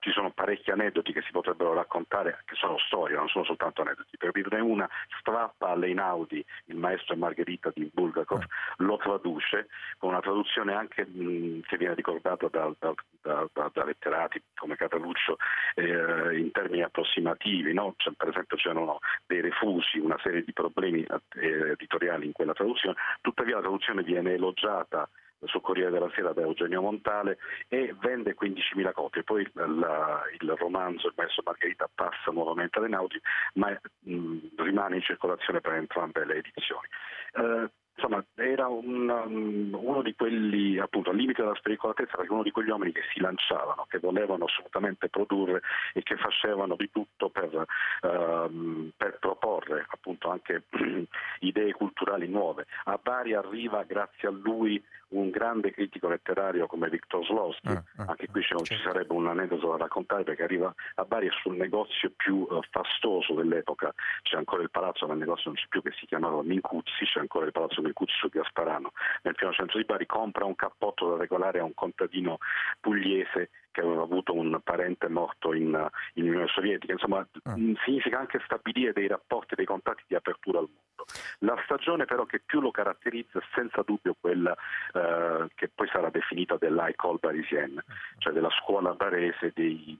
ci 0.00 0.10
sono 0.10 0.30
parecchi 0.30 0.70
aneddoti 0.70 1.12
che 1.12 1.22
si 1.22 1.30
potrebbero 1.30 1.74
raccontare, 1.74 2.42
che 2.46 2.54
sono 2.54 2.78
storie, 2.78 3.16
non 3.16 3.28
sono 3.28 3.44
soltanto 3.44 3.82
aneddoti. 3.82 4.16
Per 4.16 4.32
dirne 4.32 4.60
una, 4.60 4.88
strappa 5.20 5.68
all'Einaudi, 5.68 6.44
il 6.66 6.76
maestro 6.76 7.16
Margherita 7.16 7.70
di 7.74 7.88
Bulgakov, 7.92 8.42
lo 8.78 8.96
traduce 8.96 9.68
con 9.98 10.10
una 10.10 10.20
traduzione 10.20 10.74
anche 10.74 11.04
che 11.04 11.76
viene 11.76 11.94
ricordata 11.94 12.48
da, 12.48 12.72
da, 12.78 12.94
da, 13.20 13.70
da, 13.72 13.84
letterati 13.84 14.42
come 14.54 14.76
Cataluccio 14.76 15.36
eh, 15.74 16.38
in 16.38 16.50
termini 16.50 16.82
approssimativi. 16.82 17.72
No? 17.74 17.94
Cioè, 17.96 18.14
per 18.16 18.28
esempio 18.28 18.56
c'erano 18.56 18.98
dei 19.26 19.40
refusi, 19.40 19.98
una 19.98 20.18
serie 20.22 20.42
di 20.42 20.52
problemi 20.52 21.04
eh, 21.04 21.70
editoriali 21.72 22.26
in 22.26 22.32
quella 22.32 22.54
traduzione, 22.54 22.96
tuttavia 23.20 23.56
la 23.56 23.62
traduzione 23.62 24.02
viene 24.02 24.32
elogiata 24.32 25.08
sul 25.44 25.60
Corriere 25.60 25.90
della 25.90 26.10
Sera 26.14 26.32
da 26.32 26.42
Eugenio 26.42 26.82
Montale 26.82 27.38
e 27.68 27.94
vende 28.00 28.36
15.000 28.40 28.92
copie. 28.92 29.22
Poi 29.22 29.48
la, 29.54 30.22
il 30.38 30.52
romanzo 30.56 31.08
Il 31.08 31.14
Maestro 31.16 31.42
Margherita 31.44 31.88
passa 31.94 32.30
nuovamente 32.30 32.78
alle 32.78 32.88
Naudi, 32.88 33.20
ma 33.54 33.78
mh, 34.00 34.38
rimane 34.56 34.96
in 34.96 35.02
circolazione 35.02 35.60
per 35.60 35.74
entrambe 35.74 36.24
le 36.24 36.36
edizioni. 36.36 36.88
Eh, 37.32 37.70
insomma, 38.00 38.24
era 38.34 38.68
un, 38.68 39.08
um, 39.08 39.78
uno 39.78 40.02
di 40.02 40.14
quelli, 40.14 40.78
appunto, 40.78 41.10
al 41.10 41.16
limite 41.16 41.42
della 41.42 41.54
spericolatezza, 41.54 42.16
perché 42.16 42.32
uno 42.32 42.42
di 42.42 42.50
quegli 42.50 42.70
uomini 42.70 42.92
che 42.92 43.02
si 43.12 43.20
lanciavano, 43.20 43.86
che 43.88 43.98
volevano 43.98 44.46
assolutamente 44.46 45.08
produrre 45.08 45.60
e 45.92 46.02
che 46.02 46.16
facevano 46.16 46.76
di 46.76 46.90
tutto 46.90 47.28
per, 47.28 47.52
uh, 47.54 48.90
per 48.96 49.18
proporre 49.18 49.86
appunto 49.88 50.30
anche 50.30 50.64
idee 51.40 51.72
culturali 51.72 52.26
nuove. 52.26 52.66
A 52.84 52.98
Bari 53.00 53.34
arriva 53.34 53.82
grazie 53.82 54.28
a 54.28 54.32
lui 54.32 54.82
un 55.10 55.30
grande 55.30 55.72
critico 55.72 56.08
letterario 56.08 56.66
come 56.66 56.88
Viktor 56.88 57.24
Slowski, 57.24 57.68
uh, 57.68 57.72
uh, 57.72 58.04
anche 58.06 58.28
qui 58.28 58.42
certo. 58.42 58.64
ci 58.64 58.76
sarebbe 58.82 59.12
un 59.12 59.26
aneddoto 59.26 59.70
da 59.70 59.76
raccontare 59.78 60.24
perché 60.24 60.42
arriva 60.42 60.72
a 60.96 61.04
Bari 61.04 61.26
e 61.26 61.30
sul 61.42 61.56
negozio 61.56 62.12
più 62.16 62.46
uh, 62.48 62.60
fastoso 62.70 63.34
dell'epoca, 63.34 63.92
c'è 64.22 64.36
ancora 64.36 64.62
il 64.62 64.70
palazzo, 64.70 65.06
ma 65.06 65.14
il 65.14 65.18
negozio 65.18 65.50
non 65.50 65.54
c'è 65.54 65.66
più 65.68 65.82
che 65.82 65.92
si 65.98 66.06
chiamava 66.06 66.42
Mincuzzi, 66.42 67.04
c'è 67.04 67.20
ancora 67.20 67.46
il 67.46 67.52
palazzo 67.52 67.80
Mincuzzi 67.90 68.14
su 68.18 68.28
Gasparano, 68.28 68.92
nel 69.22 69.34
piano 69.34 69.52
centro 69.52 69.78
di 69.78 69.84
Bari, 69.84 70.06
compra 70.06 70.44
un 70.44 70.54
cappotto 70.54 71.10
da 71.10 71.16
regolare 71.16 71.58
a 71.58 71.64
un 71.64 71.74
contadino 71.74 72.38
pugliese 72.80 73.50
che 73.72 73.80
aveva 73.80 74.02
avuto 74.02 74.34
un 74.34 74.60
parente 74.62 75.08
morto 75.08 75.52
in, 75.52 75.88
in 76.14 76.28
Unione 76.28 76.46
Sovietica. 76.48 76.92
Insomma, 76.92 77.26
mm. 77.48 77.74
significa 77.84 78.18
anche 78.18 78.40
stabilire 78.44 78.92
dei 78.92 79.06
rapporti, 79.06 79.54
dei 79.54 79.66
contatti 79.66 80.02
di 80.06 80.14
apertura 80.14 80.58
al 80.58 80.68
mondo. 80.68 81.04
La 81.40 81.60
stagione 81.64 82.04
però 82.04 82.24
che 82.24 82.40
più 82.44 82.60
lo 82.60 82.70
caratterizza 82.70 83.38
è 83.38 83.42
senza 83.54 83.82
dubbio 83.82 84.14
quella 84.20 84.54
eh, 84.92 85.48
che 85.54 85.68
poi 85.68 85.88
sarà 85.88 86.10
definita 86.10 86.56
dell'École 86.56 87.18
Parisienne, 87.18 87.84
cioè 88.18 88.32
della 88.32 88.50
scuola 88.50 88.94
barese 88.94 89.52
dei 89.54 89.98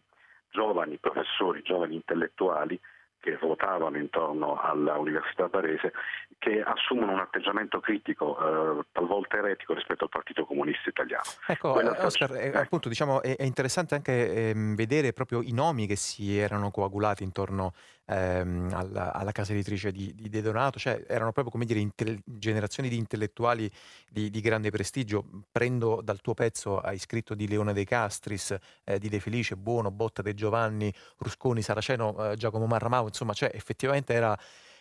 giovani 0.50 0.98
professori, 0.98 1.62
giovani 1.62 1.94
intellettuali 1.94 2.78
che 3.20 3.36
ruotavano 3.36 3.98
intorno 3.98 4.58
all'Università 4.60 5.46
Barese, 5.48 5.92
che 6.38 6.62
assumono 6.62 7.12
un 7.12 7.20
atteggiamento 7.20 7.80
critico, 7.80 8.80
eh, 8.80 8.84
talvolta 8.92 9.36
eretico, 9.36 9.74
rispetto 9.74 10.04
al 10.04 10.10
Partito 10.10 10.46
Comunista 10.46 10.88
Italiano. 10.88 11.22
Ecco, 11.46 11.72
Quella 11.72 11.96
eh, 11.96 12.04
Oscar, 12.04 12.34
eh, 12.34 12.50
appunto, 12.56 12.88
diciamo, 12.88 13.22
è, 13.22 13.36
è, 13.36 13.44
interessante 13.44 13.94
anche 13.94 14.48
ehm, 14.50 14.74
vedere 14.74 15.12
proprio 15.12 15.42
i 15.42 15.52
nomi 15.52 15.86
che 15.86 15.96
si 15.96 16.38
erano 16.38 16.70
coagulati 16.70 17.22
intorno 17.22 17.74
ehm, 18.10 18.70
alla, 18.72 19.12
alla, 19.12 19.32
casa 19.32 19.52
editrice 19.52 19.92
di, 19.92 20.14
di, 20.14 20.28
De 20.28 20.42
Donato, 20.42 20.78
cioè 20.78 21.04
erano 21.06 21.32
proprio 21.32 21.52
come 21.52 21.64
dire 21.64 21.78
inte- 21.78 22.20
generazioni 22.24 22.88
di 22.88 22.96
intellettuali 22.96 23.70
di, 24.08 24.30
di, 24.30 24.40
grande 24.40 24.70
prestigio. 24.70 25.24
Prendo 25.50 26.00
dal 26.02 26.20
tuo 26.20 26.34
pezzo, 26.34 26.78
hai 26.78 26.98
scritto 26.98 27.34
di 27.34 27.48
Leone 27.48 27.72
De 27.72 27.84
Castris, 27.84 28.56
eh, 28.84 28.98
di 28.98 29.08
De 29.08 29.20
Felice, 29.20 29.56
Buono, 29.56 29.90
Botta 29.90 30.22
De 30.22 30.34
Giovanni, 30.34 30.92
Rusconi, 31.18 31.62
Saraceno, 31.62 32.32
eh, 32.32 32.36
Giacomo 32.36 32.66
Marramau, 32.66 33.06
insomma, 33.06 33.32
cioè 33.32 33.50
effettivamente 33.54 34.12
era 34.12 34.36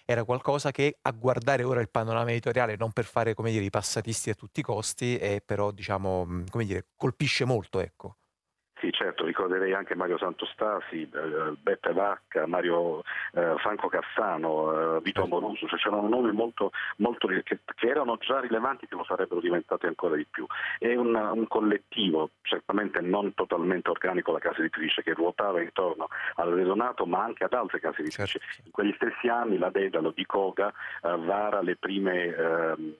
era 0.09 0.23
qualcosa 0.23 0.71
che 0.71 0.97
a 1.03 1.11
guardare 1.11 1.61
ora 1.61 1.81
il 1.81 1.89
panorama 1.91 2.31
editoriale, 2.31 2.75
non 2.75 2.91
per 2.91 3.05
fare 3.05 3.35
come 3.35 3.51
dire, 3.51 3.63
i 3.63 3.69
passatisti 3.69 4.31
a 4.31 4.33
tutti 4.33 4.61
i 4.61 4.63
costi, 4.63 5.17
è 5.17 5.39
però 5.45 5.69
diciamo, 5.69 6.45
come 6.49 6.65
dire, 6.65 6.87
colpisce 6.95 7.45
molto. 7.45 7.79
Ecco. 7.79 8.18
Sì, 8.79 8.91
certo, 8.93 9.25
ricorderei 9.25 9.73
anche 9.73 9.93
Mario 9.93 10.17
Santostasi, 10.17 11.01
eh, 11.01 11.53
Beppe 11.61 11.91
Vacca, 11.91 12.47
Mario 12.47 13.03
eh, 13.33 13.55
Franco 13.57 13.89
Cassano, 13.89 14.97
eh, 14.97 15.01
Vito 15.01 15.23
Amoruso, 15.23 15.67
cioè 15.67 15.77
c'erano 15.77 16.07
nomi 16.07 16.31
molto, 16.31 16.71
molto 16.97 17.27
che, 17.27 17.43
che, 17.43 17.59
erano 17.79 18.15
già 18.17 18.39
rilevanti 18.39 18.87
che 18.87 18.95
lo 18.95 19.03
sarebbero 19.03 19.41
diventati 19.41 19.85
ancora 19.85 20.15
di 20.15 20.25
più. 20.25 20.45
È 20.77 20.95
un, 20.95 21.13
un, 21.13 21.45
collettivo, 21.47 22.29
certamente 22.41 23.01
non 23.01 23.33
totalmente 23.33 23.89
organico 23.89 24.31
la 24.31 24.39
casa 24.39 24.59
editrice, 24.59 25.03
che 25.03 25.13
ruotava 25.13 25.61
intorno 25.61 26.07
al 26.35 26.53
Redonato, 26.53 27.05
ma 27.05 27.21
anche 27.21 27.43
ad 27.43 27.53
altre 27.53 27.81
case 27.81 27.99
editrici. 27.99 28.39
Certo. 28.39 28.61
In 28.63 28.71
quegli 28.71 28.93
stessi 28.95 29.27
anni 29.27 29.57
la 29.57 29.69
Dedalo 29.69 30.11
di 30.11 30.25
Koga 30.25 30.69
eh, 30.69 31.17
vara 31.17 31.61
le 31.61 31.75
prime 31.75 32.33
ehm, 32.33 32.95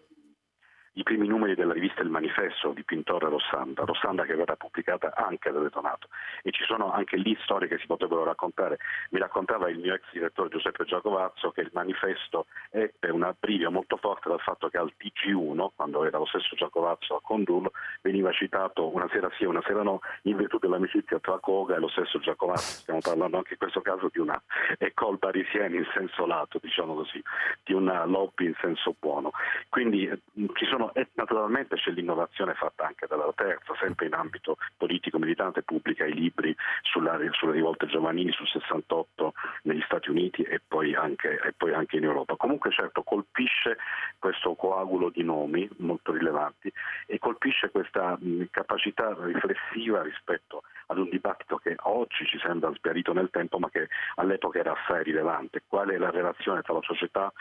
i 1.00 1.04
primi 1.04 1.28
numeri 1.28 1.56
della 1.56 1.72
rivista 1.72 2.02
Il 2.02 2.10
Manifesto 2.10 2.74
di 2.74 2.84
Pintore 2.84 3.30
Rossanda, 3.30 3.86
Rossanda 3.86 4.26
che 4.26 4.36
verrà 4.36 4.58
pubblicata 4.58 5.14
anche 5.16 5.50
da 5.50 5.60
Detonato 5.60 6.10
e 6.44 6.52
ci 6.52 6.66
sono 6.66 6.92
anche 6.92 7.16
lì 7.16 7.38
storie 7.44 7.70
che 7.70 7.78
si 7.78 7.86
potrebbero 7.86 8.26
raccontare. 8.26 8.78
Mi 9.12 9.20
raccontava 9.20 9.70
il 9.70 9.80
mio 9.80 9.94
ex 9.94 10.04
direttore 10.12 10.50
Giuseppe 10.50 10.84
Giacovazzo 10.84 11.52
che 11.52 11.62
il 11.62 11.70
manifesto 11.72 12.48
ebbe 12.70 13.12
un 13.12 13.24
abbrivio 13.24 13.72
molto 13.72 13.96
forte 13.96 14.28
dal 14.28 14.42
fatto 14.42 14.68
che 14.68 14.78
al 14.78 14.92
TG1, 15.00 15.70
quando 15.74 16.04
era 16.04 16.18
lo 16.18 16.26
stesso 16.26 16.54
Giacovazzo 16.56 17.16
a 17.16 17.22
condurlo, 17.22 17.72
veniva 18.02 18.34
citato 18.34 18.94
una 18.94 19.08
sera 19.10 19.30
sì 19.38 19.44
e 19.44 19.48
una 19.48 19.64
sera 19.66 19.84
no 19.84 20.02
in 20.24 20.36
virtù 20.36 20.58
dell'amicizia 20.60 21.20
tra 21.20 21.40
Koga 21.40 21.76
e 21.76 21.80
lo 21.80 21.88
stesso 21.88 22.20
Giacovazzo. 22.20 22.82
Stiamo 22.82 23.00
parlando 23.00 23.38
anche 23.38 23.54
in 23.54 23.60
questo 23.60 23.80
caso 23.80 24.10
di 24.12 24.20
una 24.20 24.42
école 24.78 25.18
parisienne 25.18 25.78
in 25.78 25.88
senso 25.94 26.26
lato, 26.26 26.60
diciamo 26.62 26.94
così, 26.94 27.24
di 27.64 27.72
una 27.72 28.04
lobby 28.04 28.48
in 28.48 28.56
senso 28.60 28.94
buono. 29.00 29.32
Quindi 29.70 30.10
ci 30.56 30.66
sono 30.66 30.89
e 30.94 31.08
naturalmente 31.14 31.76
c'è 31.76 31.92
l'innovazione 31.92 32.54
fatta 32.54 32.86
anche 32.86 33.08
dalla 33.08 33.32
terza, 33.36 33.74
sempre 33.80 34.08
in 34.08 34.14
ambito 34.14 34.58
politico 34.78 35.18
militante, 35.20 35.64
pubblica 35.64 36.06
i 36.06 36.14
libri 36.14 36.56
sulla, 36.82 37.18
sulle 37.32 37.54
rivolte 37.54 37.88
giovanili 37.88 38.32
sul 38.32 38.48
68 38.48 39.34
negli 39.64 39.82
Stati 39.82 40.10
Uniti 40.10 40.44
e 40.44 40.62
poi, 40.66 40.96
anche, 40.96 41.40
e 41.44 41.54
poi 41.56 41.74
anche 41.74 41.98
in 41.98 42.04
Europa. 42.04 42.36
Comunque 42.36 42.72
certo 42.72 43.04
colpisce 43.04 43.78
questo 44.18 44.56
coagulo 44.56 45.10
di 45.10 45.24
nomi 45.24 45.68
molto 45.78 46.12
rilevanti 46.12 46.72
e 47.06 47.20
colpisce 47.20 47.70
questa 47.70 48.18
mh, 48.20 48.46
capacità 48.52 49.16
riflessiva 49.20 50.02
rispetto 50.02 50.64
ad 50.90 50.98
un 50.98 51.10
dibattito 51.10 51.58
che 51.58 51.76
oggi 51.84 52.26
ci 52.26 52.40
sembra 52.40 52.72
sbiarito 52.74 53.14
nel 53.14 53.30
tempo 53.30 53.60
ma 53.60 53.70
che 53.70 53.90
all'epoca 54.16 54.60
era 54.60 54.74
assai 54.74 55.04
rilevante. 55.04 55.64
Qual 55.68 55.90
è 55.90 55.98
la 55.98 56.10
relazione 56.10 56.62
tra 56.62 56.74
la 56.74 56.82
società 56.82 57.32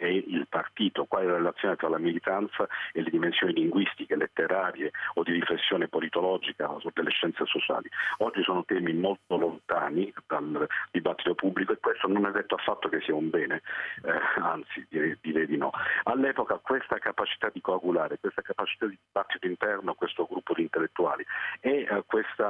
e 0.00 0.24
il 0.26 0.46
partito? 0.48 1.04
Qual 1.04 1.22
è 1.22 1.26
la 1.26 1.36
relazione 1.36 1.76
tra 1.76 1.88
la 1.88 1.98
militanza 1.98 2.66
e 2.92 3.02
le 3.02 3.10
dimensioni 3.10 3.52
linguistiche, 3.52 4.16
letterarie 4.16 4.90
o 5.14 5.22
di 5.22 5.32
riflessione 5.32 5.88
politologica 5.88 6.70
o 6.70 6.80
delle 6.92 7.10
scienze 7.10 7.44
sociali? 7.46 7.88
Oggi 8.18 8.42
sono 8.42 8.64
temi 8.64 8.92
molto 8.92 9.36
lontani 9.36 10.12
dal 10.26 10.66
dibattito 10.90 11.34
pubblico 11.34 11.72
e 11.72 11.78
questo 11.78 12.08
non 12.08 12.26
è 12.26 12.30
detto 12.32 12.56
affatto 12.56 12.88
che 12.88 13.00
sia 13.00 13.14
un 13.14 13.30
bene, 13.30 13.62
eh, 14.02 14.40
anzi 14.40 14.84
direi, 14.88 15.16
direi 15.20 15.46
di 15.46 15.56
no. 15.56 15.70
All'epoca 16.04 16.58
questa 16.58 16.98
capacità 16.98 17.50
di 17.52 17.60
coagulare, 17.60 18.18
questa 18.18 18.42
capacità 18.42 18.86
di 18.86 18.98
dibattito 19.00 19.46
interno, 19.46 19.94
questo 19.94 20.26
gruppo 20.28 20.54
di 20.54 20.62
intellettuali 20.62 21.24
e 21.60 21.86
eh, 21.88 22.02
questa 22.06 22.47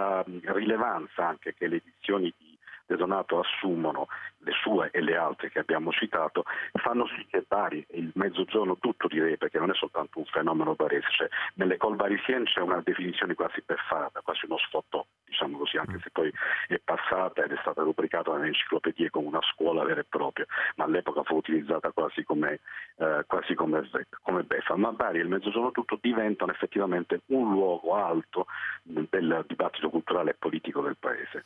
rilevanza 0.53 1.27
anche 1.27 1.55
che 1.55 1.67
le 1.67 1.77
edizioni 1.77 2.33
di 2.37 2.48
Donato 2.97 3.41
assumono, 3.41 4.09
le 4.39 4.53
sue 4.53 4.91
e 4.93 5.01
le 5.01 5.17
altre 5.17 5.51
che 5.51 5.59
abbiamo 5.59 5.93
citato, 5.93 6.45
fanno 6.73 7.07
sì 7.09 7.27
che 7.27 7.45
Bari 7.47 7.85
e 7.89 7.99
il 7.99 8.13
mezzogiorno 8.15 8.79
tutto 8.79 9.09
direi, 9.09 9.37
perché 9.37 9.59
non 9.59 9.71
è 9.71 9.75
soltanto 9.75 10.19
un 10.19 10.25
fenomeno 10.27 10.75
barese, 10.75 11.09
cioè 11.11 11.29
nelle 11.55 11.77
col 11.77 11.97
barisienne 11.97 12.45
c'è 12.45 12.61
una 12.61 12.81
definizione 12.81 13.35
quasi 13.35 13.63
perfata, 13.63 14.21
quasi 14.21 14.47
uno 14.47 14.59
sfottò, 14.59 15.05
diciamo 15.25 15.59
così, 15.59 15.77
anche 15.77 15.99
se 16.03 16.11
poi 16.11 16.33
è 16.69 16.79
passata 16.83 17.45
ed 17.45 17.53
è 17.53 17.59
stata 17.61 17.83
rubricata 17.83 18.33
nelle 18.33 18.49
enciclopedie 18.49 19.11
come 19.11 19.27
una 19.27 19.43
scuola 19.43 19.85
vera 19.85 20.01
e 20.01 20.07
propria, 20.09 20.47
ma 20.77 20.85
all'epoca 20.85 21.23
fu 21.25 21.37
utilizzata 21.37 21.91
quasi 21.91 22.25
come, 22.25 22.61
eh, 22.97 23.25
quasi 23.27 23.55
come, 23.55 23.89
come 24.23 24.43
beffa. 24.45 24.77
Ma 24.77 24.93
Bari 24.93 25.19
e 25.19 25.23
il 25.23 25.29
mezzogiorno 25.29 25.73
tutto 25.73 25.99
diventano 26.01 26.53
effettivamente 26.53 27.23
un 27.27 27.51
luogo 27.51 27.95
alto 27.95 28.47
del 28.83 29.45
dibattito 29.47 29.91
culturale 29.91 30.31
e 30.31 30.35
politico 30.35 30.81
del 30.81 30.97
paese. 30.99 31.45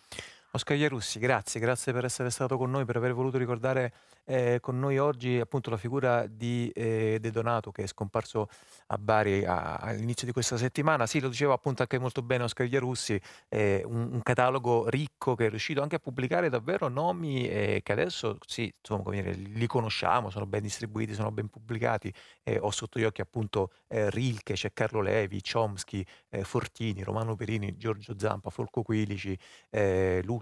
Oscar 0.55 0.77
Iarussi, 0.77 1.19
grazie, 1.19 1.59
grazie 1.61 1.95
per 1.95 2.05
essere 2.05 2.29
stato 2.29 2.59
con 2.59 2.71
noi, 2.71 2.85
per 2.85 2.97
aver 2.97 3.15
voluto 3.15 3.39
ricordare 3.39 3.95
eh, 4.27 4.59
con 4.61 4.79
noi 4.79 4.99
oggi 4.99 5.41
appunto 5.41 5.71
la 5.71 5.79
figura 5.79 6.27
di 6.27 6.71
eh, 6.75 7.17
De 7.19 7.31
Donato 7.31 7.73
che 7.73 7.85
è 7.85 7.87
scomparso 7.87 8.51
a 8.89 8.99
Bari 8.99 9.47
a, 9.47 9.77
all'inizio 9.77 10.27
di 10.27 10.33
questa 10.35 10.59
settimana. 10.59 11.07
Sì, 11.07 11.21
lo 11.21 11.31
diceva 11.31 11.55
appunto 11.55 11.81
anche 11.81 11.99
molto 11.99 12.21
bene 12.21 12.45
Oscar 12.45 12.67
Iarussi, 12.67 13.19
eh, 13.49 13.83
un, 13.87 14.11
un, 14.13 14.23
catalogo 14.23 14.91
ricco 14.91 15.35
che 15.35 15.47
è 15.47 15.49
riuscito 15.49 15.81
anche 15.81 15.97
a 15.97 15.99
pubblicare 15.99 16.51
davvero 16.51 16.89
nomi 16.89 17.49
eh, 17.49 17.81
che 17.83 17.93
adesso 17.93 18.37
sì, 18.47 18.71
insomma, 18.79 19.11
dire, 19.11 19.33
li 19.33 19.67
conosciamo, 19.67 20.29
sono 20.29 20.45
ben 20.45 20.61
distribuiti, 20.61 21.15
sono 21.15 21.31
ben 21.31 21.49
pubblicati. 21.49 22.13
ho 22.61 22.71
sotto 22.71 22.99
gli 22.99 23.05
occhi 23.05 23.23
appunto 23.23 23.71
eh, 23.89 24.11
Rilke, 24.11 24.53
c'è 24.53 24.75
Carlo 24.75 25.01
Levi, 25.01 25.41
Chomsky, 25.41 26.05
eh, 26.29 26.45
Fortini, 26.45 27.03
Romano 27.03 27.37
Perini, 27.37 27.79
Giorgio 27.79 28.19
Zampa, 28.19 28.51
Folco 28.51 28.83
Quilici, 28.83 29.39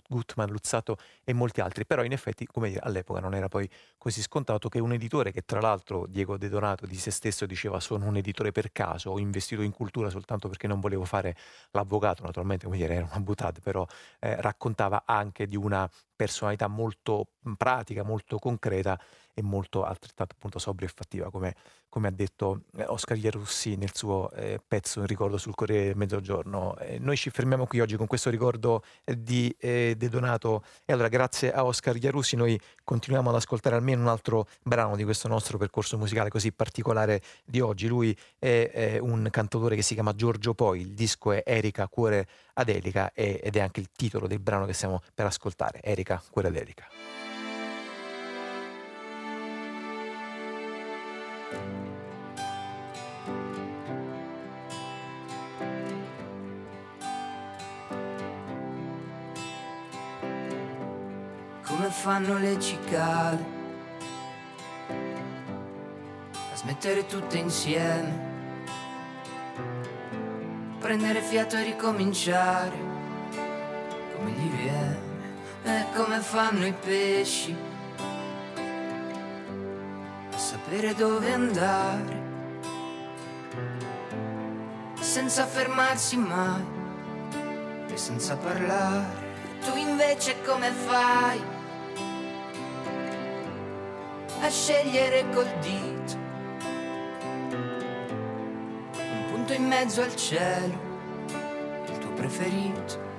Gutman, 0.09 0.49
Luzzato 0.51 0.97
e 1.25 1.33
molti 1.33 1.61
altri. 1.61 1.87
Però 1.87 2.03
in 2.05 2.13
effetti, 2.13 2.47
come 2.47 2.69
dire, 2.69 2.81
all'epoca 2.83 3.21
non 3.21 3.35
era 3.35 3.49
poi 3.49 3.69
così 3.99 4.23
scontato 4.23 4.69
che 4.69 4.79
un 4.79 4.93
editore 4.93 5.33
che 5.33 5.43
tra 5.43 5.61
l'altro 5.61 6.07
Diego 6.07 6.37
De 6.37 6.49
Donato 6.49 6.87
di 6.87 6.97
se 6.97 7.11
stesso 7.11 7.47
diceva 7.47 7.81
sono 7.81 8.07
un 8.07 8.17
editore 8.17 8.53
per 8.53 8.73
caso, 8.73 9.11
ho 9.11 9.19
investito 9.19 9.63
in 9.63 9.73
cultura 9.73 10.11
soltanto 10.11 10.49
perché 10.49 10.67
non 10.67 10.81
volevo 10.81 11.05
fare 11.05 11.37
l'avvocato, 11.73 12.23
naturalmente 12.23 12.65
come 12.67 12.77
dire 12.77 12.95
era 12.95 13.07
una 13.11 13.21
buttata, 13.21 13.61
però 13.61 13.87
eh, 14.21 14.41
raccontava 14.41 15.03
anche 15.07 15.47
di 15.47 15.57
una 15.57 15.89
personalità 16.17 16.67
molto 16.67 17.29
pratica, 17.57 18.03
molto 18.03 18.39
concreta 18.39 19.01
e 19.41 19.43
molto 19.43 19.85
altrettanto 19.85 20.35
appunto 20.37 20.59
sobria 20.59 20.87
e 20.87 20.93
fattiva, 20.95 21.31
come, 21.31 21.55
come 21.89 22.09
ha 22.09 22.11
detto 22.11 22.63
eh, 22.77 22.85
Oscar 22.87 23.17
Iarussi 23.17 23.77
nel 23.77 23.91
suo 23.95 24.31
eh, 24.33 24.61
pezzo 24.67 25.01
in 25.01 25.07
ricordo 25.07 25.39
sul 25.39 25.55
Corriere 25.55 25.87
del 25.87 25.97
Mezzogiorno. 25.97 26.77
Eh, 26.79 26.99
noi 26.99 27.17
ci 27.17 27.31
fermiamo 27.31 27.67
qui 27.67 27.81
oggi 27.81 27.97
con 27.97 28.07
questo 28.07 28.31
ricordo 28.31 28.85
eh, 29.05 29.21
di 29.21 29.55
eh, 29.59 29.95
De 29.97 30.09
Donato 30.09 30.63
e 30.85 30.93
allora 30.93 31.09
grazie 31.09 31.53
a 31.53 31.65
Oscar 31.65 31.97
Iarussi 31.97 32.37
noi 32.37 32.61
continuiamo 32.85 33.31
ad 33.31 33.37
ascoltare 33.37 33.77
almeno 33.77 34.03
un 34.03 34.09
altro 34.09 34.47
brano 34.63 34.95
di 34.95 35.05
questo 35.05 35.27
nostro 35.27 35.59
percorso 35.59 35.99
musicale 35.99 36.29
così 36.29 36.53
particolare 36.53 37.23
di 37.45 37.61
oggi. 37.61 37.89
Lui 37.89 38.17
è, 38.39 38.71
è 38.73 38.99
un 38.99 39.27
cantautore 39.31 39.75
che 39.75 39.83
si 39.83 39.95
chiama 39.95 40.15
Giorgio 40.15 40.55
Poi, 40.55 40.81
il 40.81 40.93
disco 40.93 41.33
è 41.33 41.43
Erika 41.45 41.89
Cuore 41.89 42.29
ad 42.55 42.69
Erika 42.69 43.13
ed 43.15 43.57
è 43.57 43.61
anche 43.61 43.81
il 43.81 43.89
titolo 43.97 44.27
del 44.27 44.41
brano 44.41 44.67
che 44.67 44.75
stiamo 44.75 45.01
per 45.15 45.25
ascoltare, 45.27 45.81
Erika 45.83 46.23
Cuore 46.31 46.49
ad 46.49 46.57
Come 61.91 62.03
fanno 62.03 62.39
le 62.39 62.61
cicale. 62.61 63.45
A 66.53 66.55
smettere 66.55 67.05
tutte 67.07 67.37
insieme, 67.37 68.29
prendere 70.79 71.21
fiato 71.21 71.57
e 71.57 71.65
ricominciare. 71.65 72.77
Come 74.15 74.31
gli 74.31 74.51
viene 74.51 74.99
e 75.65 75.87
come 75.97 76.21
fanno 76.21 76.65
i 76.65 76.73
pesci. 76.73 77.57
A 80.33 80.39
sapere 80.39 80.95
dove 80.95 81.33
andare. 81.33 82.23
Senza 85.01 85.45
fermarsi 85.45 86.17
mai. 86.17 86.65
E 87.89 87.97
senza 87.97 88.37
parlare. 88.37 89.29
Tu 89.65 89.77
invece 89.77 90.41
come 90.45 90.71
fai? 90.71 91.59
A 94.41 94.49
scegliere 94.49 95.29
col 95.31 95.51
dito 95.61 96.19
un 98.97 99.25
punto 99.31 99.53
in 99.53 99.67
mezzo 99.67 100.03
al 100.03 100.15
cielo, 100.17 100.79
il 101.87 101.99
tuo 101.99 102.13
preferito. 102.13 103.10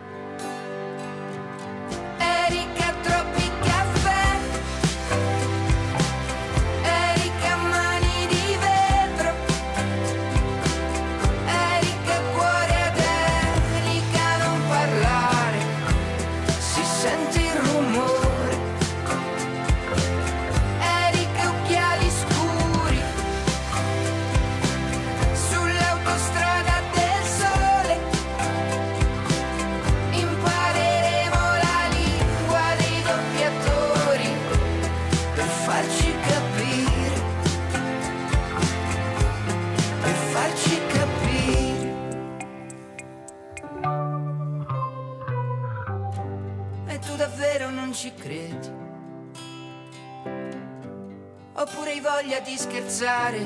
Scherzare, 52.56 53.46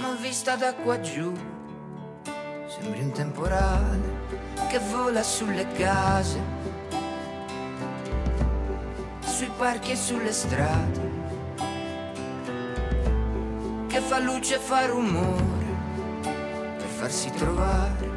ma 0.00 0.10
vista 0.20 0.54
da 0.54 0.74
qua 0.74 1.00
giù 1.00 1.32
sembri 2.66 3.00
un 3.00 3.10
temporale 3.10 3.98
che 4.68 4.78
vola 4.90 5.22
sulle 5.22 5.66
case, 5.68 6.38
sui 9.20 9.50
parchi 9.56 9.92
e 9.92 9.96
sulle 9.96 10.32
strade, 10.32 11.10
che 13.86 14.00
fa 14.00 14.18
luce 14.18 14.56
e 14.56 14.58
fa 14.58 14.84
rumore 14.84 15.76
per 16.76 16.86
farsi 16.86 17.30
trovare. 17.30 18.07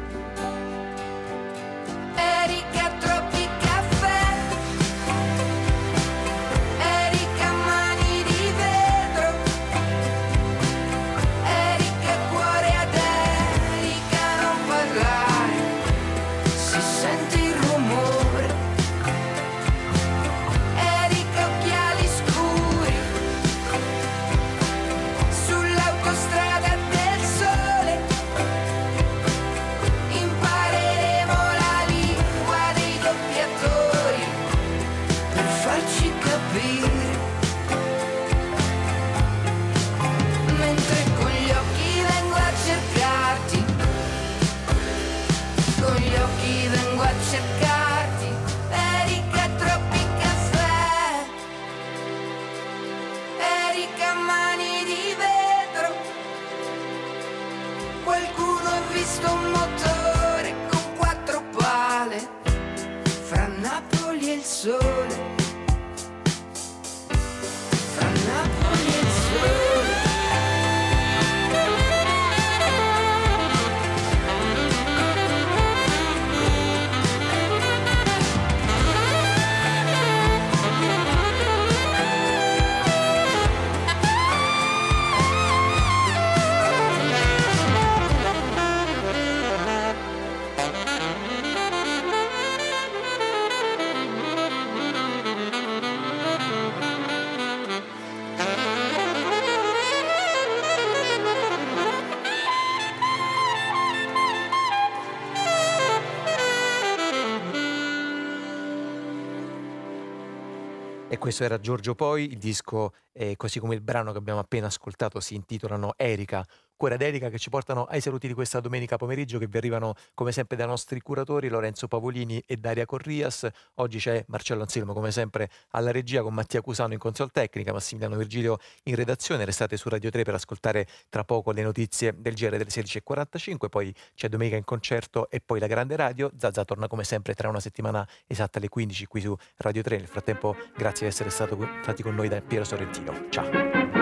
Questo 111.22 111.44
era 111.44 111.60
Giorgio 111.60 111.94
Poi, 111.94 112.32
il 112.32 112.38
disco, 112.38 112.94
eh, 113.22 113.36
così 113.36 113.60
come 113.60 113.74
il 113.74 113.80
brano 113.80 114.10
che 114.10 114.18
abbiamo 114.18 114.40
appena 114.40 114.66
ascoltato, 114.66 115.20
si 115.20 115.36
intitolano 115.36 115.94
Erika, 115.96 116.44
Cuore 116.76 116.96
d'Erica, 116.96 117.28
che 117.28 117.38
ci 117.38 117.48
portano 117.48 117.84
ai 117.84 118.00
saluti 118.00 118.26
di 118.26 118.34
questa 118.34 118.58
domenica 118.58 118.96
pomeriggio, 118.96 119.38
che 119.38 119.46
vi 119.46 119.56
arrivano 119.56 119.94
come 120.14 120.32
sempre 120.32 120.56
dai 120.56 120.66
nostri 120.66 121.00
curatori 121.00 121.48
Lorenzo 121.48 121.86
Pavolini 121.86 122.42
e 122.44 122.56
Daria 122.56 122.84
Corrias. 122.84 123.48
Oggi 123.74 123.98
c'è 123.98 124.24
Marcello 124.26 124.62
Anselmo, 124.62 124.92
come 124.92 125.12
sempre, 125.12 125.48
alla 125.70 125.92
regia 125.92 126.22
con 126.22 126.34
Mattia 126.34 126.60
Cusano 126.60 126.94
in 126.94 126.98
console 126.98 127.30
tecnica, 127.32 127.72
Massimiliano 127.72 128.16
Virgilio 128.16 128.58
in 128.84 128.96
redazione. 128.96 129.44
Restate 129.44 129.76
su 129.76 129.88
Radio 129.88 130.10
3 130.10 130.24
per 130.24 130.34
ascoltare 130.34 130.88
tra 131.08 131.22
poco 131.22 131.52
le 131.52 131.62
notizie 131.62 132.16
del 132.18 132.34
GR 132.34 132.50
delle 132.50 132.64
16.45, 132.64 133.68
poi 133.68 133.94
c'è 134.16 134.28
Domenica 134.28 134.56
in 134.56 134.64
concerto 134.64 135.30
e 135.30 135.40
poi 135.40 135.60
la 135.60 135.68
grande 135.68 135.94
radio. 135.94 136.32
Zazza 136.36 136.64
torna 136.64 136.88
come 136.88 137.04
sempre 137.04 137.34
tra 137.34 137.48
una 137.48 137.60
settimana 137.60 138.04
esatta 138.26 138.58
alle 138.58 138.68
15 138.68 139.06
qui 139.06 139.20
su 139.20 139.36
Radio 139.58 139.82
3. 139.82 139.98
Nel 139.98 140.08
frattempo 140.08 140.56
grazie 140.76 141.06
di 141.06 141.12
essere 141.12 141.30
stati 141.30 142.02
con 142.02 142.16
noi 142.16 142.26
da 142.26 142.40
Piero 142.40 142.64
Sorrentino. 142.64 143.11
Ciao. 143.30 144.01